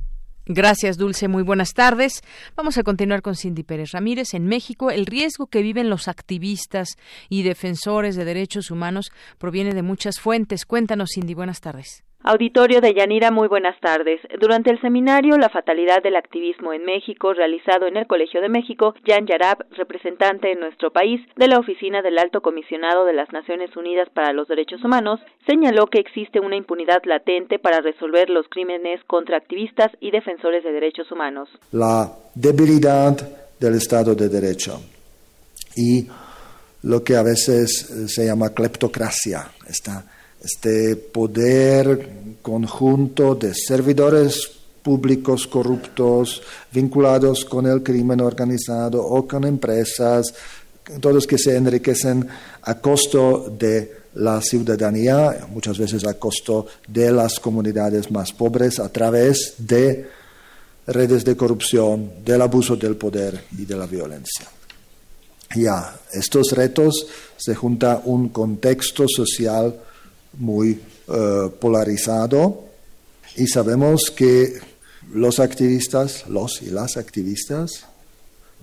Gracias, 0.50 0.96
Dulce. 0.96 1.28
Muy 1.28 1.42
buenas 1.42 1.74
tardes. 1.74 2.22
Vamos 2.56 2.78
a 2.78 2.82
continuar 2.82 3.20
con 3.20 3.34
Cindy 3.34 3.64
Pérez 3.64 3.90
Ramírez. 3.92 4.32
En 4.32 4.46
México, 4.46 4.90
el 4.90 5.04
riesgo 5.04 5.46
que 5.46 5.60
viven 5.60 5.90
los 5.90 6.08
activistas 6.08 6.96
y 7.28 7.42
defensores 7.42 8.16
de 8.16 8.24
derechos 8.24 8.70
humanos 8.70 9.10
proviene 9.36 9.74
de 9.74 9.82
muchas 9.82 10.18
fuentes. 10.18 10.64
Cuéntanos, 10.64 11.10
Cindy. 11.14 11.34
Buenas 11.34 11.60
tardes. 11.60 12.02
Auditorio 12.24 12.80
de 12.80 12.92
Yanira, 12.94 13.30
muy 13.30 13.46
buenas 13.46 13.78
tardes. 13.80 14.20
Durante 14.40 14.70
el 14.70 14.80
seminario 14.80 15.38
La 15.38 15.48
fatalidad 15.48 16.02
del 16.02 16.16
activismo 16.16 16.72
en 16.72 16.84
México, 16.84 17.32
realizado 17.32 17.86
en 17.86 17.96
el 17.96 18.08
Colegio 18.08 18.40
de 18.40 18.48
México, 18.48 18.94
Jan 19.06 19.26
Yarab, 19.26 19.64
representante 19.70 20.50
en 20.52 20.58
nuestro 20.58 20.90
país 20.90 21.20
de 21.36 21.46
la 21.46 21.58
Oficina 21.58 22.02
del 22.02 22.18
Alto 22.18 22.42
Comisionado 22.42 23.04
de 23.04 23.12
las 23.12 23.32
Naciones 23.32 23.74
Unidas 23.76 24.08
para 24.12 24.32
los 24.32 24.48
Derechos 24.48 24.84
Humanos, 24.84 25.20
señaló 25.46 25.86
que 25.86 26.00
existe 26.00 26.40
una 26.40 26.56
impunidad 26.56 27.00
latente 27.04 27.60
para 27.60 27.80
resolver 27.80 28.28
los 28.30 28.46
crímenes 28.48 29.00
contra 29.06 29.36
activistas 29.36 29.92
y 30.00 30.10
defensores 30.10 30.64
de 30.64 30.72
derechos 30.72 31.10
humanos. 31.12 31.48
La 31.70 32.12
debilidad 32.34 33.16
del 33.60 33.74
Estado 33.76 34.16
de 34.16 34.28
Derecho 34.28 34.80
y 35.76 36.06
lo 36.82 37.02
que 37.02 37.16
a 37.16 37.22
veces 37.22 38.12
se 38.12 38.26
llama 38.26 38.50
cleptocracia, 38.50 39.50
está 39.68 40.04
este 40.42 40.96
poder 40.96 42.36
conjunto 42.42 43.34
de 43.34 43.54
servidores 43.54 44.50
públicos 44.82 45.46
corruptos 45.46 46.40
vinculados 46.72 47.44
con 47.44 47.66
el 47.66 47.82
crimen 47.82 48.20
organizado 48.20 49.04
o 49.04 49.26
con 49.26 49.44
empresas, 49.44 50.32
todos 51.00 51.26
que 51.26 51.36
se 51.36 51.56
enriquecen 51.56 52.26
a 52.62 52.74
costo 52.80 53.54
de 53.58 53.98
la 54.14 54.40
ciudadanía, 54.40 55.46
muchas 55.50 55.78
veces 55.78 56.06
a 56.06 56.14
costo 56.14 56.66
de 56.86 57.12
las 57.12 57.38
comunidades 57.38 58.10
más 58.10 58.32
pobres, 58.32 58.78
a 58.78 58.88
través 58.88 59.54
de 59.58 60.08
redes 60.86 61.24
de 61.24 61.36
corrupción, 61.36 62.24
del 62.24 62.40
abuso 62.40 62.76
del 62.76 62.96
poder 62.96 63.44
y 63.58 63.66
de 63.66 63.76
la 63.76 63.86
violencia. 63.86 64.46
Ya, 65.54 65.98
estos 66.12 66.52
retos 66.52 67.06
se 67.36 67.54
junta 67.54 68.02
un 68.04 68.30
contexto 68.30 69.06
social 69.06 69.74
muy 70.34 70.80
eh, 71.08 71.50
polarizado 71.60 72.64
y 73.36 73.46
sabemos 73.46 74.10
que 74.10 74.54
los 75.12 75.40
activistas, 75.40 76.28
los 76.28 76.62
y 76.62 76.70
las 76.70 76.96
activistas, 76.96 77.88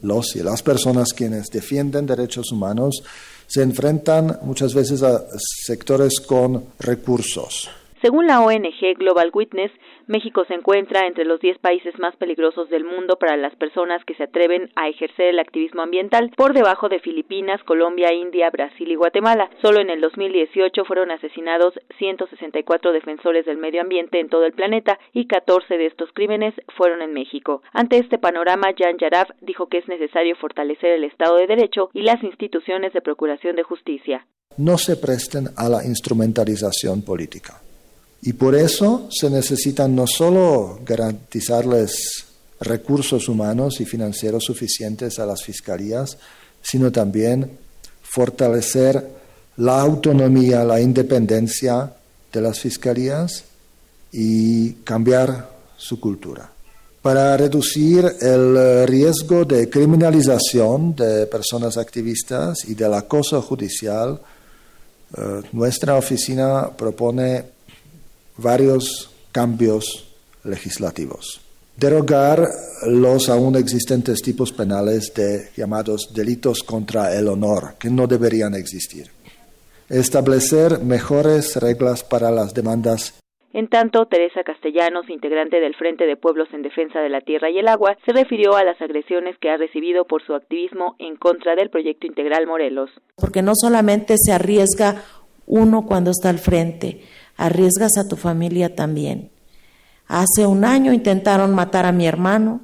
los 0.01 0.35
y 0.35 0.43
las 0.43 0.61
personas 0.61 1.13
quienes 1.13 1.47
defienden 1.47 2.05
derechos 2.05 2.51
humanos 2.51 3.03
se 3.47 3.61
enfrentan 3.61 4.39
muchas 4.41 4.73
veces 4.73 5.03
a 5.03 5.23
sectores 5.37 6.19
con 6.19 6.65
recursos. 6.79 7.69
Según 8.01 8.27
la 8.27 8.41
ONG 8.41 8.97
Global 8.97 9.31
Witness, 9.33 9.71
México 10.07 10.45
se 10.45 10.53
encuentra 10.53 11.07
entre 11.07 11.25
los 11.25 11.39
10 11.39 11.57
países 11.59 11.97
más 11.99 12.15
peligrosos 12.15 12.69
del 12.69 12.83
mundo 12.83 13.17
para 13.17 13.37
las 13.37 13.55
personas 13.55 14.03
que 14.05 14.15
se 14.15 14.23
atreven 14.23 14.69
a 14.75 14.87
ejercer 14.87 15.27
el 15.27 15.39
activismo 15.39 15.81
ambiental, 15.81 16.31
por 16.37 16.53
debajo 16.53 16.89
de 16.89 16.99
Filipinas, 16.99 17.63
Colombia, 17.63 18.13
India, 18.13 18.49
Brasil 18.49 18.91
y 18.91 18.95
Guatemala. 18.95 19.49
Solo 19.61 19.79
en 19.79 19.89
el 19.89 20.01
2018 20.01 20.85
fueron 20.85 21.11
asesinados 21.11 21.73
164 21.97 22.91
defensores 22.91 23.45
del 23.45 23.57
medio 23.57 23.81
ambiente 23.81 24.19
en 24.19 24.29
todo 24.29 24.45
el 24.45 24.53
planeta 24.53 24.99
y 25.13 25.27
14 25.27 25.77
de 25.77 25.87
estos 25.87 26.09
crímenes 26.13 26.53
fueron 26.77 27.01
en 27.01 27.13
México. 27.13 27.61
Ante 27.73 27.97
este 27.97 28.17
panorama, 28.17 28.67
Jan 28.77 28.97
Yaraf 28.97 29.29
dijo 29.41 29.67
que 29.67 29.79
es 29.79 29.87
necesario 29.87 30.35
fortalecer 30.35 30.91
el 30.91 31.03
Estado 31.03 31.37
de 31.37 31.47
Derecho 31.47 31.89
y 31.93 32.01
las 32.01 32.23
instituciones 32.23 32.93
de 32.93 33.01
procuración 33.01 33.55
de 33.55 33.63
justicia. 33.63 34.25
No 34.57 34.77
se 34.77 34.95
presten 34.95 35.47
a 35.57 35.67
la 35.67 35.83
instrumentalización 35.83 37.03
política. 37.03 37.61
Y 38.25 38.33
por 38.33 38.55
eso 38.55 39.07
se 39.11 39.29
necesitan 39.29 39.95
no 39.95 40.07
solo 40.07 40.79
garantizarles 40.83 42.25
recursos 42.59 43.29
humanos 43.29 43.79
y 43.81 43.85
financieros 43.85 44.45
suficientes 44.45 45.19
a 45.19 45.27
las 45.27 45.43
fiscalías, 45.43 46.17
sino 46.59 46.91
también 46.91 47.51
fortalecer 48.01 49.07
la 49.57 49.79
autonomía, 49.79 50.63
la 50.63 50.81
independencia 50.81 51.93
de 52.33 52.41
las 52.41 52.59
fiscalías 52.59 53.43
y 54.11 54.71
cambiar 54.83 55.51
su 55.77 55.99
cultura. 55.99 56.49
Para 57.03 57.37
reducir 57.37 58.11
el 58.21 58.87
riesgo 58.87 59.45
de 59.45 59.69
criminalización 59.69 60.95
de 60.95 61.27
personas 61.27 61.77
activistas 61.77 62.65
y 62.65 62.73
del 62.73 62.95
acoso 62.95 63.39
judicial, 63.43 64.19
eh, 65.15 65.41
nuestra 65.51 65.95
oficina 65.95 66.71
propone 66.75 67.54
varios 68.37 69.11
cambios 69.31 70.15
legislativos. 70.43 71.41
Derogar 71.75 72.47
los 72.87 73.29
aún 73.29 73.55
existentes 73.55 74.21
tipos 74.21 74.51
penales 74.53 75.13
de 75.13 75.49
llamados 75.57 76.13
delitos 76.13 76.63
contra 76.63 77.13
el 77.17 77.27
honor, 77.27 77.75
que 77.77 77.89
no 77.89 78.07
deberían 78.07 78.53
existir. 78.53 79.11
Establecer 79.89 80.79
mejores 80.79 81.57
reglas 81.57 82.03
para 82.03 82.31
las 82.31 82.53
demandas 82.53 83.13
en 83.55 83.69
tanto, 83.69 84.05
Teresa 84.07 84.43
Castellanos, 84.43 85.09
integrante 85.09 85.61
del 85.61 85.75
Frente 85.75 86.05
de 86.05 86.17
Pueblos 86.17 86.49
en 86.51 86.61
Defensa 86.61 86.99
de 86.99 87.07
la 87.07 87.21
Tierra 87.21 87.49
y 87.49 87.57
el 87.57 87.69
Agua, 87.69 87.95
se 88.05 88.11
refirió 88.11 88.57
a 88.57 88.65
las 88.65 88.81
agresiones 88.81 89.37
que 89.39 89.49
ha 89.49 89.55
recibido 89.55 90.03
por 90.03 90.21
su 90.25 90.35
activismo 90.35 90.97
en 90.99 91.15
contra 91.15 91.55
del 91.55 91.69
proyecto 91.69 92.05
integral 92.05 92.47
Morelos. 92.47 92.89
Porque 93.15 93.41
no 93.41 93.53
solamente 93.55 94.15
se 94.17 94.33
arriesga 94.33 95.03
uno 95.45 95.85
cuando 95.85 96.11
está 96.11 96.27
al 96.27 96.39
frente, 96.39 96.99
arriesgas 97.37 97.97
a 97.97 98.07
tu 98.07 98.15
familia 98.15 98.75
también. 98.75 99.31
Hace 100.07 100.45
un 100.45 100.65
año 100.65 100.93
intentaron 100.93 101.53
matar 101.53 101.85
a 101.85 101.91
mi 101.91 102.07
hermano, 102.07 102.61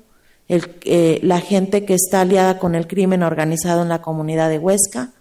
eh, 0.48 1.20
la 1.24 1.40
gente 1.40 1.86
que 1.86 1.94
está 1.94 2.22
aliada 2.22 2.60
con 2.60 2.76
el 2.76 2.88
crimen 2.88 3.24
organizado 3.24 3.82
en 3.82 3.90
la 3.90 4.02
comunidad 4.02 4.50
de 4.50 4.60
Huesca, 4.60 5.12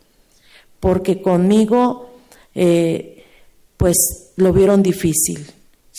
porque 0.81 1.23
conmigo 1.23 2.11
eh, 2.55 3.25
pues 3.77 4.33
lo 4.37 4.53
vieron 4.53 4.83
difícil 4.83 5.47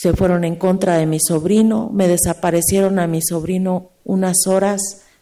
se 0.02 0.14
fueron 0.14 0.42
en 0.42 0.56
contra 0.56 0.96
de 0.96 1.06
mi 1.06 1.18
sobrino, 1.20 1.88
me 1.92 2.08
desaparecieron 2.08 2.98
a 2.98 3.06
mi 3.06 3.20
sobrino 3.22 3.90
unas 4.02 4.48
horas, 4.48 4.80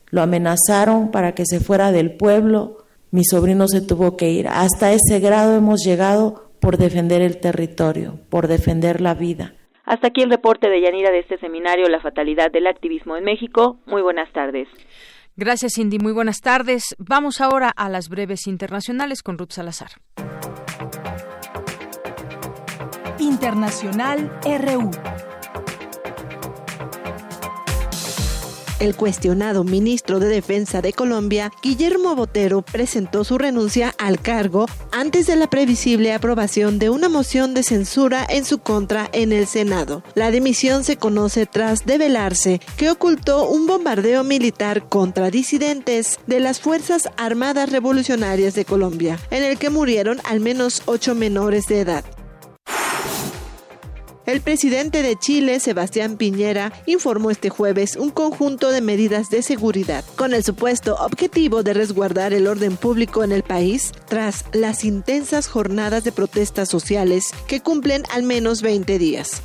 lo 0.09 0.23
amenazaron 0.23 1.11
para 1.11 1.35
que 1.35 1.45
se 1.45 1.61
fuera 1.61 1.93
del 1.93 2.17
pueblo, 2.17 2.79
mi 3.11 3.23
sobrino 3.23 3.69
se 3.69 3.83
tuvo 3.83 4.17
que 4.17 4.31
ir. 4.31 4.49
Hasta 4.49 4.93
ese 4.93 5.21
grado 5.21 5.55
hemos 5.55 5.85
llegado 5.85 6.50
por 6.61 6.77
defender 6.77 7.23
el 7.23 7.41
territorio, 7.41 8.19
por 8.29 8.49
defender 8.49 9.01
la 9.01 9.15
vida. 9.15 9.55
Hasta 9.85 10.09
aquí 10.09 10.23
el 10.23 10.31
reporte 10.31 10.69
de 10.69 10.81
Yanira 10.81 11.11
de 11.11 11.21
este 11.21 11.39
seminario 11.39 11.89
La 11.89 12.01
fatalidad 12.01 12.53
del 12.53 12.67
activismo 12.67 13.17
en 13.17 13.25
México. 13.25 13.79
Muy 13.87 14.03
buenas 14.03 14.31
tardes. 14.33 14.69
Gracias, 15.37 15.73
Cindy. 15.75 15.99
Muy 15.99 16.13
buenas 16.13 16.41
tardes. 16.41 16.95
Vamos 16.99 17.41
ahora 17.41 17.73
a 17.75 17.89
las 17.89 18.09
breves 18.09 18.47
internacionales 18.47 19.23
con 19.23 19.39
Ruth 19.39 19.53
Salazar. 19.53 19.91
Internacional 23.19 24.31
RU. 24.45 24.91
El 28.81 28.97
cuestionado 28.97 29.63
ministro 29.63 30.21
de 30.21 30.29
Defensa 30.29 30.81
de 30.81 30.95
Colombia, 30.95 31.53
Guillermo 31.63 32.17
Botero, 32.17 32.63
presentó 32.63 33.25
su 33.25 33.37
renuncia 33.37 33.95
al 33.99 34.19
cargo 34.21 34.65
antes 34.91 35.27
de 35.27 35.37
la 35.37 35.51
previsible 35.51 36.15
aprobación 36.15 36.79
de 36.79 36.89
una 36.89 37.11
moción 37.11 37.53
de 37.53 37.63
censura 37.63 38.27
en 38.27 38.47
su 38.47 38.61
contra 38.61 39.11
en 39.13 39.33
el 39.33 39.47
Senado. 39.47 40.03
La 40.15 40.31
dimisión 40.31 40.83
se 40.83 40.97
conoce 40.97 41.45
tras 41.45 41.85
develarse 41.85 42.63
que 42.79 42.91
ocultó 42.91 43.51
un 43.51 43.67
bombardeo 43.67 44.25
militar 44.25 44.89
contra 44.89 45.31
disidentes 45.31 46.19
de 46.27 46.41
las 46.41 46.59
Fuerzas 46.59 47.11
Armadas 47.19 47.71
Revolucionarias 47.71 48.55
de 48.55 48.65
Colombia, 48.65 49.19
en 49.31 49.45
el 49.45 49.59
que 49.59 49.69
murieron 49.69 50.23
al 50.25 50.41
menos 50.41 50.85
ocho 50.87 51.15
menores 51.15 51.67
de 51.67 51.81
edad. 51.81 52.05
El 54.27 54.41
presidente 54.43 55.03
de 55.03 55.17
Chile, 55.17 55.61
Sebastián 55.61 56.17
Piñera, 56.17 56.73
informó 56.87 57.31
este 57.31 57.49
jueves 57.49 57.97
un 57.97 58.11
conjunto 58.11 58.71
de 58.71 58.81
medidas 58.81 59.31
de 59.31 59.43
seguridad 59.43 60.05
con 60.17 60.35
el 60.35 60.45
supuesto 60.45 60.97
objetivo 60.97 61.63
de 61.63 61.75
resguardar 61.75 62.33
el 62.33 62.47
orden 62.47 62.77
público 62.77 63.25
en 63.25 63.33
el 63.33 63.43
país 63.43 63.93
tras 64.09 64.45
las 64.53 64.85
intensas 64.85 65.49
jornadas 65.49 66.05
de 66.05 66.13
protestas 66.13 66.69
sociales 66.69 67.31
que 67.47 67.61
cumplen 67.61 68.05
al 68.13 68.23
menos 68.23 68.63
20 68.63 68.99
días. 68.99 69.43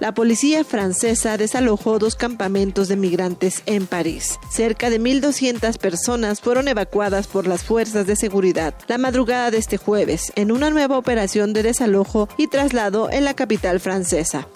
La 0.00 0.14
policía 0.14 0.62
francesa 0.62 1.36
desalojó 1.36 1.98
dos 1.98 2.14
campamentos 2.14 2.86
de 2.86 2.96
migrantes 2.96 3.62
en 3.66 3.86
París. 3.86 4.38
Cerca 4.48 4.90
de 4.90 5.00
1.200 5.00 5.76
personas 5.78 6.40
fueron 6.40 6.68
evacuadas 6.68 7.26
por 7.26 7.48
las 7.48 7.64
fuerzas 7.64 8.06
de 8.06 8.14
seguridad 8.14 8.74
la 8.86 8.96
madrugada 8.96 9.50
de 9.50 9.58
este 9.58 9.76
jueves 9.76 10.32
en 10.36 10.52
una 10.52 10.70
nueva 10.70 10.98
operación 10.98 11.52
de 11.52 11.64
desalojo 11.64 12.28
y 12.36 12.46
traslado 12.46 13.10
en 13.10 13.24
la 13.24 13.34
capital 13.34 13.80
francesa. 13.80 14.46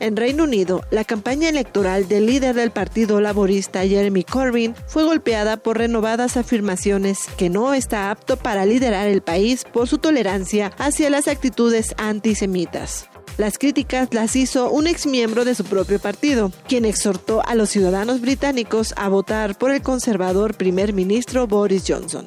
En 0.00 0.16
Reino 0.16 0.44
Unido, 0.44 0.82
la 0.90 1.04
campaña 1.04 1.48
electoral 1.48 2.08
del 2.08 2.26
líder 2.26 2.56
del 2.56 2.72
Partido 2.72 3.20
Laborista 3.20 3.86
Jeremy 3.86 4.24
Corbyn 4.24 4.74
fue 4.88 5.04
golpeada 5.04 5.56
por 5.56 5.78
renovadas 5.78 6.36
afirmaciones 6.36 7.20
que 7.38 7.48
no 7.48 7.72
está 7.72 8.10
apto 8.10 8.36
para 8.36 8.66
liderar 8.66 9.06
el 9.06 9.22
país 9.22 9.64
por 9.72 9.88
su 9.88 9.98
tolerancia 9.98 10.72
hacia 10.78 11.08
las 11.08 11.28
actitudes 11.28 11.94
antisemitas. 11.96 13.08
Las 13.36 13.58
críticas 13.58 14.08
las 14.12 14.36
hizo 14.36 14.70
un 14.70 14.86
exmiembro 14.86 15.44
de 15.44 15.54
su 15.54 15.64
propio 15.64 15.98
partido, 15.98 16.52
quien 16.68 16.84
exhortó 16.84 17.42
a 17.44 17.54
los 17.54 17.70
ciudadanos 17.70 18.20
británicos 18.20 18.94
a 18.96 19.08
votar 19.08 19.58
por 19.58 19.72
el 19.72 19.82
conservador 19.82 20.54
primer 20.54 20.92
ministro 20.92 21.46
Boris 21.46 21.84
Johnson. 21.86 22.26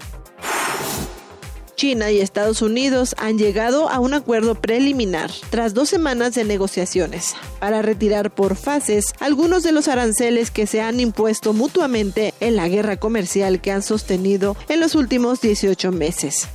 China 1.78 2.10
y 2.10 2.20
Estados 2.20 2.64
Unidos 2.64 3.14
han 3.20 3.38
llegado 3.38 3.88
a 3.88 4.00
un 4.00 4.16
acuerdo 4.16 4.56
preliminar 4.56 5.30
tras 5.52 5.76
dos 5.76 5.88
semanas 5.88 6.34
de 6.34 6.44
negociaciones 6.44 7.36
para 7.60 7.84
retirar 7.84 8.32
por 8.32 8.56
fases 8.56 9.14
algunos 9.20 9.62
de 9.62 9.72
los 9.72 9.88
aranceles 9.88 10.50
que 10.50 10.66
se 10.66 10.82
han 10.82 11.00
impuesto 11.00 11.54
mutuamente 11.54 12.34
en 12.40 12.56
la 12.56 12.68
guerra 12.68 12.98
comercial 12.98 13.62
que 13.62 13.72
han 13.72 13.84
sostenido 13.84 14.58
en 14.70 14.80
los 14.80 14.96
últimos 14.96 15.40
18 15.40 15.92
meses 15.92 16.48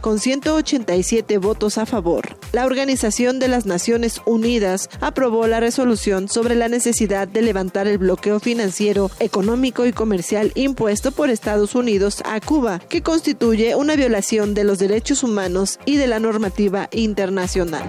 con 0.00 0.18
187 0.18 1.38
votos 1.38 1.78
a 1.78 1.86
favor. 1.86 2.36
La 2.52 2.66
Organización 2.66 3.38
de 3.38 3.48
las 3.48 3.66
Naciones 3.66 4.20
Unidas 4.24 4.88
aprobó 5.00 5.46
la 5.46 5.60
resolución 5.60 6.28
sobre 6.28 6.54
la 6.54 6.68
necesidad 6.68 7.28
de 7.28 7.42
levantar 7.42 7.86
el 7.86 7.98
bloqueo 7.98 8.40
financiero, 8.40 9.10
económico 9.20 9.86
y 9.86 9.92
comercial 9.92 10.52
impuesto 10.54 11.12
por 11.12 11.30
Estados 11.30 11.74
Unidos 11.74 12.22
a 12.24 12.40
Cuba, 12.40 12.80
que 12.88 13.02
constituye 13.02 13.74
una 13.74 13.96
violación 13.96 14.54
de 14.54 14.64
los 14.64 14.78
derechos 14.78 15.22
humanos 15.22 15.78
y 15.84 15.96
de 15.96 16.06
la 16.06 16.20
normativa 16.20 16.88
internacional. 16.92 17.88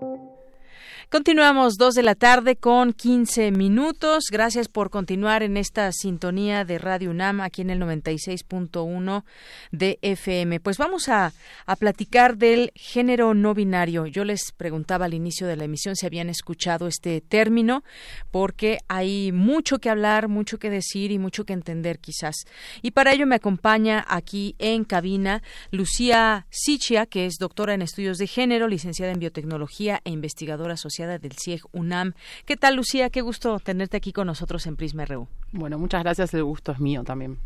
Continuamos 1.11 1.75
dos 1.75 1.95
de 1.95 2.03
la 2.03 2.15
tarde 2.15 2.55
con 2.55 2.93
15 2.93 3.51
minutos. 3.51 4.27
Gracias 4.31 4.69
por 4.69 4.89
continuar 4.89 5.43
en 5.43 5.57
esta 5.57 5.91
sintonía 5.91 6.63
de 6.63 6.77
Radio 6.77 7.09
UNAM 7.09 7.41
aquí 7.41 7.63
en 7.63 7.69
el 7.69 7.81
96.1 7.81 9.25
de 9.73 9.99
FM. 10.01 10.61
Pues 10.61 10.77
vamos 10.77 11.09
a, 11.09 11.33
a 11.65 11.75
platicar 11.75 12.37
del 12.37 12.71
género 12.75 13.33
no 13.33 13.53
binario. 13.53 14.05
Yo 14.05 14.23
les 14.23 14.53
preguntaba 14.53 15.03
al 15.03 15.13
inicio 15.13 15.47
de 15.47 15.57
la 15.57 15.65
emisión 15.65 15.97
si 15.97 16.05
habían 16.05 16.29
escuchado 16.29 16.87
este 16.87 17.19
término 17.19 17.83
porque 18.31 18.77
hay 18.87 19.33
mucho 19.33 19.79
que 19.79 19.89
hablar, 19.89 20.29
mucho 20.29 20.59
que 20.59 20.69
decir 20.69 21.11
y 21.11 21.19
mucho 21.19 21.43
que 21.43 21.51
entender 21.51 21.99
quizás. 21.99 22.45
Y 22.81 22.91
para 22.91 23.11
ello 23.11 23.27
me 23.27 23.35
acompaña 23.35 24.05
aquí 24.07 24.55
en 24.59 24.85
cabina 24.85 25.43
Lucía 25.71 26.47
Sichia, 26.49 27.05
que 27.05 27.25
es 27.25 27.33
doctora 27.37 27.73
en 27.73 27.81
estudios 27.81 28.17
de 28.17 28.27
género, 28.27 28.69
licenciada 28.69 29.11
en 29.11 29.19
biotecnología 29.19 29.99
e 30.05 30.11
investigadora 30.11 30.77
social 30.77 31.00
del 31.07 31.33
CIEG 31.33 31.61
UNAM. 31.71 32.13
¿Qué 32.45 32.57
tal, 32.57 32.75
Lucía? 32.75 33.09
Qué 33.09 33.21
gusto 33.21 33.59
tenerte 33.59 33.97
aquí 33.97 34.11
con 34.13 34.27
nosotros 34.27 34.65
en 34.67 34.75
Prisma 34.75 35.05
RU. 35.05 35.27
Bueno, 35.51 35.77
muchas 35.77 36.03
gracias. 36.03 36.33
El 36.33 36.43
gusto 36.43 36.71
es 36.71 36.79
mío 36.79 37.03
también. 37.03 37.37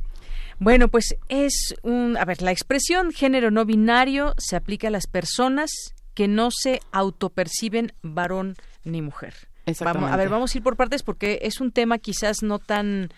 Bueno, 0.59 0.87
pues 0.87 1.15
es 1.29 1.75
un. 1.83 2.17
A 2.17 2.25
ver, 2.25 2.41
la 2.41 2.51
expresión 2.51 3.11
género 3.11 3.51
no 3.51 3.65
binario 3.65 4.33
se 4.37 4.55
aplica 4.55 4.87
a 4.87 4.91
las 4.91 5.07
personas 5.07 5.71
que 6.13 6.27
no 6.27 6.49
se 6.51 6.79
autoperciben 6.91 7.93
varón 8.01 8.55
ni 8.83 9.01
mujer. 9.01 9.33
Vamos, 9.81 10.11
a 10.11 10.15
ver, 10.15 10.29
vamos 10.29 10.53
a 10.53 10.57
ir 10.59 10.63
por 10.63 10.75
partes 10.75 11.01
porque 11.01 11.39
es 11.41 11.59
un 11.59 11.71
tema 11.71 11.97
quizás 11.97 12.43
no 12.43 12.59
tan 12.59 13.09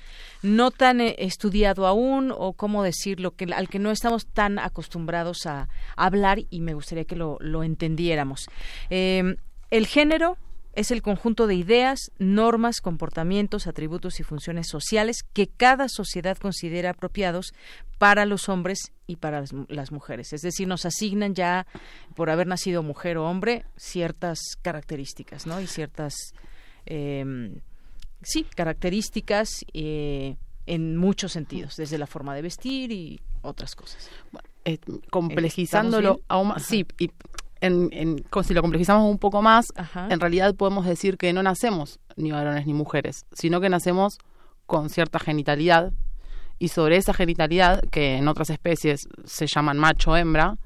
no 0.41 0.71
tan 0.71 1.01
eh, 1.01 1.15
estudiado 1.19 1.85
aún 1.85 2.33
o 2.35 2.53
cómo 2.53 2.83
decirlo 2.83 3.35
que 3.35 3.45
al 3.53 3.67
que 3.67 3.79
no 3.79 3.91
estamos 3.91 4.27
tan 4.27 4.57
acostumbrados 4.57 5.45
a, 5.45 5.67
hablar 5.97 6.39
y 6.49 6.61
me 6.61 6.73
gustaría 6.73 7.03
que 7.03 7.17
lo, 7.17 7.37
lo 7.41 7.63
entendiéramos. 7.63 8.47
Eh, 8.89 9.35
el 9.71 9.87
género 9.87 10.37
es 10.77 10.91
el 10.91 11.01
conjunto 11.01 11.47
de 11.47 11.55
ideas, 11.55 12.11
normas, 12.19 12.81
comportamientos, 12.81 13.65
atributos 13.65 14.19
y 14.19 14.23
funciones 14.23 14.67
sociales 14.67 15.23
que 15.33 15.47
cada 15.47 15.89
sociedad 15.89 16.37
considera 16.37 16.91
apropiados 16.91 17.53
para 17.97 18.27
los 18.27 18.47
hombres 18.47 18.91
y 19.07 19.15
para 19.15 19.43
las, 19.69 19.91
mujeres. 19.91 20.33
Es 20.33 20.41
decir, 20.41 20.67
nos 20.67 20.85
asignan 20.85 21.33
ya, 21.33 21.65
por 22.15 22.29
haber 22.29 22.45
nacido 22.45 22.83
mujer 22.83 23.17
o 23.17 23.27
hombre, 23.27 23.65
ciertas 23.75 24.37
características, 24.61 25.47
¿no? 25.47 25.59
Y 25.59 25.65
ciertas, 25.65 26.13
em, 26.85 27.55
sí, 28.21 28.45
características 28.55 29.65
eh, 29.73 30.37
en 30.67 30.95
muchos 30.95 31.31
sentidos, 31.31 31.75
desde 31.75 31.97
la 31.97 32.05
forma 32.05 32.35
de 32.35 32.43
vestir 32.43 32.91
y 32.91 33.19
otras 33.41 33.73
cosas. 33.73 34.11
Eh, 34.63 34.77
complejizándolo 35.09 36.19
aún 36.27 36.49
más, 36.49 36.63
sí, 36.63 36.85
y 36.99 37.09
en, 37.61 38.25
si 38.43 38.53
lo 38.53 38.61
complejizamos 38.61 39.09
un 39.09 39.17
poco 39.17 39.41
más, 39.41 39.67
en 40.09 40.19
realidad 40.19 40.55
podemos 40.55 40.85
decir 40.85 41.17
que 41.17 41.33
no 41.33 41.43
nacemos 41.43 41.99
ni 42.15 42.31
varones 42.31 42.65
ni 42.65 42.73
mujeres, 42.73 43.25
sino 43.33 43.61
que 43.61 43.69
nacemos 43.69 44.17
con 44.65 44.89
cierta 44.89 45.19
genitalidad 45.19 45.91
y 46.59 46.69
sobre 46.69 46.97
esa 46.97 47.13
genitalidad, 47.13 47.81
que 47.91 48.17
en 48.17 48.27
otras 48.27 48.49
especies 48.49 49.07
se 49.25 49.47
llaman 49.47 49.77
macho 49.77 50.17
hembra, 50.17 50.57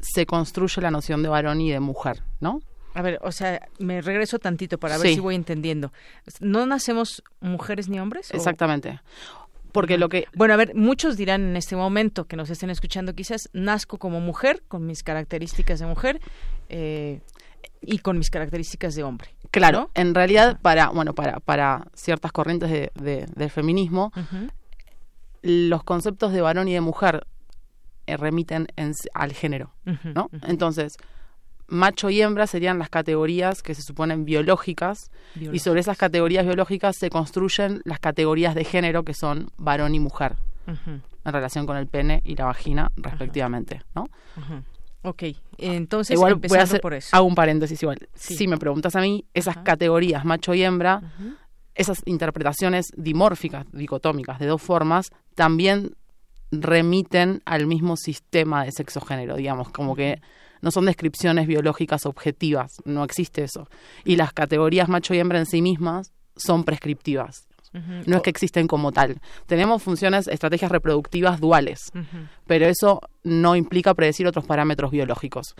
se 0.00 0.26
construye 0.26 0.80
la 0.80 0.90
noción 0.90 1.22
de 1.22 1.28
varón 1.28 1.60
y 1.60 1.70
de 1.70 1.80
mujer, 1.80 2.22
¿no? 2.40 2.60
A 2.94 3.00
ver, 3.00 3.18
o 3.22 3.32
sea, 3.32 3.68
me 3.78 4.02
regreso 4.02 4.38
tantito 4.38 4.78
para 4.78 4.98
ver 4.98 5.14
si 5.14 5.20
voy 5.20 5.34
entendiendo. 5.34 5.92
¿No 6.40 6.66
nacemos 6.66 7.22
mujeres 7.40 7.88
ni 7.88 7.98
hombres? 7.98 8.30
Exactamente. 8.32 9.00
Porque 9.72 9.98
lo 9.98 10.08
que... 10.08 10.26
Bueno, 10.34 10.54
a 10.54 10.56
ver, 10.56 10.74
muchos 10.74 11.16
dirán 11.16 11.42
en 11.42 11.56
este 11.56 11.76
momento 11.76 12.26
que 12.26 12.36
nos 12.36 12.50
estén 12.50 12.70
escuchando 12.70 13.14
quizás, 13.14 13.48
nazco 13.52 13.98
como 13.98 14.20
mujer, 14.20 14.62
con 14.68 14.86
mis 14.86 15.02
características 15.02 15.80
de 15.80 15.86
mujer 15.86 16.20
eh, 16.68 17.20
y 17.80 17.98
con 17.98 18.18
mis 18.18 18.30
características 18.30 18.94
de 18.94 19.02
hombre. 19.02 19.30
Claro, 19.50 19.90
en 19.94 20.14
realidad 20.14 20.58
para, 20.60 20.88
bueno, 20.90 21.14
para, 21.14 21.40
para 21.40 21.86
ciertas 21.94 22.32
corrientes 22.32 22.70
de, 22.70 22.90
del 22.94 23.50
feminismo, 23.50 24.12
los 25.42 25.82
conceptos 25.82 26.32
de 26.32 26.40
varón 26.40 26.68
y 26.68 26.74
de 26.74 26.80
mujer 26.80 27.26
eh, 28.06 28.16
remiten 28.16 28.68
al 29.14 29.32
género, 29.32 29.74
¿no? 30.04 30.30
Entonces, 30.46 30.96
macho 31.72 32.10
y 32.10 32.20
hembra 32.20 32.46
serían 32.46 32.78
las 32.78 32.90
categorías 32.90 33.62
que 33.62 33.74
se 33.74 33.82
suponen 33.82 34.24
biológicas, 34.24 35.10
y 35.34 35.58
sobre 35.58 35.80
esas 35.80 35.96
categorías 35.96 36.44
biológicas 36.44 36.96
se 36.96 37.10
construyen 37.10 37.80
las 37.84 37.98
categorías 37.98 38.54
de 38.54 38.64
género 38.64 39.02
que 39.02 39.14
son 39.14 39.50
varón 39.56 39.94
y 39.94 40.00
mujer 40.00 40.36
en 40.66 41.32
relación 41.32 41.66
con 41.66 41.76
el 41.76 41.86
pene 41.86 42.20
y 42.24 42.36
la 42.36 42.44
vagina 42.44 42.92
respectivamente, 42.96 43.82
¿no? 43.94 44.08
Ok, 45.04 45.24
entonces 45.58 46.14
igual 46.14 46.36
voy 46.36 46.58
a 46.58 46.62
hacer, 46.62 46.80
por 46.80 46.94
eso. 46.94 47.16
Hago 47.16 47.26
un 47.26 47.34
paréntesis 47.34 47.82
igual. 47.82 47.98
Si 48.14 48.46
me 48.46 48.56
preguntas 48.58 48.94
a 48.94 49.00
mí, 49.00 49.24
esas 49.34 49.56
categorías 49.58 50.24
macho 50.24 50.54
y 50.54 50.62
hembra, 50.62 51.02
esas 51.74 52.02
interpretaciones 52.04 52.92
dimórficas, 52.96 53.66
dicotómicas 53.72 54.38
de 54.38 54.46
dos 54.46 54.62
formas, 54.62 55.10
también 55.34 55.96
remiten 56.52 57.40
al 57.46 57.66
mismo 57.66 57.96
sistema 57.96 58.64
de 58.64 58.72
sexo-género, 58.72 59.36
digamos, 59.36 59.70
como 59.70 59.96
que 59.96 60.20
no 60.62 60.70
son 60.70 60.86
descripciones 60.86 61.46
biológicas 61.46 62.06
objetivas, 62.06 62.72
no 62.84 63.04
existe 63.04 63.44
eso. 63.44 63.68
Y 64.04 64.16
las 64.16 64.32
categorías 64.32 64.88
macho 64.88 65.12
y 65.12 65.18
hembra 65.18 65.38
en 65.38 65.46
sí 65.46 65.60
mismas 65.60 66.12
son 66.36 66.64
prescriptivas. 66.64 67.46
No 68.06 68.16
es 68.16 68.22
que 68.22 68.28
existen 68.28 68.68
como 68.68 68.92
tal. 68.92 69.18
Tenemos 69.46 69.82
funciones, 69.82 70.28
estrategias 70.28 70.70
reproductivas 70.70 71.40
duales, 71.40 71.90
pero 72.46 72.66
eso 72.66 73.00
no 73.24 73.56
implica 73.56 73.94
predecir 73.94 74.26
otros 74.26 74.44
parámetros 74.46 74.90
biológicos. 74.90 75.54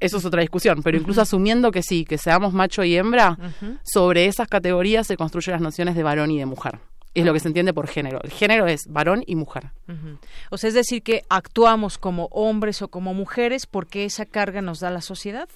Eso 0.00 0.18
es 0.18 0.24
otra 0.24 0.40
discusión, 0.40 0.82
pero 0.82 0.98
incluso 0.98 1.20
asumiendo 1.20 1.70
que 1.70 1.82
sí, 1.82 2.04
que 2.04 2.18
seamos 2.18 2.52
macho 2.52 2.82
y 2.82 2.96
hembra, 2.96 3.38
sobre 3.84 4.26
esas 4.26 4.48
categorías 4.48 5.06
se 5.06 5.16
construyen 5.16 5.52
las 5.52 5.62
nociones 5.62 5.94
de 5.94 6.02
varón 6.02 6.32
y 6.32 6.38
de 6.38 6.46
mujer 6.46 6.80
es 7.14 7.24
lo 7.24 7.32
que 7.32 7.40
se 7.40 7.48
entiende 7.48 7.72
por 7.72 7.86
género. 7.86 8.20
El 8.22 8.30
género 8.30 8.66
es 8.66 8.86
varón 8.88 9.22
y 9.26 9.36
mujer. 9.36 9.70
O 10.50 10.58
sea, 10.58 10.68
es 10.68 10.74
decir, 10.74 11.02
que 11.02 11.22
actuamos 11.28 11.96
como 11.96 12.26
hombres 12.26 12.82
o 12.82 12.88
como 12.88 13.14
mujeres 13.14 13.66
porque 13.66 14.04
esa 14.04 14.26
carga 14.26 14.60
nos 14.60 14.80
da 14.80 14.90
la 14.90 15.00
sociedad. 15.00 15.48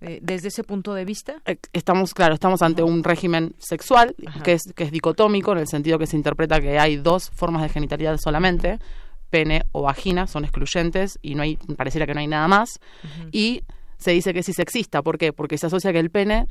Eh, 0.00 0.20
desde 0.22 0.46
ese 0.46 0.62
punto 0.62 0.94
de 0.94 1.04
vista 1.04 1.42
eh, 1.44 1.56
estamos 1.72 2.14
claro 2.14 2.32
estamos 2.32 2.62
ante 2.62 2.84
un 2.84 3.02
régimen 3.02 3.56
sexual 3.58 4.14
que 4.44 4.52
es 4.52 4.72
que 4.76 4.84
es 4.84 4.92
dicotómico 4.92 5.50
en 5.50 5.58
el 5.58 5.66
sentido 5.66 5.98
que 5.98 6.06
se 6.06 6.14
interpreta 6.14 6.60
que 6.60 6.78
hay 6.78 6.98
dos 6.98 7.30
formas 7.30 7.62
de 7.62 7.68
genitalidad 7.68 8.16
solamente 8.16 8.78
pene 9.28 9.64
o 9.72 9.82
vagina 9.82 10.28
son 10.28 10.44
excluyentes 10.44 11.18
y 11.20 11.34
no 11.34 11.42
hay 11.42 11.56
pareciera 11.76 12.06
que 12.06 12.14
no 12.14 12.20
hay 12.20 12.28
nada 12.28 12.46
más 12.46 12.78
y 13.32 13.64
se 13.96 14.12
dice 14.12 14.32
que 14.32 14.38
es 14.38 14.46
sexista 14.46 15.02
¿por 15.02 15.18
qué? 15.18 15.32
porque 15.32 15.58
se 15.58 15.66
asocia 15.66 15.92
que 15.92 15.98
el 15.98 16.10
pene 16.10 16.46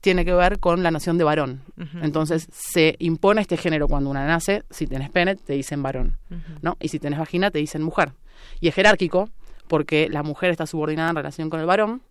tiene 0.00 0.24
que 0.24 0.32
ver 0.32 0.58
con 0.58 0.82
la 0.82 0.90
noción 0.90 1.18
de 1.18 1.24
varón. 1.24 1.62
Entonces 2.02 2.48
se 2.52 2.96
impone 2.98 3.40
este 3.40 3.56
género 3.56 3.88
cuando 3.88 4.10
una 4.10 4.26
nace, 4.26 4.64
si 4.70 4.86
tienes 4.86 5.10
pene 5.10 5.36
te 5.36 5.52
dicen 5.54 5.82
varón, 5.82 6.16
¿no? 6.62 6.76
Y 6.80 6.88
si 6.88 6.98
tienes 6.98 7.18
vagina 7.18 7.50
te 7.50 7.58
dicen 7.58 7.82
mujer. 7.82 8.12
Y 8.60 8.68
es 8.68 8.74
jerárquico 8.74 9.28
porque 9.68 10.08
la 10.10 10.22
mujer 10.22 10.50
está 10.50 10.66
subordinada 10.66 11.10
en 11.10 11.16
relación 11.16 11.50
con 11.50 11.60
el 11.60 11.66
varón. 11.66 12.02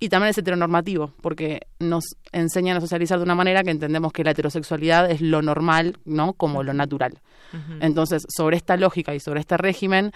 Y 0.00 0.10
también 0.10 0.30
es 0.30 0.38
heteronormativo, 0.38 1.12
porque 1.20 1.66
nos 1.80 2.04
enseñan 2.30 2.76
a 2.76 2.80
socializar 2.80 3.18
de 3.18 3.24
una 3.24 3.34
manera 3.34 3.64
que 3.64 3.72
entendemos 3.72 4.12
que 4.12 4.22
la 4.22 4.30
heterosexualidad 4.30 5.10
es 5.10 5.20
lo 5.20 5.42
normal, 5.42 5.98
¿no? 6.04 6.34
Como 6.34 6.62
lo 6.62 6.72
natural. 6.72 7.18
Entonces, 7.80 8.22
sobre 8.28 8.56
esta 8.56 8.76
lógica 8.76 9.14
y 9.14 9.20
sobre 9.20 9.40
este 9.40 9.56
régimen, 9.56 10.12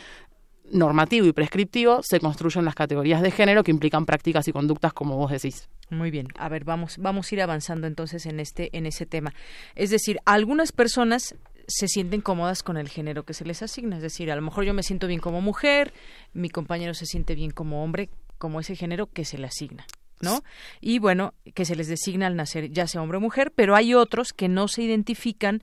normativo 0.72 1.26
y 1.26 1.32
prescriptivo 1.32 2.00
se 2.02 2.18
construyen 2.18 2.64
las 2.64 2.74
categorías 2.74 3.22
de 3.22 3.30
género 3.30 3.62
que 3.62 3.70
implican 3.70 4.06
prácticas 4.06 4.48
y 4.48 4.52
conductas 4.52 4.92
como 4.92 5.16
vos 5.16 5.30
decís. 5.30 5.68
Muy 5.90 6.10
bien, 6.10 6.28
a 6.38 6.48
ver, 6.48 6.64
vamos, 6.64 6.96
vamos 6.98 7.30
a 7.30 7.34
ir 7.34 7.42
avanzando 7.42 7.86
entonces 7.86 8.26
en 8.26 8.40
este, 8.40 8.76
en 8.76 8.86
ese 8.86 9.06
tema. 9.06 9.34
Es 9.74 9.90
decir, 9.90 10.18
algunas 10.24 10.72
personas 10.72 11.36
se 11.68 11.88
sienten 11.88 12.20
cómodas 12.20 12.62
con 12.62 12.76
el 12.76 12.88
género 12.88 13.24
que 13.24 13.34
se 13.34 13.44
les 13.44 13.62
asigna. 13.62 13.96
Es 13.96 14.02
decir, 14.02 14.30
a 14.32 14.36
lo 14.36 14.42
mejor 14.42 14.64
yo 14.64 14.74
me 14.74 14.82
siento 14.82 15.06
bien 15.06 15.20
como 15.20 15.40
mujer, 15.40 15.92
mi 16.32 16.48
compañero 16.48 16.94
se 16.94 17.06
siente 17.06 17.34
bien 17.34 17.50
como 17.50 17.84
hombre, 17.84 18.10
como 18.38 18.60
ese 18.60 18.74
género 18.74 19.06
que 19.06 19.24
se 19.24 19.38
le 19.38 19.46
asigna. 19.46 19.86
¿no? 20.20 20.42
Y 20.80 21.00
bueno, 21.00 21.34
que 21.54 21.64
se 21.64 21.74
les 21.76 21.88
designa 21.88 22.28
al 22.28 22.36
nacer, 22.36 22.70
ya 22.70 22.86
sea 22.86 23.02
hombre 23.02 23.18
o 23.18 23.20
mujer, 23.20 23.52
pero 23.54 23.74
hay 23.74 23.92
otros 23.92 24.32
que 24.32 24.48
no 24.48 24.68
se 24.68 24.82
identifican 24.82 25.62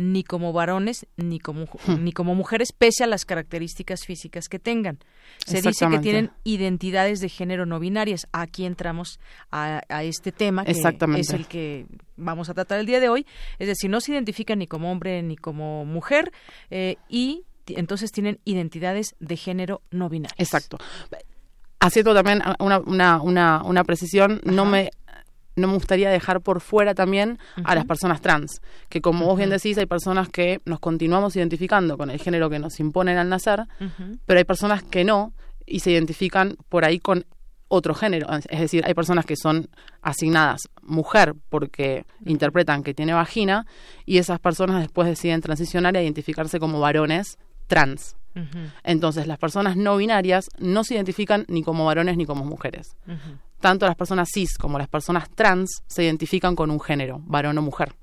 ni 0.00 0.24
como 0.24 0.52
varones 0.52 1.06
ni 1.16 1.38
como, 1.38 1.64
hmm. 1.64 2.02
ni 2.02 2.12
como 2.12 2.34
mujeres, 2.34 2.72
pese 2.72 3.04
a 3.04 3.06
las 3.06 3.24
características 3.24 4.04
físicas 4.06 4.48
que 4.48 4.58
tengan. 4.58 4.98
Se 5.44 5.60
dice 5.60 5.86
que 5.88 5.98
tienen 5.98 6.30
identidades 6.42 7.20
de 7.20 7.28
género 7.28 7.66
no 7.66 7.78
binarias. 7.78 8.26
Aquí 8.32 8.64
entramos 8.64 9.20
a, 9.50 9.82
este 10.02 10.32
tema, 10.32 10.64
que 10.64 10.72
es 10.72 11.30
el 11.30 11.46
que 11.46 11.86
vamos 12.16 12.48
a 12.48 12.54
tratar 12.54 12.80
el 12.80 12.86
día 12.86 13.00
de 13.00 13.08
hoy. 13.08 13.26
Es 13.58 13.68
decir, 13.68 13.90
no 13.90 14.00
se 14.00 14.12
identifican 14.12 14.58
ni 14.58 14.66
como 14.66 14.90
hombre 14.90 15.22
ni 15.22 15.36
como 15.36 15.84
mujer 15.84 16.32
eh, 16.70 16.96
y 17.08 17.44
entonces 17.66 18.10
tienen 18.10 18.40
identidades 18.44 19.14
de 19.20 19.36
género 19.36 19.82
no 19.90 20.08
binarias. 20.08 20.40
Exacto 20.40 20.78
haciendo 21.80 22.14
también 22.14 22.42
una, 22.58 22.78
una, 22.80 23.22
una, 23.22 23.62
una 23.64 23.84
precisión, 23.84 24.40
no 24.44 24.66
me 24.66 24.90
no 25.56 25.68
me 25.68 25.74
gustaría 25.74 26.10
dejar 26.10 26.40
por 26.40 26.60
fuera 26.60 26.94
también 26.94 27.38
a 27.64 27.74
las 27.74 27.84
personas 27.84 28.20
trans, 28.20 28.60
que 28.88 29.00
como 29.00 29.26
vos 29.26 29.36
bien 29.36 29.50
decís, 29.50 29.76
hay 29.78 29.86
personas 29.86 30.28
que 30.28 30.60
nos 30.64 30.80
continuamos 30.80 31.36
identificando 31.36 31.98
con 31.98 32.10
el 32.10 32.20
género 32.20 32.50
que 32.50 32.58
nos 32.58 32.78
imponen 32.80 33.18
al 33.18 33.28
nacer, 33.28 33.64
pero 34.26 34.38
hay 34.38 34.44
personas 34.44 34.82
que 34.82 35.04
no 35.04 35.32
y 35.66 35.80
se 35.80 35.90
identifican 35.90 36.56
por 36.68 36.84
ahí 36.84 36.98
con 36.98 37.24
otro 37.68 37.94
género. 37.94 38.26
Es 38.48 38.60
decir, 38.60 38.84
hay 38.84 38.94
personas 38.94 39.24
que 39.24 39.36
son 39.36 39.68
asignadas 40.02 40.62
mujer 40.82 41.34
porque 41.48 42.04
interpretan 42.24 42.82
que 42.82 42.94
tiene 42.94 43.12
vagina 43.12 43.66
y 44.04 44.18
esas 44.18 44.40
personas 44.40 44.80
después 44.80 45.06
deciden 45.08 45.40
transicionar 45.40 45.96
e 45.96 46.02
identificarse 46.02 46.58
como 46.58 46.80
varones 46.80 47.38
trans. 47.68 48.16
Entonces, 48.84 49.26
las 49.26 49.38
personas 49.38 49.76
no 49.76 49.96
binarias 49.96 50.48
no 50.58 50.84
se 50.84 50.94
identifican 50.94 51.44
ni 51.48 51.62
como 51.62 51.84
varones 51.84 52.16
ni 52.16 52.26
como 52.26 52.44
mujeres 52.44 52.96
tanto 53.60 53.86
las 53.86 53.96
personas 53.96 54.28
cis 54.32 54.58
como 54.58 54.78
las 54.78 54.88
personas 54.88 55.28
trans 55.30 55.82
se 55.86 56.04
identifican 56.04 56.56
con 56.56 56.70
un 56.70 56.80
género, 56.80 57.20
varón 57.24 57.58
o 57.58 57.62
mujer. 57.62 57.94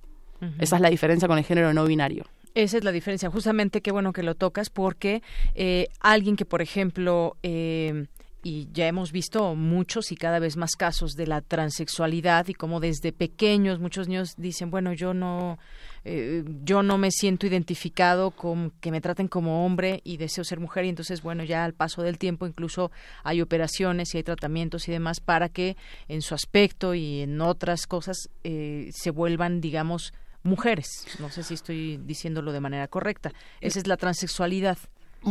Esa 0.60 0.76
es 0.76 0.82
la 0.82 0.90
diferencia 0.90 1.28
con 1.28 1.40
el 1.40 1.44
género 1.44 1.74
no 1.74 1.86
binario. 1.86 2.26
Esa 2.54 2.78
es 2.78 2.84
la 2.84 2.92
diferencia. 2.92 3.30
Justamente 3.30 3.82
qué 3.82 3.92
bueno 3.92 4.14
que 4.14 4.24
lo 4.24 4.36
tocas 4.36 4.70
porque 4.70 5.22
eh, 5.56 5.88
alguien 6.00 6.36
que, 6.36 6.46
por 6.46 6.62
ejemplo, 6.62 7.38
eh, 7.44 8.06
y 8.48 8.69
ya 8.72 8.88
hemos 8.88 9.11
visto 9.11 9.56
muchos 9.56 10.14
y 10.14 10.15
cada 10.15 10.40
vez 10.40 10.56
más 10.56 10.78
casos 10.78 11.15
de 11.15 11.28
la 11.28 11.41
transexualidad 11.41 12.48
y 12.48 12.53
como 12.53 12.80
desde 12.80 13.11
pequeños 13.11 13.80
muchos 13.80 14.07
niños 14.07 14.36
dicen, 14.38 14.72
bueno, 14.72 14.94
yo 14.94 15.14
no 15.14 15.60
eh, 16.06 16.45
yo 16.64 16.82
no 16.82 16.98
me 16.98 17.11
siento 17.11 17.45
identificado 17.45 18.32
con 18.32 18.72
que 18.80 18.90
me 18.90 19.02
traten 19.02 19.28
como 19.28 19.65
hombre 19.65 19.99
y 20.06 20.15
deseo 20.15 20.45
ser 20.45 20.61
mujer 20.61 20.86
y 20.86 20.90
entonces 20.90 21.22
bueno 21.22 21.44
ya 21.44 21.65
al 21.65 21.74
paso 21.74 22.03
del 22.03 22.18
tiempo 22.18 22.48
incluso 22.48 22.90
hay 23.26 23.41
operaciones 23.41 24.14
y 24.14 24.18
hay 24.18 24.24
tratamientos 24.24 24.88
y 24.88 24.94
demás 24.94 25.19
para 25.19 25.49
que 25.49 25.76
en 26.07 26.22
su 26.22 26.34
aspecto 26.34 26.94
y 26.94 27.24
en 27.24 27.41
otras 27.41 27.86
cosas 27.86 28.30
eh, 28.45 28.91
se 28.94 29.11
vuelvan 29.11 29.60
digamos 29.60 30.14
mujeres. 30.44 30.88
No 31.19 31.30
sé 31.30 31.44
si 31.44 31.56
estoy 31.56 31.98
diciéndolo 31.98 32.53
de 32.53 32.61
manera 32.61 32.88
correcta. 32.88 33.34
Esa 33.60 33.80
es 33.80 33.88
la 33.88 33.98
transexualidad 33.98 34.78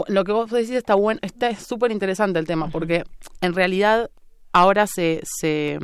lo 0.09 0.25
que 0.25 0.33
vos 0.33 0.51
decís 0.51 0.71
está 0.71 0.95
bueno 0.95 1.21
está 1.23 1.55
súper 1.55 1.91
interesante 1.91 2.39
el 2.39 2.47
tema 2.47 2.69
porque 2.69 3.05
en 3.41 3.55
realidad 3.55 4.11
ahora 4.53 4.87
se, 4.87 5.23
se 5.41 5.79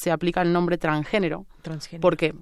se 0.00 0.10
aplica 0.10 0.42
el 0.42 0.52
nombre 0.52 0.78
transgénero. 0.78 1.46
Transgénero. 1.62 2.02
Porque 2.02 2.34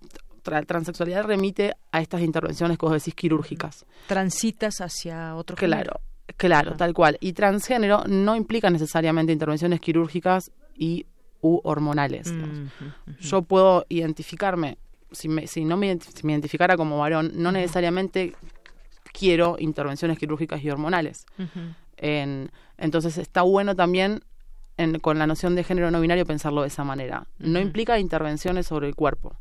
transexualidad 0.42 1.24
remite 1.24 1.74
a 1.90 2.00
estas 2.00 2.20
intervenciones 2.20 2.78
que 2.78 2.86
vos 2.86 2.92
decís 2.92 3.14
quirúrgicas. 3.14 3.84
Transitas 4.06 4.80
hacia 4.80 5.34
otro 5.34 5.56
claro, 5.56 5.74
género. 5.74 6.00
Claro, 6.36 6.76
tal 6.76 6.94
cual. 6.94 7.16
Y 7.20 7.32
transgénero 7.32 8.04
no 8.06 8.36
implica 8.36 8.70
necesariamente 8.70 9.32
intervenciones 9.32 9.80
quirúrgicas 9.80 10.52
y 10.74 11.06
u 11.40 11.60
hormonales. 11.64 12.32
Yo 13.20 13.42
puedo 13.42 13.86
identificarme, 13.88 14.78
si, 15.10 15.28
me, 15.28 15.46
si 15.46 15.64
no 15.64 15.76
me, 15.76 15.98
si 15.98 16.26
me 16.26 16.32
identificara 16.32 16.76
como 16.76 16.98
varón, 16.98 17.32
no 17.34 17.52
necesariamente 17.52 18.34
quiero 19.16 19.56
intervenciones 19.58 20.18
quirúrgicas 20.18 20.62
y 20.62 20.70
hormonales. 20.70 21.26
en, 21.96 22.50
entonces 22.78 23.18
está 23.18 23.42
bueno 23.42 23.74
también 23.74 24.20
con 25.00 25.18
la 25.18 25.26
noción 25.26 25.54
de 25.54 25.64
género 25.64 25.90
no 25.90 26.00
binario 26.00 26.26
pensarlo 26.26 26.60
de 26.60 26.68
esa 26.68 26.84
manera. 26.84 27.26
No 27.38 27.58
implica 27.58 27.98
intervenciones 27.98 28.66
sobre 28.66 28.86
el 28.88 28.94
cuerpo. 28.94 29.36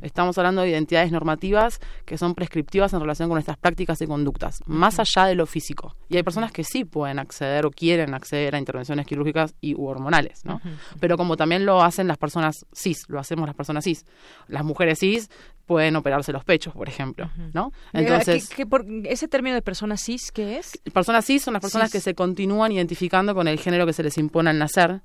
Estamos 0.00 0.38
hablando 0.38 0.62
de 0.62 0.70
identidades 0.70 1.12
normativas 1.12 1.78
que 2.06 2.16
son 2.16 2.34
prescriptivas 2.34 2.94
en 2.94 3.00
relación 3.00 3.28
con 3.28 3.34
nuestras 3.34 3.58
prácticas 3.58 4.00
y 4.00 4.06
conductas, 4.06 4.62
más 4.64 4.98
allá 4.98 5.26
de 5.26 5.34
lo 5.34 5.44
físico. 5.44 5.94
Y 6.08 6.16
hay 6.16 6.22
personas 6.22 6.52
que 6.52 6.64
sí 6.64 6.86
pueden 6.86 7.18
acceder 7.18 7.66
o 7.66 7.70
quieren 7.70 8.14
acceder 8.14 8.54
a 8.54 8.58
intervenciones 8.58 9.06
quirúrgicas 9.06 9.54
y 9.60 9.74
u 9.74 9.84
hormonales, 9.84 10.42
¿no? 10.46 10.62
Pero 11.00 11.18
como 11.18 11.36
también 11.36 11.66
lo 11.66 11.82
hacen 11.82 12.08
las 12.08 12.16
personas 12.16 12.64
cis, 12.72 13.04
lo 13.08 13.20
hacemos 13.20 13.46
las 13.46 13.54
personas 13.54 13.84
cis. 13.84 14.06
Las 14.46 14.64
mujeres 14.64 15.00
cis 15.00 15.28
pueden 15.68 15.96
operarse 15.96 16.32
los 16.32 16.44
pechos, 16.44 16.72
por 16.72 16.88
ejemplo, 16.88 17.30
¿no? 17.52 17.72
Entonces, 17.92 18.48
¿Qué, 18.48 18.64
por, 18.64 18.86
ese 19.04 19.28
término 19.28 19.54
de 19.54 19.60
personas 19.60 20.00
cis 20.02 20.32
qué 20.32 20.58
es? 20.58 20.80
Personas 20.94 21.26
cis 21.26 21.42
son 21.42 21.52
las 21.52 21.60
personas 21.60 21.92
que 21.92 22.00
se 22.00 22.14
continúan 22.14 22.72
identificando 22.72 23.34
con 23.34 23.46
el 23.46 23.60
género 23.60 23.84
que 23.84 23.92
se 23.92 24.02
les 24.02 24.16
impone 24.16 24.48
al 24.48 24.58
nacer 24.58 25.02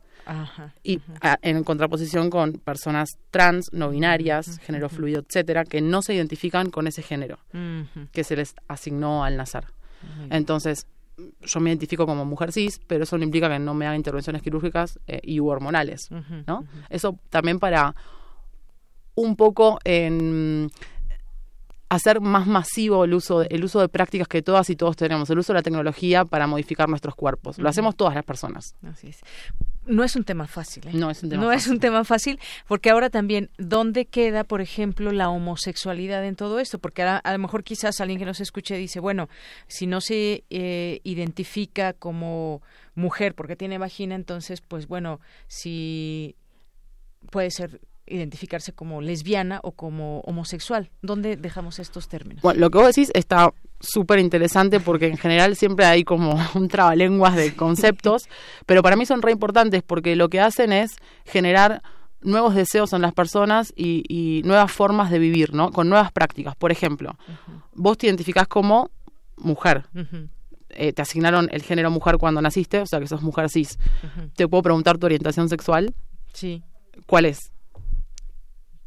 y 0.82 1.02
en 1.42 1.64
contraposición 1.66 2.30
con 2.30 2.54
personas 2.54 3.10
trans, 3.30 3.68
no 3.74 3.90
binarias, 3.90 4.58
género 4.60 4.88
fluido, 4.88 5.22
etcétera, 5.28 5.66
que 5.66 5.82
no 5.82 6.02
se 6.02 6.14
identifican 6.14 6.70
con 6.70 6.88
ese 6.88 7.04
género 7.04 7.38
que 8.14 8.24
se 8.24 8.38
les 8.38 8.56
asignó 8.70 9.26
al 9.26 9.36
nacer. 9.36 9.66
Entonces, 10.30 10.88
yo 11.42 11.60
me 11.60 11.72
identifico 11.72 12.06
como 12.06 12.24
mujer 12.24 12.54
cis, 12.54 12.80
pero 12.88 13.04
eso 13.04 13.18
no 13.18 13.26
implica 13.26 13.50
que 13.50 13.60
no 13.60 13.74
me 13.74 13.86
haga 13.86 13.98
intervenciones 13.98 14.42
quirúrgicas 14.42 14.98
eh, 15.08 15.20
y 15.24 15.40
hormonales, 15.40 16.10
¿no? 16.48 16.64
Eso 16.90 17.20
también 17.30 17.60
para 17.60 17.94
un 19.16 19.36
poco 19.36 19.80
en 19.84 20.72
hacer 21.94 22.22
más 22.22 22.48
masivo 22.48 23.04
el 23.04 23.14
uso, 23.14 23.44
el 23.44 23.64
uso 23.64 23.80
de 23.80 23.88
prácticas 23.88 24.28
que 24.28 24.42
todas 24.42 24.70
y 24.70 24.76
todos 24.76 24.96
tenemos, 24.96 25.30
el 25.30 25.38
uso 25.38 25.54
de 25.54 25.60
la 25.60 25.64
tecnología 25.64 26.26
para 26.26 26.48
modificar 26.48 26.90
nuestros 26.90 27.14
cuerpos. 27.14 27.60
Lo 27.60 27.70
hacemos 27.70 27.96
todas 27.96 28.16
las 28.16 28.26
personas. 28.26 28.76
Así 28.84 29.10
es. 29.10 29.20
No 29.86 30.04
es 30.04 30.16
un 30.16 30.24
tema 30.24 30.48
fácil. 30.48 30.88
¿eh? 30.88 30.92
No 30.94 31.12
es 31.12 31.22
un 31.22 31.30
tema 31.30 31.44
no 31.44 31.50
fácil. 31.50 31.62
es 31.62 31.68
un 31.68 31.80
tema 31.80 32.04
fácil 32.04 32.40
porque 32.68 32.90
ahora 32.90 33.10
también, 33.10 33.52
¿dónde 33.58 34.06
queda, 34.06 34.44
por 34.44 34.62
ejemplo, 34.62 35.12
la 35.12 35.30
homosexualidad 35.30 36.26
en 36.26 36.36
todo 36.36 36.60
esto? 36.60 36.80
Porque 36.80 37.04
a, 37.04 37.22
lo 37.32 37.40
mejor 37.40 37.64
quizás 37.64 38.02
alguien 38.02 38.18
que 38.18 38.26
nos 38.26 38.40
escuche 38.42 38.76
dice, 38.76 39.00
bueno, 39.00 39.30
si 39.68 39.86
no 39.86 40.02
se 40.02 40.46
eh, 40.50 41.00
identifica 41.04 41.94
como 41.94 42.62
mujer 42.96 43.36
porque 43.36 43.56
tiene 43.56 43.78
vagina, 43.78 44.16
entonces, 44.16 44.62
pues 44.62 44.88
bueno, 44.88 45.20
si 45.48 46.36
puede 47.30 47.52
ser 47.52 47.80
identificarse 48.06 48.74
como 48.74 49.02
lesbiana 49.02 49.60
o 49.64 49.72
como 49.72 50.20
homosexual. 50.22 50.90
¿Dónde 51.02 51.38
dejamos 51.38 51.80
estos 51.80 52.08
términos? 52.08 52.42
Bueno, 52.42 52.60
lo 52.60 52.70
que 52.70 52.78
vos 52.78 52.88
decís 52.88 53.12
está 53.14 53.54
súper 53.80 54.20
interesante 54.20 54.80
porque 54.80 55.08
en 55.08 55.18
general 55.18 55.56
siempre 55.56 55.86
hay 55.86 56.04
como 56.04 56.36
un 56.56 56.68
trabalenguas 56.68 57.36
de 57.36 57.56
conceptos, 57.56 58.24
pero 58.66 58.82
para 58.82 58.96
mí 58.96 59.06
son 59.06 59.22
re 59.22 59.32
importantes 59.32 59.84
porque 59.84 60.16
lo 60.16 60.30
que 60.30 60.40
hacen 60.40 60.74
es 60.74 60.96
generar 61.26 61.82
nuevos 62.22 62.56
deseos 62.56 62.94
en 62.94 63.02
las 63.02 63.14
personas 63.14 63.74
y, 63.76 64.42
nuevas 64.46 64.72
formas 64.72 65.12
de 65.12 65.20
vivir, 65.20 65.54
¿no? 65.54 65.72
Con 65.72 65.90
nuevas 65.90 66.12
prácticas. 66.12 66.56
Por 66.56 66.72
ejemplo, 66.72 67.18
vos 67.74 67.98
te 67.98 68.08
identificás 68.08 68.48
como 68.48 68.90
mujer. 69.38 69.86
Eh, 70.70 70.94
te 70.94 71.02
asignaron 71.02 71.50
el 71.52 71.62
género 71.62 71.92
mujer 71.92 72.18
cuando 72.18 72.42
naciste, 72.42 72.80
o 72.80 72.86
sea 72.86 73.00
que 73.00 73.08
sos 73.08 73.22
mujer 73.22 73.50
cis. 73.50 73.78
¿Te 74.36 74.48
puedo 74.48 74.64
preguntar 74.64 74.98
tu 74.98 75.06
orientación 75.06 75.50
sexual? 75.50 75.94
Sí. 76.34 76.64
¿Cuál 77.06 77.26
es? 77.26 77.53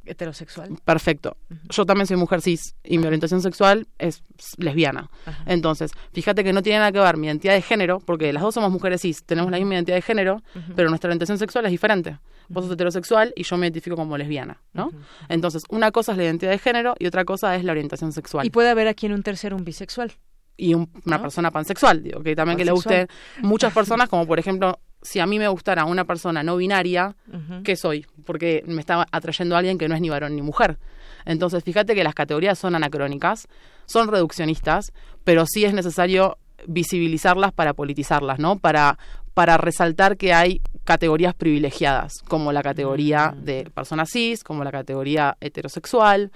Heterosexual. 0.06 0.70
Perfecto. 0.84 1.36
Yo 1.68 1.84
también 1.84 2.06
soy 2.06 2.16
mujer 2.16 2.40
cis 2.42 2.74
y 2.84 2.98
mi 2.98 3.06
orientación 3.06 3.42
sexual 3.42 3.86
es 3.98 4.22
lesbiana. 4.58 5.10
Entonces, 5.46 5.92
fíjate 6.12 6.44
que 6.44 6.52
no 6.52 6.62
tiene 6.62 6.78
nada 6.78 6.92
que 6.92 6.98
ver 6.98 7.16
mi 7.16 7.26
identidad 7.26 7.54
de 7.54 7.62
género, 7.62 8.00
porque 8.00 8.32
las 8.32 8.42
dos 8.42 8.54
somos 8.54 8.70
mujeres 8.70 9.02
cis, 9.02 9.24
tenemos 9.24 9.50
la 9.50 9.58
misma 9.58 9.74
identidad 9.74 9.96
de 9.96 10.02
género, 10.02 10.42
pero 10.74 10.88
nuestra 10.88 11.08
orientación 11.08 11.38
sexual 11.38 11.66
es 11.66 11.70
diferente. 11.70 12.18
Vos 12.48 12.64
sos 12.64 12.74
heterosexual 12.74 13.32
y 13.34 13.42
yo 13.42 13.56
me 13.56 13.66
identifico 13.66 13.96
como 13.96 14.16
lesbiana, 14.16 14.62
¿no? 14.72 14.90
Entonces, 15.28 15.64
una 15.68 15.90
cosa 15.90 16.12
es 16.12 16.18
la 16.18 16.24
identidad 16.24 16.52
de 16.52 16.58
género 16.58 16.94
y 16.98 17.06
otra 17.06 17.24
cosa 17.24 17.56
es 17.56 17.64
la 17.64 17.72
orientación 17.72 18.12
sexual. 18.12 18.46
Y 18.46 18.50
puede 18.50 18.70
haber 18.70 18.86
aquí 18.88 19.06
en 19.06 19.12
un 19.12 19.22
tercero 19.22 19.56
un 19.56 19.64
bisexual 19.64 20.12
y 20.56 20.74
una 20.74 21.20
persona 21.20 21.50
pansexual, 21.50 22.02
digo, 22.02 22.22
que 22.22 22.34
también 22.34 22.56
que 22.56 22.64
le 22.64 22.72
guste 22.72 23.08
muchas 23.42 23.72
personas, 23.72 24.08
como 24.08 24.26
por 24.26 24.38
ejemplo 24.38 24.78
si 25.06 25.20
a 25.20 25.26
mí 25.26 25.38
me 25.38 25.48
gustara 25.48 25.84
una 25.84 26.04
persona 26.04 26.42
no 26.42 26.56
binaria, 26.56 27.14
¿qué 27.62 27.76
soy? 27.76 28.06
Porque 28.24 28.64
me 28.66 28.80
está 28.80 29.06
atrayendo 29.10 29.54
a 29.54 29.58
alguien 29.58 29.78
que 29.78 29.88
no 29.88 29.94
es 29.94 30.00
ni 30.00 30.10
varón 30.10 30.34
ni 30.34 30.42
mujer. 30.42 30.78
Entonces, 31.24 31.62
fíjate 31.62 31.94
que 31.94 32.02
las 32.02 32.14
categorías 32.14 32.58
son 32.58 32.74
anacrónicas, 32.74 33.48
son 33.86 34.08
reduccionistas, 34.08 34.92
pero 35.24 35.44
sí 35.46 35.64
es 35.64 35.72
necesario 35.72 36.38
visibilizarlas 36.66 37.52
para 37.52 37.74
politizarlas, 37.74 38.38
¿no? 38.38 38.58
Para, 38.58 38.98
para 39.34 39.56
resaltar 39.58 40.16
que 40.16 40.34
hay 40.34 40.60
categorías 40.84 41.34
privilegiadas, 41.34 42.14
como 42.28 42.52
la 42.52 42.62
categoría 42.62 43.34
de 43.36 43.70
persona 43.72 44.06
cis, 44.06 44.42
como 44.42 44.64
la 44.64 44.72
categoría 44.72 45.36
heterosexual. 45.40 46.32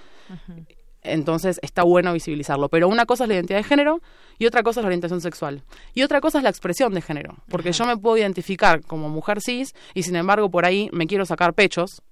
Entonces 1.02 1.58
está 1.62 1.82
bueno 1.82 2.12
visibilizarlo. 2.12 2.68
Pero 2.68 2.88
una 2.88 3.06
cosa 3.06 3.24
es 3.24 3.28
la 3.28 3.34
identidad 3.34 3.58
de 3.58 3.64
género 3.64 4.00
y 4.38 4.46
otra 4.46 4.62
cosa 4.62 4.80
es 4.80 4.84
la 4.84 4.88
orientación 4.88 5.20
sexual. 5.20 5.62
Y 5.94 6.02
otra 6.02 6.20
cosa 6.20 6.38
es 6.38 6.44
la 6.44 6.50
expresión 6.50 6.92
de 6.92 7.00
género. 7.00 7.36
Porque 7.48 7.72
yo 7.72 7.86
me 7.86 7.96
puedo 7.96 8.16
identificar 8.16 8.82
como 8.82 9.08
mujer 9.08 9.40
cis 9.40 9.74
y 9.94 10.02
sin 10.02 10.16
embargo 10.16 10.50
por 10.50 10.64
ahí 10.64 10.90
me 10.92 11.06
quiero 11.06 11.24
sacar 11.24 11.54
pechos 11.54 12.02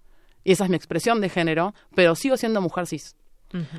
y 0.45 0.53
esa 0.53 0.65
es 0.65 0.71
mi 0.71 0.77
expresión 0.77 1.21
de 1.21 1.29
género, 1.29 1.75
pero 1.95 2.15
sigo 2.15 2.37
siendo 2.37 2.61
mujer 2.61 2.87
cis. 2.87 3.15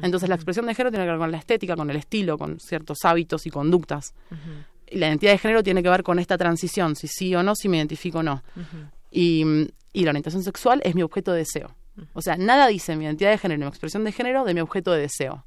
Entonces 0.01 0.29
la 0.29 0.35
expresión 0.35 0.65
de 0.65 0.73
género 0.73 0.91
tiene 0.91 1.05
que 1.05 1.11
ver 1.11 1.19
con 1.19 1.31
la 1.31 1.37
estética, 1.37 1.75
con 1.75 1.89
el 1.89 1.95
estilo, 1.95 2.37
con 2.37 2.59
ciertos 2.59 2.99
hábitos 3.03 3.45
y 3.45 3.49
conductas. 3.49 4.13
Y 4.87 4.97
la 4.97 5.07
identidad 5.07 5.31
de 5.31 5.37
género 5.37 5.63
tiene 5.63 5.83
que 5.83 5.89
ver 5.89 6.03
con 6.03 6.19
esta 6.19 6.37
transición, 6.37 6.95
si 6.95 7.07
sí 7.07 7.35
o 7.35 7.43
no, 7.43 7.55
si 7.55 7.69
me 7.69 7.77
identifico 7.77 8.19
o 8.19 8.23
no. 8.23 8.43
y, 9.11 9.67
y 9.93 10.03
la 10.03 10.11
orientación 10.11 10.43
sexual 10.43 10.81
es 10.83 10.95
mi 10.95 11.03
objeto 11.03 11.31
de 11.31 11.39
deseo. 11.39 11.75
O 12.13 12.21
sea, 12.21 12.37
nada 12.37 12.67
dice 12.67 12.95
mi 12.95 13.05
identidad 13.05 13.31
de 13.31 13.37
género, 13.37 13.59
mi 13.59 13.67
expresión 13.67 14.03
de 14.03 14.11
género 14.11 14.43
de 14.43 14.53
mi 14.53 14.61
objeto 14.61 14.91
de 14.91 15.01
deseo. 15.01 15.45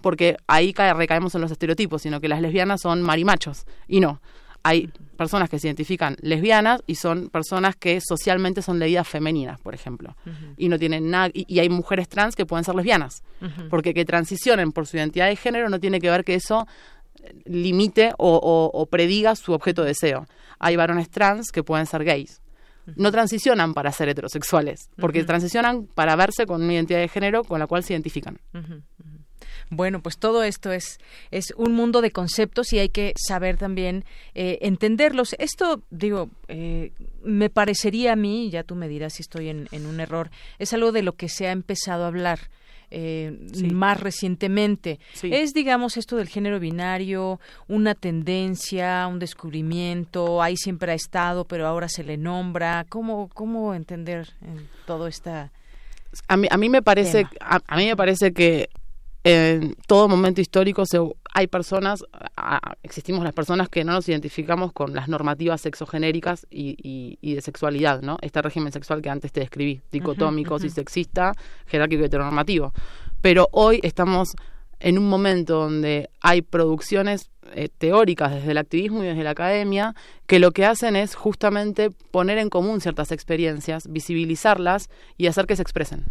Porque 0.00 0.36
ahí 0.46 0.72
cae, 0.72 0.92
recaemos 0.94 1.34
en 1.34 1.40
los 1.40 1.50
estereotipos, 1.50 2.02
sino 2.02 2.20
que 2.20 2.28
las 2.28 2.40
lesbianas 2.40 2.80
son 2.82 3.02
marimachos. 3.02 3.66
Y 3.86 4.00
no. 4.00 4.20
Hay 4.64 4.92
personas 5.16 5.48
que 5.48 5.58
se 5.58 5.68
identifican 5.68 6.16
lesbianas 6.20 6.82
y 6.86 6.94
son 6.94 7.28
personas 7.30 7.74
que 7.76 8.00
socialmente 8.00 8.62
son 8.62 8.78
leídas 8.78 9.08
femeninas, 9.08 9.60
por 9.60 9.74
ejemplo. 9.74 10.16
Y 10.56 10.68
no 10.68 10.78
tienen 10.78 11.10
nada. 11.10 11.30
Y, 11.32 11.58
hay 11.58 11.68
mujeres 11.68 12.08
trans 12.08 12.36
que 12.36 12.46
pueden 12.46 12.64
ser 12.64 12.74
lesbianas. 12.74 13.22
Porque 13.70 13.94
que 13.94 14.04
transicionen 14.04 14.72
por 14.72 14.86
su 14.86 14.96
identidad 14.96 15.28
de 15.28 15.36
género 15.36 15.68
no 15.68 15.80
tiene 15.80 16.00
que 16.00 16.10
ver 16.10 16.24
que 16.24 16.34
eso 16.34 16.66
limite 17.44 18.12
o 18.18 18.88
prediga 18.90 19.34
su 19.36 19.52
objeto 19.52 19.82
de 19.82 19.88
deseo. 19.88 20.26
Hay 20.58 20.76
varones 20.76 21.10
trans 21.10 21.50
que 21.50 21.62
pueden 21.62 21.86
ser 21.86 22.04
gays 22.04 22.41
no 22.96 23.12
transicionan 23.12 23.74
para 23.74 23.92
ser 23.92 24.08
heterosexuales, 24.08 24.90
porque 24.96 25.24
transicionan 25.24 25.86
para 25.86 26.16
verse 26.16 26.46
con 26.46 26.62
una 26.62 26.74
identidad 26.74 27.00
de 27.00 27.08
género 27.08 27.44
con 27.44 27.58
la 27.58 27.66
cual 27.66 27.84
se 27.84 27.92
identifican. 27.92 28.38
Bueno, 29.70 30.02
pues 30.02 30.18
todo 30.18 30.42
esto 30.42 30.70
es, 30.70 30.98
es 31.30 31.54
un 31.56 31.72
mundo 31.72 32.02
de 32.02 32.10
conceptos 32.10 32.72
y 32.74 32.78
hay 32.78 32.90
que 32.90 33.14
saber 33.16 33.56
también 33.56 34.04
eh, 34.34 34.58
entenderlos. 34.60 35.34
Esto, 35.38 35.82
digo, 35.90 36.28
eh, 36.48 36.92
me 37.22 37.48
parecería 37.48 38.12
a 38.12 38.16
mí, 38.16 38.50
ya 38.50 38.64
tú 38.64 38.74
me 38.74 38.86
dirás 38.86 39.14
si 39.14 39.22
estoy 39.22 39.48
en, 39.48 39.68
en 39.72 39.86
un 39.86 40.00
error, 40.00 40.30
es 40.58 40.74
algo 40.74 40.92
de 40.92 41.02
lo 41.02 41.14
que 41.14 41.30
se 41.30 41.48
ha 41.48 41.52
empezado 41.52 42.04
a 42.04 42.08
hablar 42.08 42.50
eh, 42.94 43.32
más 43.72 43.98
recientemente. 44.00 45.00
Es, 45.22 45.54
digamos, 45.54 45.96
esto 45.96 46.16
del 46.16 46.28
género 46.28 46.60
binario, 46.60 47.40
una 47.68 47.94
tendencia, 47.94 49.06
un 49.06 49.18
descubrimiento, 49.18 50.42
ahí 50.42 50.56
siempre 50.56 50.92
ha 50.92 50.94
estado, 50.94 51.46
pero 51.46 51.66
ahora 51.66 51.88
se 51.88 52.04
le 52.04 52.18
nombra. 52.18 52.84
¿Cómo, 52.88 53.28
cómo 53.32 53.74
entender 53.74 54.28
todo 54.86 55.06
esta... 55.06 55.50
A 56.28 56.36
mí, 56.36 56.46
a 56.50 56.58
mí 56.58 56.68
me 56.68 56.82
parece, 56.82 57.26
a, 57.40 57.76
mí 57.76 57.86
me 57.86 57.96
parece 57.96 58.34
que 58.34 58.68
en 59.24 59.76
todo 59.86 60.08
momento 60.08 60.40
histórico 60.40 60.84
se, 60.84 60.98
hay 61.32 61.46
personas, 61.46 62.04
existimos 62.82 63.22
las 63.22 63.32
personas 63.32 63.68
que 63.68 63.84
no 63.84 63.92
nos 63.92 64.08
identificamos 64.08 64.72
con 64.72 64.94
las 64.94 65.08
normativas 65.08 65.60
sexogenéricas 65.60 66.46
y, 66.50 66.76
y, 67.20 67.34
de 67.34 67.40
sexualidad, 67.40 68.02
¿no? 68.02 68.18
Este 68.20 68.42
régimen 68.42 68.72
sexual 68.72 69.00
que 69.00 69.10
antes 69.10 69.32
te 69.32 69.40
describí, 69.40 69.80
dicotómico, 69.92 70.56
y 70.62 70.70
sexista, 70.70 71.34
jerárquico 71.66 72.02
y 72.02 72.06
heteronormativo. 72.06 72.72
Pero 73.20 73.48
hoy 73.52 73.80
estamos 73.84 74.34
en 74.82 74.98
un 74.98 75.08
momento 75.08 75.60
donde 75.60 76.10
hay 76.20 76.42
producciones 76.42 77.30
eh, 77.54 77.68
teóricas 77.78 78.34
desde 78.34 78.50
el 78.50 78.58
activismo 78.58 79.02
y 79.02 79.06
desde 79.06 79.22
la 79.22 79.30
academia 79.30 79.94
que 80.26 80.40
lo 80.40 80.50
que 80.50 80.66
hacen 80.66 80.96
es 80.96 81.14
justamente 81.14 81.90
poner 82.10 82.38
en 82.38 82.50
común 82.50 82.80
ciertas 82.80 83.12
experiencias, 83.12 83.86
visibilizarlas 83.88 84.90
y 85.16 85.28
hacer 85.28 85.46
que 85.46 85.54
se 85.54 85.62
expresen. 85.62 86.06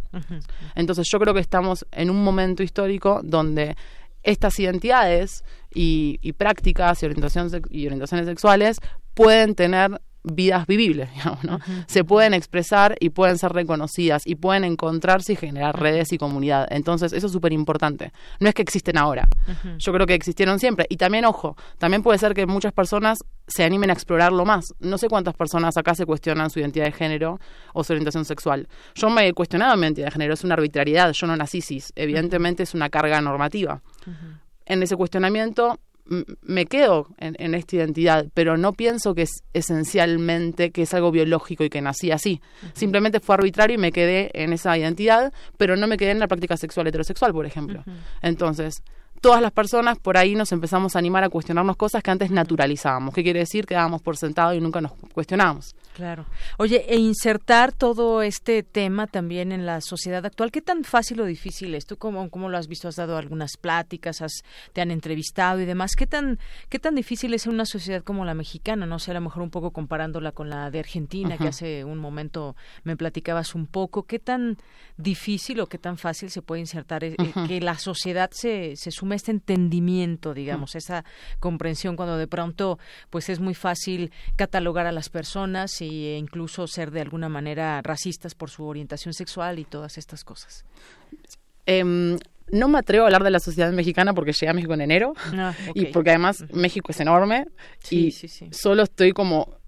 Entonces 0.76 1.07
yo 1.11 1.19
creo 1.19 1.34
que 1.34 1.41
estamos 1.41 1.85
en 1.91 2.10
un 2.10 2.23
momento 2.23 2.64
histórico 2.64 3.19
donde 3.23 3.76
estas 4.23 4.57
identidades 4.60 5.43
y, 5.73 6.18
prácticas 6.34 7.03
y, 7.03 7.07
y 7.07 7.85
orientaciones 7.88 8.26
sexuales 8.26 8.77
pueden 9.14 9.56
tener 9.56 9.99
vidas 10.23 10.68
vivibles, 10.68 11.11
digamos, 11.15 11.43
¿no? 11.43 11.60
Se 11.88 12.03
pueden 12.03 12.34
expresar 12.34 12.95
y 12.99 13.10
pueden 13.10 13.38
ser 13.38 13.53
reconocidas 13.53 14.23
y 14.26 14.35
pueden 14.35 14.64
encontrarse 14.64 15.34
y 15.34 15.35
generar 15.35 15.80
redes 15.80 16.11
y 16.14 16.18
comunidad. 16.18 16.68
Entonces, 16.69 17.14
eso 17.14 17.27
es 17.27 17.34
súper 17.34 17.53
importante. 17.53 18.11
No 18.39 18.48
es 18.48 18.56
que 18.56 18.61
existen 18.61 18.98
ahora. 18.98 19.27
Yo 19.77 19.93
creo 19.93 20.06
que 20.06 20.14
existieron 20.14 20.60
siempre. 20.60 20.85
Y 20.89 20.98
también, 20.98 21.26
ojo, 21.26 21.56
también 21.77 22.03
puede 22.03 22.19
ser 22.19 22.34
que 22.34 22.45
muchas 22.45 22.73
personas 22.73 23.19
se 23.48 23.64
animen 23.64 23.89
a 23.89 23.93
explorarlo 23.93 24.45
más. 24.45 24.73
No 24.80 24.98
sé 24.98 25.10
cuántas 25.10 25.35
personas 25.35 25.77
acá 25.77 25.95
se 25.95 26.06
cuestionan 26.06 26.49
su 26.49 26.60
identidad 26.60 26.85
de 26.85 26.91
género 26.91 27.39
o 27.73 27.84
su 27.84 27.93
orientación 27.93 28.26
sexual. 28.26 28.68
Yo 28.95 29.10
me 29.10 29.27
he 29.27 29.34
cuestionado 29.34 29.76
mi 29.76 29.84
identidad 29.84 30.07
de 30.07 30.11
género, 30.11 30.34
es 30.34 30.43
una 30.43 30.53
arbitrariedad, 30.53 31.11
yo 31.11 31.27
no 31.27 31.35
nací 31.35 31.61
cis. 31.61 31.91
Evidentemente 31.95 32.64
es 32.64 32.73
una 32.73 32.89
carga 32.89 33.19
normativa. 33.22 33.81
En 34.65 34.84
ese 34.84 34.95
cuestionamiento 34.95 35.80
me 36.41 36.65
quedo 36.65 37.07
en, 37.17 37.53
esta 37.55 37.77
identidad, 37.77 38.27
pero 38.33 38.57
no 38.57 38.73
pienso 38.73 39.15
que 39.15 39.23
es 39.23 39.43
esencialmente 39.53 40.71
que 40.71 40.83
es 40.83 40.93
algo 40.93 41.11
biológico 41.11 41.63
y 41.63 41.69
que 41.69 41.81
nací 41.81 42.11
así. 42.11 42.41
Simplemente 42.73 43.19
fue 43.19 43.35
arbitrario 43.35 43.75
y 43.75 43.77
me 43.77 43.91
quedé 43.91 44.29
en 44.33 44.51
esa 44.51 44.77
identidad, 44.77 45.33
pero 45.57 45.77
no 45.77 45.88
me 45.88 45.97
quedé 45.97 46.11
en 46.11 46.19
la 46.19 46.27
práctica 46.27 46.57
sexual 46.57 46.88
heterosexual, 46.88 47.31
por 47.31 47.45
ejemplo. 47.45 47.83
Entonces, 48.21 48.83
todas 49.21 49.41
las 49.41 49.51
personas 49.51 49.99
por 49.99 50.17
ahí 50.17 50.35
nos 50.35 50.51
empezamos 50.51 50.95
a 50.95 50.99
animar 50.99 51.23
a 51.23 51.29
cuestionarnos 51.29 51.77
cosas 51.77 52.03
que 52.03 52.11
antes 52.11 52.29
naturalizábamos. 52.29 53.13
¿Qué 53.13 53.23
quiere 53.23 53.39
decir? 53.39 53.65
Que 53.65 53.75
dábamos 53.75 54.01
por 54.01 54.17
sentado 54.17 54.53
y 54.53 54.59
nunca 54.59 54.81
nos 54.81 54.91
cuestionábamos. 55.13 55.75
Claro. 55.95 56.26
Oye, 56.57 56.85
e 56.88 56.97
insertar 56.97 57.73
todo 57.73 58.22
este 58.22 58.63
tema 58.63 59.07
también 59.07 59.51
en 59.51 59.65
la 59.65 59.81
sociedad 59.81 60.26
actual, 60.26 60.51
¿qué 60.51 60.61
tan 60.61 60.84
fácil 60.84 61.19
o 61.19 61.26
difícil 61.26 61.76
es? 61.76 61.85
¿Tú 61.85 61.97
cómo, 61.97 62.30
cómo 62.30 62.49
lo 62.49 62.57
has 62.57 62.68
visto? 62.68 62.88
¿Has 62.88 62.95
dado 62.95 63.18
algunas 63.18 63.57
pláticas? 63.57 64.22
Has, 64.22 64.43
¿Te 64.72 64.81
han 64.81 64.91
entrevistado 64.91 65.59
y 65.59 65.65
demás? 65.65 65.95
¿Qué 65.97 66.07
tan, 66.07 66.39
¿Qué 66.69 66.80
tan 66.80 66.95
difícil 66.95 67.34
es 67.34 67.45
en 67.45 67.53
una 67.53 67.65
sociedad 67.65 68.03
como 68.03 68.23
la 68.23 68.34
mexicana? 68.34 68.85
No 68.85 68.99
sé, 68.99 69.11
a 69.11 69.15
lo 69.15 69.22
mejor 69.22 69.43
un 69.43 69.49
poco 69.49 69.72
comparándola 69.72 70.31
con 70.31 70.49
la 70.49 70.72
de 70.72 70.80
Argentina, 70.80 71.38
que 71.38 71.49
hace 71.49 71.84
un 71.84 71.97
momento 71.97 72.55
me 72.84 72.95
platicabas 72.95 73.53
un 73.53 73.68
poco. 73.68 74.03
¿Qué 74.03 74.19
tan 74.19 74.57
difícil 74.97 75.59
o 75.59 75.68
qué 75.68 75.77
tan 75.77 75.97
fácil 75.97 76.30
se 76.30 76.41
puede 76.41 76.61
insertar 76.61 77.03
eh, 77.03 77.15
que 77.47 77.59
la 77.59 77.77
sociedad 77.77 78.30
se, 78.31 78.76
se 78.77 78.91
sume 78.91 79.15
a 79.15 79.18
este 79.18 79.31
entendimiento, 79.31 80.34
digamos, 80.34 80.76
esa 80.76 81.03
comprensión 81.39 81.95
cuando 81.95 82.18
de 82.18 82.27
pronto 82.27 82.80
pues 83.09 83.30
es 83.30 83.39
muy 83.39 83.55
fácil 83.55 84.11
catalogar 84.35 84.85
a 84.85 84.91
las 84.91 85.09
personas 85.09 85.81
e 85.86 86.18
incluso 86.18 86.68
ser 86.68 86.91
de 86.91 87.02
alguna 87.02 87.30
manera 87.30 87.82
racistas 87.84 88.36
por 88.36 88.49
su 88.49 88.66
orientación 88.66 89.14
sexual 89.14 89.60
y 89.60 89.66
todas 89.66 89.98
estas 89.98 90.24
cosas. 90.24 90.66
Em, 91.66 92.18
no 92.52 92.68
me 92.68 92.80
atrevo 92.80 93.03
a 93.03 93.08
hablar 93.08 93.24
de 93.24 93.32
la 93.32 93.40
sociedad 93.40 93.72
mexicana 93.72 94.14
porque 94.14 94.34
llegué 94.34 94.49
a 94.49 94.53
México 94.53 94.74
en 94.74 94.82
enero 94.82 95.14
ah, 95.34 95.53
y 95.76 95.86
porque 95.86 96.10
además 96.10 96.44
México 96.53 96.91
es 96.91 96.99
enorme 96.99 97.48
y 97.90 98.12
solo 98.52 98.84
estoy 98.84 99.12
como 99.12 99.62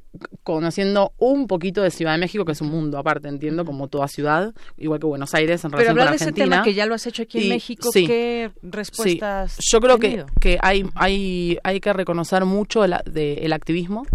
conociendo 0.44 1.14
un 1.18 1.48
poquito 1.48 1.82
de 1.82 1.90
Ciudad 1.90 2.12
de 2.12 2.20
México, 2.20 2.46
que 2.46 2.52
es 2.52 2.62
un 2.62 2.70
mundo 2.70 3.00
aparte, 3.00 3.28
entiendo, 3.28 3.66
como 3.66 3.88
toda 3.88 4.08
ciudad, 4.08 4.54
igual 4.78 5.00
que 5.00 5.08
Buenos 5.08 5.34
Aires 5.34 5.64
en 5.66 5.72
relación 5.72 5.96
Pero 5.96 6.02
hablar 6.04 6.20
de 6.20 6.24
ese 6.24 6.32
tema 6.32 6.64
que 6.64 6.74
ya 6.74 6.86
lo 6.86 6.94
has 6.94 7.08
hecho 7.08 7.24
aquí 7.24 7.44
en 7.44 7.50
México, 7.50 7.90
¿qué 7.92 8.52
respuestas 8.62 9.58
Yo 9.60 9.80
creo 9.80 9.98
que, 9.98 10.24
que 10.40 10.60
hay, 10.62 10.86
hay, 10.96 11.58
hay 11.64 11.80
que 11.80 11.94
reconocer 11.94 12.46
mucho 12.46 12.84
el, 12.84 12.96
de, 13.06 13.36
el 13.36 13.54
activismo, 13.54 14.06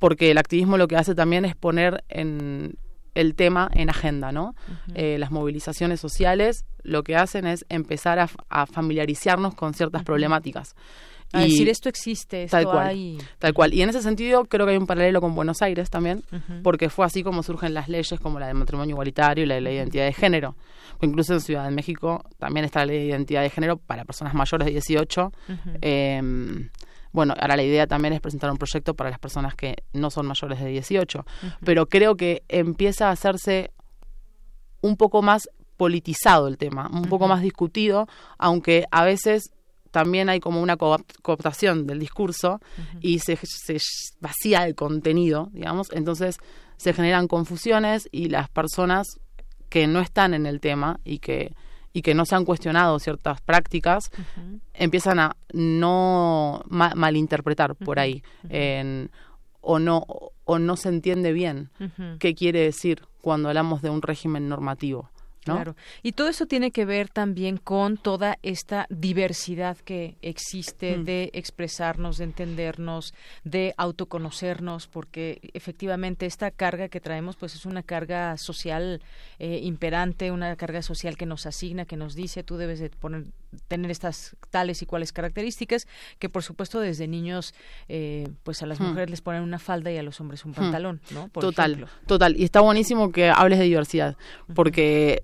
porque 0.00 0.32
el 0.32 0.38
activismo 0.38 0.78
lo 0.78 0.88
que 0.88 0.96
hace 0.96 1.14
también 1.14 1.44
es 1.44 1.54
poner 1.54 2.02
en 2.08 2.76
el 3.14 3.34
tema 3.34 3.70
en 3.72 3.90
agenda, 3.90 4.32
¿no? 4.32 4.54
Eh, 4.94 5.18
las 5.18 5.30
movilizaciones 5.30 6.00
sociales 6.00 6.64
lo 6.82 7.02
que 7.04 7.16
hacen 7.16 7.46
es 7.46 7.66
empezar 7.68 8.18
a, 8.18 8.66
familiarizarnos 8.66 9.54
con 9.54 9.74
ciertas 9.74 10.02
problemáticas. 10.02 10.74
A 11.32 11.42
decir 11.42 11.68
esto 11.68 11.88
existe, 11.88 12.44
esto 12.44 12.56
tal 12.56 12.64
cual, 12.64 12.86
hay. 12.88 13.18
Tal 13.38 13.54
cual. 13.54 13.72
Y 13.72 13.82
en 13.82 13.90
ese 13.90 14.02
sentido 14.02 14.46
creo 14.46 14.66
que 14.66 14.72
hay 14.72 14.78
un 14.78 14.86
paralelo 14.86 15.20
con 15.20 15.34
Buenos 15.34 15.62
Aires 15.62 15.88
también, 15.90 16.24
porque 16.64 16.88
fue 16.88 17.04
así 17.06 17.22
como 17.22 17.42
surgen 17.42 17.74
las 17.74 17.88
leyes 17.88 18.18
como 18.18 18.40
la 18.40 18.46
de 18.46 18.54
matrimonio 18.54 18.94
igualitario 18.94 19.44
y 19.44 19.46
la 19.46 19.56
de 19.56 19.60
la 19.60 19.70
identidad 19.70 20.06
de 20.06 20.12
género. 20.12 20.56
O 20.98 21.06
incluso 21.06 21.34
en 21.34 21.40
Ciudad 21.40 21.64
de 21.64 21.70
México 21.70 22.24
también 22.38 22.64
está 22.64 22.80
la 22.80 22.86
ley 22.86 23.00
de 23.00 23.04
identidad 23.06 23.42
de 23.42 23.50
género 23.50 23.76
para 23.76 24.04
personas 24.04 24.34
mayores 24.34 24.64
de 24.64 24.72
18. 24.72 25.32
Bueno, 27.12 27.34
ahora 27.38 27.56
la 27.56 27.62
idea 27.62 27.86
también 27.86 28.14
es 28.14 28.20
presentar 28.20 28.50
un 28.50 28.56
proyecto 28.56 28.94
para 28.94 29.10
las 29.10 29.18
personas 29.18 29.54
que 29.54 29.76
no 29.92 30.10
son 30.10 30.26
mayores 30.26 30.60
de 30.60 30.68
18, 30.68 31.26
pero 31.64 31.86
creo 31.86 32.16
que 32.16 32.42
empieza 32.48 33.08
a 33.08 33.12
hacerse 33.12 33.72
un 34.80 34.96
poco 34.96 35.22
más 35.22 35.48
politizado 35.76 36.46
el 36.46 36.58
tema, 36.58 36.88
un 36.92 37.06
poco 37.06 37.26
más 37.26 37.42
discutido, 37.42 38.06
aunque 38.38 38.84
a 38.90 39.04
veces 39.04 39.50
también 39.90 40.28
hay 40.28 40.38
como 40.38 40.62
una 40.62 40.76
cooptación 40.76 41.86
del 41.86 41.98
discurso 41.98 42.60
y 43.00 43.18
se, 43.18 43.36
se 43.42 43.78
vacía 44.20 44.66
el 44.66 44.74
contenido, 44.74 45.48
digamos, 45.52 45.88
entonces 45.92 46.36
se 46.76 46.92
generan 46.92 47.28
confusiones 47.28 48.08
y 48.12 48.28
las 48.28 48.48
personas 48.48 49.06
que 49.68 49.86
no 49.86 50.00
están 50.00 50.34
en 50.34 50.46
el 50.46 50.60
tema 50.60 51.00
y 51.04 51.18
que 51.18 51.54
y 51.92 52.02
que 52.02 52.14
no 52.14 52.24
se 52.24 52.34
han 52.34 52.44
cuestionado 52.44 52.98
ciertas 52.98 53.40
prácticas, 53.40 54.10
empiezan 54.74 55.18
a 55.18 55.36
no 55.52 56.62
malinterpretar 56.68 57.74
por 57.74 57.98
ahí 57.98 58.22
o 59.60 59.78
no 59.78 60.04
o 60.44 60.58
no 60.58 60.76
se 60.76 60.88
entiende 60.88 61.32
bien 61.32 61.70
qué 62.18 62.34
quiere 62.34 62.60
decir 62.60 63.02
cuando 63.20 63.48
hablamos 63.48 63.82
de 63.82 63.90
un 63.90 64.02
régimen 64.02 64.48
normativo. 64.48 65.10
Claro. 65.54 65.76
Y 66.02 66.12
todo 66.12 66.28
eso 66.28 66.46
tiene 66.46 66.70
que 66.70 66.84
ver 66.84 67.08
también 67.08 67.56
con 67.56 67.96
toda 67.96 68.38
esta 68.42 68.86
diversidad 68.90 69.76
que 69.78 70.16
existe 70.22 70.98
mm. 70.98 71.04
de 71.04 71.30
expresarnos, 71.32 72.18
de 72.18 72.24
entendernos, 72.24 73.14
de 73.44 73.74
autoconocernos, 73.76 74.86
porque 74.86 75.40
efectivamente 75.54 76.26
esta 76.26 76.50
carga 76.50 76.88
que 76.88 77.00
traemos 77.00 77.36
pues 77.36 77.54
es 77.54 77.66
una 77.66 77.82
carga 77.82 78.36
social 78.36 79.00
eh, 79.38 79.60
imperante, 79.62 80.30
una 80.30 80.56
carga 80.56 80.82
social 80.82 81.16
que 81.16 81.26
nos 81.26 81.46
asigna, 81.46 81.84
que 81.84 81.96
nos 81.96 82.14
dice 82.14 82.42
tú 82.42 82.56
debes 82.56 82.80
de 82.80 82.90
poner, 82.90 83.24
tener 83.68 83.90
estas 83.90 84.36
tales 84.50 84.82
y 84.82 84.86
cuales 84.86 85.12
características, 85.12 85.86
que 86.18 86.28
por 86.28 86.42
supuesto 86.42 86.80
desde 86.80 87.08
niños 87.08 87.54
eh, 87.88 88.28
pues 88.42 88.62
a 88.62 88.66
las 88.66 88.80
mm. 88.80 88.84
mujeres 88.84 89.10
les 89.10 89.20
ponen 89.20 89.42
una 89.42 89.58
falda 89.58 89.90
y 89.90 89.98
a 89.98 90.02
los 90.02 90.20
hombres 90.20 90.44
un 90.44 90.52
mm. 90.52 90.54
pantalón, 90.54 91.00
¿no? 91.10 91.28
total, 91.32 91.86
total. 92.06 92.36
Y 92.36 92.44
está 92.44 92.60
buenísimo 92.60 93.12
que 93.12 93.30
hables 93.30 93.58
de 93.58 93.64
diversidad, 93.64 94.16
porque 94.54 95.22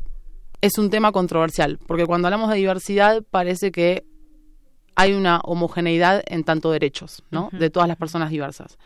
es 0.60 0.78
un 0.78 0.90
tema 0.90 1.12
controversial, 1.12 1.78
porque 1.86 2.06
cuando 2.06 2.28
hablamos 2.28 2.50
de 2.50 2.56
diversidad 2.56 3.22
parece 3.30 3.70
que 3.70 4.04
hay 4.94 5.12
una 5.12 5.40
homogeneidad 5.44 6.22
en 6.26 6.42
tanto 6.42 6.70
derechos, 6.70 7.22
¿no? 7.30 7.50
De 7.52 7.70
todas 7.70 7.88
las 7.88 7.98
personas 7.98 8.30
diversas. 8.30 8.78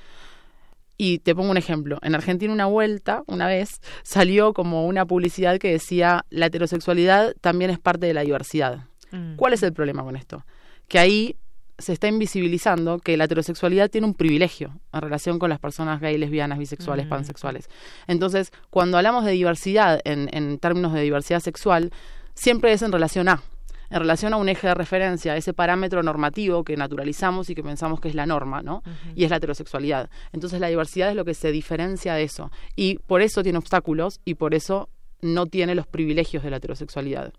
Y 0.97 1.21
te 1.21 1.35
pongo 1.35 1.51
un 1.51 1.57
ejemplo. 1.57 1.99
En 2.03 2.15
Argentina 2.15 2.53
una 2.53 2.67
vuelta, 2.67 3.23
una 3.27 3.47
vez, 3.47 3.81
salió 4.03 4.53
como 4.53 4.87
una 4.87 5.07
publicidad 5.07 5.59
que 5.59 5.71
decía 5.71 6.27
la 6.29 6.47
heterosexualidad 6.47 7.35
también 7.41 7.71
es 7.71 7.79
parte 7.79 8.07
de 8.07 8.13
la 8.13 8.23
diversidad. 8.23 8.87
Mm. 9.13 9.37
¿Cuál 9.37 9.53
es 9.53 9.63
el 9.63 9.73
problema 9.73 10.03
con 10.03 10.17
esto? 10.17 10.45
Que 10.89 10.99
ahí 10.99 11.37
se 11.81 11.93
está 11.93 12.09
invisibilizando 12.09 12.99
que 12.99 13.17
la 13.17 13.25
heterosexualidad 13.25 13.91
tiene 13.91 14.07
un 14.07 14.15
privilegio 14.15 14.81
en 14.93 15.01
relación 15.01 15.39
con 15.39 15.51
las 15.51 15.59
personas 15.59 16.01
gay, 16.01 16.17
lesbianas, 16.19 16.59
bisexuales, 16.59 17.07
mm. 17.07 17.09
pansexuales. 17.09 17.69
Entonces, 18.07 18.53
cuando 18.71 18.97
hablamos 18.97 19.25
de 19.25 19.33
diversidad 19.33 20.01
en, 20.05 20.29
en, 20.33 20.59
términos 20.59 20.93
de 20.93 21.01
diversidad 21.03 21.41
sexual, 21.41 21.93
siempre 22.35 22.73
es 22.73 22.83
en 22.83 22.93
relación 22.93 23.29
a, 23.29 23.43
en 23.91 23.99
relación 23.99 24.33
a 24.33 24.37
un 24.37 24.49
eje 24.49 24.69
de 24.69 24.75
referencia, 24.75 25.37
ese 25.37 25.53
parámetro 25.53 26.03
normativo 26.03 26.63
que 26.65 26.77
naturalizamos 26.77 27.51
y 27.51 27.55
que 27.55 27.63
pensamos 27.63 28.01
que 28.01 28.09
es 28.09 28.15
la 28.15 28.27
norma, 28.27 28.63
¿no? 28.63 28.83
Y 29.17 29.25
es 29.25 29.31
la 29.31 29.37
heterosexualidad. 29.37 30.09
Entonces, 30.33 30.61
la 30.61 30.69
diversidad 30.69 31.11
es 31.11 31.17
lo 31.17 31.25
que 31.25 31.35
se 31.35 31.51
diferencia 31.51 32.15
de 32.15 32.23
eso. 32.23 32.51
Y 32.77 32.99
por 32.99 33.21
eso 33.23 33.43
tiene 33.43 33.59
obstáculos 33.59 34.21
y 34.25 34.35
por 34.35 34.55
eso 34.55 34.89
no 35.23 35.47
tiene 35.47 35.75
los 35.75 35.87
privilegios 35.87 36.43
de 36.43 36.51
la 36.51 36.57
heterosexualidad. 36.57 37.33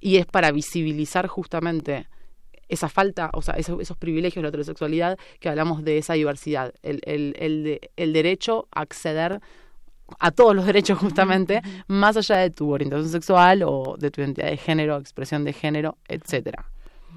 Y 0.00 0.16
es 0.16 0.26
para 0.26 0.52
visibilizar 0.52 1.26
justamente 1.26 2.06
esa 2.70 2.88
falta, 2.88 3.30
o 3.34 3.42
sea, 3.42 3.54
esos, 3.54 3.80
esos, 3.80 3.96
privilegios 3.96 4.36
de 4.36 4.42
la 4.42 4.48
heterosexualidad, 4.48 5.18
que 5.40 5.48
hablamos 5.48 5.84
de 5.84 5.98
esa 5.98 6.14
diversidad, 6.14 6.72
el, 6.82 7.00
el, 7.04 7.34
el, 7.38 7.80
el 7.96 8.12
derecho 8.12 8.68
a 8.72 8.80
acceder 8.80 9.40
a 10.18 10.30
todos 10.30 10.56
los 10.56 10.66
derechos 10.66 10.98
justamente, 10.98 11.62
más 11.86 12.16
allá 12.16 12.36
de 12.36 12.50
tu 12.50 12.72
orientación 12.72 13.10
sexual 13.10 13.62
o 13.64 13.96
de 13.98 14.10
tu 14.10 14.20
identidad 14.20 14.48
de 14.48 14.56
género, 14.56 14.96
expresión 14.98 15.44
de 15.44 15.52
género, 15.52 15.98
etcétera. 16.08 16.64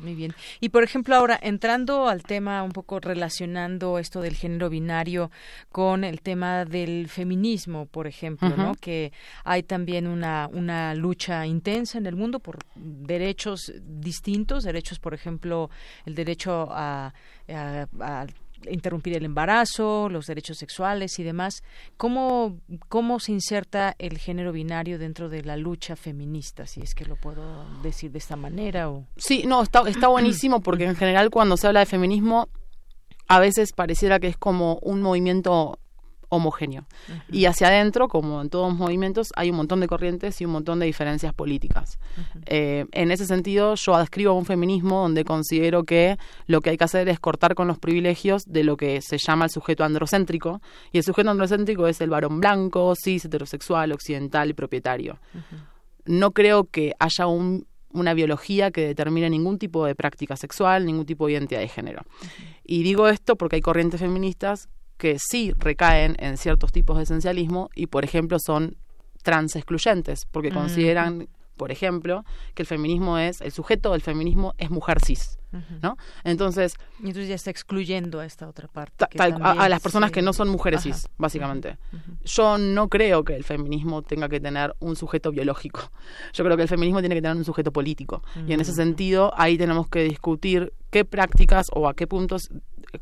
Muy 0.03 0.15
bien. 0.15 0.35
Y 0.59 0.69
por 0.69 0.83
ejemplo, 0.83 1.15
ahora 1.15 1.39
entrando 1.41 2.09
al 2.09 2.23
tema 2.23 2.61
un 2.61 2.73
poco 2.73 2.99
relacionando 2.99 3.97
esto 3.99 4.19
del 4.21 4.35
género 4.35 4.69
binario 4.69 5.31
con 5.71 6.03
el 6.03 6.21
tema 6.21 6.65
del 6.65 7.07
feminismo, 7.07 7.85
por 7.85 8.05
ejemplo, 8.05 8.49
¿no? 8.57 8.75
Que 8.75 9.13
hay 9.45 9.63
también 9.63 10.07
una, 10.07 10.49
una 10.51 10.93
lucha 10.93 11.45
intensa 11.45 11.97
en 11.97 12.05
el 12.05 12.17
mundo 12.17 12.39
por 12.39 12.59
derechos 12.75 13.71
distintos, 13.81 14.65
derechos, 14.65 14.99
por 14.99 15.13
ejemplo, 15.13 15.69
el 16.05 16.15
derecho 16.15 16.67
a, 16.69 17.13
a 17.47 18.25
interrumpir 18.69 19.15
el 19.15 19.25
embarazo, 19.25 20.09
los 20.09 20.27
derechos 20.27 20.57
sexuales 20.57 21.19
y 21.19 21.23
demás. 21.23 21.63
¿Cómo, 21.97 22.59
¿Cómo 22.89 23.19
se 23.19 23.31
inserta 23.31 23.95
el 23.99 24.17
género 24.17 24.51
binario 24.51 24.99
dentro 24.99 25.29
de 25.29 25.43
la 25.43 25.57
lucha 25.57 25.95
feminista, 25.95 26.65
si 26.67 26.81
es 26.81 26.95
que 26.95 27.05
lo 27.05 27.15
puedo 27.15 27.65
decir 27.81 28.11
de 28.11 28.19
esta 28.19 28.35
manera? 28.35 28.89
O... 28.89 29.05
Sí, 29.17 29.43
no, 29.45 29.61
está, 29.61 29.81
está 29.87 30.07
buenísimo 30.07 30.61
porque 30.61 30.85
en 30.85 30.95
general 30.95 31.29
cuando 31.29 31.57
se 31.57 31.67
habla 31.67 31.81
de 31.81 31.85
feminismo 31.85 32.49
a 33.27 33.39
veces 33.39 33.73
pareciera 33.73 34.19
que 34.19 34.27
es 34.27 34.37
como 34.37 34.79
un 34.81 35.01
movimiento 35.01 35.79
homogéneo. 36.33 36.85
Y 37.31 37.45
hacia 37.45 37.67
adentro, 37.67 38.07
como 38.07 38.41
en 38.41 38.49
todos 38.49 38.69
los 38.69 38.77
movimientos, 38.77 39.31
hay 39.35 39.49
un 39.51 39.57
montón 39.57 39.79
de 39.79 39.87
corrientes 39.87 40.41
y 40.41 40.45
un 40.45 40.51
montón 40.51 40.79
de 40.79 40.85
diferencias 40.85 41.33
políticas. 41.33 41.99
Eh, 42.45 42.85
en 42.91 43.11
ese 43.11 43.25
sentido, 43.25 43.75
yo 43.75 43.95
adscribo 43.95 44.33
un 44.33 44.45
feminismo 44.45 45.01
donde 45.01 45.23
considero 45.23 45.83
que 45.83 46.17
lo 46.47 46.61
que 46.61 46.71
hay 46.71 46.77
que 46.77 46.83
hacer 46.83 47.07
es 47.09 47.19
cortar 47.19 47.55
con 47.55 47.67
los 47.67 47.77
privilegios 47.77 48.45
de 48.45 48.63
lo 48.63 48.77
que 48.77 49.01
se 49.01 49.17
llama 49.17 49.45
el 49.45 49.51
sujeto 49.51 49.83
androcéntrico. 49.83 50.61
Y 50.91 50.97
el 50.97 51.03
sujeto 51.03 51.29
androcéntrico 51.29 51.87
es 51.87 52.01
el 52.01 52.09
varón 52.09 52.39
blanco, 52.39 52.93
cis, 52.95 53.25
heterosexual, 53.25 53.91
occidental 53.91 54.49
y 54.49 54.53
propietario. 54.53 55.19
No 56.05 56.31
creo 56.31 56.65
que 56.65 56.93
haya 56.99 57.27
una 57.27 58.13
biología 58.13 58.71
que 58.71 58.87
determine 58.87 59.29
ningún 59.29 59.59
tipo 59.59 59.85
de 59.85 59.95
práctica 59.95 60.35
sexual, 60.35 60.85
ningún 60.85 61.05
tipo 61.05 61.27
de 61.27 61.33
identidad 61.33 61.61
de 61.61 61.67
género. 61.67 62.03
Y 62.63 62.83
digo 62.83 63.07
esto 63.07 63.35
porque 63.35 63.57
hay 63.57 63.61
corrientes 63.61 63.99
feministas 63.99 64.69
que 65.03 65.19
sí 65.19 65.51
recaen 65.59 66.15
en 66.17 66.37
ciertos 66.37 66.71
tipos 66.71 66.95
de 66.95 67.03
esencialismo 67.03 67.69
y, 67.75 67.87
por 67.87 68.05
ejemplo, 68.05 68.37
son 68.39 68.77
trans 69.21 69.53
excluyentes, 69.57 70.25
porque 70.31 70.49
consideran, 70.49 71.27
por 71.57 71.73
ejemplo, 71.73 72.23
que 72.53 72.61
el 72.61 72.67
feminismo 72.67 73.17
es, 73.17 73.41
el 73.41 73.51
sujeto 73.51 73.91
del 73.91 74.01
feminismo 74.01 74.53
es 74.57 74.69
mujer 74.69 74.99
cis. 75.05 75.39
¿no? 75.81 75.97
Entonces... 76.23 76.75
Y 76.99 77.07
entonces 77.07 77.27
ya 77.27 77.35
está 77.35 77.51
excluyendo 77.51 78.21
a 78.21 78.25
esta 78.25 78.47
otra 78.47 78.69
parte. 78.69 79.05
a, 79.19 79.67
las 79.67 79.81
personas 79.81 80.09
que 80.09 80.21
no 80.21 80.31
son 80.31 80.47
mujeres 80.47 80.83
cis, 80.83 81.09
básicamente. 81.17 81.77
Yo 82.23 82.57
no 82.57 82.87
creo 82.87 83.25
que 83.25 83.35
el 83.35 83.43
feminismo 83.43 84.03
tenga 84.03 84.29
que 84.29 84.39
tener 84.39 84.73
un 84.79 84.95
sujeto 84.95 85.31
biológico. 85.31 85.91
Yo 86.31 86.45
creo 86.45 86.55
que 86.55 86.63
el 86.63 86.69
feminismo 86.69 87.01
tiene 87.01 87.15
que 87.15 87.21
tener 87.21 87.35
un 87.35 87.43
sujeto 87.43 87.73
político. 87.73 88.23
Y 88.47 88.53
en 88.53 88.61
ese 88.61 88.71
sentido, 88.71 89.33
ahí 89.35 89.57
tenemos 89.57 89.89
que 89.89 90.05
discutir 90.05 90.71
qué 90.91 91.03
prácticas 91.03 91.65
o 91.73 91.89
a 91.89 91.93
qué 91.93 92.07
puntos 92.07 92.49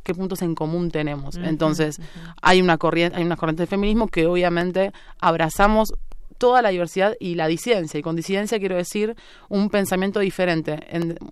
qué 0.04 0.14
puntos 0.14 0.42
en 0.42 0.56
común 0.56 0.92
tenemos. 0.92 1.36
Entonces, 1.36 2.00
hay 2.42 2.62
una 2.62 2.78
corriente, 2.78 3.18
hay 3.18 3.24
una 3.24 3.38
corriente 3.38 3.64
de 3.64 3.68
feminismo 3.68 4.08
que 4.08 4.28
obviamente 4.28 4.92
abrazamos 5.20 5.94
toda 6.42 6.64
la 6.64 6.70
diversidad 6.70 7.14
y 7.20 7.36
la 7.36 7.46
disidencia. 7.46 8.00
Y 8.00 8.02
con 8.02 8.16
disidencia 8.16 8.58
quiero 8.58 8.76
decir 8.76 9.16
un 9.48 9.70
pensamiento 9.70 10.20
diferente, 10.20 10.80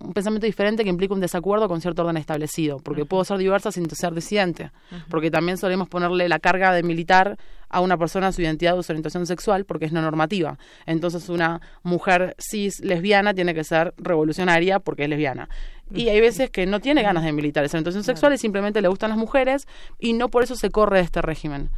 un 0.00 0.12
pensamiento 0.12 0.46
diferente 0.46 0.84
que 0.84 0.88
implica 0.88 1.12
un 1.12 1.20
desacuerdo 1.20 1.66
con 1.66 1.80
cierto 1.80 2.02
orden 2.02 2.16
establecido, 2.16 2.78
porque 2.78 3.04
puedo 3.04 3.24
ser 3.24 3.38
diversa 3.38 3.72
sin 3.72 3.90
ser 3.90 4.14
disidente, 4.14 4.70
porque 5.08 5.28
también 5.28 5.58
solemos 5.58 5.88
ponerle 5.88 6.28
la 6.28 6.38
carga 6.38 6.72
de 6.72 6.84
militar 6.84 7.38
a 7.68 7.80
una 7.80 7.98
persona 7.98 8.30
su 8.30 8.40
identidad 8.40 8.78
o 8.78 8.84
su 8.84 8.92
orientación 8.92 9.26
sexual 9.26 9.64
porque 9.64 9.86
es 9.86 9.92
no 9.92 10.00
normativa. 10.00 10.58
Entonces 10.86 11.28
una 11.28 11.60
mujer 11.82 12.36
cis 12.38 12.78
lesbiana 12.78 13.34
tiene 13.34 13.52
que 13.52 13.64
ser 13.64 13.92
revolucionaria 13.96 14.78
porque 14.78 15.02
es 15.02 15.08
lesbiana. 15.08 15.48
Y 15.92 16.08
hay 16.08 16.20
veces 16.20 16.50
que 16.50 16.66
no 16.66 16.78
tiene 16.78 17.02
ganas 17.02 17.24
de 17.24 17.32
militar 17.32 17.64
esa 17.64 17.78
orientación 17.78 18.04
sexual 18.04 18.32
y 18.32 18.38
simplemente 18.38 18.80
le 18.80 18.86
gustan 18.86 19.10
las 19.10 19.18
mujeres 19.18 19.66
y 19.98 20.12
no 20.12 20.28
por 20.28 20.44
eso 20.44 20.54
se 20.54 20.70
corre 20.70 20.98
de 20.98 21.02
este 21.02 21.20
régimen. 21.20 21.70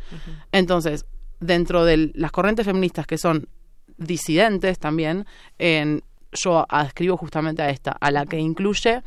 Entonces, 0.53 1.07
dentro 1.43 1.85
de 1.85 2.13
las 2.15 2.33
corrientes 2.33 2.65
feministas 2.65 3.07
que 3.07 3.19
son 3.19 3.49
disidentes 3.99 4.79
también, 4.79 5.27
en, 5.59 6.03
yo 6.33 6.65
adscribo 6.69 7.17
justamente 7.17 7.63
a 7.63 7.69
esta, 7.69 7.93
a 7.93 8.11
la 8.11 8.25
que 8.25 8.39
incluye 8.39 9.03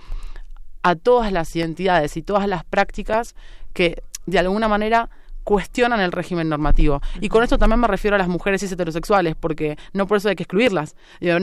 a 0.83 0.95
todas 0.95 1.31
las 1.31 1.55
identidades 1.55 2.15
y 2.17 2.21
todas 2.21 2.47
las 2.47 2.63
prácticas 2.63 3.35
que 3.73 4.03
de 4.25 4.39
alguna 4.39 4.67
manera 4.67 5.09
cuestionan 5.45 6.01
el 6.01 6.11
régimen 6.11 6.49
normativo. 6.49 7.01
Y 7.21 7.29
con 7.29 7.43
esto 7.43 7.57
también 7.57 7.79
me 7.79 7.87
refiero 7.87 8.15
a 8.15 8.17
las 8.17 8.27
mujeres 8.27 8.61
cis 8.61 8.71
heterosexuales, 8.71 9.35
porque 9.39 9.77
no 9.93 10.07
por 10.07 10.17
eso 10.17 10.27
hay 10.27 10.35
que 10.35 10.43
excluirlas. 10.43 10.95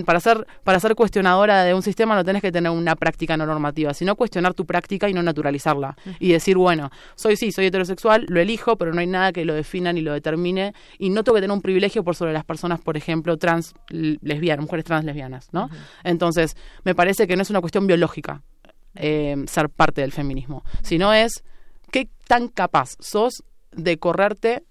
Para 0.05 0.21
ser, 0.21 0.47
para 0.65 0.79
ser 0.81 0.95
cuestionadora 0.95 1.63
de 1.63 1.73
un 1.73 1.83
sistema 1.83 2.15
no 2.15 2.25
tenés 2.25 2.43
que 2.43 2.53
tener 2.53 2.71
una 2.71 2.97
práctica 2.97 3.37
no 3.37 3.47
normativa, 3.47 3.95
sino 3.95 4.17
cuestionar 4.17 4.55
tu 4.55 4.67
práctica 4.67 5.09
y 5.09 5.15
no 5.15 5.23
naturalizarla. 5.23 5.97
Y 6.19 6.33
decir, 6.33 6.57
bueno, 6.59 6.91
soy 7.15 7.37
sí, 7.37 7.53
soy 7.53 7.67
heterosexual, 7.67 8.27
lo 8.29 8.41
elijo, 8.41 8.77
pero 8.77 8.93
no 8.93 9.01
hay 9.01 9.07
nada 9.07 9.33
que 9.33 9.45
lo 9.45 9.55
defina 9.55 9.93
ni 9.93 10.01
lo 10.01 10.13
determine, 10.13 10.75
y 10.99 11.11
no 11.11 11.23
tengo 11.23 11.37
que 11.37 11.43
tener 11.43 11.55
un 11.55 11.63
privilegio 11.63 12.03
por 12.03 12.17
sobre 12.17 12.33
las 12.33 12.45
personas, 12.45 12.81
por 12.81 12.97
ejemplo, 12.97 13.37
trans 13.37 13.75
lesbianas, 13.89 14.65
mujeres 14.65 14.85
trans 14.85 15.05
lesbianas, 15.05 15.49
¿no? 15.53 15.71
Entonces, 16.03 16.57
me 16.83 16.97
parece 16.97 17.29
que 17.29 17.37
no 17.37 17.43
es 17.43 17.51
una 17.51 17.61
cuestión 17.61 17.87
biológica 17.87 18.43
eh, 18.97 19.37
ser 19.47 19.71
parte 19.71 20.01
del 20.01 20.11
feminismo, 20.11 20.65
sino 20.83 21.13
es 21.13 21.45
qué 21.93 22.09
tan 22.27 22.49
capaz 22.49 22.97
sos 22.99 23.45
de 23.73 23.99
correrte 23.99 24.65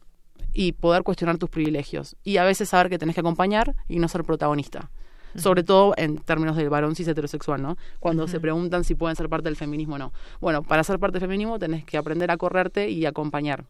y 0.54 0.74
poder 0.74 1.04
cuestionar 1.04 1.38
tus 1.38 1.50
privilegios. 1.50 2.16
Y 2.24 2.38
a 2.38 2.44
veces 2.44 2.70
saber 2.70 2.90
que 2.90 2.98
tenés 2.98 3.16
que 3.16 3.22
acompañar 3.22 3.76
y 3.88 4.00
no 4.00 4.08
ser 4.08 4.24
protagonista. 4.24 4.90
Sobre 5.36 5.64
todo 5.64 5.94
en 5.96 6.18
términos 6.18 6.58
del 6.58 6.70
varón 6.70 6.94
cis 6.94 7.08
heterosexual, 7.08 7.62
¿no? 7.62 7.78
Cuando 8.00 8.28
se 8.28 8.42
preguntan 8.42 8.84
si 8.84 8.96
pueden 8.96 9.16
ser 9.16 9.30
parte 9.30 9.46
del 9.46 9.56
feminismo 9.56 9.96
o 9.96 9.98
no. 9.98 10.14
Bueno, 10.42 10.62
para 10.62 10.84
ser 10.84 11.00
parte 11.00 11.20
del 11.20 11.28
feminismo 11.28 11.58
tenés 11.58 11.86
que 11.86 11.98
aprender 11.98 12.32
a 12.32 12.38
correrte 12.38 12.90
y 12.90 13.06
acompañar. 13.06 13.64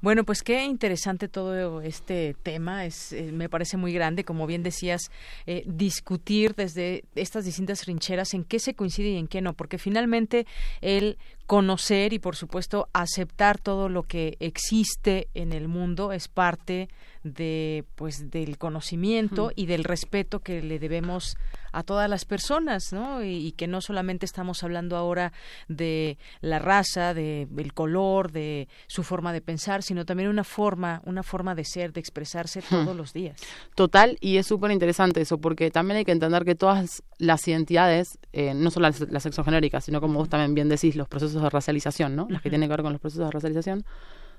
Bueno, 0.00 0.24
pues 0.24 0.42
qué 0.42 0.64
interesante 0.64 1.28
todo 1.28 1.80
este 1.82 2.34
tema. 2.42 2.84
Es, 2.84 3.12
eh, 3.12 3.30
me 3.32 3.48
parece 3.48 3.76
muy 3.76 3.92
grande, 3.92 4.24
como 4.24 4.46
bien 4.46 4.62
decías, 4.62 5.10
eh, 5.46 5.62
discutir 5.66 6.54
desde 6.54 7.04
estas 7.14 7.44
distintas 7.44 7.80
trincheras 7.80 8.34
en 8.34 8.44
qué 8.44 8.58
se 8.58 8.74
coincide 8.74 9.10
y 9.10 9.16
en 9.16 9.28
qué 9.28 9.40
no, 9.40 9.54
porque 9.54 9.78
finalmente 9.78 10.46
el 10.80 11.18
conocer 11.46 12.12
y, 12.12 12.18
por 12.18 12.36
supuesto, 12.36 12.88
aceptar 12.92 13.58
todo 13.58 13.88
lo 13.88 14.04
que 14.04 14.36
existe 14.40 15.28
en 15.34 15.52
el 15.52 15.68
mundo 15.68 16.12
es 16.12 16.28
parte 16.28 16.88
de, 17.22 17.84
pues, 17.94 18.30
del 18.30 18.58
conocimiento 18.58 19.52
y 19.54 19.66
del 19.66 19.84
respeto 19.84 20.40
que 20.40 20.62
le 20.62 20.78
debemos 20.78 21.36
a 21.74 21.82
todas 21.82 22.08
las 22.08 22.24
personas, 22.24 22.92
¿no? 22.92 23.22
Y, 23.22 23.52
que 23.52 23.66
no 23.66 23.80
solamente 23.80 24.26
estamos 24.26 24.62
hablando 24.62 24.96
ahora 24.96 25.32
de 25.68 26.18
la 26.40 26.58
raza, 26.58 27.14
de 27.14 27.46
el 27.56 27.74
color, 27.74 28.32
de 28.32 28.68
su 28.86 29.02
forma 29.02 29.32
de 29.32 29.40
pensar, 29.40 29.82
sino 29.82 30.04
también 30.04 30.28
una 30.28 30.44
forma, 30.44 31.02
una 31.04 31.22
forma 31.22 31.54
de 31.54 31.64
ser, 31.64 31.92
de 31.92 32.00
expresarse 32.00 32.62
todos 32.62 32.96
los 32.96 33.12
días. 33.12 33.40
Total, 33.74 34.16
y 34.20 34.38
es 34.38 34.46
súper 34.46 34.70
interesante 34.70 35.20
eso, 35.20 35.38
porque 35.38 35.70
también 35.70 35.98
hay 35.98 36.04
que 36.04 36.12
entender 36.12 36.44
que 36.44 36.54
todas 36.54 37.02
las 37.18 37.46
identidades, 37.46 38.18
eh, 38.32 38.54
no 38.54 38.70
solo 38.70 38.88
las, 38.88 39.00
las 39.00 39.22
sexogenéricas, 39.22 39.84
sino 39.84 40.00
como 40.00 40.18
vos 40.18 40.28
también 40.28 40.54
bien 40.54 40.68
decís, 40.68 40.96
los 40.96 41.08
procesos 41.08 41.42
de 41.42 41.50
racialización, 41.50 42.16
¿no? 42.16 42.26
Las 42.30 42.42
que 42.42 42.50
tienen 42.50 42.68
que 42.68 42.76
ver 42.76 42.82
con 42.82 42.92
los 42.92 43.00
procesos 43.00 43.26
de 43.26 43.30
racialización, 43.30 43.84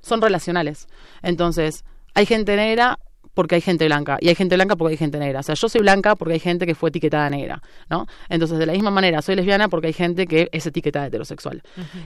son 0.01 0.21
relacionales. 0.21 0.87
Entonces, 1.21 1.83
hay 2.13 2.25
gente 2.25 2.55
negra 2.55 2.99
porque 3.35 3.53
hay 3.55 3.61
gente 3.61 3.85
blanca 3.85 4.17
y 4.19 4.29
hay 4.29 4.35
gente 4.35 4.55
blanca 4.55 4.75
porque 4.75 4.93
hay 4.93 4.97
gente 4.97 5.19
negra. 5.19 5.41
O 5.41 5.43
sea, 5.43 5.53
yo 5.53 5.69
soy 5.69 5.81
blanca 5.81 6.15
porque 6.15 6.33
hay 6.33 6.39
gente 6.39 6.65
que 6.65 6.73
fue 6.73 6.89
etiquetada 6.89 7.29
negra, 7.29 7.61
¿no? 7.89 8.07
Entonces, 8.29 8.57
de 8.57 8.65
la 8.65 8.73
misma 8.73 8.89
manera, 8.89 9.21
soy 9.21 9.35
lesbiana 9.35 9.69
porque 9.69 9.87
hay 9.87 9.93
gente 9.93 10.25
que 10.25 10.49
es 10.51 10.65
etiquetada 10.65 11.05
heterosexual. 11.05 11.61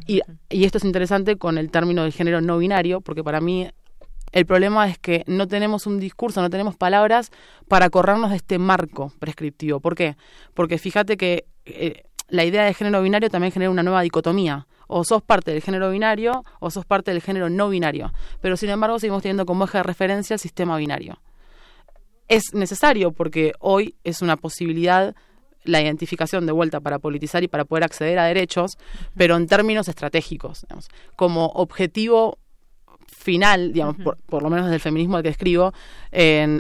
y, 0.06 0.20
y 0.50 0.66
esto 0.66 0.80
es 0.80 0.84
interesante 0.84 1.38
con 1.38 1.58
el 1.58 1.72
término 1.72 2.04
de 2.04 2.12
género 2.12 2.42
no 2.42 2.58
binario, 2.58 3.00
porque 3.00 3.24
para 3.24 3.40
mí 3.40 3.70
el 4.32 4.46
problema 4.46 4.88
es 4.88 4.98
que 4.98 5.24
no 5.28 5.48
tenemos 5.48 5.88
un 5.88 6.00
discurso, 6.00 6.42
no 6.42 6.50
tenemos 6.50 6.76
palabras 6.76 7.32
para 7.68 7.90
corrernos 7.90 8.32
de 8.32 8.36
este 8.36 8.60
marco 8.60 9.14
prescriptivo. 9.20 9.80
¿Por 9.80 9.96
qué? 9.96 10.18
Porque 10.54 10.78
fíjate 10.78 11.18
que 11.18 11.46
eh, 11.66 12.04
la 12.30 12.46
idea 12.46 12.64
de 12.64 12.74
género 12.74 13.02
binario 13.02 13.30
también 13.30 13.52
genera 13.52 13.72
una 13.72 13.84
nueva 13.84 14.02
dicotomía 14.02 14.68
o 14.88 15.04
sos 15.04 15.22
parte 15.22 15.52
del 15.52 15.62
género 15.62 15.92
binario 15.92 16.44
o 16.60 16.72
sos 16.72 16.86
parte 16.86 17.12
del 17.12 17.22
género 17.22 17.50
no 17.50 17.70
binario. 17.70 18.12
Pero 18.42 18.58
sin 18.58 18.70
embargo 18.70 19.00
seguimos 19.00 19.22
teniendo 19.22 19.46
como 19.46 19.66
eje 19.66 19.78
de 19.78 19.84
referencia 19.84 20.34
el 20.34 20.40
sistema 20.40 20.78
binario. 20.78 21.20
Es 22.28 22.54
necesario 22.54 23.12
porque 23.12 23.54
hoy 23.60 23.96
es 24.04 24.22
una 24.22 24.38
posibilidad 24.38 25.16
la 25.64 25.82
identificación 25.82 26.46
de 26.46 26.52
vuelta 26.52 26.80
para 26.80 27.00
politizar 27.00 27.44
y 27.44 27.48
para 27.48 27.66
poder 27.66 27.84
acceder 27.84 28.18
a 28.18 28.26
derechos, 28.26 28.78
pero 29.16 29.36
en 29.36 29.48
términos 29.48 29.88
estratégicos. 29.88 30.66
Como 31.16 31.48
objetivo 31.48 32.40
final, 33.08 33.74
digamos, 33.74 33.98
por, 33.98 34.42
lo 34.42 34.50
menos 34.50 34.66
desde 34.66 34.76
el 34.76 34.82
feminismo 34.82 35.18
al 35.18 35.24
que 35.24 35.30
escribo, 35.30 35.74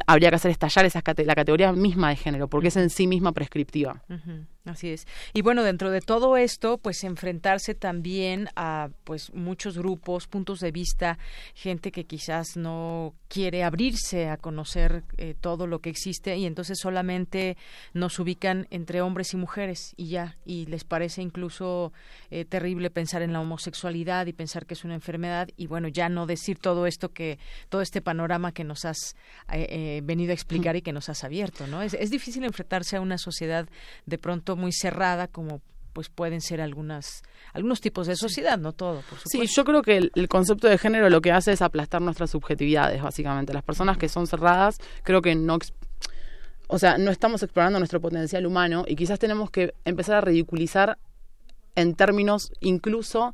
habría 0.05 0.29
que 0.29 0.35
hacer 0.35 0.51
estallar 0.51 0.85
esa 0.85 1.01
la 1.25 1.35
categoría 1.35 1.71
misma 1.71 2.09
de 2.09 2.15
género, 2.15 2.47
porque 2.47 2.67
es 2.67 2.77
en 2.77 2.89
sí 2.89 3.07
misma 3.07 3.31
prescriptiva. 3.31 4.03
Así 4.65 4.89
es. 4.89 5.07
Y 5.33 5.41
bueno, 5.41 5.63
dentro 5.63 5.89
de 5.89 6.01
todo 6.01 6.35
esto, 6.35 6.77
pues 6.77 7.03
enfrentarse 7.05 7.75
también 7.75 8.49
a 8.57 8.89
pues 9.05 9.33
muchos 9.33 9.77
grupos, 9.77 10.27
puntos 10.27 10.59
de 10.59 10.71
vista, 10.71 11.17
gente 11.55 11.91
que 11.91 12.03
quizás 12.03 12.57
no 12.57 13.15
quiere 13.29 13.63
abrirse 13.63 14.27
a 14.27 14.35
conocer 14.35 15.03
eh, 15.17 15.33
todo 15.39 15.65
lo 15.65 15.79
que 15.79 15.89
existe 15.89 16.35
y 16.35 16.45
entonces 16.45 16.77
solamente 16.79 17.55
nos 17.93 18.19
ubican 18.19 18.67
entre 18.69 19.01
hombres 19.01 19.33
y 19.33 19.37
mujeres 19.37 19.93
y 19.95 20.09
ya, 20.09 20.37
y 20.45 20.65
les 20.65 20.83
parece 20.83 21.21
incluso 21.21 21.93
eh, 22.29 22.43
terrible 22.43 22.89
pensar 22.89 23.21
en 23.21 23.31
la 23.31 23.39
homosexualidad 23.39 24.25
y 24.25 24.33
pensar 24.33 24.65
que 24.65 24.73
es 24.73 24.83
una 24.83 24.95
enfermedad 24.95 25.47
y 25.55 25.67
bueno, 25.67 25.87
ya 25.87 26.09
no 26.09 26.25
decir 26.25 26.59
todo 26.59 26.85
esto 26.85 27.13
que, 27.13 27.39
todo 27.69 27.81
este 27.81 28.01
panorama 28.01 28.51
que 28.51 28.65
nos 28.65 28.83
has 28.83 29.15
eh, 29.51 30.01
venido 30.03 30.31
a 30.31 30.33
explicar 30.33 30.75
y 30.75 30.81
que 30.81 30.91
nos 30.91 31.07
has 31.07 31.23
abierto, 31.23 31.65
¿no? 31.65 31.81
Es, 31.81 31.93
es 31.93 32.09
difícil 32.09 32.43
enfrentarse 32.43 32.97
a 32.97 33.01
una 33.01 33.17
sociedad 33.17 33.67
de 34.05 34.17
pronto 34.17 34.48
muy 34.55 34.71
cerrada 34.71 35.27
como 35.27 35.61
pues 35.93 36.07
pueden 36.09 36.39
ser 36.39 36.61
algunas 36.61 37.23
algunos 37.53 37.81
tipos 37.81 38.07
de 38.07 38.15
sociedad, 38.15 38.57
no 38.57 38.73
todo, 38.73 39.01
por 39.01 39.19
supuesto. 39.19 39.29
Sí, 39.29 39.47
yo 39.47 39.65
creo 39.65 39.81
que 39.81 39.97
el, 40.13 40.27
concepto 40.29 40.67
de 40.67 40.77
género 40.77 41.09
lo 41.09 41.19
que 41.19 41.31
hace 41.31 41.51
es 41.51 41.61
aplastar 41.61 42.01
nuestras 42.01 42.29
subjetividades, 42.29 43.01
básicamente. 43.01 43.53
Las 43.53 43.63
personas 43.63 43.97
que 43.97 44.07
son 44.07 44.27
cerradas, 44.27 44.77
creo 45.03 45.21
que 45.21 45.35
no 45.35 45.57
o 46.71 46.77
sea, 46.77 46.99
no 46.99 47.09
estamos 47.09 47.41
explorando 47.41 47.79
nuestro 47.79 47.99
potencial 47.99 48.45
humano 48.45 48.85
y 48.87 48.95
quizás 48.95 49.17
tenemos 49.17 49.49
que 49.49 49.73
empezar 49.85 50.17
a 50.17 50.21
ridiculizar 50.21 50.99
en 51.75 51.95
términos 51.95 52.51
incluso 52.59 53.33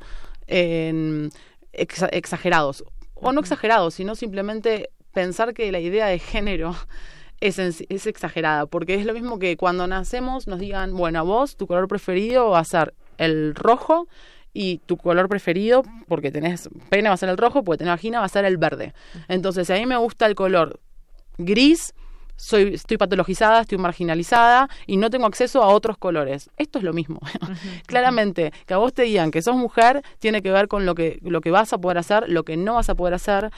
exagerados 2.08 2.86
o 3.16 3.34
no 3.34 3.42
exagerados, 3.42 3.96
sino 3.96 4.16
simplemente 4.16 4.90
pensar 5.14 5.54
que 5.54 5.72
la 5.72 5.80
idea 5.80 6.06
de 6.06 6.20
género 6.20 6.76
es, 7.41 7.60
es 7.60 8.07
exagerada, 8.07 8.66
porque 8.66 8.95
es 8.95 9.06
lo 9.06 9.14
mismo 9.14 9.40
que 9.40 9.57
cuando 9.57 9.88
nacemos 9.88 10.48
nos 10.48 10.60
digan, 10.60 10.95
bueno, 10.95 11.20
a 11.20 11.24
vos 11.24 11.56
tu 11.56 11.68
color 11.68 11.88
preferido 11.88 12.49
va 12.49 12.60
a 12.60 12.66
ser 12.66 12.94
el 13.18 13.56
rojo 13.56 14.07
y 14.53 14.78
tu 14.80 14.98
color 14.98 15.28
preferido, 15.28 15.84
porque 16.07 16.32
tenés 16.32 16.70
pene 16.90 17.10
va 17.10 17.16
a 17.16 17.18
ser 17.18 17.30
el 17.30 17.38
rojo, 17.38 17.64
porque 17.64 17.80
tenés 17.80 17.91
vagina 17.91 18.20
va 18.20 18.26
a 18.26 18.30
ser 18.30 18.45
el 18.45 18.57
verde. 18.57 18.94
Entonces, 19.28 19.68
si 19.68 19.74
a 19.74 19.76
mí 19.76 19.86
me 19.86 19.98
gusta 19.98 20.26
el 20.26 20.36
color 20.36 20.80
gris, 21.38 21.94
soy, 22.38 22.74
estoy 22.74 22.98
patologizada, 22.98 23.62
estoy 23.62 23.78
marginalizada 23.78 24.70
y 24.88 24.98
no 24.98 25.10
tengo 25.10 25.26
acceso 25.26 25.62
a 25.62 25.68
otros 25.68 25.98
colores. 25.98 26.49
Esto 26.57 26.80
es 26.80 26.86
lo 26.86 26.94
mismo. 26.94 27.20
Claramente, 27.86 28.52
que 28.66 28.74
a 28.74 28.78
vos 28.78 28.94
te 28.94 29.03
digan 29.03 29.32
que 29.32 29.41
sos 29.41 29.56
mujer 29.56 30.02
tiene 30.20 30.41
que 30.41 30.52
ver 30.52 30.68
con 30.68 30.86
lo 30.86 30.95
que, 30.95 31.20
lo 31.22 31.41
que 31.41 31.52
vas 31.52 31.74
a 31.74 31.78
poder 31.78 31.98
hacer, 31.98 32.30
lo 32.30 32.44
que 32.44 32.57
no 32.57 32.76
vas 32.76 32.90
a 32.90 32.95
poder 32.95 33.14
hacer, 33.14 33.52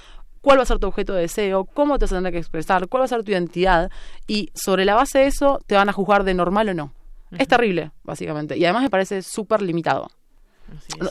cuál 0.47 0.59
va 0.59 0.63
a 0.63 0.65
ser 0.65 0.79
tu 0.79 0.87
objeto 0.87 1.13
de 1.13 1.23
deseo, 1.23 1.65
cómo 1.65 1.99
te 1.99 2.05
vas 2.05 2.13
a 2.13 2.15
tener 2.15 2.31
que 2.31 2.37
expresar, 2.37 2.87
cuál 2.87 3.01
va 3.01 3.05
a 3.05 3.09
ser 3.09 3.21
tu 3.21 3.31
identidad 3.31 3.91
y 4.27 4.49
sobre 4.53 4.85
la 4.85 4.95
base 4.95 5.19
de 5.19 5.27
eso 5.27 5.59
te 5.67 5.75
van 5.75 5.89
a 5.89 5.91
juzgar 5.91 6.23
de 6.23 6.33
normal 6.33 6.69
o 6.69 6.73
no. 6.73 6.93
Es 7.37 7.49
terrible, 7.49 7.91
básicamente. 8.05 8.57
Y 8.57 8.63
además 8.63 8.83
me 8.83 8.89
parece 8.89 9.23
súper 9.23 9.61
limitado. 9.61 10.07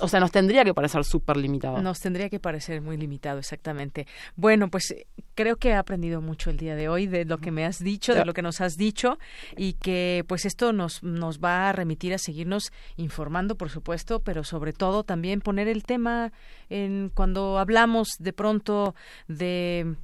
O 0.00 0.08
sea, 0.08 0.20
nos 0.20 0.32
tendría 0.32 0.64
que 0.64 0.74
parecer 0.74 1.04
súper 1.04 1.36
limitado. 1.36 1.80
Nos 1.80 2.00
tendría 2.00 2.28
que 2.28 2.40
parecer 2.40 2.80
muy 2.82 2.96
limitado, 2.96 3.38
exactamente. 3.38 4.06
Bueno, 4.36 4.68
pues 4.68 4.94
creo 5.34 5.56
que 5.56 5.70
he 5.70 5.74
aprendido 5.74 6.20
mucho 6.20 6.50
el 6.50 6.56
día 6.56 6.74
de 6.76 6.88
hoy 6.88 7.06
de 7.06 7.24
lo 7.24 7.38
que 7.38 7.50
me 7.50 7.64
has 7.64 7.78
dicho, 7.78 8.14
de 8.14 8.24
lo 8.24 8.34
que 8.34 8.42
nos 8.42 8.60
has 8.60 8.76
dicho 8.76 9.18
y 9.56 9.74
que 9.74 10.24
pues 10.26 10.44
esto 10.44 10.72
nos, 10.72 11.02
nos 11.02 11.40
va 11.40 11.68
a 11.68 11.72
remitir 11.72 12.14
a 12.14 12.18
seguirnos 12.18 12.72
informando, 12.96 13.56
por 13.56 13.70
supuesto, 13.70 14.20
pero 14.20 14.44
sobre 14.44 14.72
todo 14.72 15.04
también 15.04 15.40
poner 15.40 15.68
el 15.68 15.84
tema 15.84 16.32
en 16.68 17.10
cuando 17.14 17.58
hablamos 17.58 18.08
de 18.18 18.32
pronto 18.32 18.94
de 19.28 19.96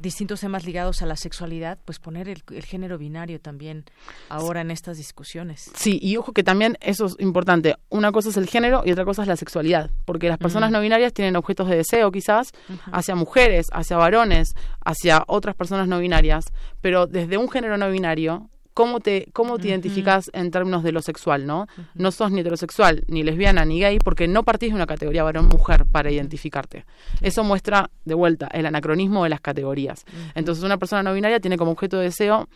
distintos 0.00 0.40
temas 0.40 0.64
ligados 0.64 1.02
a 1.02 1.06
la 1.06 1.16
sexualidad, 1.16 1.78
pues 1.84 1.98
poner 1.98 2.28
el, 2.28 2.42
género 2.62 2.98
binario 2.98 3.40
también 3.40 3.84
ahora 4.28 4.60
en 4.60 4.70
estas 4.70 4.96
discusiones. 4.96 5.70
Sí, 5.74 5.98
y 6.02 6.16
ojo 6.16 6.32
que 6.32 6.42
también 6.42 6.76
eso 6.80 7.06
es 7.06 7.16
importante. 7.18 7.76
Una 7.88 8.12
cosa 8.12 8.28
es 8.30 8.36
el 8.36 8.46
género 8.46 8.82
y 8.84 8.92
otra 8.92 9.04
cosa 9.04 9.22
es 9.22 9.28
la 9.28 9.36
sexualidad, 9.36 9.90
porque 10.04 10.28
las 10.28 10.38
personas 10.38 10.70
no 10.70 10.80
binarias 10.80 11.12
tienen 11.12 11.36
objetos 11.36 11.68
de 11.68 11.76
deseo 11.76 12.10
quizás 12.10 12.52
hacia 12.92 13.14
mujeres, 13.14 13.66
hacia 13.72 13.96
varones, 13.96 14.54
hacia 14.84 15.24
otras 15.26 15.54
personas 15.54 15.88
no 15.88 15.98
binarias, 15.98 16.46
pero 16.80 17.06
desde 17.06 17.36
un 17.36 17.50
género 17.50 17.76
no 17.76 17.90
binario 17.90 18.50
cómo 18.78 19.00
te, 19.00 19.26
cómo 19.32 19.58
te 19.58 19.66
identificas 19.66 20.30
en 20.32 20.52
términos 20.52 20.84
de 20.84 20.92
lo 20.92 21.02
sexual, 21.02 21.46
¿no? 21.46 21.66
No 21.96 22.12
sos 22.12 22.30
ni 22.30 22.42
heterosexual, 22.42 23.02
ni 23.08 23.24
lesbiana, 23.24 23.64
ni 23.64 23.80
gay, 23.80 23.98
porque 23.98 24.28
no 24.28 24.44
partís 24.44 24.68
de 24.68 24.76
una 24.76 24.86
categoría 24.86 25.24
varón-mujer 25.24 25.84
para 25.84 26.12
identificarte. 26.12 26.84
Eso 27.20 27.42
muestra, 27.42 27.90
de 28.04 28.14
vuelta, 28.14 28.46
el 28.52 28.66
anacronismo 28.66 29.24
de 29.24 29.30
las 29.30 29.40
categorías. 29.40 30.04
Entonces, 30.36 30.62
una 30.62 30.78
persona 30.78 31.02
no 31.02 31.12
binaria 31.12 31.40
tiene 31.40 31.58
como 31.58 31.72
objeto 31.72 31.96
de 31.96 32.04
deseo 32.04 32.48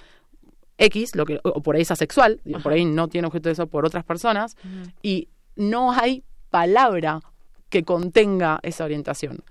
X, 0.78 1.16
lo 1.16 1.26
que, 1.26 1.40
o 1.42 1.60
por 1.60 1.74
ahí 1.74 1.82
es 1.82 1.90
asexual, 1.90 2.40
por 2.62 2.72
ahí 2.72 2.84
no 2.84 3.08
tiene 3.08 3.26
objeto 3.26 3.48
de 3.48 3.54
deseo 3.54 3.66
por 3.66 3.84
otras 3.84 4.04
personas, 4.04 4.56
y 5.02 5.26
no 5.56 5.90
hay 5.90 6.22
palabra 6.50 7.18
que 7.68 7.82
contenga 7.82 8.60
esa 8.62 8.84
orientación, 8.84 9.42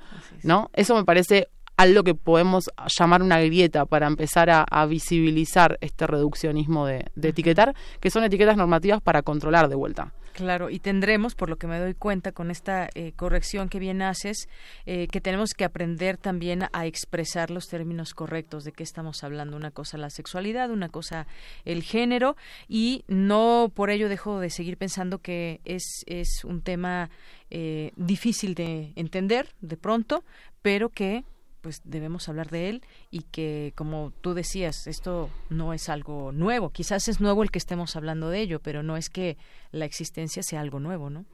¿no? 0.41 0.69
Eso 0.71 0.95
me 0.95 1.03
parece 1.03 1.49
algo 1.77 2.03
que 2.03 2.15
podemos 2.15 2.69
llamar 2.97 3.23
una 3.23 3.39
grieta 3.39 3.85
para 3.85 4.07
empezar 4.07 4.49
a, 4.49 4.85
visibilizar 4.85 5.77
este 5.81 6.07
reduccionismo 6.07 6.85
de, 6.85 7.05
etiquetar, 7.21 7.75
que 7.99 8.09
son 8.09 8.23
etiquetas 8.23 8.57
normativas 8.57 9.01
para 9.01 9.21
controlar 9.21 9.69
de 9.69 9.75
vuelta. 9.75 10.13
Claro, 10.33 10.69
y 10.69 10.79
tendremos, 10.79 11.35
por 11.35 11.49
lo 11.49 11.57
que 11.57 11.67
me 11.67 11.77
doy 11.77 11.93
cuenta 11.93 12.31
con 12.31 12.51
esta 12.51 12.89
eh, 12.95 13.11
corrección 13.15 13.67
que 13.67 13.79
bien 13.79 14.01
haces, 14.01 14.47
eh, 14.85 15.07
que 15.07 15.19
tenemos 15.19 15.49
que 15.53 15.65
aprender 15.65 16.17
también 16.17 16.63
a 16.71 16.85
expresar 16.85 17.51
los 17.51 17.67
términos 17.67 18.13
correctos 18.13 18.63
de 18.63 18.71
qué 18.71 18.83
estamos 18.83 19.23
hablando. 19.23 19.57
Una 19.57 19.71
cosa 19.71 19.97
la 19.97 20.09
sexualidad, 20.09 20.71
una 20.71 20.87
cosa 20.87 21.27
el 21.65 21.83
género, 21.83 22.37
y 22.69 23.03
no 23.07 23.71
por 23.73 23.89
ello 23.89 24.07
dejo 24.07 24.39
de 24.39 24.49
seguir 24.49 24.77
pensando 24.77 25.19
que 25.19 25.59
es, 25.65 26.03
es 26.05 26.45
un 26.45 26.61
tema 26.61 27.09
eh, 27.49 27.91
difícil 27.97 28.55
de 28.55 28.93
entender 28.95 29.49
de 29.59 29.75
pronto, 29.75 30.23
pero 30.61 30.89
que 30.89 31.25
pues 31.61 31.81
debemos 31.83 32.27
hablar 32.27 32.49
de 32.49 32.69
él 32.69 32.83
y 33.09 33.21
que 33.21 33.73
como 33.75 34.11
tú 34.21 34.33
decías 34.33 34.87
esto 34.87 35.29
no 35.49 35.73
es 35.73 35.89
algo 35.89 36.31
nuevo 36.31 36.69
quizás 36.69 37.07
es 37.07 37.21
nuevo 37.21 37.43
el 37.43 37.51
que 37.51 37.59
estemos 37.59 37.95
hablando 37.95 38.29
de 38.29 38.41
ello 38.41 38.59
pero 38.59 38.83
no 38.83 38.97
es 38.97 39.09
que 39.09 39.37
la 39.71 39.85
existencia 39.85 40.43
sea 40.43 40.61
algo 40.61 40.79
nuevo 40.79 41.09
no 41.09 41.25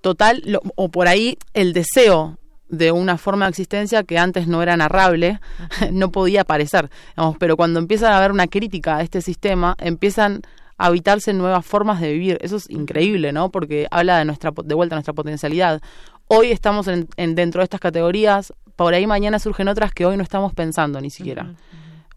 total 0.00 0.60
o 0.76 0.88
por 0.88 1.08
ahí 1.08 1.36
el 1.52 1.72
deseo 1.72 2.38
de 2.72 2.90
una 2.90 3.18
forma 3.18 3.44
de 3.44 3.50
existencia 3.50 4.02
que 4.02 4.18
antes 4.18 4.48
no 4.48 4.62
era 4.62 4.76
narrable, 4.76 5.38
no 5.92 6.10
podía 6.10 6.40
aparecer. 6.40 6.90
pero 7.38 7.56
cuando 7.56 7.78
empieza 7.78 8.10
a 8.10 8.18
haber 8.18 8.32
una 8.32 8.48
crítica 8.48 8.96
a 8.96 9.02
este 9.02 9.20
sistema, 9.20 9.76
empiezan 9.78 10.40
a 10.78 10.86
habitarse 10.86 11.34
nuevas 11.34 11.64
formas 11.64 12.00
de 12.00 12.12
vivir. 12.12 12.38
Eso 12.40 12.56
es 12.56 12.68
increíble, 12.70 13.30
¿no? 13.32 13.50
Porque 13.50 13.86
habla 13.90 14.18
de 14.18 14.24
nuestra 14.24 14.52
de 14.64 14.74
vuelta 14.74 14.94
a 14.94 14.98
nuestra 14.98 15.12
potencialidad. 15.12 15.82
Hoy 16.28 16.50
estamos 16.50 16.88
en, 16.88 17.06
dentro 17.34 17.60
de 17.60 17.64
estas 17.64 17.78
categorías, 17.80 18.54
por 18.82 18.94
ahí 18.94 19.06
mañana 19.06 19.38
surgen 19.38 19.68
otras 19.68 19.92
que 19.92 20.06
hoy 20.06 20.16
no 20.16 20.22
estamos 20.22 20.54
pensando 20.54 21.00
ni 21.00 21.10
siquiera. 21.10 21.54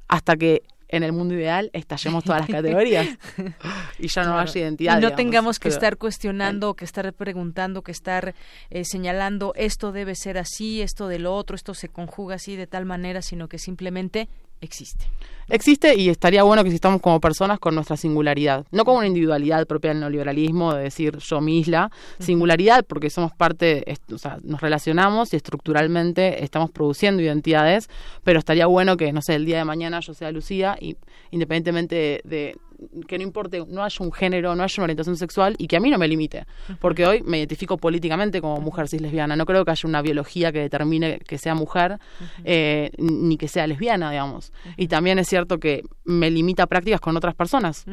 Hasta 0.08 0.36
que 0.36 0.64
en 0.88 1.04
el 1.04 1.12
mundo 1.12 1.34
ideal 1.34 1.70
estallemos 1.74 2.24
todas 2.24 2.42
las 2.42 2.50
categorías 2.58 3.08
y 4.00 4.08
ya 4.08 4.24
no 4.24 4.38
haya 4.38 4.62
identidad. 4.62 4.98
Y 4.98 5.02
no 5.02 5.14
tengamos 5.14 5.60
que 5.60 5.70
estar 5.70 5.98
cuestionando, 5.98 6.76
que 6.76 6.86
estar 6.86 7.12
preguntando, 7.14 7.82
que 7.82 7.92
estar 7.92 8.36
eh, 8.70 8.86
señalando 8.86 9.54
esto 9.56 9.92
debe 9.92 10.16
ser 10.16 10.38
así, 10.38 10.82
esto 10.82 11.08
de 11.08 11.20
lo 11.20 11.34
otro, 11.34 11.56
esto 11.56 11.74
se 11.74 11.90
conjuga 11.90 12.36
así 12.36 12.56
de 12.56 12.68
tal 12.68 12.86
manera, 12.86 13.22
sino 13.22 13.48
que 13.48 13.58
simplemente 13.58 14.30
existe. 14.62 15.06
Existe 15.48 15.96
y 15.96 16.10
estaría 16.10 16.42
bueno 16.42 16.64
que 16.64 16.70
existamos 16.70 17.02
como 17.02 17.22
personas 17.22 17.60
con 17.60 17.76
nuestra 17.76 17.98
singularidad, 17.98 18.66
no 18.72 18.84
como 18.84 18.98
una 18.98 19.08
individualidad 19.08 19.68
propia 19.68 19.92
del 19.92 20.00
neoliberalismo, 20.00 20.74
de 20.74 20.84
decir 20.84 21.18
yo 21.20 21.40
mi 21.40 21.60
isla, 21.60 21.92
singularidad 22.18 22.84
porque 22.84 23.12
somos 23.12 23.32
parte, 23.32 23.86
o 24.12 24.18
sea, 24.18 24.40
nos 24.44 24.62
relacionamos 24.62 25.34
y 25.34 25.36
estructuralmente 25.36 26.44
estamos 26.44 26.72
produciendo 26.72 27.22
identidades, 27.22 27.90
pero 28.24 28.40
estaría 28.40 28.66
bueno 28.66 28.98
que, 28.98 29.14
no 29.14 29.22
sé, 29.22 29.36
el 29.36 29.46
día 29.46 29.60
de 29.60 29.66
mañana 29.66 30.00
yo 30.00 30.16
sea 30.16 30.32
Lucía 30.32 30.78
y 30.82 30.98
independientemente 31.30 32.22
de 32.24 32.58
que 33.08 33.18
no 33.18 33.24
importe, 33.24 33.64
no 33.68 33.84
haya 33.84 34.06
un 34.06 34.12
género, 34.12 34.56
no 34.56 34.64
haya 34.64 34.74
una 34.78 34.84
orientación 34.86 35.18
sexual 35.18 35.56
y 35.58 35.68
que 35.68 35.78
a 35.78 35.80
mí 35.80 35.90
no 35.90 35.98
me 35.98 36.08
limite. 36.08 36.46
Porque 36.80 37.06
hoy 37.06 37.22
me 37.22 37.40
identifico 37.40 37.78
políticamente 37.78 38.42
como 38.42 38.60
mujer 38.62 38.88
cis 38.88 39.02
lesbiana. 39.02 39.36
No 39.36 39.46
creo 39.46 39.66
que 39.66 39.72
haya 39.72 39.88
una 39.88 40.02
biología 40.02 40.52
que 40.52 40.60
determine 40.60 41.20
que 41.20 41.38
sea 41.38 41.56
mujer 41.56 42.00
eh, 42.44 42.92
ni 42.98 43.38
que 43.38 43.48
sea 43.48 43.68
lesbiana, 43.68 44.12
digamos. 44.12 44.52
Y 44.78 44.88
también 44.88 45.20
es 45.20 45.28
cierto 45.28 45.60
que 45.60 45.84
me 46.04 46.30
limita 46.32 46.68
prácticas 46.68 47.02
con 47.02 47.16
otras 47.18 47.36
personas. 47.36 47.86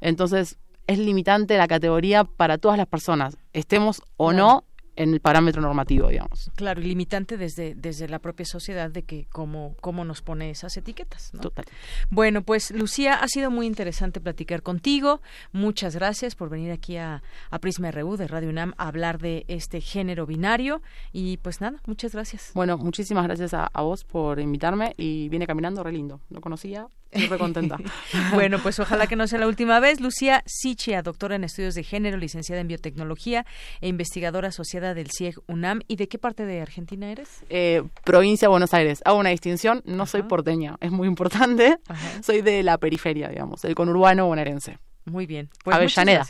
Entonces, 0.00 0.58
es 0.86 0.98
limitante 0.98 1.56
la 1.56 1.68
categoría 1.68 2.24
para 2.24 2.58
todas 2.58 2.78
las 2.78 2.86
personas, 2.86 3.36
estemos 3.52 4.02
o 4.16 4.32
no 4.32 4.64
en 4.98 5.14
el 5.14 5.20
parámetro 5.20 5.62
normativo, 5.62 6.08
digamos. 6.08 6.50
Claro, 6.56 6.80
y 6.80 6.84
limitante 6.84 7.36
desde, 7.36 7.76
desde 7.76 8.08
la 8.08 8.18
propia 8.18 8.44
sociedad 8.44 8.90
de 8.90 9.04
que 9.04 9.26
cómo, 9.30 9.76
cómo 9.80 10.04
nos 10.04 10.22
pone 10.22 10.50
esas 10.50 10.76
etiquetas. 10.76 11.30
Total. 11.40 11.64
Bueno, 12.10 12.42
pues 12.42 12.72
Lucía, 12.72 13.14
ha 13.14 13.28
sido 13.28 13.52
muy 13.52 13.66
interesante 13.66 14.20
platicar 14.20 14.62
contigo. 14.62 15.20
Muchas 15.52 15.94
gracias 15.94 16.34
por 16.34 16.50
venir 16.50 16.72
aquí 16.72 16.96
a, 16.96 17.22
a 17.50 17.58
Prisma 17.60 17.92
RU 17.92 18.16
de 18.16 18.26
Radio 18.26 18.48
UNAM 18.48 18.74
a 18.76 18.88
hablar 18.88 19.18
de 19.18 19.44
este 19.46 19.80
género 19.80 20.26
binario. 20.26 20.82
Y 21.12 21.36
pues 21.38 21.60
nada, 21.60 21.80
muchas 21.86 22.12
gracias. 22.12 22.50
Bueno, 22.54 22.76
muchísimas 22.76 23.24
gracias 23.24 23.54
a, 23.54 23.68
a 23.72 23.82
vos 23.82 24.02
por 24.04 24.40
invitarme 24.40 24.94
y 24.96 25.28
viene 25.28 25.46
caminando 25.46 25.84
re 25.84 25.92
lindo. 25.92 26.20
Lo 26.28 26.40
conocía 26.40 26.88
Estoy 27.10 27.38
contenta. 27.38 27.78
bueno, 28.34 28.58
pues 28.62 28.78
ojalá 28.80 29.06
que 29.06 29.16
no 29.16 29.26
sea 29.26 29.38
la 29.38 29.46
última 29.46 29.80
vez. 29.80 30.00
Lucía 30.00 30.42
Sichia, 30.46 31.02
doctora 31.02 31.36
en 31.36 31.44
estudios 31.44 31.74
de 31.74 31.82
género, 31.82 32.16
licenciada 32.16 32.60
en 32.60 32.68
biotecnología 32.68 33.46
e 33.80 33.88
investigadora 33.88 34.48
asociada 34.48 34.94
del 34.94 35.10
CIEG 35.10 35.36
UNAM. 35.46 35.80
¿Y 35.88 35.96
de 35.96 36.08
qué 36.08 36.18
parte 36.18 36.44
de 36.44 36.60
Argentina 36.60 37.10
eres? 37.10 37.42
Eh, 37.48 37.82
provincia 38.04 38.46
de 38.46 38.50
Buenos 38.50 38.74
Aires. 38.74 39.00
Hago 39.04 39.18
una 39.18 39.30
distinción, 39.30 39.82
no 39.84 40.06
soy 40.06 40.22
porteña, 40.22 40.76
es 40.80 40.90
muy 40.90 41.08
importante. 41.08 41.78
Soy 42.22 42.42
de 42.42 42.62
la 42.62 42.78
periferia, 42.78 43.28
digamos, 43.28 43.62
del 43.62 43.74
conurbano 43.74 44.26
bonaerense. 44.26 44.78
Muy 45.04 45.26
bien. 45.26 45.48
Pues 45.64 45.76
Avellaneda. 45.76 46.26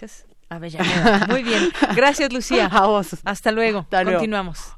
Avellaneda. 0.49 1.27
Muy 1.29 1.43
bien. 1.43 1.71
Gracias, 1.97 2.33
Lucía. 2.33 2.67
A 2.67 2.87
vos. 2.87 3.17
Hasta 3.25 3.53
luego. 3.53 3.81
Hasta 3.81 4.03
luego. 4.03 4.19
Continuamos. 4.19 4.78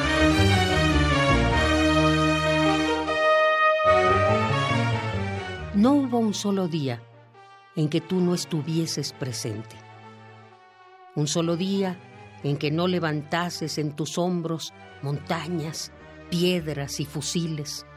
No 5.81 5.93
hubo 5.93 6.19
un 6.19 6.35
solo 6.35 6.67
día 6.67 7.01
en 7.75 7.89
que 7.89 8.01
tú 8.01 8.21
no 8.21 8.35
estuvieses 8.35 9.13
presente. 9.13 9.75
Un 11.15 11.25
solo 11.25 11.57
día 11.57 11.97
en 12.43 12.57
que 12.57 12.69
no 12.69 12.87
levantases 12.87 13.79
en 13.79 13.95
tus 13.95 14.19
hombros 14.19 14.75
montañas, 15.01 15.91
piedras 16.29 16.99
y 16.99 17.05
fusiles. 17.05 17.87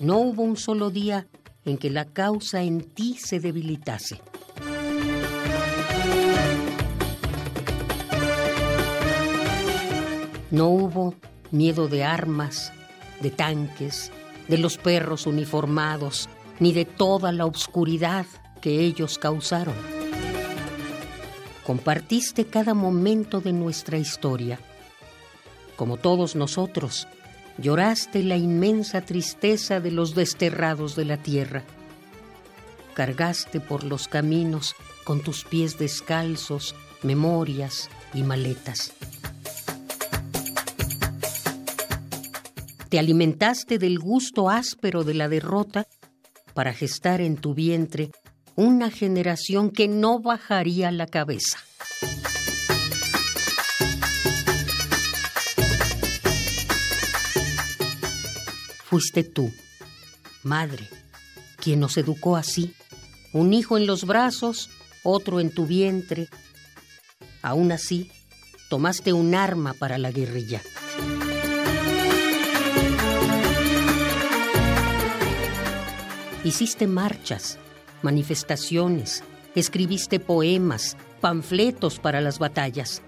No 0.00 0.18
hubo 0.18 0.42
un 0.42 0.56
solo 0.56 0.90
día 0.90 1.28
en 1.64 1.78
que 1.78 1.88
la 1.88 2.06
causa 2.06 2.62
en 2.62 2.80
ti 2.80 3.16
se 3.16 3.38
debilitase. 3.38 4.20
No 10.50 10.70
hubo 10.70 11.14
miedo 11.52 11.86
de 11.86 12.02
armas, 12.02 12.72
de 13.20 13.30
tanques, 13.30 14.10
de 14.48 14.58
los 14.58 14.78
perros 14.78 15.26
uniformados, 15.26 16.28
ni 16.60 16.72
de 16.72 16.84
toda 16.84 17.32
la 17.32 17.46
oscuridad 17.46 18.26
que 18.60 18.80
ellos 18.80 19.18
causaron. 19.18 19.74
Compartiste 21.64 22.46
cada 22.46 22.74
momento 22.74 23.40
de 23.40 23.52
nuestra 23.52 23.98
historia. 23.98 24.60
Como 25.74 25.96
todos 25.96 26.36
nosotros, 26.36 27.08
lloraste 27.58 28.22
la 28.22 28.36
inmensa 28.36 29.00
tristeza 29.00 29.80
de 29.80 29.90
los 29.90 30.14
desterrados 30.14 30.94
de 30.96 31.04
la 31.04 31.16
tierra. 31.16 31.64
Cargaste 32.94 33.60
por 33.60 33.84
los 33.84 34.08
caminos 34.08 34.74
con 35.04 35.20
tus 35.20 35.44
pies 35.44 35.78
descalzos 35.78 36.74
memorias 37.02 37.88
y 38.14 38.22
maletas. 38.22 38.92
Te 42.96 43.00
alimentaste 43.00 43.78
del 43.78 43.98
gusto 43.98 44.48
áspero 44.48 45.04
de 45.04 45.12
la 45.12 45.28
derrota 45.28 45.86
para 46.54 46.72
gestar 46.72 47.20
en 47.20 47.36
tu 47.36 47.52
vientre 47.52 48.10
una 48.54 48.90
generación 48.90 49.70
que 49.70 49.86
no 49.86 50.18
bajaría 50.18 50.90
la 50.90 51.06
cabeza. 51.06 51.58
Fuiste 58.86 59.24
tú, 59.24 59.52
madre, 60.42 60.88
quien 61.58 61.80
nos 61.80 61.98
educó 61.98 62.34
así, 62.36 62.72
un 63.34 63.52
hijo 63.52 63.76
en 63.76 63.86
los 63.86 64.06
brazos, 64.06 64.70
otro 65.02 65.40
en 65.40 65.50
tu 65.50 65.66
vientre. 65.66 66.28
Aún 67.42 67.72
así, 67.72 68.10
tomaste 68.70 69.12
un 69.12 69.34
arma 69.34 69.74
para 69.74 69.98
la 69.98 70.10
guerrilla. 70.12 70.62
Hiciste 76.46 76.86
marchas, 76.86 77.58
manifestaciones, 78.02 79.24
escribiste 79.56 80.20
poemas, 80.20 80.96
panfletos 81.20 81.98
para 81.98 82.20
las 82.20 82.38
batallas. 82.38 83.02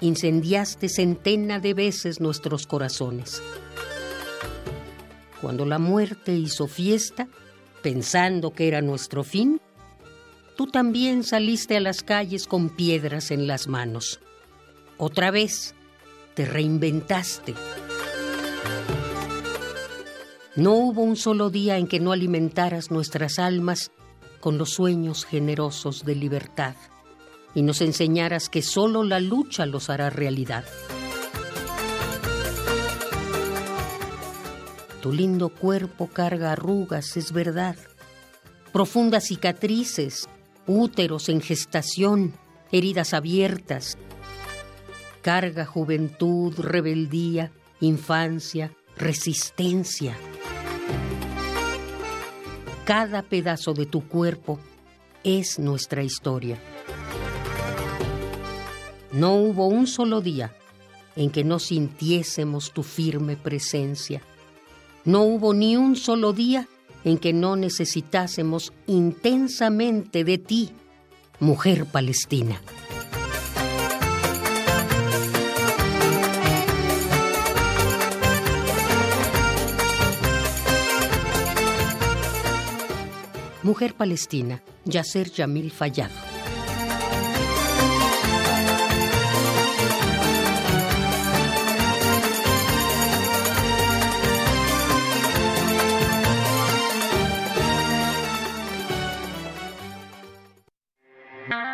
Incendiaste 0.00 0.88
centena 0.88 1.60
de 1.60 1.72
veces 1.74 2.20
nuestros 2.20 2.66
corazones. 2.66 3.40
Cuando 5.40 5.66
la 5.66 5.78
muerte 5.78 6.34
hizo 6.34 6.66
fiesta, 6.66 7.28
pensando 7.80 8.50
que 8.50 8.66
era 8.66 8.82
nuestro 8.82 9.22
fin, 9.22 9.60
tú 10.56 10.66
también 10.66 11.22
saliste 11.22 11.76
a 11.76 11.80
las 11.80 12.02
calles 12.02 12.48
con 12.48 12.70
piedras 12.70 13.30
en 13.30 13.46
las 13.46 13.68
manos. 13.68 14.18
Otra 14.96 15.30
vez, 15.30 15.76
te 16.34 16.44
reinventaste. 16.44 17.54
No 20.58 20.72
hubo 20.72 21.02
un 21.02 21.14
solo 21.14 21.50
día 21.50 21.78
en 21.78 21.86
que 21.86 22.00
no 22.00 22.10
alimentaras 22.10 22.90
nuestras 22.90 23.38
almas 23.38 23.92
con 24.40 24.58
los 24.58 24.70
sueños 24.70 25.24
generosos 25.24 26.04
de 26.04 26.16
libertad 26.16 26.74
y 27.54 27.62
nos 27.62 27.80
enseñaras 27.80 28.48
que 28.48 28.62
solo 28.62 29.04
la 29.04 29.20
lucha 29.20 29.66
los 29.66 29.88
hará 29.88 30.10
realidad. 30.10 30.64
Tu 35.00 35.12
lindo 35.12 35.48
cuerpo 35.50 36.08
carga 36.08 36.50
arrugas, 36.50 37.16
es 37.16 37.30
verdad, 37.30 37.76
profundas 38.72 39.26
cicatrices, 39.28 40.28
úteros 40.66 41.28
en 41.28 41.40
gestación, 41.40 42.34
heridas 42.72 43.14
abiertas. 43.14 43.96
Carga 45.22 45.66
juventud, 45.66 46.52
rebeldía, 46.58 47.52
infancia, 47.80 48.72
resistencia. 48.96 50.16
Cada 52.88 53.20
pedazo 53.20 53.74
de 53.74 53.84
tu 53.84 54.08
cuerpo 54.08 54.58
es 55.22 55.58
nuestra 55.58 56.02
historia. 56.02 56.58
No 59.12 59.34
hubo 59.34 59.66
un 59.66 59.86
solo 59.86 60.22
día 60.22 60.54
en 61.14 61.28
que 61.28 61.44
no 61.44 61.58
sintiésemos 61.58 62.72
tu 62.72 62.82
firme 62.82 63.36
presencia. 63.36 64.22
No 65.04 65.24
hubo 65.24 65.52
ni 65.52 65.76
un 65.76 65.96
solo 65.96 66.32
día 66.32 66.66
en 67.04 67.18
que 67.18 67.34
no 67.34 67.56
necesitásemos 67.56 68.72
intensamente 68.86 70.24
de 70.24 70.38
ti, 70.38 70.70
mujer 71.40 71.84
palestina. 71.84 72.58
Mujer 83.68 83.92
palestina, 83.92 84.62
Yasser 84.86 85.30
Yamil 85.30 85.70
Fayad. 85.70 86.08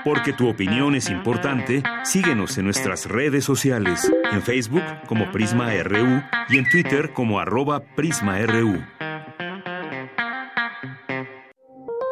Porque 0.05 0.33
tu 0.33 0.49
opinión 0.49 0.97
es 0.97 1.09
importante, 1.11 1.85
síguenos 2.03 2.59
en 2.59 2.65
nuestras 2.65 3.07
redes 3.07 3.45
sociales, 3.45 4.13
en 4.33 4.43
Facebook 4.43 4.83
como 5.07 5.31
Prisma 5.31 5.71
RU 5.85 6.25
y 6.49 6.59
en 6.59 6.69
Twitter 6.69 7.13
como 7.13 7.39
arroba 7.39 7.85
PrismaRU. 7.95 8.83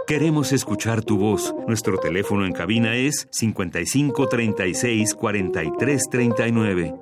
Queremos 0.06 0.52
escuchar 0.52 1.04
tu 1.04 1.16
voz. 1.16 1.54
Nuestro 1.68 1.98
teléfono 1.98 2.44
en 2.44 2.52
cabina 2.52 2.96
es 2.96 3.28
55 3.30 4.28
36 4.28 5.14
43 5.14 6.02
39. 6.10 6.94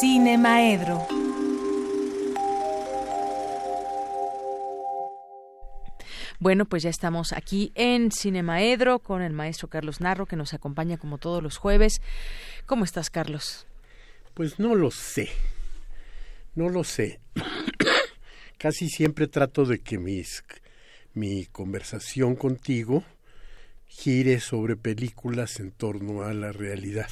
Cine 0.00 0.38
Maedro. 0.38 1.06
Bueno, 6.40 6.66
pues 6.66 6.84
ya 6.84 6.90
estamos 6.90 7.32
aquí 7.32 7.72
en 7.74 8.12
Cinemaedro 8.12 9.00
con 9.00 9.22
el 9.22 9.32
maestro 9.32 9.66
Carlos 9.66 10.00
Narro 10.00 10.26
que 10.26 10.36
nos 10.36 10.54
acompaña 10.54 10.96
como 10.96 11.18
todos 11.18 11.42
los 11.42 11.56
jueves. 11.56 12.00
¿Cómo 12.64 12.84
estás, 12.84 13.10
Carlos? 13.10 13.66
Pues 14.34 14.60
no 14.60 14.76
lo 14.76 14.92
sé. 14.92 15.30
No 16.58 16.68
lo 16.68 16.82
sé. 16.82 17.20
Casi 18.58 18.88
siempre 18.88 19.28
trato 19.28 19.64
de 19.64 19.78
que 19.78 19.96
mis 19.96 20.42
mi 21.14 21.46
conversación 21.46 22.34
contigo 22.34 23.04
gire 23.86 24.40
sobre 24.40 24.74
películas 24.74 25.60
en 25.60 25.70
torno 25.70 26.24
a 26.24 26.34
la 26.34 26.50
realidad. 26.50 27.10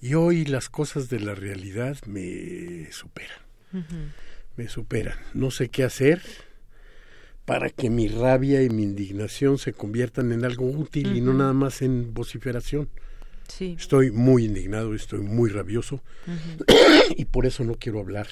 Y 0.00 0.14
hoy 0.14 0.46
las 0.46 0.70
cosas 0.70 1.10
de 1.10 1.20
la 1.20 1.34
realidad 1.34 1.98
me 2.06 2.90
superan. 2.90 3.38
Me 4.56 4.68
superan. 4.68 5.18
No 5.34 5.50
sé 5.50 5.68
qué 5.68 5.84
hacer 5.84 6.22
para 7.44 7.68
que 7.68 7.90
mi 7.90 8.08
rabia 8.08 8.62
y 8.62 8.70
mi 8.70 8.84
indignación 8.84 9.58
se 9.58 9.74
conviertan 9.74 10.32
en 10.32 10.46
algo 10.46 10.64
útil 10.64 11.14
y 11.14 11.20
no 11.20 11.34
nada 11.34 11.52
más 11.52 11.82
en 11.82 12.14
vociferación. 12.14 12.88
Sí. 13.48 13.76
Estoy 13.78 14.10
muy 14.10 14.44
indignado, 14.44 14.94
estoy 14.94 15.20
muy 15.20 15.50
rabioso 15.50 16.02
y 17.16 17.24
por 17.26 17.46
eso 17.46 17.64
no 17.64 17.74
quiero 17.74 18.00
hablar 18.00 18.28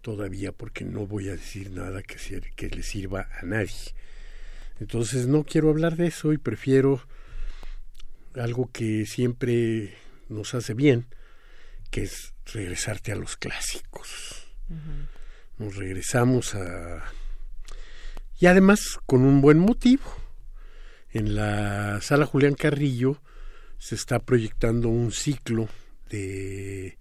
todavía 0.00 0.52
porque 0.52 0.84
no 0.84 1.06
voy 1.06 1.28
a 1.28 1.32
decir 1.32 1.70
nada 1.70 2.02
que, 2.02 2.16
que 2.56 2.68
le 2.68 2.82
sirva 2.82 3.28
a 3.40 3.44
nadie. 3.44 3.94
Entonces 4.80 5.26
no 5.26 5.44
quiero 5.44 5.70
hablar 5.70 5.96
de 5.96 6.08
eso 6.08 6.32
y 6.32 6.38
prefiero 6.38 7.00
algo 8.34 8.70
que 8.72 9.06
siempre 9.06 9.94
nos 10.28 10.54
hace 10.54 10.74
bien, 10.74 11.06
que 11.90 12.02
es 12.02 12.34
regresarte 12.52 13.12
a 13.12 13.16
los 13.16 13.36
clásicos. 13.36 14.48
Nos 15.58 15.76
regresamos 15.76 16.54
a... 16.54 17.04
Y 18.40 18.46
además 18.46 18.98
con 19.06 19.22
un 19.22 19.40
buen 19.40 19.58
motivo. 19.58 20.02
En 21.10 21.34
la 21.34 22.00
sala 22.00 22.24
Julián 22.24 22.54
Carrillo 22.54 23.20
se 23.82 23.96
está 23.96 24.20
proyectando 24.20 24.88
un 24.88 25.10
ciclo 25.10 25.68
de 26.08 26.96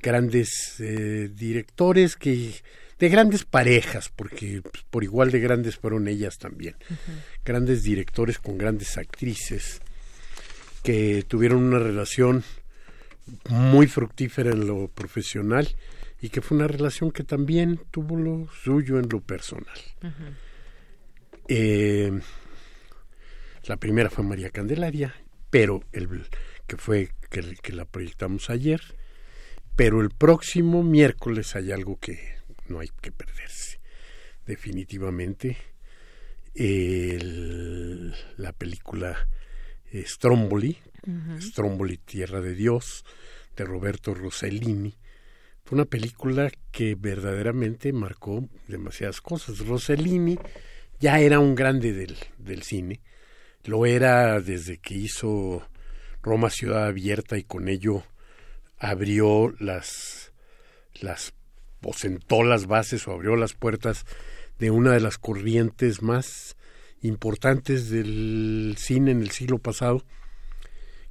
grandes 0.00 0.80
eh, 0.80 1.28
directores 1.30 2.16
que 2.16 2.54
de 2.98 3.08
grandes 3.10 3.44
parejas 3.44 4.08
porque 4.16 4.62
pues, 4.62 4.84
por 4.88 5.04
igual 5.04 5.30
de 5.30 5.38
grandes 5.40 5.76
fueron 5.76 6.08
ellas 6.08 6.38
también. 6.38 6.76
Grandes 7.44 7.82
directores 7.82 8.38
con 8.38 8.56
grandes 8.56 8.96
actrices 8.96 9.82
que 10.82 11.26
tuvieron 11.28 11.62
una 11.62 11.78
relación 11.78 12.42
muy 13.50 13.86
fructífera 13.86 14.52
en 14.52 14.66
lo 14.66 14.88
profesional 14.88 15.76
y 16.22 16.30
que 16.30 16.40
fue 16.40 16.56
una 16.56 16.68
relación 16.68 17.10
que 17.10 17.22
también 17.22 17.82
tuvo 17.90 18.16
lo 18.16 18.48
suyo 18.64 18.98
en 18.98 19.10
lo 19.10 19.20
personal. 19.20 19.78
Eh, 21.48 22.18
la 23.64 23.76
primera 23.76 24.08
fue 24.08 24.24
María 24.24 24.48
Candelaria 24.48 25.14
pero 25.50 25.82
el 25.92 26.26
que 26.66 26.76
fue 26.76 27.10
que, 27.30 27.56
que 27.62 27.72
la 27.72 27.84
proyectamos 27.84 28.50
ayer 28.50 28.80
pero 29.78 30.00
el 30.00 30.10
próximo 30.10 30.82
miércoles 30.82 31.54
hay 31.54 31.70
algo 31.70 32.00
que 32.00 32.18
no 32.66 32.80
hay 32.80 32.88
que 33.00 33.12
perderse. 33.12 33.78
Definitivamente, 34.44 35.56
la 38.36 38.52
película 38.54 39.28
Stromboli, 39.94 40.78
Stromboli, 41.40 41.98
Tierra 41.98 42.40
de 42.40 42.56
Dios, 42.56 43.04
de 43.56 43.64
Roberto 43.66 44.14
Rossellini, 44.14 44.96
fue 45.64 45.76
una 45.76 45.84
película 45.84 46.50
que 46.72 46.96
verdaderamente 46.96 47.92
marcó 47.92 48.48
demasiadas 48.66 49.20
cosas. 49.20 49.60
Rossellini 49.60 50.40
ya 50.98 51.20
era 51.20 51.38
un 51.38 51.54
grande 51.54 51.92
del, 51.92 52.16
del 52.36 52.64
cine, 52.64 53.00
lo 53.64 53.86
era 53.86 54.40
desde 54.40 54.78
que 54.78 54.94
hizo 54.94 55.66
Roma 56.22 56.50
Ciudad 56.50 56.86
Abierta 56.86 57.38
y 57.38 57.44
con 57.44 57.68
ello 57.68 58.02
abrió 58.78 59.54
las, 59.58 60.32
las, 61.00 61.34
o 61.82 61.92
sentó 61.92 62.42
las 62.42 62.66
bases 62.66 63.06
o 63.08 63.12
abrió 63.12 63.36
las 63.36 63.54
puertas 63.54 64.04
de 64.58 64.70
una 64.70 64.92
de 64.92 65.00
las 65.00 65.18
corrientes 65.18 66.02
más 66.02 66.56
importantes 67.02 67.90
del 67.90 68.74
cine 68.78 69.12
en 69.12 69.22
el 69.22 69.30
siglo 69.30 69.58
pasado, 69.58 70.04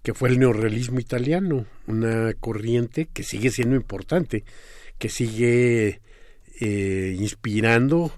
que 0.03 0.13
fue 0.13 0.29
el 0.29 0.39
neorrealismo 0.39 0.99
italiano, 0.99 1.65
una 1.85 2.33
corriente 2.33 3.07
que 3.13 3.23
sigue 3.23 3.51
siendo 3.51 3.75
importante, 3.75 4.43
que 4.97 5.09
sigue 5.09 6.01
eh, 6.59 7.15
inspirando 7.17 8.11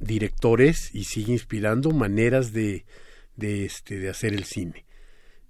directores 0.00 0.94
y 0.94 1.04
sigue 1.04 1.32
inspirando 1.32 1.90
maneras 1.90 2.52
de, 2.52 2.84
de, 3.36 3.64
este, 3.64 3.98
de 3.98 4.08
hacer 4.08 4.32
el 4.34 4.44
cine 4.44 4.84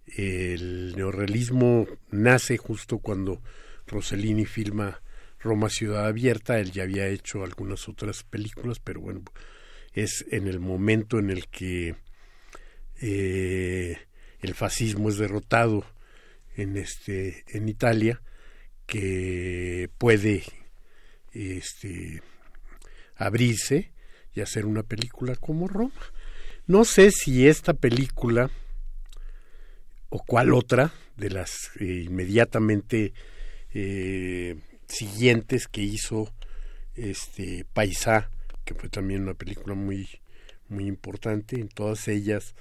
el 0.06 0.94
neorrealismo 0.96 1.86
nace 2.10 2.56
justo 2.56 2.98
cuando 2.98 3.42
Rossellini 3.86 4.44
filma 4.44 5.00
Roma 5.38 5.68
Ciudad 5.68 6.06
Abierta, 6.06 6.58
él 6.58 6.70
ya 6.70 6.84
había 6.84 7.08
hecho 7.08 7.42
algunas 7.42 7.88
otras 7.88 8.22
películas, 8.22 8.78
pero 8.78 9.00
bueno, 9.00 9.22
es 9.92 10.24
en 10.30 10.46
el 10.46 10.60
momento 10.60 11.18
en 11.18 11.30
el 11.30 11.48
que 11.48 11.96
eh, 13.00 13.98
el 14.40 14.54
fascismo 14.54 15.08
es 15.08 15.18
derrotado 15.18 15.84
en 16.54 16.76
este 16.76 17.44
en 17.48 17.68
Italia 17.68 18.22
que 18.86 19.90
puede 19.98 20.44
este 21.32 22.22
abrirse 23.16 23.92
y 24.34 24.40
hacer 24.40 24.66
una 24.66 24.82
película 24.82 25.34
como 25.36 25.66
Roma. 25.68 25.92
No 26.72 26.86
sé 26.86 27.10
si 27.10 27.46
esta 27.48 27.74
película 27.74 28.50
o 30.08 30.22
cuál 30.24 30.54
otra 30.54 30.90
de 31.18 31.28
las 31.28 31.70
eh, 31.78 32.04
inmediatamente 32.06 33.12
eh, 33.74 34.56
siguientes 34.88 35.68
que 35.68 35.82
hizo 35.82 36.32
este 36.94 37.66
Paisá, 37.74 38.30
que 38.64 38.72
fue 38.74 38.88
también 38.88 39.24
una 39.24 39.34
película 39.34 39.74
muy 39.74 40.08
muy 40.70 40.86
importante. 40.86 41.60
En 41.60 41.68
todas 41.68 42.08
ellas 42.08 42.54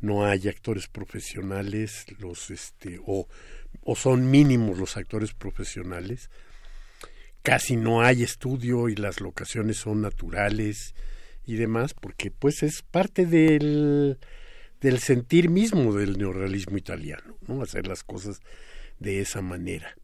no 0.00 0.24
hay 0.24 0.48
actores 0.48 0.88
profesionales, 0.88 2.06
los 2.18 2.48
este 2.48 2.98
o, 3.04 3.28
o 3.82 3.94
son 3.94 4.30
mínimos 4.30 4.78
los 4.78 4.96
actores 4.96 5.34
profesionales. 5.34 6.30
Casi 7.42 7.76
no 7.76 8.00
hay 8.00 8.22
estudio 8.22 8.88
y 8.88 8.96
las 8.96 9.20
locaciones 9.20 9.76
son 9.76 10.00
naturales 10.00 10.94
y 11.50 11.56
demás, 11.56 11.94
porque 11.94 12.30
pues 12.30 12.62
es 12.62 12.82
parte 12.82 13.26
del 13.26 14.18
del 14.80 14.98
sentir 14.98 15.50
mismo 15.50 15.92
del 15.94 16.18
neorrealismo 16.18 16.78
italiano, 16.78 17.36
¿no? 17.46 17.62
hacer 17.62 17.86
las 17.86 18.02
cosas 18.02 18.40
de 18.98 19.20
esa 19.20 19.42
manera. 19.42 19.94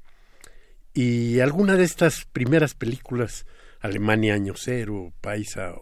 Y 0.92 1.40
alguna 1.40 1.76
de 1.76 1.84
estas 1.84 2.26
primeras 2.26 2.74
películas, 2.74 3.46
Alemania 3.80 4.34
Año 4.34 4.54
Cero, 4.56 5.12
Paisa, 5.20 5.74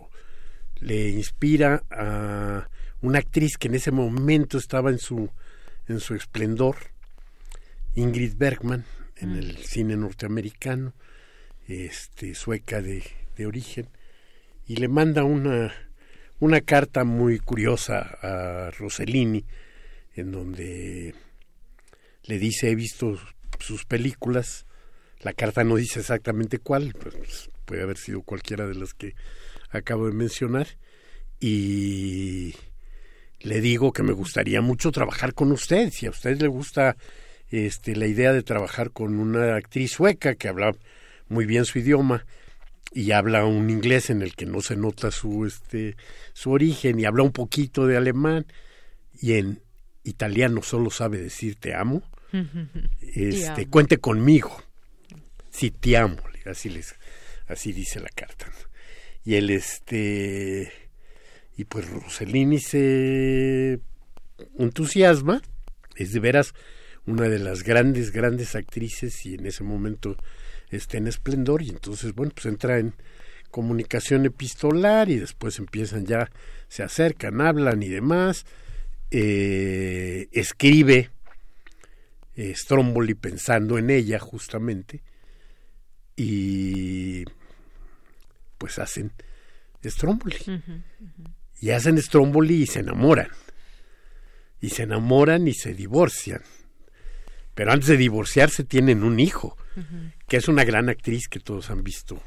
le 0.77 1.11
inspira 1.11 1.85
a 1.91 2.69
una 3.01 3.19
actriz 3.19 3.57
que 3.59 3.69
en 3.69 3.75
ese 3.75 3.91
momento 3.91 4.59
estaba 4.59 4.91
en 4.91 4.99
su, 4.99 5.31
en 5.89 6.01
su 6.01 6.15
esplendor, 6.15 6.77
Ingrid 7.95 8.35
Bergman, 8.37 8.85
en 9.17 9.35
mm. 9.35 9.39
el 9.39 9.57
cine 9.59 9.97
norteamericano, 9.97 10.95
este, 11.69 12.35
sueca 12.35 12.83
de, 12.83 13.05
de 13.37 13.47
origen, 13.47 13.89
y 14.67 14.77
le 14.77 14.89
manda 14.89 15.25
una 15.25 15.73
una 16.41 16.61
carta 16.61 17.05
muy 17.05 17.39
curiosa 17.39 18.19
a 18.21 18.71
Rossellini, 18.71 19.45
en 20.15 20.33
donde 20.33 21.15
le 22.25 22.39
dice, 22.39 22.71
he 22.71 22.75
visto 22.75 23.19
sus 23.59 23.85
películas, 23.85 24.67
la 25.21 25.33
carta 25.33 25.65
no 25.65 25.77
dice 25.77 26.01
exactamente 26.01 26.59
cuál, 26.59 26.93
pues 26.93 27.51
puede 27.65 27.83
haber 27.83 27.97
sido 27.97 28.23
cualquiera 28.23 28.67
de 28.67 28.75
las 28.75 28.95
que 28.95 29.15
acabo 29.71 30.07
de 30.07 30.13
mencionar, 30.13 30.67
y 31.41 32.55
le 33.41 33.61
digo 33.61 33.93
que 33.93 34.03
me 34.03 34.13
gustaría 34.13 34.61
mucho 34.61 34.93
trabajar 34.93 35.35
con 35.35 35.53
usted, 35.53 35.91
si 35.91 36.07
a 36.07 36.11
usted 36.11 36.41
le 36.41 36.49
gusta 36.49 36.97
este, 37.51 37.97
la 37.97 38.07
idea 38.07 38.33
de 38.33 38.43
trabajar 38.43 38.91
con 38.91 39.19
una 39.19 39.57
actriz 39.57 39.93
sueca 39.93 40.35
que 40.35 40.49
habla 40.49 40.75
muy 41.29 41.47
bien 41.47 41.65
su 41.65 41.79
idioma, 41.79 42.27
y 42.95 43.11
habla 43.11 43.45
un 43.45 43.69
inglés 43.71 44.09
en 44.09 44.23
el 44.23 44.37
que 44.37 44.47
no 44.47 44.61
se 44.61 44.77
nota 44.77 45.11
su 45.11 45.45
este 45.45 45.97
su 46.33 46.53
origen 46.53 47.01
y 47.01 47.05
habla 47.05 47.25
un 47.25 47.33
poquito 47.33 47.87
de 47.87 47.97
alemán 47.97 48.47
y 49.21 49.35
en 49.35 49.61
italiano 50.05 50.63
solo 50.63 50.91
sabe 50.91 51.19
decir 51.19 51.57
te 51.57 51.75
amo. 51.75 52.03
Este, 53.01 53.67
cuente 53.67 53.99
conmigo. 53.99 54.61
Sí, 55.51 55.71
te 55.71 55.97
amo, 55.97 56.17
así 56.47 56.69
les 56.69 56.97
así 57.47 57.73
dice 57.73 58.01
la 58.01 58.09
carta. 58.09 58.51
Y 59.25 59.35
él 59.35 59.51
este 59.51 60.73
y 61.57 61.65
pues 61.65 61.89
Rossellini 61.89 62.59
se 62.59 63.81
entusiasma, 64.59 65.43
es 65.97 66.13
de 66.13 66.21
veras 66.21 66.55
una 67.07 67.29
de 67.29 67.39
las 67.39 67.63
grandes 67.63 68.11
grandes 68.11 68.55
actrices 68.55 69.25
y 69.27 69.35
en 69.35 69.47
ese 69.47 69.63
momento 69.63 70.17
esté 70.77 70.99
en 70.99 71.07
esplendor 71.07 71.63
y 71.63 71.71
entonces, 71.71 72.15
bueno, 72.15 72.33
pues 72.35 72.47
entra 72.47 72.79
en 72.79 72.95
comunicación 73.51 74.27
epistolar 74.27 75.09
y 75.09 75.17
después 75.17 75.59
empiezan 75.59 76.07
ya, 76.07 76.31
se 76.69 76.83
acercan, 76.83 77.41
hablan 77.41 77.83
y 77.83 77.89
demás, 77.89 78.47
eh, 79.11 80.29
escribe 80.33 81.11
eh, 82.35 82.55
Stromboli 82.57 83.15
pensando 83.15 83.79
en 83.79 83.91
ella 83.91 84.19
justamente 84.19 85.03
y 86.17 87.25
pues 88.59 88.79
hacen 88.79 89.13
Stromboli. 89.85 90.37
Y 91.61 91.71
hacen 91.71 92.01
Stromboli 92.01 92.63
y 92.63 92.67
se 92.67 92.81
enamoran. 92.81 93.29
Y 94.61 94.71
se 94.71 94.85
enamoran 94.85 95.47
y 95.47 95.55
se 95.55 95.75
divorcian. 95.75 96.43
Pero 97.55 97.73
antes 97.73 97.89
de 97.89 97.97
divorciarse 97.97 98.65
tienen 98.65 99.03
un 99.03 99.21
hijo, 99.21 99.57
que 100.29 100.37
es 100.37 100.49
una 100.49 100.65
gran 100.65 100.89
actriz 100.89 101.29
que 101.29 101.41
todos 101.41 101.71
han 101.71 101.83
visto 101.83 102.23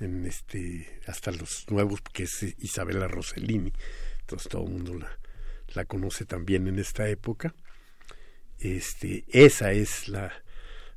en 0.00 0.26
este 0.26 1.00
hasta 1.06 1.30
los 1.32 1.66
nuevos, 1.70 2.00
que 2.12 2.24
es 2.24 2.42
Isabela 2.58 3.08
Rossellini. 3.08 3.72
Entonces 4.20 4.48
todo 4.48 4.64
el 4.64 4.70
mundo 4.70 4.94
la, 4.94 5.18
la 5.74 5.84
conoce 5.84 6.24
también 6.24 6.68
en 6.68 6.78
esta 6.78 7.08
época. 7.08 7.54
Este, 8.58 9.24
esa 9.28 9.72
es 9.72 10.08
la, 10.08 10.32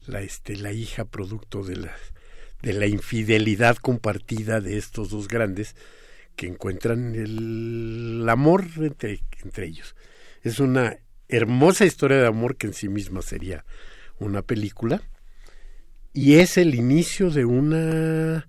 la, 0.06 0.22
este, 0.22 0.56
la 0.56 0.72
hija 0.72 1.06
producto 1.06 1.64
de 1.64 1.78
la, 1.78 1.96
de 2.62 2.74
la 2.74 2.86
infidelidad 2.86 3.78
compartida 3.78 4.62
de 4.62 4.78
estos 4.78 5.10
dos 5.10 5.28
grandes 5.28 5.76
que 6.36 6.48
encuentran 6.48 7.16
el 7.16 8.26
amor 8.30 8.66
entre, 8.78 9.22
entre 9.44 9.66
ellos. 9.66 9.96
Es 10.44 10.60
una 10.60 10.98
hermosa 11.30 11.86
historia 11.86 12.18
de 12.18 12.28
amor 12.28 12.58
que 12.58 12.68
en 12.68 12.74
sí 12.74 12.90
misma 12.90 13.22
sería 13.22 13.66
una 14.20 14.42
película 14.42 15.02
y 16.14 16.36
es 16.36 16.58
el 16.58 16.74
inicio 16.76 17.30
de 17.30 17.46
una 17.46 18.48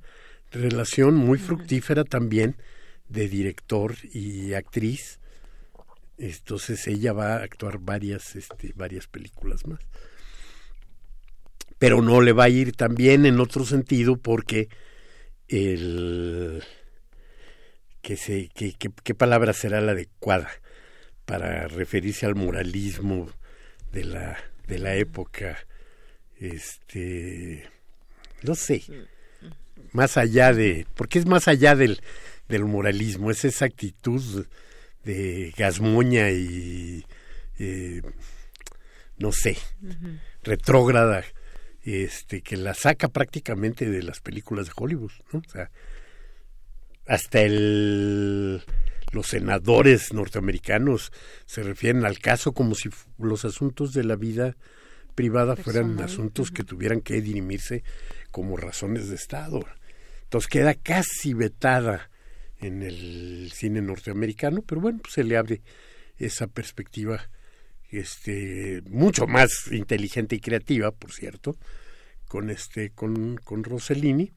relación 0.51 1.15
muy 1.15 1.39
fructífera 1.39 2.05
también 2.05 2.57
de 3.09 3.29
director 3.29 3.95
y 4.13 4.55
actriz. 4.55 5.19
Entonces 6.17 6.87
ella 6.87 7.13
va 7.13 7.35
a 7.35 7.43
actuar 7.43 7.79
varias, 7.79 8.37
este, 8.37 8.73
varias 8.75 9.07
películas 9.07 9.67
más. 9.67 9.81
Pero 11.79 12.03
no 12.03 12.21
le 12.21 12.33
va 12.33 12.45
a 12.45 12.49
ir 12.49 12.73
también 12.73 13.27
en 13.27 13.39
otro 13.39 13.65
sentido 13.65 14.17
porque 14.17 14.69
el 15.49 16.65
que 18.03 18.17
se, 18.17 18.49
que, 18.49 18.73
qué 18.73 19.15
palabra 19.15 19.53
será 19.53 19.81
la 19.81 19.93
adecuada 19.93 20.49
para 21.29 21.69
referirse 21.69 22.25
al 22.25 22.35
moralismo 22.35 23.31
de 23.93 24.05
la, 24.05 24.39
de 24.67 24.79
la 24.79 24.95
época. 24.95 25.59
Este 26.41 27.69
no 28.43 28.55
sé 28.55 28.83
más 29.93 30.17
allá 30.17 30.53
de, 30.53 30.87
porque 30.95 31.19
es 31.19 31.27
más 31.27 31.49
allá 31.49 31.75
del, 31.75 32.01
del 32.49 32.65
moralismo, 32.65 33.31
es 33.31 33.45
esa 33.45 33.67
actitud 33.67 34.47
de 35.05 35.53
gasmoña 35.57 36.31
y, 36.31 37.05
eh, 37.59 38.03
no 39.19 39.33
sé, 39.33 39.57
retrógrada, 40.43 41.25
este, 41.85 42.43
que 42.43 42.57
la 42.57 42.75
saca 42.75 43.09
prácticamente 43.09 43.89
de 43.89 44.03
las 44.03 44.21
películas 44.21 44.67
de 44.67 44.73
Hollywood, 44.77 45.13
¿no? 45.33 45.43
O 45.47 45.51
sea, 45.51 45.71
hasta 47.07 47.41
el, 47.41 48.63
los 49.13 49.29
senadores 49.29 50.13
norteamericanos 50.13 51.13
se 51.47 51.63
refieren 51.63 52.05
al 52.05 52.19
caso 52.19 52.53
como 52.53 52.75
si 52.75 52.91
los 53.19 53.45
asuntos 53.45 53.93
de 53.93 54.05
la 54.05 54.17
vida 54.17 54.57
privada 55.15 55.57
fueran 55.57 56.01
asuntos 56.01 56.51
que 56.51 56.65
tuvieran 56.65 57.01
que 57.01 57.21
dirimirse 57.21 57.83
como 58.31 58.57
razones 58.57 59.09
de 59.09 59.17
Estado. 59.17 59.65
Entonces 60.23 60.49
queda 60.49 60.75
casi 60.75 61.35
vetada 61.35 62.11
en 62.61 62.83
el 62.83 63.51
cine 63.55 63.81
norteamericano, 63.81 64.63
pero 64.63 64.81
bueno, 64.81 65.01
pues 65.03 65.15
se 65.15 65.25
le 65.25 65.37
abre 65.37 65.63
esa 66.19 66.47
perspectiva 66.47 67.31
este 67.91 68.83
mucho 68.87 69.27
más 69.27 69.73
inteligente 69.73 70.37
y 70.37 70.41
creativa, 70.41 70.91
por 70.91 71.13
cierto, 71.13 71.57
con 72.27 72.51
este 72.51 72.91
con, 72.91 73.39
con 73.39 73.65
Rossellini 73.65 74.33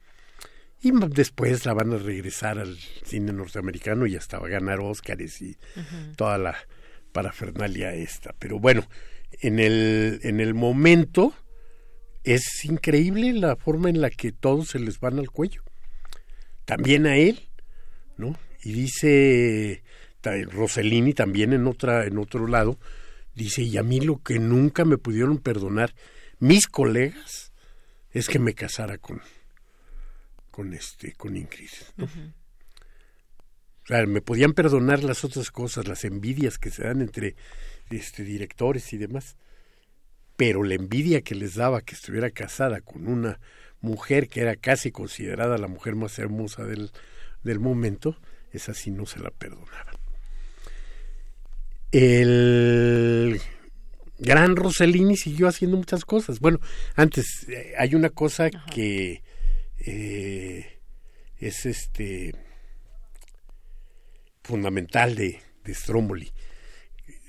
y 0.81 0.91
después 1.09 1.65
la 1.65 1.73
van 1.73 1.93
a 1.93 1.97
regresar 1.97 2.57
al 2.57 2.77
cine 3.03 3.31
norteamericano 3.31 4.07
y 4.07 4.15
hasta 4.15 4.39
va 4.39 4.47
a 4.47 4.51
ganar 4.51 4.79
Óscares 4.79 5.41
y 5.41 5.55
toda 6.15 6.37
la 6.37 6.55
parafernalia 7.11 7.93
esta. 7.93 8.33
Pero 8.39 8.59
bueno, 8.59 8.87
en 9.41 9.59
el 9.59 10.19
en 10.23 10.39
el 10.39 10.53
momento 10.53 11.33
es 12.23 12.65
increíble 12.65 13.33
la 13.33 13.55
forma 13.55 13.89
en 13.89 14.01
la 14.01 14.09
que 14.09 14.31
todos 14.31 14.69
se 14.69 14.79
les 14.79 14.99
van 14.99 15.19
al 15.19 15.29
cuello 15.29 15.63
también 16.65 17.05
a 17.05 17.17
él, 17.17 17.49
¿no? 18.17 18.37
Y 18.63 18.73
dice 18.73 19.83
Rossellini 20.23 21.13
también 21.13 21.53
en 21.53 21.67
otra 21.67 22.05
en 22.05 22.17
otro 22.17 22.47
lado 22.47 22.79
dice 23.35 23.63
y 23.63 23.77
a 23.77 23.83
mí 23.83 23.99
lo 23.99 24.21
que 24.21 24.39
nunca 24.39 24.85
me 24.85 24.97
pudieron 24.97 25.37
perdonar 25.37 25.93
mis 26.39 26.67
colegas 26.67 27.51
es 28.11 28.27
que 28.27 28.39
me 28.39 28.53
casara 28.53 28.97
con 28.97 29.21
con 30.51 30.73
este 30.73 31.13
con 31.13 31.35
Ingrid 31.35 31.69
¿no? 31.97 32.05
o 32.05 33.87
sea, 33.87 34.05
me 34.05 34.21
podían 34.21 34.53
perdonar 34.53 35.03
las 35.03 35.23
otras 35.23 35.49
cosas 35.49 35.87
las 35.87 36.05
envidias 36.05 36.57
que 36.57 36.69
se 36.69 36.83
dan 36.83 37.01
entre 37.01 37.35
este 37.89 38.23
directores 38.23 38.93
y 38.93 38.97
demás 38.97 39.37
pero 40.41 40.63
la 40.63 40.75
envidia 40.75 41.21
que 41.21 41.35
les 41.35 41.55
daba 41.55 41.81
que 41.81 41.95
estuviera 41.95 42.29
casada 42.31 42.81
con 42.81 43.07
una 43.07 43.39
mujer 43.81 44.27
que 44.27 44.41
era 44.41 44.55
casi 44.55 44.91
considerada 44.91 45.57
la 45.57 45.67
mujer 45.67 45.95
más 45.95 46.17
hermosa 46.19 46.63
del, 46.63 46.91
del 47.43 47.59
momento, 47.59 48.17
esa 48.51 48.73
sí 48.73 48.91
no 48.91 49.05
se 49.05 49.19
la 49.19 49.31
perdonaban. 49.31 49.95
El 51.91 53.41
gran 54.17 54.55
Rossellini 54.55 55.17
siguió 55.17 55.47
haciendo 55.47 55.77
muchas 55.77 56.05
cosas. 56.05 56.39
Bueno, 56.39 56.59
antes 56.95 57.47
eh, 57.49 57.73
hay 57.77 57.95
una 57.95 58.09
cosa 58.09 58.49
que 58.49 59.21
eh, 59.85 60.79
es 61.37 61.65
este 61.65 62.33
fundamental 64.43 65.15
de, 65.15 65.39
de 65.63 65.73
Stromboli. 65.73 66.31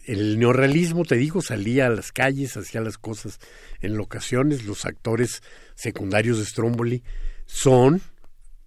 El 0.04 0.38
neorrealismo, 0.38 1.04
te 1.04 1.16
digo, 1.16 1.42
salía 1.42 1.86
a 1.86 1.90
las 1.90 2.10
calles, 2.10 2.56
hacía 2.56 2.80
las 2.80 2.98
cosas 2.98 3.38
en 3.80 3.96
locaciones, 3.96 4.64
los 4.64 4.84
actores 4.84 5.42
secundarios 5.74 6.38
de 6.38 6.46
Stromboli 6.46 7.04
son 7.46 8.02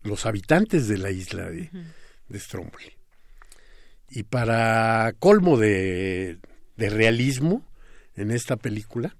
los 0.05 0.25
habitantes 0.25 0.87
de 0.87 0.97
la 0.97 1.11
isla 1.11 1.49
de, 1.49 1.69
Stromboli. 2.39 2.93
Y 4.09 4.23
para 4.23 5.13
colmo 5.19 5.57
de, 5.57 6.39
realismo 6.77 7.67
en 8.15 8.31
esta 8.31 8.55
película, 8.55 9.15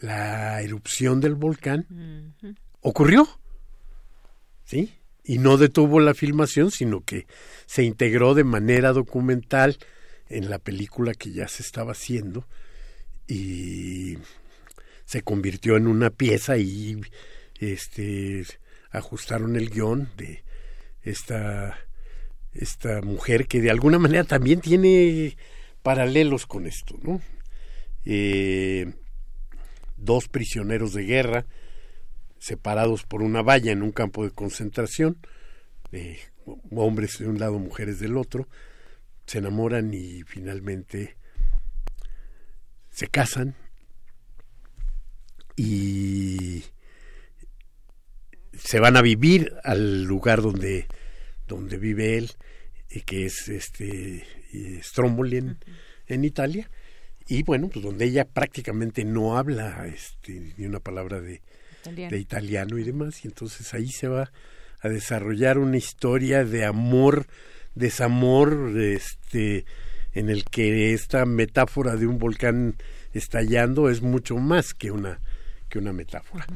la 0.00 0.60
erupción 0.62 1.20
del 1.20 1.34
volcán 1.34 2.34
ocurrió, 2.88 3.28
¿sí? 4.64 4.94
Y 5.24 5.38
no 5.38 5.58
detuvo 5.58 6.00
la 6.00 6.14
filmación, 6.14 6.70
sino 6.70 7.02
que 7.02 7.26
se 7.66 7.82
integró 7.82 8.34
de 8.34 8.44
manera 8.44 8.92
documental 8.92 9.78
en 10.28 10.48
la 10.50 10.58
película 10.58 11.14
que 11.14 11.32
ya 11.32 11.48
se 11.48 11.62
estaba 11.62 11.92
haciendo 11.92 12.46
y 13.26 14.18
se 15.04 15.22
convirtió 15.22 15.76
en 15.76 15.86
una 15.86 16.10
pieza 16.10 16.56
y 16.56 17.00
este 17.58 18.44
ajustaron 18.90 19.56
el 19.56 19.68
guion 19.70 20.10
de 20.16 20.42
esta 21.02 21.78
esta 22.52 23.02
mujer 23.02 23.46
que 23.46 23.60
de 23.60 23.70
alguna 23.70 23.98
manera 23.98 24.24
también 24.24 24.60
tiene 24.60 25.36
paralelos 25.82 26.46
con 26.46 26.66
esto, 26.66 26.98
¿no? 27.02 27.20
Eh, 28.04 28.94
dos 29.96 30.28
prisioneros 30.28 30.94
de 30.94 31.04
guerra 31.04 31.46
separados 32.38 33.04
por 33.04 33.22
una 33.22 33.42
valla 33.42 33.72
en 33.72 33.82
un 33.82 33.92
campo 33.92 34.24
de 34.24 34.30
concentración, 34.30 35.18
eh, 35.92 36.18
hombres 36.70 37.18
de 37.18 37.28
un 37.28 37.38
lado, 37.38 37.58
mujeres 37.58 37.98
del 38.00 38.16
otro, 38.16 38.48
se 39.26 39.38
enamoran 39.38 39.92
y 39.92 40.22
finalmente 40.22 41.16
se 42.90 43.08
casan. 43.08 43.54
Y 45.56 46.64
se 48.54 48.80
van 48.80 48.96
a 48.96 49.02
vivir 49.02 49.52
al 49.64 50.04
lugar 50.04 50.40
donde, 50.42 50.86
donde 51.46 51.78
vive 51.78 52.16
él, 52.16 52.30
y 52.90 53.02
que 53.02 53.26
es 53.26 53.48
este 53.48 54.24
Stromboli 54.82 55.56
en, 56.06 56.24
Italia, 56.24 56.70
y 57.26 57.42
bueno, 57.42 57.68
pues 57.68 57.84
donde 57.84 58.06
ella 58.06 58.24
prácticamente 58.24 59.04
no 59.04 59.36
habla 59.36 59.86
este, 59.86 60.54
ni 60.56 60.66
una 60.66 60.80
palabra 60.80 61.20
de 61.20 61.42
de 61.92 62.18
italiano 62.18 62.78
y 62.78 62.84
demás, 62.84 63.24
y 63.24 63.28
entonces 63.28 63.74
ahí 63.74 63.88
se 63.88 64.08
va 64.08 64.30
a 64.80 64.88
desarrollar 64.88 65.58
una 65.58 65.76
historia 65.76 66.44
de 66.44 66.64
amor 66.64 67.26
desamor 67.74 68.72
este 68.76 69.64
en 70.12 70.28
el 70.30 70.44
que 70.44 70.92
esta 70.94 71.24
metáfora 71.26 71.96
de 71.96 72.06
un 72.06 72.18
volcán 72.18 72.76
estallando 73.12 73.88
es 73.88 74.02
mucho 74.02 74.36
más 74.36 74.74
que 74.74 74.90
una 74.90 75.20
que 75.68 75.78
una 75.78 75.92
metáfora. 75.92 76.46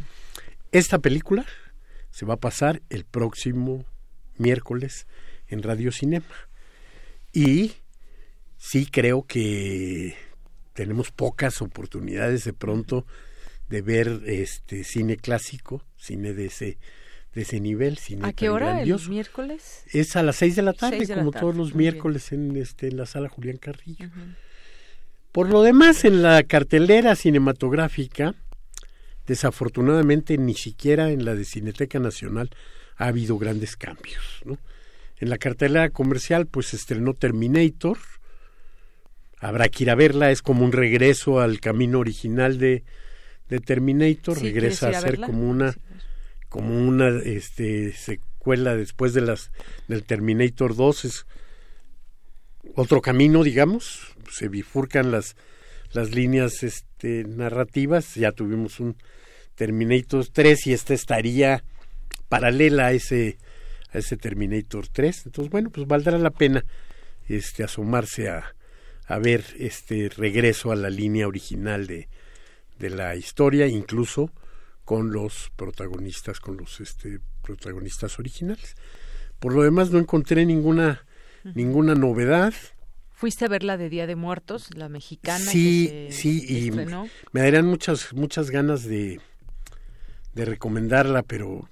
Esta 0.73 0.99
película 0.99 1.45
se 2.11 2.25
va 2.25 2.35
a 2.35 2.41
pasar 2.41 2.83
el 2.89 3.05
próximo 3.05 3.85
miércoles 4.37 5.07
en 5.49 5.63
Radio 5.63 5.93
Cinema. 5.93 6.27
Y 7.33 7.73
sí 8.57 8.87
creo 8.87 9.27
que 9.27 10.17
tenemos 10.73 11.11
pocas 11.11 11.61
oportunidades 11.61 12.45
de 12.45 12.53
pronto 12.53 13.07
de 13.73 13.81
ver 13.81 14.21
este 14.27 14.85
cine 14.85 15.17
clásico, 15.17 15.83
cine 15.97 16.35
de 16.35 16.47
ese 16.47 16.79
de 17.35 17.41
ese 17.41 17.59
nivel. 17.59 17.97
Cine 17.97 18.29
¿A 18.29 18.35
qué 18.35 18.51
hora? 18.51 18.75
grandioso. 18.75 19.07
¿El 19.07 19.13
miércoles? 19.13 19.85
Es 19.91 20.15
a 20.17 20.23
las 20.23 20.37
seis 20.37 20.55
de 20.57 20.61
la 20.61 20.75
tarde, 20.75 21.07
la 21.07 21.15
como 21.15 21.31
tarde, 21.31 21.41
todos 21.41 21.57
los 21.57 21.69
bien. 21.69 21.79
miércoles 21.79 22.33
en, 22.33 22.55
este, 22.57 22.89
en 22.89 22.99
la 22.99 23.07
sala 23.07 23.31
Julián 23.31 23.57
Carrillo. 23.57 24.11
Por 25.33 25.49
lo 25.49 25.63
demás, 25.63 26.05
en 26.05 26.23
la 26.23 26.43
cartelera 26.43 27.17
cinematográfica, 27.17 28.35
desafortunadamente 29.27 30.37
ni 30.37 30.53
siquiera 30.53 31.11
en 31.11 31.25
la 31.25 31.35
de 31.35 31.47
Cineteca 31.47 31.99
Nacional 31.99 32.51
ha 32.99 33.07
habido 33.07 33.39
grandes 33.39 33.79
cambios. 33.79 34.43
¿no? 34.45 34.59
En 35.17 35.31
la 35.31 35.39
cartelera 35.39 35.89
comercial, 35.89 36.47
pues 36.47 36.67
se 36.67 36.77
estrenó 36.77 37.15
Terminator. 37.15 37.97
Habrá 39.39 39.71
que 39.71 39.85
ir 39.85 39.91
a 39.91 39.95
verla, 39.95 40.31
es 40.31 40.43
como 40.43 40.63
un 40.67 40.73
regreso 40.73 41.41
al 41.41 41.61
camino 41.61 42.01
original 42.01 42.59
de, 42.59 42.85
de 43.53 43.61
Terminator, 43.61 44.39
Sí, 44.39 44.45
regresa 44.45 44.87
¿quieres 44.89 45.05
ir 45.05 45.11
a 45.11 45.11
ser 45.11 45.21
como 45.21 45.51
una 45.51 45.75
como 46.49 46.75
una 46.75 47.09
este 47.23 47.93
secuela 47.93 48.75
después 48.75 49.13
de 49.13 49.21
las 49.21 49.51
del 49.89 50.05
Terminator 50.05 50.75
2 50.75 51.05
es 51.05 51.27
otro 52.75 53.03
camino, 53.03 53.45
digamos, 53.45 54.15
se 54.31 54.49
bifurcan 54.49 55.11
las 55.11 55.37
las 55.93 56.15
líneas 56.15 56.63
este 56.63 57.25
narrativas, 57.25 58.15
ya 58.15 58.33
tuvimos 58.33 58.81
un 58.81 58.97
Terminator 59.55 60.27
3 60.27 60.67
y 60.69 60.73
esta 60.73 60.95
estaría 60.95 61.63
paralela 62.31 62.87
a 62.87 62.93
ese 62.93 63.37
a 63.93 63.99
ese 63.99 64.17
Terminator 64.17 64.89
3, 64.89 65.27
entonces 65.27 65.51
bueno, 65.51 65.69
pues 65.69 65.87
valdrá 65.87 66.17
la 66.17 66.31
pena 66.31 66.65
este 67.29 67.65
asomarse 67.65 68.31
a 68.31 68.55
a 69.05 69.19
ver 69.19 69.45
este 69.59 70.09
regreso 70.09 70.73
a 70.73 70.77
la 70.77 70.89
línea 70.89 71.29
original 71.29 71.87
de 71.87 72.09
de 72.83 72.91
la 72.91 73.15
historia, 73.15 73.69
incluso 73.69 74.33
con 74.85 75.13
los 75.13 75.53
protagonistas, 75.55 76.41
con 76.41 76.57
los 76.57 76.81
este, 76.81 77.21
protagonistas 77.41 78.19
originales. 78.19 78.75
Por 79.39 79.55
lo 79.55 79.63
demás 79.63 79.91
no 79.91 80.01
encontré 80.01 80.45
ninguna 80.45 81.07
ninguna 81.55 81.95
novedad. 81.95 82.53
¿Fuiste 83.13 83.45
a 83.45 83.49
ver 83.49 83.63
la 83.63 83.77
de 83.77 83.89
Día 83.89 84.09
de 84.09 84.17
Muertos, 84.17 84.75
la 84.75 84.89
mexicana? 84.89 85.39
Sí, 85.39 85.89
que 85.89 86.09
se 86.11 86.19
sí, 86.19 86.45
y 86.49 86.69
estrenó? 86.69 87.09
me 87.31 87.43
darían 87.43 87.67
muchas 87.67 88.13
muchas 88.15 88.51
ganas 88.51 88.85
de 88.85 89.21
de 90.35 90.45
recomendarla, 90.45 91.23
pero 91.23 91.69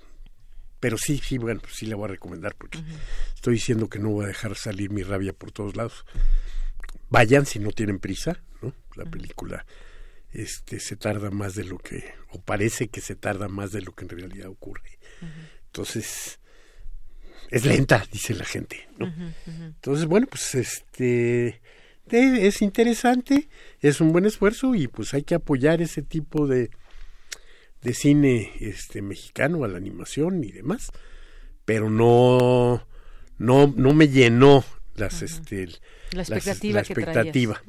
pero 0.79 0.97
sí, 0.97 1.19
sí, 1.19 1.39
bueno, 1.39 1.61
pues 1.61 1.75
sí 1.75 1.87
la 1.87 1.97
voy 1.97 2.05
a 2.05 2.13
recomendar 2.13 2.55
porque 2.57 2.79
estoy 3.35 3.55
diciendo 3.55 3.89
que 3.89 3.99
no 3.99 4.11
voy 4.11 4.27
a 4.27 4.29
dejar 4.29 4.55
salir 4.55 4.91
mi 4.91 5.03
rabia 5.03 5.33
por 5.33 5.51
todos 5.51 5.75
lados. 5.75 6.05
Vayan 7.09 7.47
si 7.47 7.59
no 7.59 7.73
tienen 7.73 7.99
prisa, 7.99 8.41
¿no? 8.63 8.73
La 8.95 9.05
película 9.05 9.67
este 10.33 10.79
se 10.81 10.97
tarda 10.97 11.31
más 11.31 11.55
de 11.55 11.65
lo 11.65 11.79
que 11.79 12.05
o 12.31 12.41
parece 12.41 12.89
que 12.89 13.01
se 13.01 13.15
tarda 13.17 13.49
más 13.49 13.73
de 13.73 13.83
lo 13.83 13.93
que 13.95 14.05
en 14.05 14.11
realidad 14.11 14.49
ocurre. 14.49 14.99
Entonces 15.67 16.39
es 17.51 17.65
lenta, 17.65 18.07
dice 18.13 18.35
la 18.35 18.45
gente, 18.45 18.89
¿no? 18.99 19.13
Entonces, 19.47 20.07
bueno, 20.07 20.27
pues 20.29 20.55
este 20.55 21.61
es 22.11 22.63
interesante, 22.63 23.49
es 23.81 24.01
un 24.01 24.13
buen 24.13 24.25
esfuerzo 24.27 24.75
y 24.75 24.89
pues 24.89 25.15
hay 25.15 25.23
que 25.23 25.35
apoyar 25.35 25.81
ese 25.83 26.03
tipo 26.03 26.47
de 26.47 26.71
de 27.83 27.95
cine 27.95 28.53
este 28.61 29.01
mexicano 29.01 29.65
a 29.65 29.69
la 29.69 29.79
animación 29.79 30.45
y 30.45 30.53
demás, 30.53 30.91
pero 31.65 31.89
no 31.91 32.87
no 33.39 33.73
no 33.77 33.95
me 33.95 34.09
llenó 34.09 34.65
las 34.97 35.23
este 35.23 35.67
La 36.13 36.25
las- 36.29 36.31
expectativa. 36.81 37.63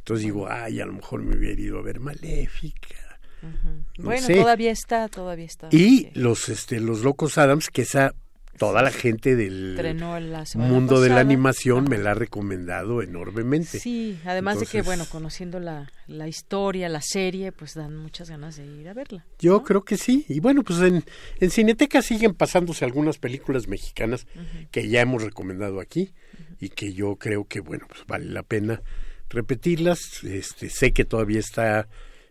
Entonces 0.00 0.24
digo, 0.24 0.48
ay, 0.50 0.80
a 0.80 0.86
lo 0.86 0.94
mejor 0.94 1.22
me 1.22 1.36
hubiera 1.36 1.60
ido 1.60 1.78
a 1.78 1.82
ver 1.82 2.00
Maléfica. 2.00 3.18
no 3.42 4.04
bueno, 4.04 4.26
sé. 4.26 4.34
todavía 4.34 4.72
está, 4.72 5.08
todavía 5.08 5.46
está. 5.46 5.68
Y 5.70 6.10
los 6.14 6.48
este 6.48 6.80
los 6.80 7.02
locos 7.02 7.38
Adams 7.38 7.68
que 7.68 7.82
esa 7.82 8.14
toda 8.60 8.82
la 8.82 8.90
gente 8.90 9.36
del 9.36 9.74
la 9.74 10.44
mundo 10.56 11.00
de 11.00 11.08
la 11.08 11.20
animación 11.20 11.84
me 11.88 11.96
la 11.96 12.10
ha 12.10 12.14
recomendado 12.14 13.00
enormemente. 13.00 13.78
Sí, 13.78 14.18
además 14.26 14.60
de 14.60 14.66
que, 14.66 14.82
bueno, 14.82 15.06
conociendo 15.10 15.58
la, 15.60 15.90
la 16.06 16.28
historia, 16.28 16.90
la 16.90 17.00
serie, 17.00 17.52
pues 17.52 17.72
dan 17.74 17.96
muchas 17.96 18.28
ganas 18.28 18.56
de 18.56 18.66
ir 18.66 18.86
a 18.90 18.92
verla. 18.92 19.24
Yo 19.38 19.62
creo 19.62 19.82
que 19.82 19.96
sí. 19.96 20.26
Y 20.28 20.40
bueno, 20.40 20.62
pues 20.62 20.78
en, 20.80 21.02
en 21.38 21.50
Cineteca 21.50 22.02
siguen 22.02 22.34
pasándose 22.34 22.84
algunas 22.84 23.16
películas 23.16 23.66
mexicanas 23.66 24.26
que 24.70 24.88
ya 24.90 25.00
hemos 25.00 25.22
recomendado 25.22 25.80
aquí 25.80 26.12
y 26.60 26.68
que 26.68 26.92
yo 26.92 27.16
creo 27.16 27.46
que, 27.46 27.60
bueno, 27.60 27.86
pues 27.88 28.04
vale 28.06 28.26
la 28.26 28.42
pena 28.42 28.82
repetirlas. 29.30 30.22
Este, 30.24 30.68
sé 30.68 30.92
que 30.92 31.04
todavía 31.04 31.40
está 31.40 31.88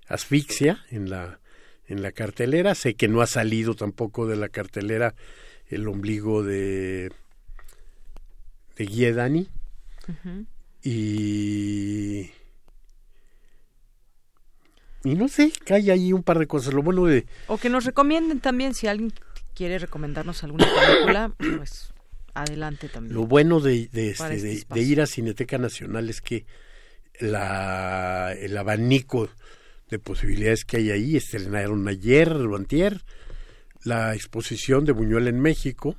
Asfixia 0.08 0.86
en 0.92 1.10
la, 1.10 1.40
en 1.88 2.02
la 2.02 2.12
cartelera. 2.12 2.76
Sé 2.76 2.94
que 2.94 3.08
no 3.08 3.22
ha 3.22 3.28
salido 3.28 3.74
tampoco 3.76 4.28
de 4.28 4.36
la 4.36 4.50
cartelera 4.50 5.16
el 5.68 5.88
ombligo 5.88 6.44
de, 6.44 7.12
de 8.78 8.86
Guiedani. 8.86 9.50
Y... 10.84 12.32
Y 15.06 15.16
no 15.16 15.30
sé, 15.30 15.54
que 15.66 15.74
hay 15.76 15.92
ahí 15.92 16.12
un 16.12 16.24
par 16.24 16.40
de 16.40 16.48
cosas. 16.48 16.74
Lo 16.74 16.84
bueno 16.84 17.06
de... 17.06 17.26
O 17.48 17.58
que 17.58 17.70
nos 17.70 17.86
recomienden 17.86 18.42
también, 18.42 18.74
si 18.74 18.88
alguien 18.88 19.14
quiere 19.56 19.80
recomendarnos 19.80 20.44
alguna 20.44 20.68
película, 20.68 21.32
pues 21.58 21.94
adelante 22.34 22.90
también. 22.90 23.16
Lo 23.16 23.26
bueno 23.26 23.62
de, 23.62 23.88
de, 23.94 24.10
este, 24.12 24.36
este 24.36 24.48
de- 24.48 24.66
de 24.70 24.82
ir 24.82 25.00
a 25.02 25.06
Cineteca 25.06 25.58
Nacional 25.58 26.10
es 26.10 26.20
que 26.22 26.46
la, 27.20 28.34
el 28.40 28.58
abanico 28.58 29.30
de 29.90 30.00
posibilidades 30.00 30.66
que 30.66 30.78
hay 30.78 30.92
ahí 30.92 31.18
estrenaron 31.18 31.88
ayer 31.88 32.32
o 32.32 32.56
antier 32.56 33.02
la 33.84 34.14
exposición 34.16 34.86
de 34.86 34.92
Buñuel 34.92 35.28
en 35.28 35.40
México. 35.40 35.96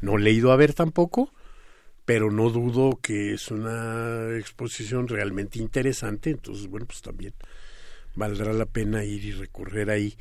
No 0.00 0.16
le 0.16 0.30
he 0.30 0.34
ido 0.34 0.52
a 0.52 0.56
ver 0.56 0.74
tampoco, 0.74 1.32
pero 2.04 2.30
no 2.30 2.50
dudo 2.50 2.98
que 3.02 3.34
es 3.34 3.50
una 3.50 4.36
exposición 4.38 5.08
realmente 5.08 5.58
interesante. 5.58 6.30
Entonces, 6.30 6.66
bueno, 6.68 6.86
pues 6.86 7.02
también 7.02 7.34
valdrá 8.14 8.52
la 8.52 8.66
pena 8.66 9.04
ir 9.04 9.24
y 9.24 9.32
recorrer 9.32 9.90
ahí. 9.90 10.16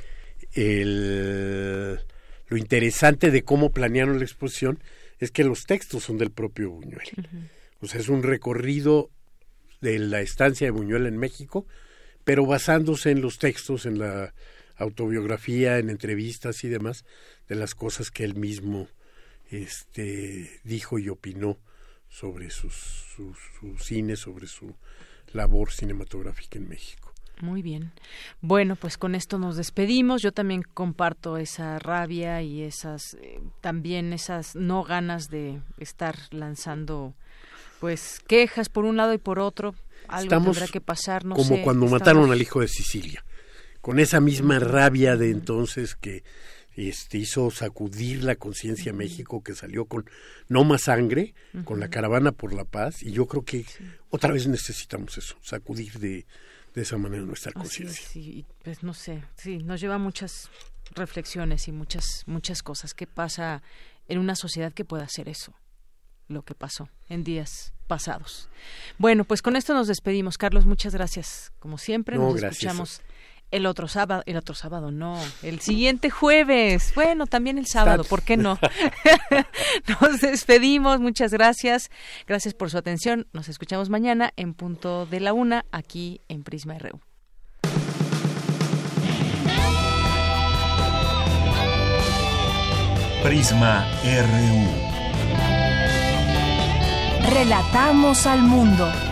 El, 0.53 1.99
lo 2.47 2.57
interesante 2.57 3.31
de 3.31 3.43
cómo 3.43 3.71
planearon 3.71 4.17
la 4.17 4.25
exposición 4.25 4.79
es 5.19 5.31
que 5.31 5.43
los 5.43 5.65
textos 5.65 6.03
son 6.03 6.17
del 6.17 6.31
propio 6.31 6.71
Buñuel. 6.71 7.09
O 7.81 7.87
sea, 7.87 7.99
es 7.99 8.09
un 8.09 8.23
recorrido 8.23 9.11
de 9.81 9.99
la 9.99 10.21
estancia 10.21 10.67
de 10.67 10.71
Buñuel 10.71 11.07
en 11.07 11.17
México, 11.17 11.65
pero 12.23 12.45
basándose 12.45 13.11
en 13.11 13.21
los 13.21 13.39
textos, 13.39 13.85
en 13.85 13.99
la 13.99 14.33
autobiografía, 14.77 15.77
en 15.79 15.89
entrevistas 15.89 16.63
y 16.63 16.69
demás, 16.69 17.05
de 17.47 17.55
las 17.55 17.75
cosas 17.75 18.11
que 18.11 18.23
él 18.23 18.35
mismo 18.35 18.87
este, 19.49 20.59
dijo 20.63 20.99
y 20.99 21.09
opinó 21.09 21.57
sobre 22.09 22.49
sus, 22.49 22.73
su, 22.73 23.35
su 23.59 23.77
cine, 23.77 24.15
sobre 24.15 24.47
su 24.47 24.75
labor 25.33 25.71
cinematográfica 25.71 26.57
en 26.57 26.67
México. 26.67 27.11
Muy 27.41 27.63
bien. 27.63 27.91
Bueno, 28.41 28.75
pues 28.75 28.97
con 28.97 29.15
esto 29.15 29.39
nos 29.39 29.57
despedimos. 29.57 30.21
Yo 30.21 30.31
también 30.31 30.61
comparto 30.61 31.37
esa 31.37 31.79
rabia 31.79 32.41
y 32.43 32.61
esas 32.61 33.15
eh, 33.15 33.41
también 33.61 34.13
esas 34.13 34.55
no 34.55 34.83
ganas 34.83 35.29
de 35.29 35.59
estar 35.77 36.15
lanzando 36.29 37.15
pues 37.81 38.19
quejas 38.27 38.69
por 38.69 38.85
un 38.85 38.95
lado 38.95 39.13
y 39.13 39.17
por 39.17 39.39
otro. 39.39 39.75
Algo 40.07 40.23
Estamos 40.23 40.55
tendrá 40.57 40.71
que 40.71 40.79
pasar, 40.81 41.25
no 41.25 41.35
como 41.35 41.55
sé, 41.57 41.61
cuando 41.63 41.85
estamos- 41.87 41.99
mataron 42.01 42.31
al 42.31 42.41
hijo 42.41 42.61
de 42.61 42.67
Sicilia, 42.69 43.25
con 43.81 43.99
esa 43.99 44.21
misma 44.21 44.59
rabia 44.59 45.17
de 45.17 45.31
entonces 45.31 45.95
que 45.95 46.23
este, 46.75 47.17
hizo 47.17 47.51
sacudir 47.51 48.23
la 48.23 48.35
conciencia 48.37 48.93
México, 48.93 49.43
que 49.43 49.53
salió 49.55 49.85
con 49.85 50.09
no 50.47 50.63
más 50.63 50.83
sangre, 50.83 51.33
con 51.65 51.79
la 51.81 51.89
caravana 51.89 52.31
por 52.31 52.53
la 52.53 52.63
paz, 52.63 53.03
y 53.03 53.11
yo 53.11 53.25
creo 53.27 53.43
que 53.43 53.65
otra 54.09 54.31
vez 54.31 54.47
necesitamos 54.47 55.17
eso, 55.17 55.35
sacudir 55.41 55.99
de, 55.99 56.25
de 56.73 56.81
esa 56.81 56.97
manera 56.97 57.23
nuestra 57.23 57.51
conciencia. 57.51 58.07
y, 58.19 58.45
pues 58.63 58.83
no 58.83 58.93
sé, 58.93 59.23
sí, 59.35 59.57
nos 59.57 59.81
lleva 59.81 59.97
muchas 59.97 60.49
reflexiones 60.95 61.67
y 61.67 61.71
muchas 61.71 62.23
muchas 62.25 62.63
cosas. 62.63 62.93
¿Qué 62.93 63.07
pasa 63.07 63.61
en 64.07 64.17
una 64.19 64.35
sociedad 64.35 64.73
que 64.73 64.85
pueda 64.85 65.03
hacer 65.03 65.27
eso? 65.29 65.53
Lo 66.31 66.43
que 66.43 66.55
pasó 66.55 66.89
en 67.09 67.23
días 67.23 67.73
pasados. 67.87 68.49
Bueno, 68.97 69.25
pues 69.25 69.41
con 69.41 69.55
esto 69.55 69.73
nos 69.73 69.87
despedimos. 69.87 70.37
Carlos, 70.37 70.65
muchas 70.65 70.95
gracias. 70.95 71.51
Como 71.59 71.77
siempre, 71.77 72.15
No, 72.17 72.23
nos 72.23 72.35
gracias. 72.35 72.63
escuchamos 72.63 73.01
el 73.51 73.65
otro 73.65 73.89
sábado, 73.89 74.23
el 74.25 74.37
otro 74.37 74.55
sábado 74.55 74.91
no, 74.91 75.19
el 75.43 75.59
siguiente 75.59 76.09
jueves. 76.09 76.93
Bueno, 76.95 77.27
también 77.27 77.57
el 77.57 77.67
sábado, 77.67 78.05
¿por 78.05 78.21
qué 78.21 78.37
no? 78.37 78.57
Nos 80.01 80.21
despedimos, 80.21 81.01
muchas 81.01 81.31
gracias. 81.33 81.91
Gracias 82.27 82.53
por 82.53 82.69
su 82.69 82.77
atención. 82.77 83.27
Nos 83.33 83.49
escuchamos 83.49 83.89
mañana 83.89 84.31
en 84.37 84.53
punto 84.53 85.05
de 85.05 85.19
la 85.19 85.33
una 85.33 85.65
aquí 85.71 86.21
en 86.29 86.43
Prisma 86.43 86.77
RU. 86.77 87.01
Prisma 93.23 93.85
RU. 94.03 94.90
Relatamos 97.23 98.25
al 98.25 98.41
mundo. 98.41 99.10